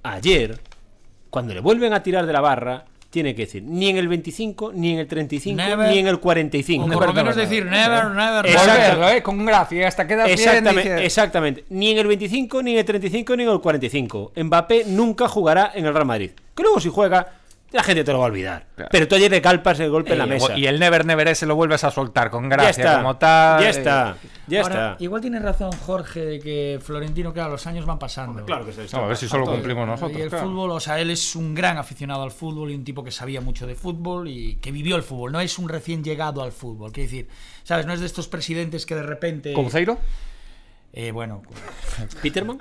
ayer, 0.04 0.60
cuando 1.28 1.52
le 1.54 1.60
vuelven 1.60 1.92
a 1.92 2.04
tirar 2.04 2.24
de 2.24 2.32
la 2.32 2.40
barra, 2.40 2.84
tiene 3.14 3.34
que 3.34 3.42
decir 3.46 3.62
ni 3.62 3.88
en 3.88 3.96
el 3.96 4.08
25, 4.08 4.72
ni 4.74 4.92
en 4.94 4.98
el 4.98 5.06
35, 5.06 5.56
Never. 5.56 5.88
ni 5.88 5.98
en 6.00 6.08
el 6.08 6.18
45. 6.18 6.84
o 6.84 6.88
por 6.88 7.06
lo 7.06 7.12
menos 7.14 7.36
decir 7.36 7.64
never, 7.64 8.06
never. 8.06 8.44
Volverlo, 8.56 9.08
eh, 9.10 9.22
con 9.22 9.46
gracia, 9.46 9.86
hasta 9.86 10.04
quedas 10.06 10.26
bien. 10.26 10.38
Exactamente, 10.38 10.90
dices- 10.94 11.04
exactamente. 11.06 11.64
Ni 11.70 11.92
en 11.92 11.98
el 11.98 12.06
25, 12.08 12.62
ni 12.62 12.72
en 12.72 12.78
el 12.80 12.84
35, 12.84 13.36
ni 13.36 13.44
en 13.44 13.50
el 13.50 13.60
45. 13.60 14.32
Mbappé 14.36 14.84
nunca 14.88 15.28
jugará 15.28 15.70
en 15.74 15.86
el 15.86 15.94
Real 15.94 16.06
Madrid. 16.06 16.30
Que 16.56 16.62
luego 16.64 16.80
si 16.80 16.88
juega, 16.88 17.28
la 17.74 17.82
gente 17.82 18.04
te 18.04 18.12
lo 18.12 18.20
va 18.20 18.26
a 18.26 18.28
olvidar. 18.28 18.66
Claro. 18.76 18.88
Pero 18.92 19.08
tú 19.08 19.16
ayer 19.16 19.30
le 19.30 19.42
calpas 19.42 19.80
el 19.80 19.90
golpe 19.90 20.12
en 20.12 20.18
la 20.18 20.26
mesa. 20.26 20.56
Y 20.56 20.66
el 20.66 20.78
Never 20.78 21.04
Never 21.04 21.26
ese 21.26 21.44
lo 21.44 21.56
vuelves 21.56 21.82
a 21.82 21.90
soltar 21.90 22.30
con 22.30 22.44
ya 22.44 22.50
gracia, 22.50 22.84
está. 22.84 22.96
como 22.98 23.16
tal. 23.16 23.60
Ya 23.60 23.66
eh, 23.66 23.70
está. 23.70 24.16
Ya 24.46 24.62
Ahora, 24.62 24.92
está. 24.92 25.04
Igual 25.04 25.20
tiene 25.20 25.40
razón 25.40 25.72
Jorge 25.72 26.24
de 26.24 26.38
que 26.38 26.78
Florentino, 26.80 27.32
claro, 27.32 27.50
los 27.50 27.66
años 27.66 27.84
van 27.84 27.98
pasando. 27.98 28.44
Claro 28.44 28.64
que 28.64 28.72
se 28.72 28.86
No, 28.96 29.04
a 29.04 29.08
ver 29.08 29.16
si 29.16 29.26
solo 29.26 29.44
cumplimos 29.46 29.86
nosotros. 29.88 30.16
y 30.16 30.22
el 30.22 30.28
claro. 30.28 30.46
fútbol, 30.46 30.70
o 30.70 30.80
sea, 30.80 31.00
él 31.00 31.10
es 31.10 31.34
un 31.34 31.52
gran 31.52 31.76
aficionado 31.76 32.22
al 32.22 32.30
fútbol 32.30 32.70
y 32.70 32.74
un 32.76 32.84
tipo 32.84 33.02
que 33.02 33.10
sabía 33.10 33.40
mucho 33.40 33.66
de 33.66 33.74
fútbol 33.74 34.28
y 34.28 34.54
que 34.56 34.70
vivió 34.70 34.94
el 34.94 35.02
fútbol. 35.02 35.32
No 35.32 35.40
es 35.40 35.58
un 35.58 35.68
recién 35.68 36.04
llegado 36.04 36.42
al 36.42 36.52
fútbol. 36.52 36.92
Quiero 36.92 37.10
decir, 37.10 37.28
¿sabes? 37.64 37.86
No 37.86 37.92
es 37.92 37.98
de 37.98 38.06
estos 38.06 38.28
presidentes 38.28 38.86
que 38.86 38.94
de 38.94 39.02
repente. 39.02 39.52
¿Couceiro? 39.52 39.98
Eh, 40.96 41.10
bueno, 41.10 41.42
¿Peterman? 42.22 42.58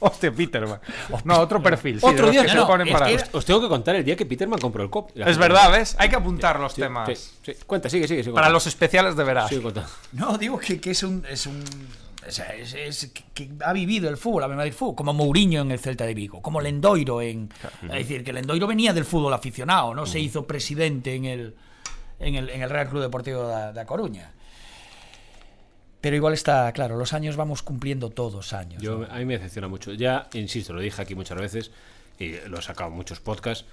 Hostia, 0.00 0.30
Peterman. 0.32 0.80
No, 1.24 1.38
otro 1.38 1.62
perfil. 1.62 2.00
sí, 2.00 2.06
Otro 2.06 2.30
día 2.30 2.40
que 2.42 2.46
que 2.48 2.52
se 2.52 2.58
no, 2.58 2.66
ponen 2.66 2.92
para- 2.92 3.06
Os, 3.32 3.44
tengo 3.46 3.60
que 3.62 3.68
contar 3.68 3.94
el 3.96 4.04
día 4.04 4.16
que 4.16 4.26
Peterman 4.26 4.58
compró 4.58 4.82
el 4.82 4.90
cop. 4.90 5.10
Es 5.14 5.38
verdad, 5.38 5.70
¿ves? 5.70 5.94
Hay 5.98 6.08
que 6.08 6.16
apuntar 6.16 6.58
los 6.60 6.72
Sí, 6.74 6.82
temas. 6.82 7.08
sí, 7.18 7.30
sí. 7.42 7.52
Cuenta, 7.66 7.88
sigue, 7.88 8.06
sigue. 8.08 8.22
sigue 8.24 8.34
Para 8.34 8.50
los 8.50 8.66
especiales 8.66 9.16
de 9.16 9.24
verano. 9.24 9.48
Sigue 9.48 9.62
contando. 9.62 9.88
No, 10.12 10.36
digo 10.36 10.58
que, 10.58 10.80
que 10.80 10.90
es 10.90 11.02
un. 11.02 11.24
Es 11.30 11.46
un 11.46 11.62
o 12.26 12.30
sea, 12.32 12.46
es, 12.56 12.74
es 12.74 13.12
que, 13.14 13.22
que 13.32 13.50
ha 13.64 13.72
vivido 13.72 14.10
el 14.10 14.16
fútbol, 14.16 14.60
el 14.60 14.72
fútbol, 14.72 14.96
como 14.96 15.12
Mourinho 15.14 15.62
en 15.62 15.70
el 15.70 15.78
Celta 15.78 16.04
de 16.04 16.12
Vigo, 16.12 16.42
como 16.42 16.60
Lendoiro 16.60 17.22
en. 17.22 17.48
Es 17.84 17.90
decir, 17.92 18.24
que 18.24 18.32
Lendoiro 18.32 18.66
venía 18.66 18.92
del 18.92 19.04
fútbol 19.04 19.32
aficionado, 19.32 19.94
¿no? 19.94 20.06
Se 20.06 20.18
hizo 20.18 20.44
presidente 20.44 21.14
en 21.14 21.24
el, 21.24 21.54
en 22.18 22.34
el, 22.34 22.50
en 22.50 22.62
el 22.62 22.68
Real 22.68 22.88
Club 22.88 23.02
Deportivo 23.02 23.46
de, 23.46 23.72
de 23.72 23.80
A 23.80 23.86
Coruña. 23.86 24.32
Pero 26.06 26.14
igual 26.14 26.34
está, 26.34 26.70
claro, 26.70 26.96
los 26.96 27.12
años 27.14 27.34
vamos 27.34 27.64
cumpliendo 27.64 28.10
todos 28.10 28.52
años. 28.52 28.80
Yo, 28.80 28.98
¿no? 28.98 29.06
a 29.12 29.18
mí 29.18 29.24
me 29.24 29.34
decepciona 29.38 29.66
mucho. 29.66 29.92
Ya, 29.92 30.28
insisto, 30.34 30.72
lo 30.72 30.80
dije 30.80 31.02
aquí 31.02 31.16
muchas 31.16 31.36
veces 31.36 31.72
y 32.20 32.34
lo 32.48 32.60
he 32.60 32.62
sacado 32.62 32.90
en 32.90 32.96
muchos 32.96 33.18
podcasts. 33.18 33.64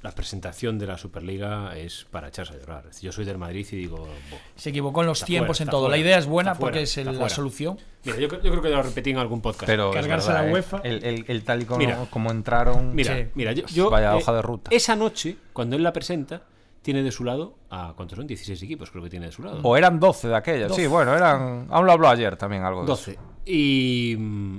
La 0.00 0.10
presentación 0.12 0.78
de 0.78 0.86
la 0.86 0.96
Superliga 0.96 1.76
es 1.76 2.06
para 2.10 2.28
echarse 2.28 2.54
a 2.54 2.56
llorar. 2.58 2.84
Yo 3.02 3.12
soy 3.12 3.26
del 3.26 3.36
Madrid 3.36 3.66
y 3.72 3.76
digo. 3.76 4.08
Se 4.56 4.70
equivocó 4.70 5.02
en 5.02 5.08
los 5.08 5.18
Está 5.18 5.26
tiempos, 5.26 5.58
fuera, 5.58 5.68
en 5.68 5.70
todo. 5.70 5.88
La 5.90 5.98
idea 5.98 6.16
es 6.16 6.24
buena 6.24 6.54
fuera, 6.54 6.60
porque 6.60 6.82
es 6.84 6.96
el- 6.96 7.18
la 7.18 7.28
solución. 7.28 7.78
Mira, 8.04 8.16
yo, 8.18 8.26
creo- 8.28 8.42
yo 8.42 8.50
creo 8.52 8.62
que 8.62 8.70
lo 8.70 8.82
repetí 8.82 9.10
en 9.10 9.18
algún 9.18 9.42
podcast. 9.42 9.66
Pero 9.66 9.90
Cargarse 9.90 10.28
verdad, 10.28 10.44
la 10.44 10.48
¿eh? 10.48 10.52
UEFA. 10.54 10.80
El, 10.84 11.04
el- 11.04 11.24
el 11.28 11.44
tal 11.44 11.60
y 11.60 11.64
como, 11.66 11.78
Mira. 11.78 12.06
como 12.08 12.30
entraron. 12.30 12.94
Mira, 12.94 13.14
Sí. 13.18 13.26
mira, 13.34 13.52
yo, 13.52 13.66
yo, 13.66 13.90
Vaya 13.90 14.12
eh, 14.12 14.16
hoja 14.16 14.32
de 14.32 14.40
ruta. 14.40 14.70
Esa 14.74 14.96
noche, 14.96 15.36
cuando 15.52 15.76
él 15.76 15.82
la 15.82 15.92
presenta, 15.92 16.42
tiene 16.82 17.02
de 17.02 17.12
su 17.12 17.24
lado 17.24 17.56
a 17.70 17.94
¿cuántos 17.96 18.16
son? 18.16 18.26
16 18.26 18.62
equipos, 18.62 18.90
creo 18.90 19.02
que 19.04 19.10
tiene 19.10 19.26
de 19.26 19.32
su 19.32 19.42
lado. 19.42 19.60
O 19.62 19.76
eran 19.76 19.98
12 19.98 20.28
de 20.28 20.36
aquellas. 20.36 20.74
Sí, 20.74 20.82
12. 20.82 20.88
bueno, 20.88 21.14
eran. 21.14 21.68
Aún 21.70 21.86
lo 21.86 21.92
habló 21.92 22.08
ayer 22.08 22.36
también 22.36 22.64
algo 22.64 22.84
de 22.84 22.92
eso. 22.92 23.10
12. 23.12 23.18
Y 23.46 24.16
mm, 24.18 24.58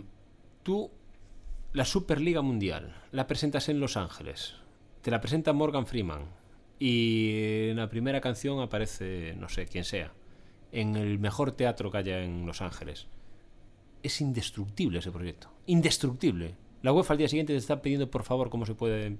tú, 0.64 0.90
la 1.74 1.86
Superliga 1.86 2.42
Mundial, 2.42 2.96
la 3.12 3.28
presentas 3.28 3.70
en 3.70 3.80
Los 3.80 3.98
Ángeles. 3.98 4.56
Te 5.02 5.12
la 5.12 5.20
presenta 5.20 5.54
Morgan 5.54 5.86
Freeman. 5.86 6.22
Y 6.80 7.70
en 7.70 7.78
la 7.78 7.90
primera 7.90 8.20
canción 8.20 8.60
aparece, 8.60 9.36
no 9.38 9.50
sé, 9.50 9.66
quién 9.68 9.84
sea. 9.84 10.12
En 10.72 10.96
el 10.96 11.20
mejor 11.20 11.52
teatro 11.52 11.92
que 11.92 11.98
haya 11.98 12.24
en 12.24 12.46
Los 12.46 12.62
Ángeles. 12.62 13.08
Es 14.02 14.20
indestructible 14.22 15.00
ese 15.00 15.12
proyecto. 15.12 15.50
Indestructible. 15.68 16.56
La 16.82 16.92
UEFA 16.92 17.14
al 17.14 17.18
día 17.20 17.30
siguiente 17.30 17.54
te 17.54 17.60
está 17.60 17.82
pidiendo 17.82 18.10
por 18.10 18.24
favor 18.24 18.50
cómo 18.50 18.66
se 18.66 18.76
puede... 18.76 19.18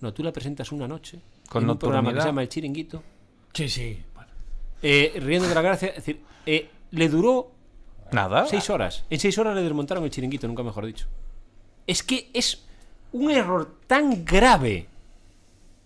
No, 0.00 0.12
tú 0.12 0.22
la 0.22 0.32
presentas 0.32 0.70
una 0.70 0.86
noche. 0.86 1.20
Con 1.48 1.64
en 1.64 1.70
un 1.70 1.78
programa 1.78 2.12
que 2.12 2.20
se 2.20 2.26
llama 2.26 2.42
El 2.42 2.48
Chiringuito. 2.48 3.02
Sí, 3.52 3.68
sí. 3.68 4.02
Bueno. 4.14 4.30
eh, 4.82 5.12
riendo 5.16 5.48
de 5.48 5.54
la 5.54 5.62
gracia. 5.62 5.88
Es 5.88 5.96
decir, 5.96 6.20
eh, 6.46 6.68
le 6.90 7.08
duró 7.08 7.50
Nada. 8.12 8.46
Seis 8.46 8.68
horas. 8.70 9.04
En 9.10 9.18
seis 9.18 9.36
horas 9.38 9.54
le 9.56 9.62
desmontaron 9.62 10.04
el 10.04 10.10
chiringuito, 10.10 10.46
nunca 10.46 10.62
mejor 10.62 10.86
dicho. 10.86 11.06
Es 11.86 12.02
que 12.02 12.30
es 12.32 12.64
un 13.12 13.30
error 13.30 13.76
tan 13.86 14.24
grave 14.24 14.86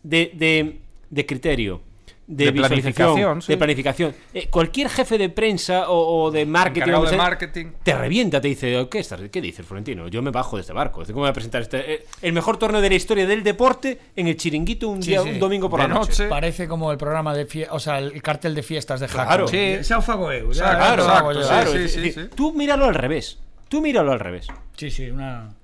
de, 0.03 0.33
de, 0.35 0.81
de 1.09 1.27
criterio, 1.27 1.81
de, 2.29 2.45
De 2.45 2.53
planificación, 2.53 3.41
sí. 3.41 3.53
de 3.53 3.57
planificación. 3.57 4.15
Eh, 4.35 4.49
cualquier 4.51 4.91
jefe 4.91 5.17
de 5.17 5.31
prensa 5.31 5.89
o, 5.91 6.25
o 6.25 6.31
de 6.31 6.45
marketing, 6.45 6.93
o 6.93 7.07
de 7.07 7.73
te 7.83 7.95
revienta, 7.95 8.39
te 8.41 8.49
dice, 8.49 8.87
¿qué, 8.91 8.99
estás, 8.99 9.21
¿qué 9.33 9.41
dices, 9.41 9.65
Florentino? 9.65 10.09
Yo 10.09 10.21
me 10.21 10.31
bajo 10.31 10.57
de 10.57 10.61
este 10.61 10.75
barco. 10.75 11.03
¿Cómo 11.07 11.21
voy 11.21 11.31
a 11.31 11.33
presentar 11.33 11.63
este, 11.63 11.95
eh, 11.95 12.07
el 12.21 12.35
mejor 12.35 12.59
torneo 12.59 12.83
de 12.83 12.91
la 12.91 12.95
historia 12.97 13.27
del 13.27 13.43
deporte 13.43 13.99
en 14.15 14.29
el 14.29 14.37
chiringuito 14.37 14.91
un, 14.91 15.03
Sí, 15.03 15.11
día, 15.11 15.23
sí. 15.23 15.31
un 15.31 15.39
domingo 15.41 15.71
por 15.71 15.81
De 15.81 15.89
la 15.89 15.95
noche? 15.95 16.11
noche. 16.11 16.29
Parece 16.29 16.69
como 16.69 16.93
el 16.93 16.99
programa 16.99 17.35
de 17.35 17.47
fiestas, 17.47 17.75
o 17.75 17.81
sea, 17.81 17.99
el 17.99 18.21
cartel 18.21 18.55
de 18.55 18.63
fiestas 18.63 19.01
de 19.01 19.09
Jaco. 19.09 19.27
Claro. 19.27 19.49
Sí. 19.49 19.79
Xa 19.83 19.99
o 19.99 20.03
fago 20.03 20.31
eu, 20.31 20.53
ya, 20.53 20.77
Claro, 20.77 21.03
exacto, 21.05 21.41
Claro, 21.41 21.73
es 21.75 21.95
decir, 21.95 22.31
tú 22.35 22.53
míralo 22.53 22.85
al 22.85 22.95
revés. 22.95 23.39
Tú 23.71 23.81
míralo 23.81 24.13
al 24.13 24.21
revés. 24.21 24.49
Sí, 24.77 24.91
sí, 24.91 25.11
una... 25.11 25.55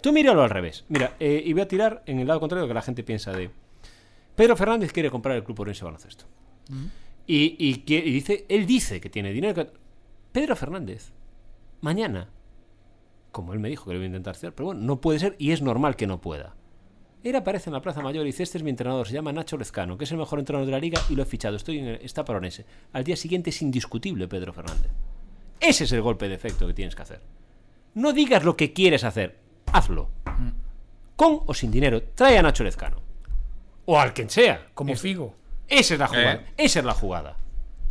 Tú 0.00 0.12
míralo 0.12 0.42
al 0.42 0.50
revés. 0.50 0.84
Mira, 0.88 1.12
eh, 1.20 1.42
y 1.44 1.52
voy 1.52 1.62
a 1.62 1.68
tirar 1.68 2.02
en 2.06 2.18
el 2.18 2.26
lado 2.26 2.40
contrario 2.40 2.66
que 2.68 2.74
la 2.74 2.82
gente 2.82 3.02
piensa 3.02 3.32
de. 3.32 3.50
Pedro 4.36 4.56
Fernández 4.56 4.92
quiere 4.92 5.10
comprar 5.10 5.36
el 5.36 5.44
Club 5.44 5.60
Orense 5.60 5.84
Baloncesto. 5.84 6.24
Y, 7.26 7.56
y 7.58 7.76
que- 7.78 7.98
y 8.04 8.10
dice, 8.12 8.44
él 8.48 8.66
dice 8.66 9.00
que 9.00 9.08
tiene 9.10 9.32
dinero. 9.32 9.54
que- 9.54 9.70
Pedro 10.32 10.56
Fernández, 10.56 11.12
mañana, 11.80 12.28
como 13.30 13.52
él 13.52 13.58
me 13.60 13.68
dijo 13.68 13.84
que 13.84 13.90
lo 13.92 13.96
iba 13.96 14.04
a 14.04 14.06
intentar 14.06 14.32
hacer, 14.34 14.54
pero 14.54 14.66
bueno, 14.66 14.80
no 14.82 15.00
puede 15.00 15.18
ser 15.18 15.36
y 15.38 15.52
es 15.52 15.62
normal 15.62 15.96
que 15.96 16.06
no 16.06 16.20
pueda. 16.20 16.54
Él 17.22 17.36
aparece 17.36 17.70
en 17.70 17.74
la 17.74 17.80
Plaza 17.80 18.02
Mayor 18.02 18.24
y 18.24 18.26
dice, 18.26 18.42
este 18.42 18.58
es 18.58 18.64
mi 18.64 18.70
entrenador, 18.70 19.06
se 19.06 19.14
llama 19.14 19.32
Nacho 19.32 19.56
Lezcano, 19.56 19.96
que 19.96 20.04
es 20.04 20.10
el 20.12 20.18
mejor 20.18 20.38
entrenador 20.40 20.66
de 20.66 20.72
la 20.72 20.78
liga 20.78 21.00
y 21.08 21.14
lo 21.14 21.22
he 21.22 21.26
fichado, 21.26 21.56
estoy 21.56 21.78
en 21.78 21.86
el, 21.86 21.94
está 22.02 22.24
para 22.24 22.36
Orense. 22.38 22.66
Al 22.92 23.04
día 23.04 23.16
siguiente 23.16 23.50
es 23.50 23.62
indiscutible 23.62 24.28
Pedro 24.28 24.52
Fernández. 24.52 24.90
Ese 25.60 25.84
es 25.84 25.92
el 25.92 26.02
golpe 26.02 26.28
de 26.28 26.34
efecto 26.34 26.66
que 26.66 26.74
tienes 26.74 26.94
que 26.94 27.02
hacer. 27.02 27.20
No 27.94 28.12
digas 28.12 28.44
lo 28.44 28.56
que 28.56 28.72
quieres 28.74 29.04
hacer, 29.04 29.38
hazlo. 29.72 30.10
Con 31.16 31.40
o 31.46 31.54
sin 31.54 31.70
dinero, 31.70 32.02
trae 32.02 32.36
a 32.36 32.42
Nacho 32.42 32.64
Lezcano. 32.64 32.96
O 33.86 33.98
al 33.98 34.14
quien 34.14 34.30
sea. 34.30 34.68
Como 34.74 34.94
Figo. 34.96 35.34
Esa 35.68 35.94
es 35.94 36.00
la 36.00 36.06
jugada. 36.08 36.34
Eh. 36.34 36.46
Esa 36.56 36.78
es 36.80 36.84
la 36.84 36.94
jugada. 36.94 37.36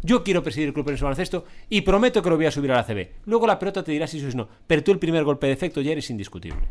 Yo 0.01 0.23
quiero 0.23 0.43
presidir 0.43 0.67
el 0.67 0.73
club 0.73 0.89
en 0.89 0.99
baloncesto 0.99 1.45
y 1.69 1.81
prometo 1.81 2.21
que 2.21 2.29
lo 2.29 2.35
voy 2.35 2.45
a 2.45 2.51
subir 2.51 2.71
a 2.71 2.75
la 2.75 2.83
CB. 2.83 3.09
Luego 3.25 3.47
la 3.47 3.57
pelota 3.57 3.83
te 3.83 3.91
dirá 3.93 4.05
si 4.05 4.19
si 4.19 4.35
no. 4.35 4.49
Pero 4.67 4.83
tú 4.83 4.91
el 4.91 4.99
primer 4.99 5.23
golpe 5.23 5.47
de 5.47 5.53
efecto 5.53 5.81
ya 5.81 5.93
eres 5.93 6.09
indiscutible. 6.09 6.67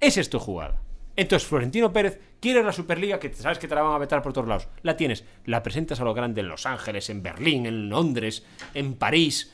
Esa 0.00 0.20
es 0.20 0.30
tu 0.30 0.38
jugada. 0.38 0.80
Entonces, 1.16 1.48
Florentino 1.48 1.92
Pérez, 1.92 2.20
quieres 2.40 2.64
la 2.64 2.72
Superliga, 2.72 3.18
que 3.18 3.34
sabes 3.34 3.58
que 3.58 3.66
te 3.66 3.74
la 3.74 3.82
van 3.82 3.94
a 3.94 3.98
vetar 3.98 4.22
por 4.22 4.32
todos 4.32 4.46
lados. 4.46 4.68
La 4.82 4.96
tienes. 4.96 5.24
La 5.44 5.62
presentas 5.62 6.00
a 6.00 6.04
lo 6.04 6.14
grande 6.14 6.40
en 6.40 6.48
Los 6.48 6.64
Ángeles, 6.64 7.10
en 7.10 7.22
Berlín, 7.22 7.66
en 7.66 7.88
Londres, 7.88 8.46
en 8.72 8.94
París, 8.94 9.52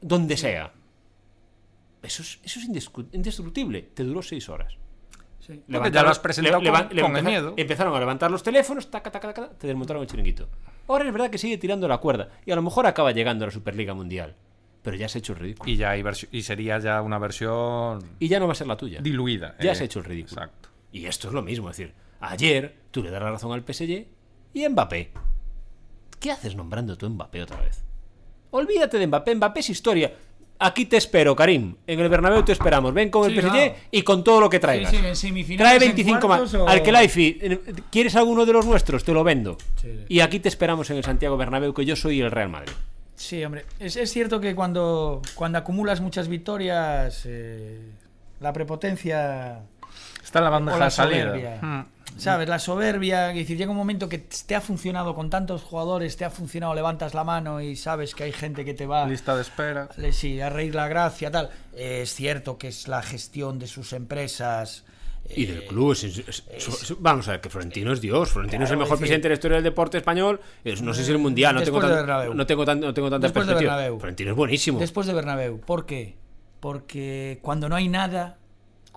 donde 0.00 0.36
sea. 0.36 0.72
Eso 2.02 2.22
es, 2.22 2.38
eso 2.44 2.60
es 2.60 2.66
indestructible. 3.12 3.82
Te 3.82 4.04
duró 4.04 4.22
seis 4.22 4.48
horas. 4.48 4.79
Sí. 5.50 5.62
Porque 5.72 5.90
ya 5.90 6.02
lo 6.02 6.08
has 6.10 6.18
presentado 6.18 6.60
con- 6.62 6.88
con 7.00 7.16
el 7.16 7.24
miedo. 7.24 7.54
Empezaron 7.56 7.94
a 7.94 7.98
levantar 8.00 8.30
los 8.30 8.42
teléfonos, 8.42 8.90
taca, 8.90 9.10
taca, 9.10 9.32
taca, 9.32 9.50
te 9.50 9.66
desmontaron 9.66 10.02
el 10.02 10.08
chiringuito. 10.08 10.48
Ahora 10.88 11.06
es 11.06 11.12
verdad 11.12 11.30
que 11.30 11.38
sigue 11.38 11.58
tirando 11.58 11.86
la 11.88 11.98
cuerda 11.98 12.28
y 12.46 12.50
a 12.52 12.56
lo 12.56 12.62
mejor 12.62 12.86
acaba 12.86 13.12
llegando 13.12 13.44
a 13.44 13.48
la 13.48 13.52
Superliga 13.52 13.94
Mundial. 13.94 14.34
Pero 14.82 14.96
ya 14.96 15.06
has 15.06 15.16
hecho 15.16 15.34
el 15.34 15.38
ridículo. 15.40 15.70
Y 15.70 15.76
ya 15.76 15.90
hay 15.90 16.02
y 16.32 16.42
sería 16.42 16.78
ya 16.78 17.02
una 17.02 17.18
versión 17.18 18.02
Y 18.18 18.28
ya 18.28 18.40
no 18.40 18.46
va 18.46 18.52
a 18.52 18.56
ser 18.56 18.66
la 18.66 18.76
tuya. 18.76 19.00
diluida. 19.02 19.54
Ya 19.60 19.68
eh. 19.68 19.70
has 19.72 19.80
hecho 19.82 19.98
el 19.98 20.06
ridículo. 20.06 20.40
Exacto. 20.42 20.68
Y 20.90 21.04
esto 21.06 21.28
es 21.28 21.34
lo 21.34 21.42
mismo, 21.42 21.68
es 21.70 21.76
decir, 21.76 21.94
ayer 22.20 22.76
tú 22.90 23.02
le 23.02 23.10
das 23.10 23.22
la 23.22 23.30
razón 23.30 23.52
al 23.52 23.62
PSG 23.62 24.06
y 24.54 24.68
Mbappé. 24.68 25.12
¿Qué 26.18 26.30
haces 26.32 26.56
nombrando 26.56 26.96
tú 26.96 27.08
Mbappé 27.08 27.42
otra 27.42 27.60
vez? 27.60 27.84
Olvídate 28.50 28.98
de 28.98 29.06
Mbappé, 29.06 29.34
Mbappé 29.36 29.60
es 29.60 29.70
historia. 29.70 30.12
Aquí 30.62 30.84
te 30.84 30.98
espero, 30.98 31.34
Karim. 31.34 31.74
En 31.86 31.98
el 32.00 32.08
Bernabéu 32.10 32.42
te 32.44 32.52
esperamos. 32.52 32.92
Ven 32.92 33.08
con 33.10 33.24
el 33.30 33.34
PSG 33.34 33.50
claro. 33.50 33.74
y 33.90 34.02
con 34.02 34.22
todo 34.22 34.40
lo 34.40 34.50
que 34.50 34.58
traigas. 34.60 34.90
Sí, 34.90 34.98
sí, 34.98 35.06
en 35.06 35.16
semifinales, 35.16 35.58
Trae 35.78 35.88
en 35.90 35.96
25 35.96 36.28
más. 36.28 36.54
o- 36.54 36.68
Al 36.68 36.82
que 36.82 36.92
Laifi, 36.92 37.40
¿quieres 37.90 38.14
alguno 38.14 38.44
de 38.44 38.52
los 38.52 38.66
nuestros? 38.66 39.02
Te 39.02 39.12
lo 39.12 39.24
vendo. 39.24 39.56
Sí, 39.80 39.88
sí. 39.90 40.04
Y 40.08 40.20
aquí 40.20 40.38
te 40.38 40.48
esperamos 40.50 40.90
en 40.90 40.98
el 40.98 41.04
Santiago 41.04 41.36
Bernabéu, 41.38 41.72
que 41.72 41.84
yo 41.86 41.96
soy 41.96 42.20
el 42.20 42.30
Real 42.30 42.50
Madrid. 42.50 42.72
Sí, 43.16 43.42
hombre. 43.44 43.64
Es, 43.78 43.96
es 43.96 44.10
cierto 44.12 44.40
que 44.40 44.54
cuando, 44.54 45.22
cuando 45.34 45.58
acumulas 45.58 46.00
muchas 46.00 46.28
victorias, 46.28 47.22
eh, 47.26 47.80
la 48.40 48.52
prepotencia 48.52 49.60
Está 50.22 50.38
en 50.40 50.44
la 50.44 50.50
o 50.50 50.52
bandeja 50.52 50.78
la 50.78 50.84
de 50.86 50.90
salida. 50.90 51.24
soberbia. 51.26 51.58
Hmm. 51.62 51.86
¿Sabes? 52.16 52.48
La 52.48 52.58
soberbia, 52.58 53.30
es 53.30 53.36
decir, 53.36 53.56
llega 53.56 53.70
un 53.70 53.76
momento 53.78 54.08
que 54.08 54.18
te 54.18 54.54
ha 54.54 54.60
funcionado 54.60 55.14
con 55.14 55.30
tantos 55.30 55.62
jugadores, 55.62 56.16
te 56.18 56.24
ha 56.26 56.30
funcionado, 56.30 56.74
levantas 56.74 57.14
la 57.14 57.24
mano 57.24 57.60
y 57.62 57.76
sabes 57.76 58.14
que 58.14 58.24
hay 58.24 58.32
gente 58.32 58.64
que 58.64 58.74
te 58.74 58.84
va 58.86 59.06
Lista 59.06 59.34
de 59.34 59.42
espera. 59.42 59.88
Le- 59.96 60.12
Sí, 60.12 60.38
a 60.40 60.50
reír 60.50 60.74
la 60.74 60.86
gracia, 60.88 61.30
tal. 61.30 61.48
Eh, 61.74 62.00
es 62.02 62.14
cierto 62.14 62.58
que 62.58 62.68
es 62.68 62.88
la 62.88 63.00
gestión 63.02 63.58
de 63.58 63.66
sus 63.66 63.92
empresas. 63.94 64.84
Y 65.34 65.44
eh, 65.44 65.46
del 65.52 65.66
club. 65.66 65.92
es- 65.92 66.04
es- 66.04 66.18
es- 66.18 66.44
es- 66.50 66.94
vamos 66.98 67.26
a 67.28 67.32
ver, 67.32 67.40
que 67.40 67.48
Florentino 67.48 67.92
es 67.92 68.00
Dios. 68.02 68.30
Florentino 68.32 68.64
es 68.64 68.70
el 68.70 68.76
mejor 68.76 68.92
decir- 68.98 69.00
presidente 69.00 69.28
de 69.28 69.28
la 69.30 69.34
historia 69.34 69.54
del 69.56 69.64
deporte 69.64 69.96
español. 69.98 70.40
Es- 70.64 70.82
no 70.82 70.92
sé 70.92 71.04
si 71.04 71.12
el 71.12 71.18
mundial. 71.18 71.54
No 71.54 71.62
tengo, 71.62 71.78
Después 71.80 72.00
de 72.00 72.06
tan- 72.06 72.36
no 72.36 72.46
tengo, 72.46 72.64
tan- 72.66 72.80
no 72.80 72.92
tengo 72.92 73.08
tanta 73.08 73.26
Después 73.28 73.46
de 73.46 73.52
perspectiva. 73.52 73.76
Bernabéu. 73.76 73.98
Florentino 73.98 74.30
es 74.32 74.36
buenísimo. 74.36 74.78
Después 74.78 75.06
de 75.06 75.14
Bernabéu. 75.14 75.60
¿Por 75.60 75.86
qué? 75.86 76.16
Porque 76.58 77.38
cuando 77.42 77.68
no 77.68 77.76
hay 77.76 77.88
nada, 77.88 78.36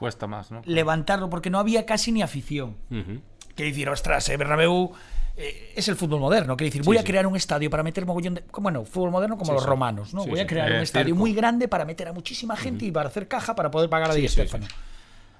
Cuesta 0.04 0.28
más, 0.28 0.52
¿no? 0.52 0.62
levantarlo, 0.66 1.30
porque 1.30 1.50
no 1.50 1.60
había 1.60 1.86
casi 1.86 2.12
ni 2.12 2.22
afición. 2.22 2.76
Ujú. 2.92 3.22
Quiere 3.56 3.72
decir, 3.72 3.88
ostras, 3.90 4.28
eh, 4.30 4.36
Bernabéu 4.38 4.92
eh, 5.38 5.72
es 5.76 5.88
el 5.88 5.96
fútbol 5.96 6.20
moderno. 6.20 6.58
Quiere 6.58 6.70
decir, 6.72 6.84
voy 6.84 6.98
a 6.98 7.02
sí. 7.02 7.08
crear 7.08 7.26
un 7.26 7.36
estadio 7.36 7.70
para 7.70 7.84
meter 7.84 8.06
mogollón 8.06 8.34
de. 8.36 8.44
Bueno, 8.60 8.84
fútbol 8.86 9.12
moderno 9.12 9.38
como 9.38 9.52
Sí, 9.52 9.56
los 9.56 9.66
romanos, 9.66 10.14
¿no? 10.14 10.26
Voy 10.26 10.40
a 10.40 10.46
crear 10.48 10.72
Eh, 10.72 10.76
un 10.76 10.82
estadio 10.82 11.06
circo. 11.08 11.20
muy 11.20 11.34
grande 11.34 11.68
para 11.68 11.86
meter 11.86 12.08
a 12.08 12.14
muchísima 12.14 12.56
gente 12.56 12.86
y 12.86 12.92
para 12.92 13.10
hacer 13.10 13.28
caja 13.28 13.56
para 13.56 13.72
poder 13.72 13.90
pagar 13.90 14.12
a 14.12 14.14
Di 14.14 14.28
Stéfano. 14.28 14.66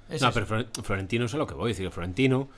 Es 0.10 0.22
No, 0.22 0.30
eso. 0.30 0.34
pero 0.34 0.46
Flor- 0.46 0.68
Florentino 0.84 1.26
es 1.26 1.34
a 1.34 1.38
lo 1.38 1.46
que 1.48 1.54
voy. 1.54 1.72
Es 1.72 1.78
decir, 1.78 1.92
Florentino 1.92 2.50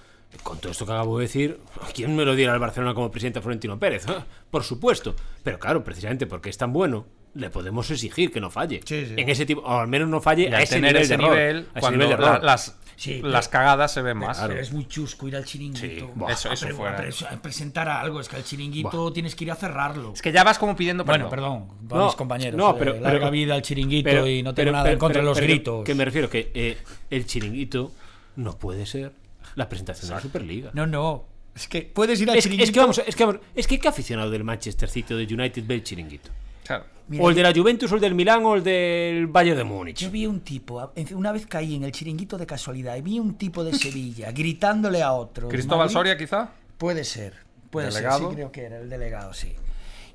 Con 0.43 0.57
todo 0.59 0.71
esto 0.71 0.85
que 0.85 0.91
acabo 0.91 1.17
de 1.19 1.25
decir, 1.25 1.59
¿quién 1.93 2.13
me 2.15 2.25
lo 2.25 2.35
diera 2.35 2.51
al 2.53 2.59
Barcelona 2.59 2.93
como 2.93 3.09
presidente 3.11 3.39
a 3.39 3.41
Florentino 3.41 3.79
Pérez? 3.79 4.05
Ah, 4.09 4.25
Por 4.51 4.63
supuesto. 4.63 5.15
Pero 5.43 5.59
claro, 5.59 5.83
precisamente 5.83 6.25
porque 6.27 6.49
es 6.49 6.57
tan 6.57 6.73
bueno, 6.73 7.05
le 7.35 7.49
podemos 7.49 7.89
exigir 7.91 8.31
que 8.31 8.39
no 8.41 8.49
falle. 8.49 8.81
Sí, 8.85 9.05
sí. 9.05 9.13
En 9.17 9.29
ese 9.29 9.45
tipo, 9.45 9.61
o 9.61 9.79
al 9.79 9.87
menos 9.87 10.07
no 10.09 10.19
falle 10.21 10.49
Y 10.49 10.53
a 10.53 10.61
ese 10.61 10.75
tener 10.75 10.93
nivel 10.93 11.01
ese 11.03 11.09
de 11.17 11.23
error, 11.23 11.29
nivel, 11.35 11.57
a 11.57 11.59
ese 11.61 11.79
cuando 11.79 11.91
nivel 11.99 12.09
de 12.17 12.21
la- 12.23 12.27
error. 12.29 12.43
las, 12.43 12.77
Sí, 12.97 13.21
las 13.21 13.49
pero- 13.49 13.51
cagadas 13.59 13.91
se 13.93 14.01
ven 14.01 14.17
más. 14.17 14.39
Pero 14.39 14.57
es 14.57 14.71
muy 14.71 14.87
chusco 14.87 15.27
ir 15.27 15.35
al 15.35 15.43
chiringuito. 15.43 15.85
Sí, 15.85 16.11
Buah, 16.15 16.31
eso, 16.31 16.49
eso 16.53 16.65
Pero, 16.65 16.77
fuera. 16.77 16.95
pero 16.95 17.09
eso, 17.09 17.27
presentar 17.41 17.89
algo, 17.89 18.21
es 18.21 18.29
que 18.29 18.37
al 18.37 18.43
chiringuito 18.45 19.11
tienes 19.11 19.35
que 19.35 19.43
ir 19.43 19.51
a 19.51 19.55
cerrarlo. 19.55 20.13
Es 20.13 20.21
que 20.21 20.31
ya 20.31 20.45
vas 20.45 20.57
como 20.57 20.77
pidiendo 20.77 21.03
Bueno, 21.03 21.29
perdón. 21.29 21.67
perdón, 21.67 21.87
para 21.89 21.99
No, 21.99 22.05
mis 22.07 22.15
compañeros. 22.15 22.57
no, 22.57 22.71
eh, 22.71 22.75
pero- 22.79 22.93
larga 22.93 23.19
pero- 23.19 23.31
vida 23.31 23.53
al 23.55 23.61
chiringuito 23.63 24.09
Pero- 24.09 24.27
y 24.27 24.41
no 24.43 24.53
tengo 24.53 24.67
pero- 24.67 24.71
nada 24.71 24.83
pero- 24.85 24.93
en 24.93 24.99
contra 24.99 25.21
de 25.21 25.25
los 25.25 25.37
pero 25.37 25.47
gritos. 25.47 25.83
Que 25.83 25.93
me 25.93 26.05
refiero 26.05 26.29
que 26.29 26.51
eh, 26.53 26.77
el 27.09 27.25
chiringuito 27.25 27.91
no 28.37 28.57
puede 28.57 28.85
ser 28.85 29.11
la 29.55 29.67
presentación 29.67 30.07
de 30.07 30.15
la 30.15 30.21
Superliga. 30.21 30.71
No, 30.73 30.87
no. 30.87 31.25
Es 31.53 31.67
que 31.67 31.81
puedes 31.81 32.19
ir 32.21 32.29
al 32.29 32.37
es, 32.37 32.43
chiringuito. 32.45 32.63
es 32.65 32.71
que 32.71 32.79
vamos, 32.79 33.01
es 33.05 33.15
que 33.15 33.25
vamos, 33.25 33.41
es 33.55 33.67
que 33.67 33.77
qué 33.79 33.87
aficionado 33.89 34.29
del 34.31 34.43
Manchester 34.45 34.89
City 34.89 35.13
o 35.13 35.17
del 35.17 35.33
United 35.33 35.63
ve 35.65 35.75
el 35.75 35.83
chiringuito. 35.83 36.29
Claro. 36.65 36.85
Mira, 37.07 37.23
o 37.23 37.29
el 37.29 37.35
de 37.35 37.43
la 37.43 37.53
Juventus 37.53 37.91
o 37.91 37.95
el 37.95 38.01
del 38.01 38.15
Milán 38.15 38.43
o 38.45 38.55
el 38.55 38.63
del 38.63 39.27
Bayern 39.27 39.57
de 39.57 39.63
Múnich. 39.63 39.99
Yo 39.99 40.09
vi 40.09 40.25
un 40.25 40.39
tipo, 40.41 40.91
una 41.13 41.31
vez 41.31 41.45
caí 41.45 41.75
en 41.75 41.83
el 41.83 41.91
chiringuito 41.91 42.37
de 42.37 42.47
casualidad 42.47 42.95
y 42.95 43.01
vi 43.01 43.19
un 43.19 43.35
tipo 43.35 43.63
de 43.63 43.73
Sevilla 43.73 44.31
gritándole 44.33 45.03
a 45.03 45.13
otro. 45.13 45.47
Cristóbal 45.47 45.85
Madrid- 45.85 45.93
Soria, 45.93 46.17
quizá. 46.17 46.49
Puede 46.79 47.03
ser, 47.03 47.33
puede 47.69 47.87
¿Delegado? 47.89 48.19
ser, 48.19 48.29
sí 48.29 48.35
creo 48.35 48.51
que 48.51 48.61
era 48.63 48.79
el 48.79 48.89
delegado, 48.89 49.33
sí. 49.33 49.53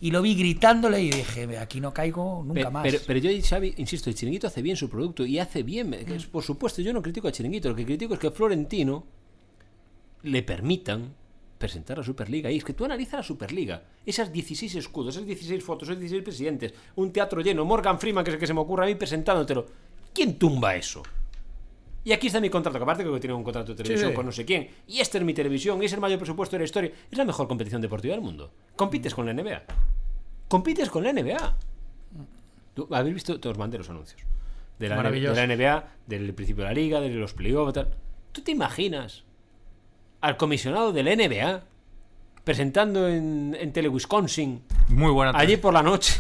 Y 0.03 0.11
lo 0.11 0.23
vi 0.23 0.35
gritándole 0.35 1.01
y 1.03 1.11
dije, 1.11 1.59
aquí 1.59 1.81
no 1.81 1.93
caigo 1.95 2.43
nunca 2.45 2.71
más. 2.71 2.83
Pero, 2.85 2.99
pero 3.07 3.19
yo, 3.21 3.31
Xavi, 3.41 3.75
insisto, 3.77 4.09
el 4.11 4.17
chiringuito 4.17 4.47
hace 4.49 4.63
bien 4.63 4.75
su 4.77 4.89
producto 4.91 5.25
y 5.27 5.39
hace 5.39 5.63
bien. 5.63 5.95
es- 5.95 6.27
Por 6.27 6.43
supuesto, 6.43 6.83
yo 6.83 6.93
no 6.93 7.03
critico 7.03 7.29
al 7.29 7.33
chiringuito. 7.35 7.69
Lo 7.69 7.77
que 7.77 7.85
critico 7.85 8.15
es 8.15 8.21
que 8.21 8.27
a 8.29 8.31
Florentino 8.33 9.05
le 10.23 10.43
permitan 10.43 11.15
presentar 11.61 11.99
la 11.99 12.03
Superliga. 12.05 12.51
Y 12.51 12.57
es 12.57 12.65
que 12.65 12.73
tú 12.73 12.87
analizas 12.87 13.13
la 13.21 13.23
Superliga. 13.23 13.83
Esas 14.07 14.33
16 14.33 14.75
escudos, 14.77 15.15
esas 15.15 15.27
16 15.27 15.63
fotos, 15.63 15.89
esos 15.89 15.99
16 16.01 16.23
presidentes, 16.25 16.73
un 16.97 17.13
teatro 17.13 17.43
lleno, 17.43 17.67
Morgan 17.67 18.01
Freeman, 18.01 18.25
que 18.25 18.31
es 18.31 18.35
el 18.35 18.41
que 18.41 18.47
se 18.47 18.55
me 18.55 18.61
ocurre 18.61 18.85
a 18.85 18.87
mí 18.87 18.95
presentándotelo. 18.95 19.67
¿Quién 20.15 20.39
tumba 20.39 20.75
eso? 20.75 21.03
Y 22.03 22.13
aquí 22.13 22.29
está 22.29 22.41
mi 22.41 22.49
contrato, 22.49 22.79
que 22.79 22.83
aparte 22.83 23.03
creo 23.03 23.13
que 23.13 23.21
tiene 23.21 23.35
un 23.35 23.45
contrato 23.45 23.73
de 23.75 23.83
televisión 23.83 24.11
Sí. 24.11 24.17
con 24.17 24.25
no 24.25 24.33
sé 24.33 24.47
quién. 24.47 24.69
Y 24.89 25.01
esta 25.01 25.19
es 25.19 25.25
mi 25.25 25.35
televisión, 25.35 25.83
y 25.83 25.85
es 25.85 25.93
el 25.93 26.01
mayor 26.01 26.19
presupuesto 26.19 26.57
de 26.57 26.61
la 26.61 26.65
historia. 26.65 26.91
Es 27.11 27.19
la 27.19 27.27
mejor 27.27 27.47
competición 27.47 27.83
deportiva 27.83 28.15
del 28.15 28.23
mundo. 28.25 28.51
Compites 28.75 29.15
con 29.15 29.27
la 29.27 29.35
NBA. 29.35 29.63
Compites 30.49 30.89
con 30.89 31.05
la 31.05 31.13
NBA. 31.13 31.57
¿Tú 32.75 32.89
habéis 32.91 33.15
visto? 33.15 33.39
Te 33.39 33.49
os 33.51 33.59
mandé 33.59 33.77
los 33.77 33.91
anuncios. 33.91 34.23
De 34.79 34.89
la, 34.89 35.03
de 35.03 35.21
la 35.21 35.47
NBA, 35.47 35.89
del 36.07 36.33
principio 36.33 36.65
de 36.65 36.71
la 36.71 36.75
liga, 36.75 37.01
de 37.03 37.11
los 37.11 37.35
playoffs, 37.35 37.75
tal. 37.75 37.89
¿Tú 38.33 38.41
te 38.41 38.53
imaginas 38.53 39.25
al 40.21 40.37
comisionado 40.37 40.93
de 40.93 41.03
la 41.03 41.15
NBA 41.17 41.63
presentando 42.45 43.09
en, 43.09 43.57
en 43.59 43.73
Tele 43.73 43.89
Wisconsin 43.89 44.63
Muy 44.89 45.11
buena. 45.13 45.39
allí 45.39 45.57
por 45.57 45.73
la 45.73 45.83
noche? 45.83 46.15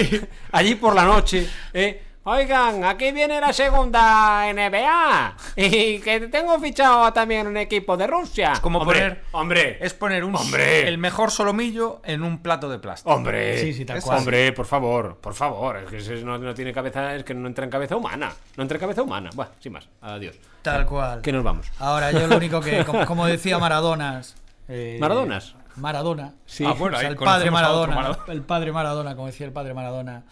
allí 0.52 0.74
por 0.74 0.94
la 0.94 1.04
noche, 1.04 1.46
¿eh? 1.72 2.02
Oigan, 2.22 2.84
aquí 2.84 3.12
viene 3.12 3.40
la 3.40 3.50
segunda 3.50 4.44
NBA 4.52 5.34
y 5.56 6.00
que 6.00 6.28
tengo 6.30 6.58
fichado 6.60 7.10
también 7.14 7.46
un 7.46 7.56
equipo 7.56 7.96
de 7.96 8.06
Rusia. 8.06 8.52
Es 8.52 8.60
como 8.60 8.80
Hombre, 8.80 9.00
poner- 9.00 9.20
hombre, 9.32 9.78
Es 9.80 9.94
poner 9.94 10.22
un 10.24 10.36
Hombre. 10.36 10.86
el 10.86 10.98
mejor 10.98 11.30
solomillo 11.30 12.02
en 12.04 12.22
un 12.22 12.42
plato 12.42 12.68
de 12.68 12.78
plástico. 12.78 13.14
Hombre, 13.14 13.58
Sí, 13.58 13.72
sí, 13.72 13.86
tal 13.86 14.02
cual. 14.02 14.18
hombre, 14.18 14.52
por 14.52 14.66
favor, 14.66 15.16
por 15.16 15.32
favor, 15.32 15.78
es 15.78 15.84
que 15.88 15.96
ese 15.96 16.16
no, 16.22 16.36
no 16.36 16.52
tiene 16.52 16.74
cabeza, 16.74 17.14
es 17.14 17.24
que 17.24 17.32
no 17.32 17.48
entra 17.48 17.64
en 17.64 17.70
cabeza 17.70 17.96
humana, 17.96 18.30
no 18.56 18.62
entra 18.62 18.76
en 18.76 18.80
cabeza 18.80 19.02
humana. 19.02 19.30
Bueno, 19.34 19.52
sin 19.58 19.72
más, 19.72 19.88
adiós. 20.02 20.36
Tal 20.60 20.84
cual. 20.84 21.22
Que 21.22 21.32
nos 21.32 21.42
vamos. 21.42 21.72
Ahora, 21.78 22.12
yo 22.12 22.26
lo 22.26 22.36
único 22.36 22.60
que, 22.60 22.84
como, 22.84 23.06
como 23.06 23.24
decía 23.26 23.58
Maradonas. 23.58 24.36
eh, 24.68 24.98
¿Maradonas? 25.00 25.54
Maradona. 25.76 26.34
Sí. 26.44 26.64
Ah, 26.66 26.74
bueno, 26.78 26.98
O 26.98 27.00
sea, 27.00 27.08
el 27.08 27.16
padre 27.16 27.50
Maradona, 27.50 27.94
Maradona. 27.94 28.24
El 28.32 28.42
padre 28.42 28.72
Maradona, 28.72 29.14
como 29.14 29.28
decía 29.28 29.46
el 29.46 29.52
padre 29.52 29.72
Maradona. 29.72 30.24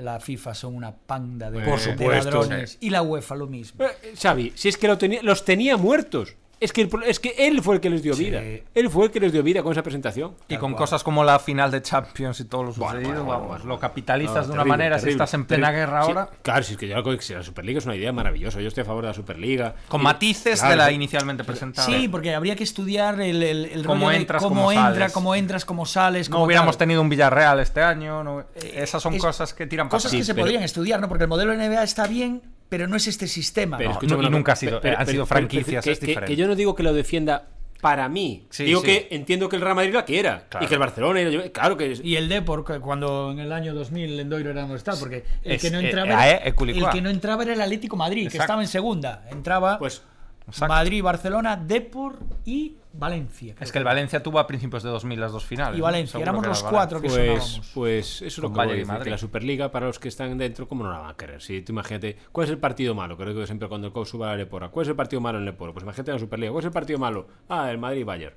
La 0.00 0.18
FIFA 0.20 0.54
son 0.54 0.74
una 0.74 0.94
panda 0.94 1.50
de, 1.50 1.60
Por 1.60 1.78
de 1.78 1.84
supuesto. 1.92 2.30
ladrones. 2.30 2.78
Y 2.80 2.90
la 2.90 3.02
UEFA 3.02 3.34
lo 3.36 3.46
mismo. 3.46 3.84
Eh, 3.84 4.14
Xavi, 4.20 4.52
si 4.54 4.68
es 4.68 4.76
que 4.76 4.86
lo 4.88 4.96
tenía- 4.98 5.22
los 5.22 5.44
tenía 5.44 5.76
muertos. 5.76 6.36
Es 6.60 6.74
que, 6.74 6.82
el 6.82 6.88
pro- 6.90 7.02
es 7.02 7.18
que 7.18 7.34
él 7.38 7.62
fue 7.62 7.76
el 7.76 7.80
que 7.80 7.88
les 7.88 8.02
dio 8.02 8.12
Sí. 8.12 8.26
vida. 8.26 8.42
Él 8.74 8.90
fue 8.90 9.06
el 9.06 9.10
que 9.10 9.18
les 9.18 9.32
dio 9.32 9.42
vida 9.42 9.62
con 9.62 9.72
esa 9.72 9.82
presentación. 9.82 10.34
Y 10.46 10.50
Tal 10.54 10.58
con 10.60 10.72
cual. 10.72 10.80
cosas 10.82 11.02
como 11.02 11.24
la 11.24 11.38
final 11.38 11.70
de 11.70 11.80
Champions 11.80 12.38
y 12.40 12.44
todo 12.44 12.64
lo 12.64 12.72
sucedido, 12.74 12.90
bueno, 13.00 13.08
bueno, 13.24 13.24
vamos, 13.26 13.48
bueno. 13.48 13.64
lo 13.64 13.78
capitalizas 13.80 14.34
No, 14.34 14.40
de 14.42 14.46
una 14.48 14.62
terrible, 14.64 14.70
manera 14.70 14.98
si 14.98 15.08
estás 15.08 15.32
en 15.32 15.46
plena 15.46 15.68
terrible. 15.68 15.86
guerra 15.86 16.02
Sí, 16.02 16.08
ahora. 16.10 16.28
claro, 16.42 16.62
si 16.62 16.72
es 16.72 16.78
que 16.78 16.86
yo 16.88 17.02
creo 17.02 17.18
que 17.18 17.34
la 17.34 17.42
Superliga 17.42 17.78
es 17.78 17.86
una 17.86 17.96
idea 17.96 18.12
maravillosa. 18.12 18.60
Yo 18.60 18.68
estoy 18.68 18.82
a 18.82 18.84
favor 18.84 19.02
de 19.04 19.08
la 19.08 19.14
Superliga. 19.14 19.74
Con 19.88 20.02
Y- 20.02 20.04
matices 20.04 20.58
claro, 20.60 20.70
de 20.72 20.76
la 20.76 20.88
sí. 20.88 20.94
inicialmente 20.94 21.44
presentada. 21.44 21.86
Sí, 21.86 22.08
porque 22.08 22.34
habría 22.34 22.54
que 22.56 22.64
estudiar 22.64 23.18
el, 23.22 23.42
el, 23.42 23.64
el 23.64 23.86
Cómo 23.86 24.00
rollo 24.04 24.10
de 24.10 24.16
entras, 24.18 24.42
cómo, 24.42 24.54
cómo 24.56 24.72
entra, 24.72 24.92
sales. 24.94 25.12
cómo 25.12 25.34
entras, 25.34 25.64
cómo 25.64 25.86
sales. 25.86 26.28
no 26.28 26.34
cómo 26.34 26.44
hubiéramos 26.44 26.76
tal. 26.76 26.80
tenido 26.86 27.00
un 27.00 27.08
Villarreal 27.08 27.60
este 27.60 27.80
año. 27.82 28.22
no- 28.22 28.44
Esas 28.74 29.02
son 29.02 29.14
es- 29.14 29.22
cosas 29.22 29.54
que 29.54 29.66
tiran 29.66 29.88
para 29.88 29.96
Cosas 29.96 30.10
Sí, 30.10 30.18
que 30.18 30.24
se 30.24 30.34
pero- 30.34 30.44
podrían 30.44 30.62
estudiar, 30.62 31.00
¿no? 31.00 31.08
Porque 31.08 31.24
el 31.24 31.28
modelo 31.28 31.54
NBA 31.54 31.82
está 31.84 32.06
bien, 32.06 32.42
pero 32.70 32.86
no 32.88 32.96
es 32.96 33.06
este 33.06 33.26
sistema. 33.26 33.76
Pero 33.76 33.90
No. 33.92 33.98
y 34.00 34.12
una 34.14 34.30
nunca 34.30 34.52
ha 34.52 34.56
sido- 34.56 34.80
han 34.82 35.06
sido 35.06 35.26
franquicias, 35.26 35.84
que, 35.84 35.90
es 35.92 35.98
que- 35.98 36.06
diferente. 36.06 36.32
que 36.32 36.36
yo 36.40 36.46
no 36.48 36.54
digo 36.56 36.74
que 36.74 36.82
lo 36.82 36.94
defienda 36.94 37.48
para 37.82 38.08
mí. 38.10 38.46
Sí, 38.50 38.64
digo 38.64 38.80
sí. 38.80 38.86
que 38.86 39.08
entiendo 39.10 39.48
que 39.48 39.56
el 39.56 39.62
Real 39.62 39.74
Madrid 39.74 39.92
la 39.94 40.04
quiera. 40.04 40.44
Claro. 40.50 40.64
Y 40.64 40.68
que 40.68 40.74
el 40.74 40.80
Barcelona. 40.80 41.20
Claro 41.52 41.76
que 41.76 41.92
es. 41.92 42.00
Y 42.04 42.16
el 42.16 42.28
Depor, 42.28 42.64
que 42.64 42.78
cuando 42.78 43.30
en 43.32 43.38
el 43.40 43.52
año 43.52 43.74
2000 43.74 44.16
Lendoiro 44.18 44.50
era 44.50 44.62
donde 44.62 44.76
estaba, 44.76 44.98
porque 44.98 45.24
el 45.42 45.52
Es- 45.52 45.62
que 45.62 45.70
no 45.70 45.80
eh, 45.80 45.86
entraba 45.86 46.08
eh, 46.10 46.12
era, 46.12 46.46
eh, 46.48 46.54
el 46.58 46.88
que 46.90 47.00
no 47.02 47.10
entraba 47.10 47.42
era 47.42 47.54
el 47.54 47.60
Atlético 47.60 47.96
Madrid, 47.96 48.30
que 48.30 48.38
estaba 48.38 48.60
en 48.62 48.68
segunda. 48.68 49.24
Entraba 49.30 49.78
Pues. 49.78 50.02
Exacto. 50.50 50.72
Madrid, 50.74 51.02
Barcelona, 51.02 51.56
Depor 51.56 52.18
y 52.44 52.76
Valencia. 52.92 53.54
Es 53.60 53.70
que 53.70 53.78
el 53.78 53.84
Valencia 53.84 54.22
tuvo 54.22 54.38
a 54.40 54.46
principios 54.46 54.82
de 54.82 54.90
2000 54.90 55.20
las 55.20 55.30
dos 55.32 55.44
finales. 55.44 55.78
Y. 55.78 55.80
Valencia, 55.80 56.18
éramos 56.20 56.44
los 56.46 56.62
cuatro 56.64 57.00
que 57.00 57.08
Pues, 57.08 57.42
sonábamos. 57.44 57.70
pues 57.72 58.06
eso 58.16 58.24
es 58.26 58.38
lo 58.38 58.48
que 58.48 58.54
voy 58.56 58.68
a 58.68 58.72
decir, 58.72 58.98
que 59.04 59.10
la 59.10 59.18
Superliga 59.18 59.70
para 59.70 59.86
los 59.86 59.98
que 59.98 60.08
están 60.08 60.36
dentro, 60.38 60.66
¿cómo 60.66 60.82
no 60.84 60.90
la 60.92 60.98
van 60.98 61.10
a 61.10 61.14
querer? 61.14 61.40
Si 61.40 61.62
tú 61.62 61.72
imagínate, 61.72 62.16
¿cuál 62.32 62.46
es 62.46 62.50
el 62.50 62.58
partido 62.58 62.94
malo? 62.94 63.16
Creo 63.16 63.34
que 63.34 63.46
siempre 63.46 63.68
cuando 63.68 63.86
el 63.86 63.92
coach 63.92 64.08
suba 64.08 64.26
a 64.26 64.30
la 64.32 64.36
Lepora, 64.38 64.68
¿cuál 64.70 64.84
es 64.84 64.88
el 64.90 64.96
partido 64.96 65.20
malo 65.20 65.38
en 65.38 65.44
Leporo? 65.44 65.72
Pues 65.72 65.84
imagínate 65.84 66.12
la 66.12 66.18
Superliga, 66.18 66.50
¿cuál 66.52 66.62
es 66.62 66.66
el 66.66 66.72
partido 66.72 66.98
malo? 66.98 67.28
Ah, 67.48 67.70
el 67.70 67.78
Madrid-Bayern. 67.78 68.34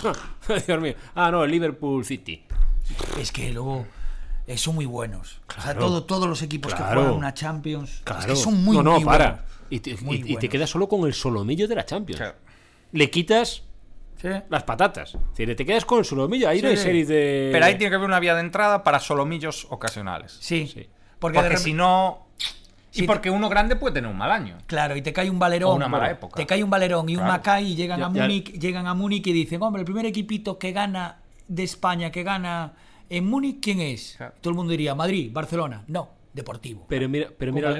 Dios 0.66 0.80
mío. 0.80 0.94
Ah, 1.14 1.30
no, 1.30 1.44
el 1.44 1.50
Liverpool-City. 1.50 2.44
Es 3.18 3.32
que 3.32 3.52
luego 3.52 3.86
eh, 4.46 4.58
son 4.58 4.74
muy 4.74 4.86
buenos. 4.86 5.40
O 5.56 5.60
sea, 5.60 5.76
todo, 5.76 6.04
todos 6.04 6.28
los 6.28 6.42
equipos 6.42 6.74
que 6.74 6.82
juegan 6.82 7.10
una 7.12 7.34
Champions 7.34 8.02
Claro. 8.04 8.20
es 8.20 8.26
que 8.26 8.36
son 8.36 8.62
muy, 8.62 8.76
no, 8.76 8.82
no, 8.82 8.92
muy 8.96 9.04
para. 9.04 9.26
buenos. 9.30 9.46
Y 9.70 9.80
te, 9.80 9.96
Muy 9.98 10.22
y- 10.26 10.32
y 10.34 10.36
te 10.36 10.48
quedas 10.48 10.70
solo 10.70 10.88
con 10.88 11.06
el 11.06 11.14
solomillo 11.14 11.66
de 11.68 11.74
la 11.74 11.84
Champions. 11.84 12.20
Claro. 12.20 12.36
Le 12.92 13.10
quitas 13.10 13.62
Sí. 14.20 14.28
las 14.48 14.62
patatas. 14.64 15.14
Es 15.14 15.20
decir, 15.36 15.54
te 15.56 15.66
quedas 15.66 15.84
con 15.84 15.98
el 15.98 16.04
solomillo. 16.04 16.48
Ahí 16.48 16.62
no 16.62 16.68
Sí. 16.70 16.76
hay 16.76 16.82
series 16.82 17.08
de. 17.08 17.50
Pero 17.52 17.64
ahí 17.64 17.74
tiene 17.76 17.90
que 17.90 17.96
haber 17.96 18.08
una 18.08 18.20
vía 18.20 18.34
de 18.34 18.40
entrada 18.40 18.82
para 18.82 18.98
solomillos 19.00 19.66
ocasionales. 19.70 20.36
Sí. 20.40 20.66
Sí. 20.72 20.88
Porque, 21.18 21.38
Porque 21.40 21.56
si 21.58 21.72
no. 21.72 22.26
Y 22.94 23.02
porque 23.02 23.28
uno 23.28 23.50
grande 23.50 23.76
puede 23.76 23.94
tener 23.96 24.10
un 24.10 24.16
mal 24.16 24.30
año. 24.30 24.56
Claro, 24.66 24.96
y 24.96 25.02
te 25.02 25.12
cae 25.12 25.28
un 25.28 25.38
valerón. 25.38 25.72
O 25.72 25.74
una 25.74 25.86
mala 25.88 26.10
época. 26.10 26.34
Te 26.36 26.46
cae 26.46 26.64
un 26.64 26.70
valerón 26.70 27.06
y 27.10 27.12
un 27.16 27.18
Claro. 27.24 27.32
Macay 27.34 27.72
y 27.72 27.74
llegan 27.76 28.00
Ya- 28.00 28.06
a 28.06 28.12
ya- 28.12 28.22
Múnich, 28.22 28.52
llegan 28.58 28.86
a 28.86 28.94
Múnich 28.94 29.26
y 29.26 29.32
dicen, 29.34 29.60
hombre, 29.62 29.80
el 29.80 29.84
primer 29.84 30.06
equipito 30.06 30.58
que 30.58 30.72
gana 30.72 31.18
de 31.46 31.62
España, 31.62 32.10
que 32.10 32.22
gana 32.22 32.72
en 33.10 33.26
Múnich, 33.26 33.60
¿quién 33.60 33.80
es? 33.82 34.14
Claro. 34.16 34.32
Todo 34.40 34.50
el 34.52 34.56
mundo 34.56 34.70
diría, 34.70 34.94
Madrid, 34.94 35.30
Barcelona. 35.30 35.84
No, 35.88 36.08
Deportivo. 36.36 36.84
Pero 36.86 37.08
mira, 37.08 37.28
pero 37.38 37.50
mira, 37.50 37.74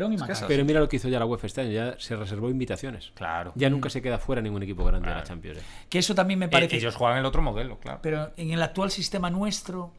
pero 0.48 0.64
mira 0.64 0.80
lo 0.80 0.88
que 0.88 0.96
hizo 0.96 1.09
ya 1.09 1.18
la 1.18 1.26
UEFA 1.26 1.46
este 1.46 1.61
año. 1.61 1.72
Ya 1.72 1.94
se 1.98 2.16
reservó 2.16 2.48
invitaciones. 2.48 3.12
Claro. 3.14 3.52
Ya 3.54 3.68
nunca 3.68 3.90
se 3.90 4.00
queda 4.00 4.18
fuera 4.18 4.40
ningún 4.40 4.62
equipo 4.62 4.82
grande 4.82 5.09
de 5.11 5.14
la. 5.14 5.22
Champions. 5.24 5.59
eh. 5.59 5.62
Que 5.90 5.98
eso 5.98 6.14
también 6.14 6.38
me 6.40 6.46
Eh, 6.46 6.48
parece... 6.48 6.76
ellos 6.76 6.94
juegan 6.96 7.18
el 7.18 7.26
otro 7.26 7.42
modelo, 7.42 7.78
claro. 7.78 7.98
Pero 8.02 8.32
en 8.38 8.50
el 8.52 8.62
actual 8.62 8.90
sistema 8.90 9.28
nuestro, 9.28 9.92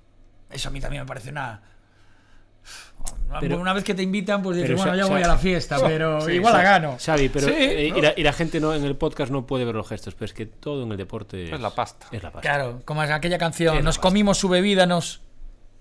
eso 0.49 0.69
a 0.69 0.71
mí 0.71 0.81
también 0.81 1.03
me 1.03 1.07
parece 1.07 1.29
una... 1.29 1.61
Pero- 3.39 3.59
una 3.59 3.73
vez 3.73 3.83
que 3.83 3.93
te 3.93 4.01
invitan, 4.01 4.41
pues 4.41 4.57
dices, 4.57 4.75
bueno, 4.75 4.95
ya 4.95 5.05
voy 5.05 5.21
a 5.21 5.27
la 5.27 5.37
fiesta, 5.37 5.77
pero 5.79 6.19
sí, 6.21 6.31
igual 6.33 6.53
la 6.53 6.63
gano. 6.63 6.97
Xavi, 6.99 7.29
pero 7.29 7.47
Sí, 7.47 7.53
eh, 7.55 7.89
¿no? 7.91 7.97
y, 7.99 8.01
la, 8.01 8.13
y 8.17 8.23
la 8.23 8.33
gente 8.33 8.59
no 8.59 8.73
en 8.73 8.83
el 8.83 8.95
podcast 8.95 9.31
no 9.31 9.45
puede 9.45 9.63
ver 9.65 9.75
los 9.75 9.87
gestos, 9.87 10.15
pero 10.15 10.25
es 10.25 10.33
que 10.33 10.45
todo 10.47 10.83
en 10.83 10.91
el 10.91 10.97
deporte 10.97 11.43
es, 11.45 11.51
Es 11.51 11.59
la 11.61 11.69
pasta. 11.69 12.07
Es 12.11 12.23
la 12.23 12.31
pasta. 12.31 12.41
Claro, 12.49 12.81
como 12.85 13.03
es 13.03 13.11
aquella 13.11 13.37
canción, 13.37 13.75
nos 13.83 13.97
pasta. 13.97 14.01
comimos 14.01 14.37
su 14.39 14.49
bebida, 14.49 14.85
nos... 14.87 15.21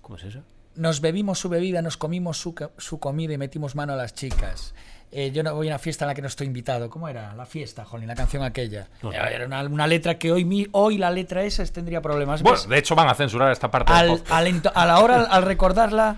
¿Cómo 0.01 0.17
es 0.17 0.23
eso? 0.25 0.43
Nos 0.77 1.01
bebimos 1.01 1.39
su 1.39 1.49
bebida, 1.49 1.81
nos 1.81 1.97
comimos 1.97 2.37
su, 2.37 2.53
su 2.77 2.99
comida 2.99 3.33
y 3.33 3.37
metimos 3.37 3.75
mano 3.75 3.93
a 3.93 3.95
las 3.95 4.13
chicas. 4.13 4.73
Eh, 5.11 5.31
yo 5.31 5.41
no 5.41 5.55
voy 5.55 5.67
a 5.67 5.71
una 5.71 5.79
fiesta 5.79 6.03
en 6.05 6.07
la 6.09 6.15
que 6.15 6.21
no 6.21 6.27
estoy 6.27 6.47
invitado. 6.47 6.89
¿Cómo 6.89 7.07
era? 7.07 7.33
La 7.35 7.45
fiesta, 7.45 7.85
Jolín, 7.85 8.07
la 8.07 8.15
canción 8.15 8.43
aquella. 8.43 8.87
Era 9.13 9.45
una, 9.45 9.63
una 9.63 9.87
letra 9.87 10.17
que 10.19 10.31
hoy, 10.31 10.43
mi- 10.45 10.67
hoy 10.73 10.97
la 10.97 11.09
letra 11.11 11.43
esa 11.43 11.65
tendría 11.65 12.01
problemas. 12.01 12.41
Bueno, 12.43 12.57
¿ves? 12.57 12.67
de 12.67 12.77
hecho 12.77 12.93
van 12.95 13.07
a 13.07 13.15
censurar 13.15 13.51
esta 13.51 13.71
parte 13.71 13.91
al, 13.93 14.21
a 14.75 14.85
la 14.85 14.99
hora, 14.99 15.21
al 15.31 15.43
recordarla... 15.43 16.17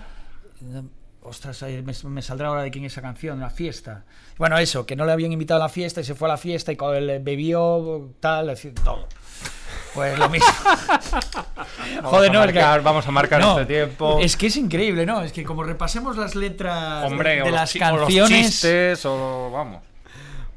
eh, 0.62 0.82
Ostras, 1.22 1.62
me, 1.62 1.92
me 2.10 2.22
saldrá 2.22 2.48
ahora 2.48 2.62
de 2.62 2.70
quién 2.70 2.84
es 2.86 2.92
esa 2.92 3.02
canción, 3.02 3.38
la 3.40 3.50
fiesta. 3.50 4.04
Bueno, 4.38 4.56
eso, 4.56 4.86
que 4.86 4.96
no 4.96 5.04
le 5.04 5.12
habían 5.12 5.30
invitado 5.32 5.60
a 5.60 5.64
la 5.64 5.68
fiesta 5.68 6.00
y 6.00 6.04
se 6.04 6.14
fue 6.14 6.26
a 6.28 6.30
la 6.32 6.38
fiesta 6.38 6.72
y 6.72 6.76
bebió, 7.20 8.10
tal, 8.20 8.56
todo. 8.82 9.06
Pues 9.94 10.18
lo 10.18 10.28
mismo. 10.28 10.46
Joder, 12.04 12.32
no, 12.32 12.42
el 12.44 12.52
que- 12.52 12.58
marcar, 12.60 12.82
vamos 12.82 13.06
a 13.06 13.10
marcar 13.10 13.40
No, 13.40 13.58
este 13.60 13.66
tiempo. 13.74 14.18
Es 14.20 14.36
que 14.36 14.46
es 14.46 14.56
increíble, 14.56 15.04
¿no? 15.06 15.22
Es 15.22 15.32
que 15.32 15.44
como 15.44 15.62
repasemos 15.64 16.16
las 16.16 16.34
letras 16.34 17.04
Hombre, 17.10 17.42
de, 17.42 17.50
las 17.50 17.70
chi- 17.72 17.80
o 17.82 17.90
los 17.92 18.00
canciones. 18.02 18.46
chistes, 18.46 19.04
o 19.06 19.50
vamos. 19.52 19.82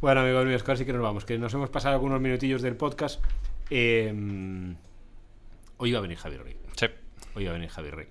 Bueno, 0.02 0.22
amigos 0.22 0.46
míos, 0.46 0.64
casi 0.64 0.86
que 0.86 0.94
nos 0.94 1.02
vamos, 1.02 1.26
que 1.26 1.38
nos 1.38 1.54
hemos 1.54 1.70
pasado 1.70 1.96
algunos 1.96 2.20
minutillos 2.22 2.62
del 2.62 2.76
podcast. 2.76 3.22
Eh, 3.70 4.14
hoy 5.78 5.90
iba 5.90 6.00
a 6.00 6.02
venir 6.02 6.18
Javier 6.18 6.44
Rey. 6.44 6.58
Sí. 6.76 6.88
Hoy 7.36 7.44
iba 7.44 7.52
a 7.52 7.54
venir 7.56 7.70
Javier 7.70 7.96
Rey. 7.96 8.08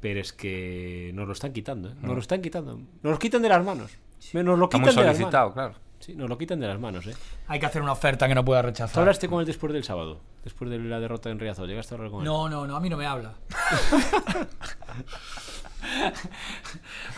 Pero 0.00 0.20
es 0.20 0.32
que 0.32 1.10
nos 1.14 1.26
lo 1.26 1.32
están 1.34 1.52
quitando, 1.52 1.90
¿eh? 1.90 1.94
Nos 2.00 2.14
lo 2.14 2.20
están 2.20 2.40
quitando. 2.40 2.76
Nos 3.02 3.12
lo 3.12 3.18
quitan 3.18 3.42
de 3.42 3.48
las 3.48 3.64
manos. 3.64 3.90
Nos 4.32 4.58
lo 4.58 4.64
Está 4.64 4.78
quitan 4.78 4.94
de 4.96 5.02
las 5.04 5.16
solicitado, 5.16 5.52
manos. 5.54 5.74
claro. 5.76 5.87
Sí, 6.00 6.14
nos 6.14 6.28
lo 6.28 6.38
quitan 6.38 6.60
de 6.60 6.68
las 6.68 6.78
manos, 6.78 7.06
¿eh? 7.06 7.14
Hay 7.48 7.58
que 7.58 7.66
hacer 7.66 7.82
una 7.82 7.92
oferta 7.92 8.28
que 8.28 8.34
no 8.34 8.44
pueda 8.44 8.60
¿Tú 8.62 8.66
rechazar. 8.68 9.00
hablaste 9.00 9.28
con 9.28 9.40
él 9.40 9.46
después 9.46 9.72
del 9.72 9.82
sábado? 9.84 10.20
Después 10.44 10.70
de 10.70 10.78
la 10.78 11.00
derrota 11.00 11.28
en 11.30 11.38
Riazor. 11.40 11.66
¿Llegaste 11.68 11.94
a 11.94 11.96
hablar 11.96 12.10
con 12.12 12.20
él? 12.20 12.24
No, 12.26 12.48
no, 12.48 12.66
no, 12.66 12.76
a 12.76 12.80
mí 12.80 12.88
no 12.88 12.96
me 12.96 13.04
habla. 13.06 13.34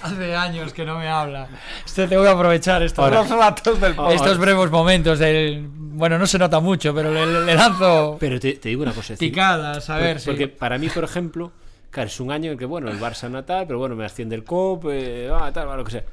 Hace 0.02 0.34
años 0.36 0.72
que 0.72 0.84
no 0.84 0.98
me 0.98 1.08
habla. 1.08 1.48
Esto 1.84 2.08
tengo 2.08 2.22
que 2.22 2.28
aprovechar 2.28 2.82
estos, 2.82 3.04
Ahora. 3.04 3.22
ratos 3.24 3.80
del 3.80 3.94
Ahora. 3.98 4.14
estos 4.14 4.38
breves 4.38 4.70
momentos 4.70 5.18
del 5.18 5.66
bueno, 5.72 6.18
no 6.18 6.26
se 6.26 6.38
nota 6.38 6.60
mucho, 6.60 6.94
pero 6.94 7.10
le, 7.12 7.26
le 7.44 7.54
lanzo 7.54 8.16
Pero 8.18 8.40
te, 8.40 8.54
te 8.54 8.70
digo 8.70 8.82
una 8.82 8.92
cosa. 8.92 9.14
picadas, 9.16 9.90
a 9.90 9.96
ver 9.96 10.16
Porque, 10.16 10.20
si 10.20 10.26
porque 10.30 10.48
para 10.48 10.78
mí, 10.78 10.88
por 10.88 11.04
ejemplo, 11.04 11.52
claro, 11.90 12.08
es 12.08 12.20
un 12.20 12.30
año 12.32 12.46
en 12.46 12.52
el 12.52 12.58
que, 12.58 12.64
bueno, 12.64 12.88
el 12.90 12.98
Barça 12.98 13.30
natal, 13.30 13.66
pero 13.66 13.78
bueno, 13.78 13.96
me 13.96 14.04
asciende 14.06 14.34
el 14.36 14.44
COP, 14.44 14.86
eh, 14.90 15.30
ah, 15.32 15.50
tal, 15.52 15.68
va, 15.68 15.76
lo 15.76 15.84
que 15.84 15.90
sea. 15.92 16.04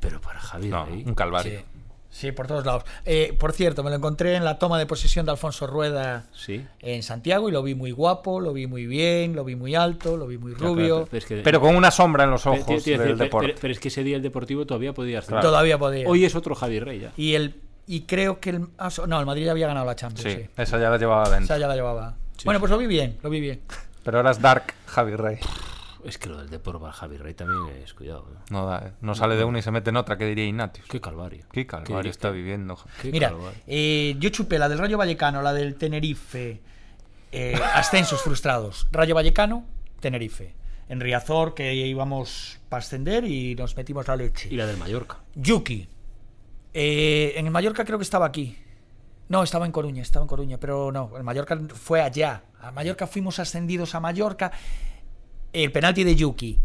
Pero 0.00 0.20
para 0.20 0.40
Javier 0.40 0.70
No, 0.72 0.84
ahí, 0.84 1.04
un 1.06 1.14
calvario. 1.14 1.60
Sí, 1.60 1.64
sí, 2.10 2.32
por 2.32 2.46
todos 2.46 2.66
lados. 2.66 2.84
Eh, 3.04 3.36
por 3.38 3.52
cierto, 3.52 3.82
me 3.82 3.90
lo 3.90 3.96
encontré 3.96 4.34
en 4.36 4.44
la 4.44 4.58
toma 4.58 4.78
de 4.78 4.86
posesión 4.86 5.24
de 5.26 5.32
Alfonso 5.32 5.66
Rueda 5.66 6.24
sí. 6.32 6.64
en 6.80 7.02
Santiago 7.02 7.48
y 7.48 7.52
lo 7.52 7.62
vi 7.62 7.74
muy 7.74 7.92
guapo, 7.92 8.40
lo 8.40 8.52
vi 8.52 8.66
muy 8.66 8.86
bien, 8.86 9.34
lo 9.34 9.44
vi 9.44 9.56
muy 9.56 9.74
alto, 9.74 10.16
lo 10.16 10.26
vi 10.26 10.38
muy 10.38 10.52
rubio. 10.54 10.86
claro, 10.96 11.08
pero 11.10 11.18
es 11.18 11.24
que- 11.26 11.36
Pero 11.38 11.60
con 11.60 11.74
una 11.76 11.90
sombra 11.90 12.24
en 12.24 12.30
los 12.30 12.46
ojos 12.46 12.66
tío, 12.66 12.80
tío, 12.82 12.98
del 12.98 13.12
pero- 13.12 13.16
deporte. 13.16 13.46
pero- 13.48 13.58
pero 13.60 13.72
es 13.72 13.80
que 13.80 13.88
ese 13.88 14.04
día 14.04 14.16
el 14.16 14.22
Deportivo 14.22 14.66
todavía 14.66 14.92
podía 14.92 15.20
estar. 15.20 15.34
Claro. 15.34 15.48
Todavía 15.48 15.78
podía. 15.78 16.06
Hoy 16.08 16.24
es 16.24 16.34
otro 16.34 16.54
Javier 16.54 16.84
Rey 16.84 17.00
ya. 17.00 17.12
Y 17.16 17.34
el 17.34 17.54
y 17.86 18.02
creo 18.02 18.38
que 18.38 18.50
el 18.50 18.66
ah, 18.78 18.88
no, 19.08 19.18
el 19.18 19.26
Madrid 19.26 19.46
ya 19.46 19.50
había 19.50 19.66
ganado 19.66 19.84
la 19.86 19.96
Champions, 19.96 20.32
Sí, 20.32 20.42
sí. 20.42 20.48
esa 20.56 20.78
ya 20.78 20.90
la 20.90 20.98
llevaba 20.98 21.28
dentro. 21.28 21.46
sea, 21.48 21.58
ya 21.58 21.66
la 21.66 21.74
llevaba. 21.74 22.14
bueno, 22.44 22.60
pues 22.60 22.70
lo 22.70 22.78
vi 22.78 22.86
bien, 22.86 23.18
lo 23.22 23.30
vi 23.30 23.40
bien. 23.40 23.60
Pero 24.04 24.18
ahora 24.18 24.30
es 24.30 24.40
Dark 24.40 24.74
Javi 24.86 25.16
Rey. 25.16 25.38
Es 26.04 26.18
que 26.18 26.28
lo 26.28 26.44
del 26.44 26.60
para 26.60 26.92
Javier 26.92 27.22
Rey 27.22 27.34
también 27.34 27.76
es 27.82 27.94
cuidado. 27.94 28.26
¿eh? 28.32 28.38
No, 28.50 28.66
da, 28.66 28.88
eh. 28.88 28.92
no 29.00 29.14
sale 29.14 29.36
de 29.36 29.44
una 29.44 29.58
y 29.58 29.62
se 29.62 29.70
mete 29.70 29.90
en 29.90 29.96
otra, 29.96 30.16
que 30.16 30.24
diría 30.26 30.44
Ignatius. 30.46 30.86
Qué 30.88 31.00
calvario. 31.00 31.44
Qué 31.52 31.66
calvario 31.66 32.02
Qué- 32.02 32.08
está 32.08 32.30
viviendo. 32.30 32.78
qué 33.02 33.10
Mira, 33.12 33.28
calvario. 33.30 33.60
eh, 33.66 34.16
yo 34.18 34.30
chupé 34.30 34.58
la 34.58 34.68
del 34.68 34.78
Rayo 34.78 34.96
Vallecano, 34.98 35.42
la 35.42 35.52
del 35.52 35.76
Tenerife, 35.76 36.60
eh, 37.32 37.60
ascensos 37.74 38.22
frustrados. 38.22 38.88
Rayo 38.92 39.14
Vallecano, 39.14 39.64
Tenerife. 40.00 40.54
En 40.88 41.00
Riazor, 41.00 41.54
que 41.54 41.72
íbamos 41.74 42.58
para 42.68 42.80
ascender 42.80 43.24
y 43.24 43.54
nos 43.54 43.76
metimos 43.76 44.08
la 44.08 44.16
leche. 44.16 44.48
Y 44.50 44.56
la 44.56 44.66
del 44.66 44.76
Mallorca. 44.76 45.18
Yuki. 45.36 45.88
Eh, 46.74 47.34
en 47.36 47.46
el 47.46 47.52
Mallorca 47.52 47.84
creo 47.84 47.98
que 47.98 48.02
estaba 48.04 48.26
aquí. 48.26 48.56
No, 49.28 49.44
estaba 49.44 49.64
en 49.66 49.70
Coruña, 49.72 50.02
estaba 50.02 50.24
en 50.24 50.28
Coruña, 50.28 50.58
pero 50.58 50.90
no, 50.90 51.12
el 51.16 51.22
Mallorca 51.22 51.56
fue 51.74 52.00
allá. 52.02 52.42
A 52.60 52.72
Mallorca 52.72 53.06
fuimos 53.06 53.38
ascendidos 53.38 53.94
a 53.94 54.00
Mallorca. 54.00 54.50
El 55.52 55.72
penalti 55.72 56.04
de 56.04 56.14
Yuki. 56.16 56.58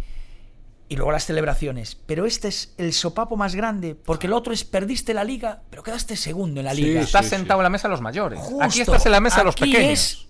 Y 0.87 0.95
luego 0.97 1.11
las 1.11 1.25
celebraciones. 1.25 1.97
Pero 2.05 2.25
este 2.27 2.47
es 2.47 2.73
el 2.77 2.93
sopapo 2.93 3.35
más 3.37 3.55
grande, 3.55 3.95
porque 3.95 4.27
el 4.27 4.33
otro 4.33 4.53
es 4.53 4.63
perdiste 4.63 5.13
la 5.15 5.23
liga, 5.23 5.61
pero 5.71 5.81
quedaste 5.81 6.15
segundo 6.15 6.59
en 6.61 6.65
la 6.65 6.75
Sí, 6.75 6.83
liga. 6.83 7.01
sí. 7.01 7.05
Estás 7.07 7.25
sentado 7.27 7.59
en 7.59 7.63
la 7.63 7.69
mesa 7.71 7.87
de 7.87 7.91
los 7.93 8.01
mayores. 8.01 8.39
Justo. 8.39 8.61
Aquí 8.63 8.81
estás 8.81 9.05
en 9.07 9.11
la 9.11 9.19
mesa 9.19 9.37
de 9.39 9.43
los 9.45 9.55
pequeños. 9.55 9.91
es- 9.91 10.25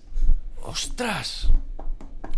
¡Ostras! 0.62 1.48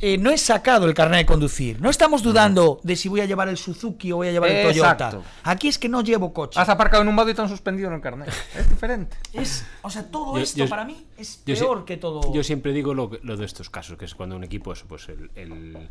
Eh, 0.00 0.16
no 0.16 0.30
he 0.30 0.38
sacado 0.38 0.86
el 0.86 0.94
carnet 0.94 1.18
de 1.20 1.26
conducir. 1.26 1.80
No 1.80 1.90
estamos 1.90 2.22
dudando 2.22 2.78
de 2.84 2.94
si 2.94 3.08
voy 3.08 3.20
a 3.20 3.26
llevar 3.26 3.48
el 3.48 3.56
Suzuki 3.56 4.12
o 4.12 4.16
voy 4.16 4.28
a 4.28 4.32
llevar 4.32 4.48
el 4.50 4.66
Exacto. 4.68 5.10
Toyota. 5.10 5.28
Aquí 5.42 5.66
es 5.66 5.76
que 5.76 5.88
no 5.88 6.02
llevo 6.02 6.32
coche. 6.32 6.60
Has 6.60 6.68
aparcado 6.68 7.02
en 7.02 7.08
un 7.08 7.16
vado 7.16 7.30
y 7.30 7.34
te 7.34 7.42
han 7.42 7.48
suspendido 7.48 7.88
en 7.88 7.94
el 7.96 8.00
carnet. 8.00 8.28
Es 8.56 8.68
diferente. 8.70 9.16
Es, 9.32 9.66
o 9.82 9.90
sea, 9.90 10.04
todo 10.08 10.36
Yo- 10.36 10.42
esto 10.42 10.58
yo- 10.58 10.68
para 10.68 10.84
mí 10.84 11.04
es 11.16 11.42
Yo 11.44 11.54
peor 11.56 11.84
que 11.84 11.96
todo. 11.96 12.32
Yo 12.32 12.44
siempre 12.44 12.72
digo 12.72 12.94
lo, 12.94 13.10
que- 13.10 13.18
lo 13.24 13.36
de 13.36 13.44
estos 13.44 13.70
casos, 13.70 13.98
que 13.98 14.04
es 14.04 14.14
cuando 14.14 14.36
un 14.36 14.44
equipo, 14.44 14.72
eso, 14.72 14.86
pues 14.86 15.08
el, 15.08 15.30
el, 15.34 15.88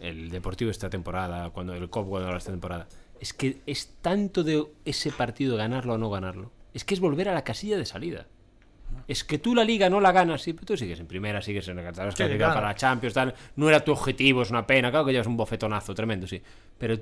el 0.00 0.30
Deportivo 0.30 0.70
esta 0.70 0.90
temporada, 0.90 1.48
cuando 1.50 1.72
el 1.74 1.88
COP 1.88 2.06
cuando 2.08 2.36
esta 2.36 2.50
temporada, 2.50 2.86
es 3.18 3.32
que 3.32 3.62
es 3.66 3.94
tanto 4.02 4.44
de 4.44 4.66
ese 4.84 5.10
partido 5.10 5.56
ganarlo 5.56 5.94
o 5.94 5.98
no 5.98 6.10
ganarlo, 6.10 6.50
es 6.74 6.84
que 6.84 6.92
es 6.92 7.00
volver 7.00 7.30
a 7.30 7.34
la 7.34 7.44
casilla 7.44 7.78
de 7.78 7.86
salida. 7.86 8.26
Es 9.06 9.24
que 9.24 9.38
tú 9.38 9.54
la 9.54 9.64
liga 9.64 9.88
no 9.88 10.00
la 10.00 10.12
ganas, 10.12 10.42
sí, 10.42 10.52
pero 10.52 10.66
tú 10.66 10.76
sigues 10.76 11.00
en 11.00 11.06
primera, 11.06 11.40
sigues 11.40 11.66
en 11.68 11.76
la 11.76 11.82
cartera, 11.82 12.10
Sí, 12.10 12.16
claro. 12.36 12.54
para 12.54 12.68
la 12.68 12.74
Champions, 12.74 13.14
tal. 13.14 13.34
No 13.56 13.68
era 13.68 13.80
tu 13.82 13.92
objetivo, 13.92 14.42
es 14.42 14.50
una 14.50 14.66
pena, 14.66 14.90
claro 14.90 15.06
que 15.06 15.12
llevas 15.12 15.26
un 15.26 15.36
bofetonazo 15.36 15.94
tremendo, 15.94 16.26
sí. 16.26 16.42
Pero 16.76 16.96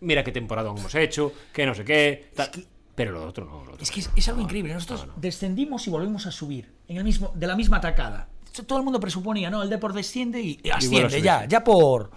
mira 0.00 0.24
qué 0.24 0.32
temporada 0.32 0.70
hemos 0.70 0.94
hecho, 0.94 1.32
que 1.52 1.66
no 1.66 1.74
sé 1.74 1.84
qué, 1.84 2.30
tal. 2.34 2.50
Pero 2.94 3.12
lo 3.12 3.26
otro 3.26 3.44
no. 3.44 3.64
Lo 3.64 3.72
otro 3.72 3.82
Es 3.82 3.90
que 3.90 4.00
es, 4.00 4.10
es 4.16 4.28
algo 4.28 4.40
No, 4.40 4.44
increíble. 4.44 4.72
Nosotros 4.74 5.06
no, 5.06 5.14
no. 5.14 5.20
descendimos 5.20 5.86
y 5.86 5.90
volvimos 5.90 6.26
a 6.26 6.30
subir 6.30 6.72
en 6.88 6.96
el 6.98 7.04
mismo, 7.04 7.32
de 7.34 7.46
la 7.46 7.56
misma 7.56 7.78
atacada. 7.78 8.28
Todo 8.66 8.78
el 8.78 8.84
mundo 8.84 9.00
presuponía, 9.00 9.48
no, 9.50 9.62
el 9.62 9.70
Depor 9.70 9.92
desciende 9.94 10.40
y, 10.42 10.60
y 10.62 10.70
asciende 10.70 11.08
subir, 11.10 11.22
ya, 11.24 11.46
ya 11.46 11.64
por, 11.64 12.10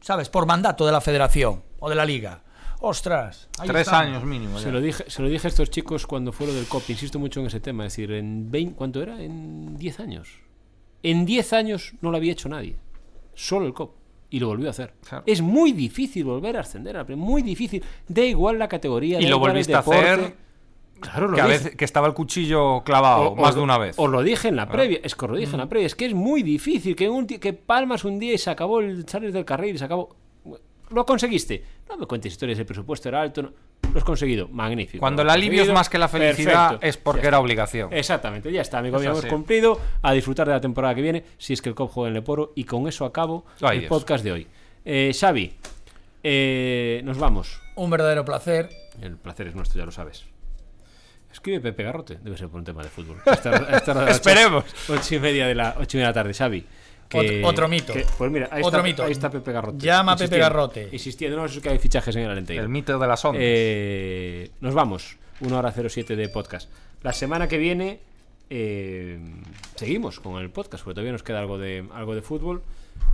¿sabes? 0.00 0.28
Por 0.28 0.44
mandato 0.46 0.84
de 0.86 0.90
la 0.92 1.00
federación 1.00 1.62
o 1.78 1.88
de 1.88 1.94
la 1.94 2.04
liga. 2.04 2.42
Ostras. 2.80 3.48
ahí 3.58 3.68
Tres 3.68 3.82
estamos. 3.82 4.06
años 4.06 4.24
mínimo. 4.24 4.58
Se 4.58 4.70
lo, 4.70 4.80
dije, 4.80 5.04
se 5.08 5.22
lo 5.22 5.28
dije 5.28 5.46
a 5.48 5.50
estos 5.50 5.70
chicos 5.70 6.06
cuando 6.06 6.32
fue 6.32 6.46
lo 6.46 6.52
del 6.54 6.66
COP, 6.66 6.88
insisto 6.90 7.18
mucho 7.18 7.40
en 7.40 7.46
ese 7.46 7.60
tema, 7.60 7.86
es 7.86 7.92
decir, 7.92 8.12
en 8.12 8.50
20, 8.50 8.74
¿cuánto 8.76 9.02
era? 9.02 9.20
En 9.22 9.76
10 9.76 10.00
años. 10.00 10.28
En 11.02 11.24
10 11.26 11.52
años 11.52 11.94
no 12.00 12.10
lo 12.10 12.16
había 12.16 12.32
hecho 12.32 12.48
nadie, 12.48 12.76
solo 13.34 13.66
el 13.66 13.74
COP, 13.74 13.94
y 14.30 14.38
lo 14.40 14.48
volvió 14.48 14.68
a 14.68 14.70
hacer. 14.70 14.94
Claro. 15.08 15.24
Es 15.26 15.40
muy 15.42 15.72
difícil 15.72 16.24
volver 16.24 16.56
a 16.56 16.60
ascender, 16.60 16.96
a 16.96 17.04
la 17.04 17.16
muy 17.16 17.42
difícil. 17.42 17.82
Da 18.06 18.22
igual 18.22 18.58
la 18.58 18.68
categoría. 18.68 19.20
Y 19.20 19.26
lo 19.26 19.38
volviste 19.38 19.74
a 19.74 19.78
hacer. 19.80 20.36
Claro, 21.00 21.28
lo 21.28 21.36
Que, 21.36 21.40
a 21.40 21.46
dije. 21.46 21.58
veces, 21.58 21.76
que 21.76 21.84
estaba 21.84 22.08
el 22.08 22.14
cuchillo 22.14 22.82
clavado 22.82 23.28
O- 23.30 23.36
más 23.36 23.54
de 23.54 23.60
una 23.60 23.78
vez. 23.78 23.94
Os 23.98 24.10
lo 24.10 24.20
dije 24.22 24.48
en 24.48 24.56
la 24.56 24.68
previa, 24.68 24.98
es 25.04 25.14
que 25.14 25.24
os 25.26 25.30
lo 25.30 25.36
dije 25.36 25.52
en 25.52 25.58
la 25.58 25.68
previa, 25.68 25.86
es 25.86 25.94
que 25.94 26.06
es 26.06 26.14
muy 26.14 26.42
difícil 26.42 26.96
que, 26.96 27.08
un 27.08 27.26
que 27.26 27.52
palmas 27.52 28.04
un 28.04 28.18
día 28.18 28.34
y 28.34 28.38
se 28.38 28.50
acabó 28.50 28.80
el 28.80 29.08
sales 29.08 29.32
del 29.32 29.44
carril 29.44 29.76
y 29.76 29.78
se 29.78 29.84
acabó. 29.84 30.16
Lo 30.90 31.06
conseguiste. 31.06 31.62
No 31.88 31.96
me 31.96 32.06
cuentes 32.06 32.32
historias, 32.32 32.58
el 32.58 32.66
presupuesto 32.66 33.08
era 33.08 33.20
alto. 33.22 33.42
No. 33.42 33.52
Lo 33.92 33.98
has 33.98 34.04
conseguido. 34.04 34.48
Magnífico. 34.48 35.00
Cuando 35.00 35.22
el 35.22 35.30
alivio 35.30 35.62
es 35.62 35.70
más 35.72 35.88
que 35.88 35.96
la 35.98 36.08
felicidad 36.08 36.70
Perfecto. 36.72 36.86
es 36.86 36.96
porque 36.98 37.22
Ya 37.22 37.28
era 37.28 37.36
está. 37.38 37.40
obligación. 37.40 37.92
Exactamente, 37.92 38.52
ya 38.52 38.60
está, 38.60 38.78
amigo. 38.78 39.00
Es 39.00 39.06
así. 39.06 39.28
cumplido. 39.28 39.80
A 40.02 40.12
disfrutar 40.12 40.46
de 40.46 40.52
la 40.54 40.60
temporada 40.60 40.94
que 40.94 41.00
viene, 41.02 41.24
si 41.38 41.54
es 41.54 41.62
que 41.62 41.70
el 41.70 41.74
COP 41.74 41.90
juega 41.92 42.08
en 42.08 42.14
Leporo. 42.14 42.52
Y 42.54 42.64
con 42.64 42.86
eso 42.88 43.04
acabo 43.06 43.46
Ay, 43.62 43.76
el 43.76 43.80
Dios. 43.82 43.88
podcast 43.88 44.22
de 44.24 44.32
hoy. 44.32 44.46
Eh, 44.84 45.12
Xavi, 45.18 45.54
eh, 46.22 47.00
nos 47.04 47.18
vamos. 47.18 47.60
Un 47.76 47.90
verdadero 47.90 48.24
placer. 48.24 48.68
El 49.00 49.16
placer 49.16 49.46
es 49.48 49.54
nuestro, 49.54 49.78
ya 49.78 49.86
lo 49.86 49.92
sabes. 49.92 50.24
Escribe 51.32 51.60
Pepe 51.60 51.84
Garrote, 51.84 52.18
debe 52.22 52.36
ser 52.36 52.48
por 52.48 52.58
un 52.58 52.64
tema 52.64 52.82
de 52.82 52.88
fútbol. 52.88 53.18
A 53.26 53.32
esta- 53.32 53.50
a 53.50 53.76
esta 53.76 53.90
hora 53.92 54.00
de 54.00 54.06
las 54.06 54.16
Esperemos. 54.16 54.64
ocho- 54.88 54.94
Ocho 55.00 55.14
y 55.14 55.18
media 55.20 55.46
de 55.46 55.54
la, 55.54 55.76
ocho 55.78 55.96
y 55.96 56.00
media 56.00 56.08
de 56.08 56.10
la 56.10 56.14
tarde, 56.14 56.34
Xavi. 56.34 56.64
Que- 57.08 57.42
otro 57.44 57.68
mito. 57.68 57.92
que- 57.92 58.06
pues 58.16 58.30
mira, 58.30 58.48
ahí, 58.50 58.62
Otro 58.62 58.78
está, 58.80 58.82
mito. 58.88 59.04
ahí 59.04 59.12
está 59.12 59.30
Pepe 59.30 59.52
Garrote. 59.52 59.78
Llama 59.84 60.12
a 60.12 60.16
Pepe 60.16 60.38
Garrote. 60.38 60.88
Insistiendo, 60.92 61.36
no 61.36 61.48
sé 61.48 61.60
que 61.60 61.68
hay 61.70 61.78
fichajes 61.78 62.14
en 62.16 62.22
el 62.24 62.30
Alentejo. 62.30 62.60
El 62.60 62.68
mito 62.68 62.98
de 62.98 63.06
las 63.06 63.24
ondas. 63.24 63.42
Eh, 63.44 64.50
nos 64.60 64.74
vamos. 64.74 65.16
Una 65.40 65.58
hora 65.58 65.72
07 65.72 66.16
de 66.16 66.28
podcast. 66.28 66.70
La 67.02 67.12
semana 67.12 67.46
que 67.48 67.58
viene 67.58 68.00
eh, 68.50 69.18
seguimos 69.76 70.20
con 70.20 70.40
el 70.40 70.50
podcast, 70.50 70.82
porque 70.84 70.94
todavía 70.94 71.12
nos 71.12 71.22
queda 71.22 71.38
algo 71.38 71.58
de, 71.58 71.86
algo 71.94 72.14
de 72.14 72.22
fútbol. 72.22 72.62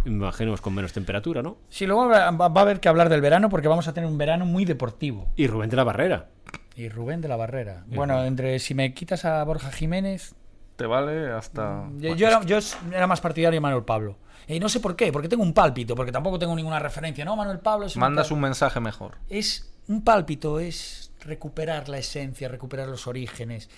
Imaginemos 0.07 0.61
con 0.61 0.75
menos 0.75 0.93
temperatura, 0.93 1.43
¿no? 1.43 1.57
Sí, 1.69 1.87
luego 1.87 2.09
va 2.09 2.31
va 2.31 2.47
a 2.47 2.61
haber 2.63 2.81
que 2.81 2.89
hablar 2.89 3.09
del 3.09 3.21
verano 3.21 3.49
porque 3.51 3.69
vamos 3.69 3.89
a 3.89 3.95
tener 3.95 4.09
un 4.09 4.17
verano 4.19 4.47
muy 4.47 4.65
deportivo. 4.65 5.29
Y 5.37 5.47
Rubén 5.47 5.71
de 5.71 5.77
la 5.77 5.85
Barrera. 5.85 6.29
Y 6.77 6.89
Rubén 6.89 7.21
de 7.21 7.29
la 7.29 7.37
Barrera. 7.37 7.85
Bueno, 7.89 8.25
entre 8.25 8.59
si 8.59 8.75
me 8.75 8.93
quitas 8.95 9.25
a 9.25 9.43
Borja 9.45 9.71
Jiménez, 9.71 10.35
Te 10.77 10.87
vale 10.87 11.31
hasta. 11.31 11.89
Yo, 11.99 12.15
yo 12.17 12.27
era, 12.27 12.43
yo 12.43 12.59
era 12.93 13.07
más 13.07 13.21
partidario 13.21 13.57
de 13.57 13.61
Manuel 13.61 13.85
Pablo. 13.85 14.17
Y 14.47 14.61
no 14.61 14.69
sé 14.69 14.81
por 14.81 14.95
qué, 14.97 15.11
porque 15.13 15.29
tengo 15.29 15.43
un 15.43 15.55
pálpito, 15.55 15.95
porque 15.95 16.13
tampoco 16.13 16.39
tengo 16.39 16.55
ninguna 16.55 16.79
referencia. 16.79 17.25
No, 17.25 17.35
Manuel 17.37 17.61
Pablo 17.61 17.87
es 17.87 17.97
un 17.97 18.01
Mandas 18.01 18.29
tal- 18.29 18.35
un 18.35 18.41
mensaje 18.43 18.81
mejor. 18.81 19.17
Es 19.29 19.73
un 19.89 20.03
pálpito, 20.05 20.61
es 20.61 21.13
recuperar 21.21 21.89
la 21.89 21.99
esencia, 21.99 22.49
recuperar 22.49 22.89
los 22.89 23.07
orígenes. 23.07 23.71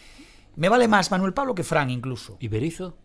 Me 0.57 0.69
vale 0.69 0.89
más 0.89 1.11
Manuel 1.11 1.35
Pablo 1.35 1.55
que 1.55 1.63
Fran 1.63 1.91
incluso. 1.91 2.37
¿Y 2.41 2.49
Berizo? 2.49 2.97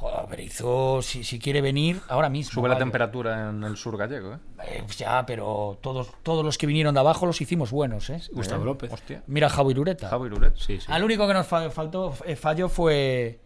Joder, 0.00 0.28
Berizzo, 0.28 1.02
si, 1.02 1.24
si 1.24 1.40
quiere 1.40 1.60
venir, 1.60 2.00
ahora 2.08 2.28
mismo. 2.28 2.52
Sube 2.52 2.68
la 2.68 2.78
temperatura 2.78 3.50
en 3.50 3.64
el 3.64 3.76
sur 3.76 3.96
gallego, 3.96 4.34
¿eh? 4.34 4.38
Eh, 4.64 4.82
pues 4.84 4.96
ya, 4.96 5.26
pero 5.26 5.76
todos, 5.80 6.08
todos 6.22 6.44
los 6.44 6.56
que 6.56 6.68
vinieron 6.68 6.94
de 6.94 7.00
abajo 7.00 7.26
los 7.26 7.40
hicimos 7.40 7.72
buenos, 7.72 8.08
¿eh? 8.10 8.20
Gustavo 8.32 8.62
Eh, 8.62 8.66
López. 8.66 8.92
Hostia. 8.92 9.24
Mira 9.26 9.48
a 9.48 9.50
Javi 9.50 9.74
Lureta. 9.74 10.08
Javi 10.08 10.28
Luret. 10.28 10.54
Sí, 10.56 10.78
sí. 10.80 10.86
Al 10.88 11.02
único 11.02 11.26
que 11.26 11.34
nos 11.34 11.46
fa- 11.48 11.68
faltó, 11.70 12.14
eh, 12.24 12.36
falló 12.36 12.68
fue. 12.68 13.40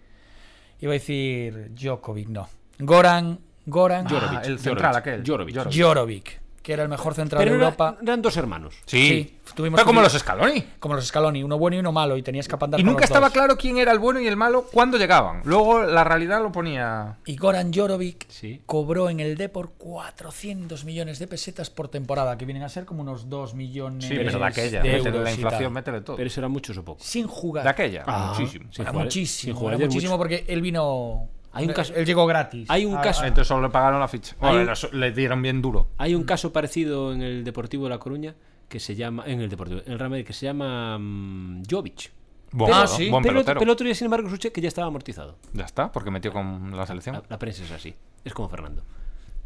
Iba 0.80 0.90
a 0.90 0.94
decir 0.94 1.70
Djokovic, 1.74 2.28
no. 2.28 2.46
Goran. 2.80 3.40
Goran. 3.64 4.06
Ah, 4.06 4.10
Jorovic, 4.10 4.44
el 4.44 4.58
central 4.58 4.92
Jorovic, 4.92 4.96
aquel. 4.98 5.24
Jorovic. 5.26 5.54
Jorovic. 5.56 5.80
Jorovic. 5.82 6.41
Que 6.62 6.72
era 6.72 6.84
el 6.84 6.88
mejor 6.88 7.14
central 7.14 7.40
Pero 7.40 7.52
de 7.52 7.56
era- 7.58 7.66
Europa. 7.66 7.98
eran 8.00 8.22
dos 8.22 8.36
hermanos. 8.36 8.74
Sí. 8.86 9.08
Sí, 9.08 9.38
tuvimos 9.54 9.78
Pero 9.78 9.86
como 9.86 10.00
los 10.00 10.12
Scaloni. 10.12 10.64
Como 10.78 10.94
los 10.94 11.06
Scaloni, 11.06 11.42
uno 11.42 11.58
bueno 11.58 11.76
y 11.76 11.80
uno 11.80 11.90
malo, 11.92 12.16
y 12.16 12.22
tenías 12.22 12.46
que 12.46 12.54
apandar 12.54 12.78
Y 12.80 12.84
nunca 12.84 13.00
los 13.00 13.10
estaba 13.10 13.26
dos. 13.26 13.32
claro 13.32 13.56
quién 13.56 13.78
era 13.78 13.90
el 13.92 13.98
bueno 13.98 14.20
y 14.20 14.26
el 14.28 14.36
malo 14.36 14.66
cuando 14.72 14.96
llegaban. 14.96 15.42
Luego 15.44 15.82
la 15.82 16.04
realidad 16.04 16.40
lo 16.40 16.52
ponía. 16.52 17.16
Y 17.26 17.36
Goran 17.36 17.72
Jorovic 17.74 18.26
Sí. 18.28 18.62
cobró 18.64 19.10
en 19.10 19.18
el 19.20 19.36
Depor 19.36 19.72
400 19.76 20.84
millones 20.84 21.18
de 21.18 21.26
pesetas 21.26 21.68
por 21.70 21.88
temporada, 21.88 22.38
que 22.38 22.44
vienen 22.44 22.62
a 22.62 22.68
ser 22.68 22.84
como 22.84 23.02
unos 23.02 23.28
2 23.28 23.54
millones 23.54 24.04
Sí, 24.06 24.14
pero 24.16 24.38
de 24.38 24.44
aquella. 24.44 24.82
de 24.82 24.88
métele 24.92 25.08
euros 25.08 25.24
la 25.24 25.32
inflación, 25.32 25.72
métele 25.72 26.00
todo. 26.02 26.16
Pero 26.16 26.26
eso 26.28 26.40
eran 26.40 26.52
muchos 26.52 26.76
o 26.78 26.84
pocos. 26.84 27.02
Sin 27.04 27.26
jugar. 27.26 27.64
De 27.64 27.70
aquella. 27.70 28.04
Ah, 28.06 28.34
muchísimo. 28.38 28.66
sin 28.72 28.82
Era 28.82 28.90
jugar- 28.92 29.04
muchísimo, 29.06 29.44
sin 29.52 29.54
jugar 29.60 29.74
era 29.74 29.84
muchísimo 29.86 30.12
mucho. 30.12 30.18
porque 30.18 30.44
él 30.48 30.62
vino... 30.62 31.28
Hay 31.52 31.66
un 31.66 31.72
caso- 31.72 31.94
Él 31.94 32.06
llegó 32.06 32.26
gratis. 32.26 32.66
Hay 32.70 32.84
un 32.84 32.96
Ah, 32.96 33.00
caso- 33.02 33.24
Entonces 33.24 33.46
solo 33.48 33.62
le 33.66 33.68
pagaron 33.72 34.00
la 34.00 34.08
ficha. 34.08 34.34
Hay 34.40 34.56
Bueno, 34.56 34.72
un- 34.92 35.00
le, 35.00 35.12
dieron 35.12 35.42
bien 35.42 35.60
duro. 35.62 35.88
Hay 35.98 36.14
un 36.14 36.24
caso 36.24 36.52
parecido 36.52 37.12
en 37.12 37.22
el 37.22 37.44
Deportivo 37.44 37.84
de 37.84 37.90
La 37.90 37.98
Coruña 37.98 38.34
que 38.68 38.80
se 38.80 38.94
llama. 38.94 39.24
En 39.26 39.40
el 39.40 39.48
Deportivo, 39.50 39.80
en 39.84 39.92
el 39.92 39.98
Real 39.98 40.10
Madrid, 40.10 40.24
que 40.26 40.32
se 40.32 40.46
llama. 40.46 40.96
mm, 40.98 41.62
Jovic. 41.70 42.10
Buen, 42.54 42.72
Ah, 42.72 42.86
sí. 42.86 43.08
buen 43.08 43.22
pero, 43.22 43.34
pelotero. 43.34 43.58
pero 43.60 43.70
el 43.70 43.74
otro 43.74 43.84
día, 43.84 43.94
sin 43.94 44.06
embargo, 44.06 44.26
escuché 44.28 44.52
que 44.52 44.60
ya 44.60 44.68
estaba 44.68 44.86
amortizado. 44.86 45.36
Ya 45.54 45.64
está, 45.64 45.90
porque 45.90 46.10
metió 46.10 46.32
con 46.32 46.76
la 46.76 46.86
selección. 46.86 47.14
La, 47.16 47.22
la 47.28 47.38
prensa 47.38 47.64
es 47.64 47.70
así. 47.70 47.94
Es 48.24 48.34
como 48.34 48.48
Fernando. 48.50 48.82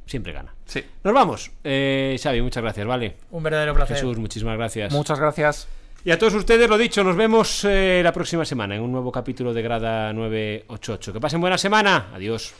Siempre 0.06 0.32
gana. 0.32 0.54
Sí. 0.66 0.84
Nos 1.02 1.12
vamos. 1.14 1.50
Eh, 1.64 2.16
Xavi, 2.22 2.40
muchas 2.42 2.62
gracias, 2.62 2.86
¿vale? 2.86 3.16
Un 3.30 3.42
verdadero 3.42 3.74
placer. 3.74 3.96
Jesús, 3.96 4.18
muchísimas 4.18 4.56
gracias. 4.56 4.92
Muchas 4.92 5.18
gracias. 5.18 5.68
Y 6.06 6.12
a 6.12 6.18
todos 6.20 6.34
ustedes, 6.34 6.70
lo 6.70 6.78
dicho, 6.78 7.02
nos 7.02 7.16
vemos 7.16 7.64
eh, 7.64 8.00
la 8.00 8.12
próxima 8.12 8.44
semana 8.44 8.76
en 8.76 8.82
un 8.82 8.92
nuevo 8.92 9.10
capítulo 9.10 9.52
de 9.52 9.60
Grada 9.60 10.12
988. 10.12 11.12
Que 11.12 11.18
pasen 11.18 11.40
buena 11.40 11.58
semana. 11.58 12.10
Adiós. 12.14 12.54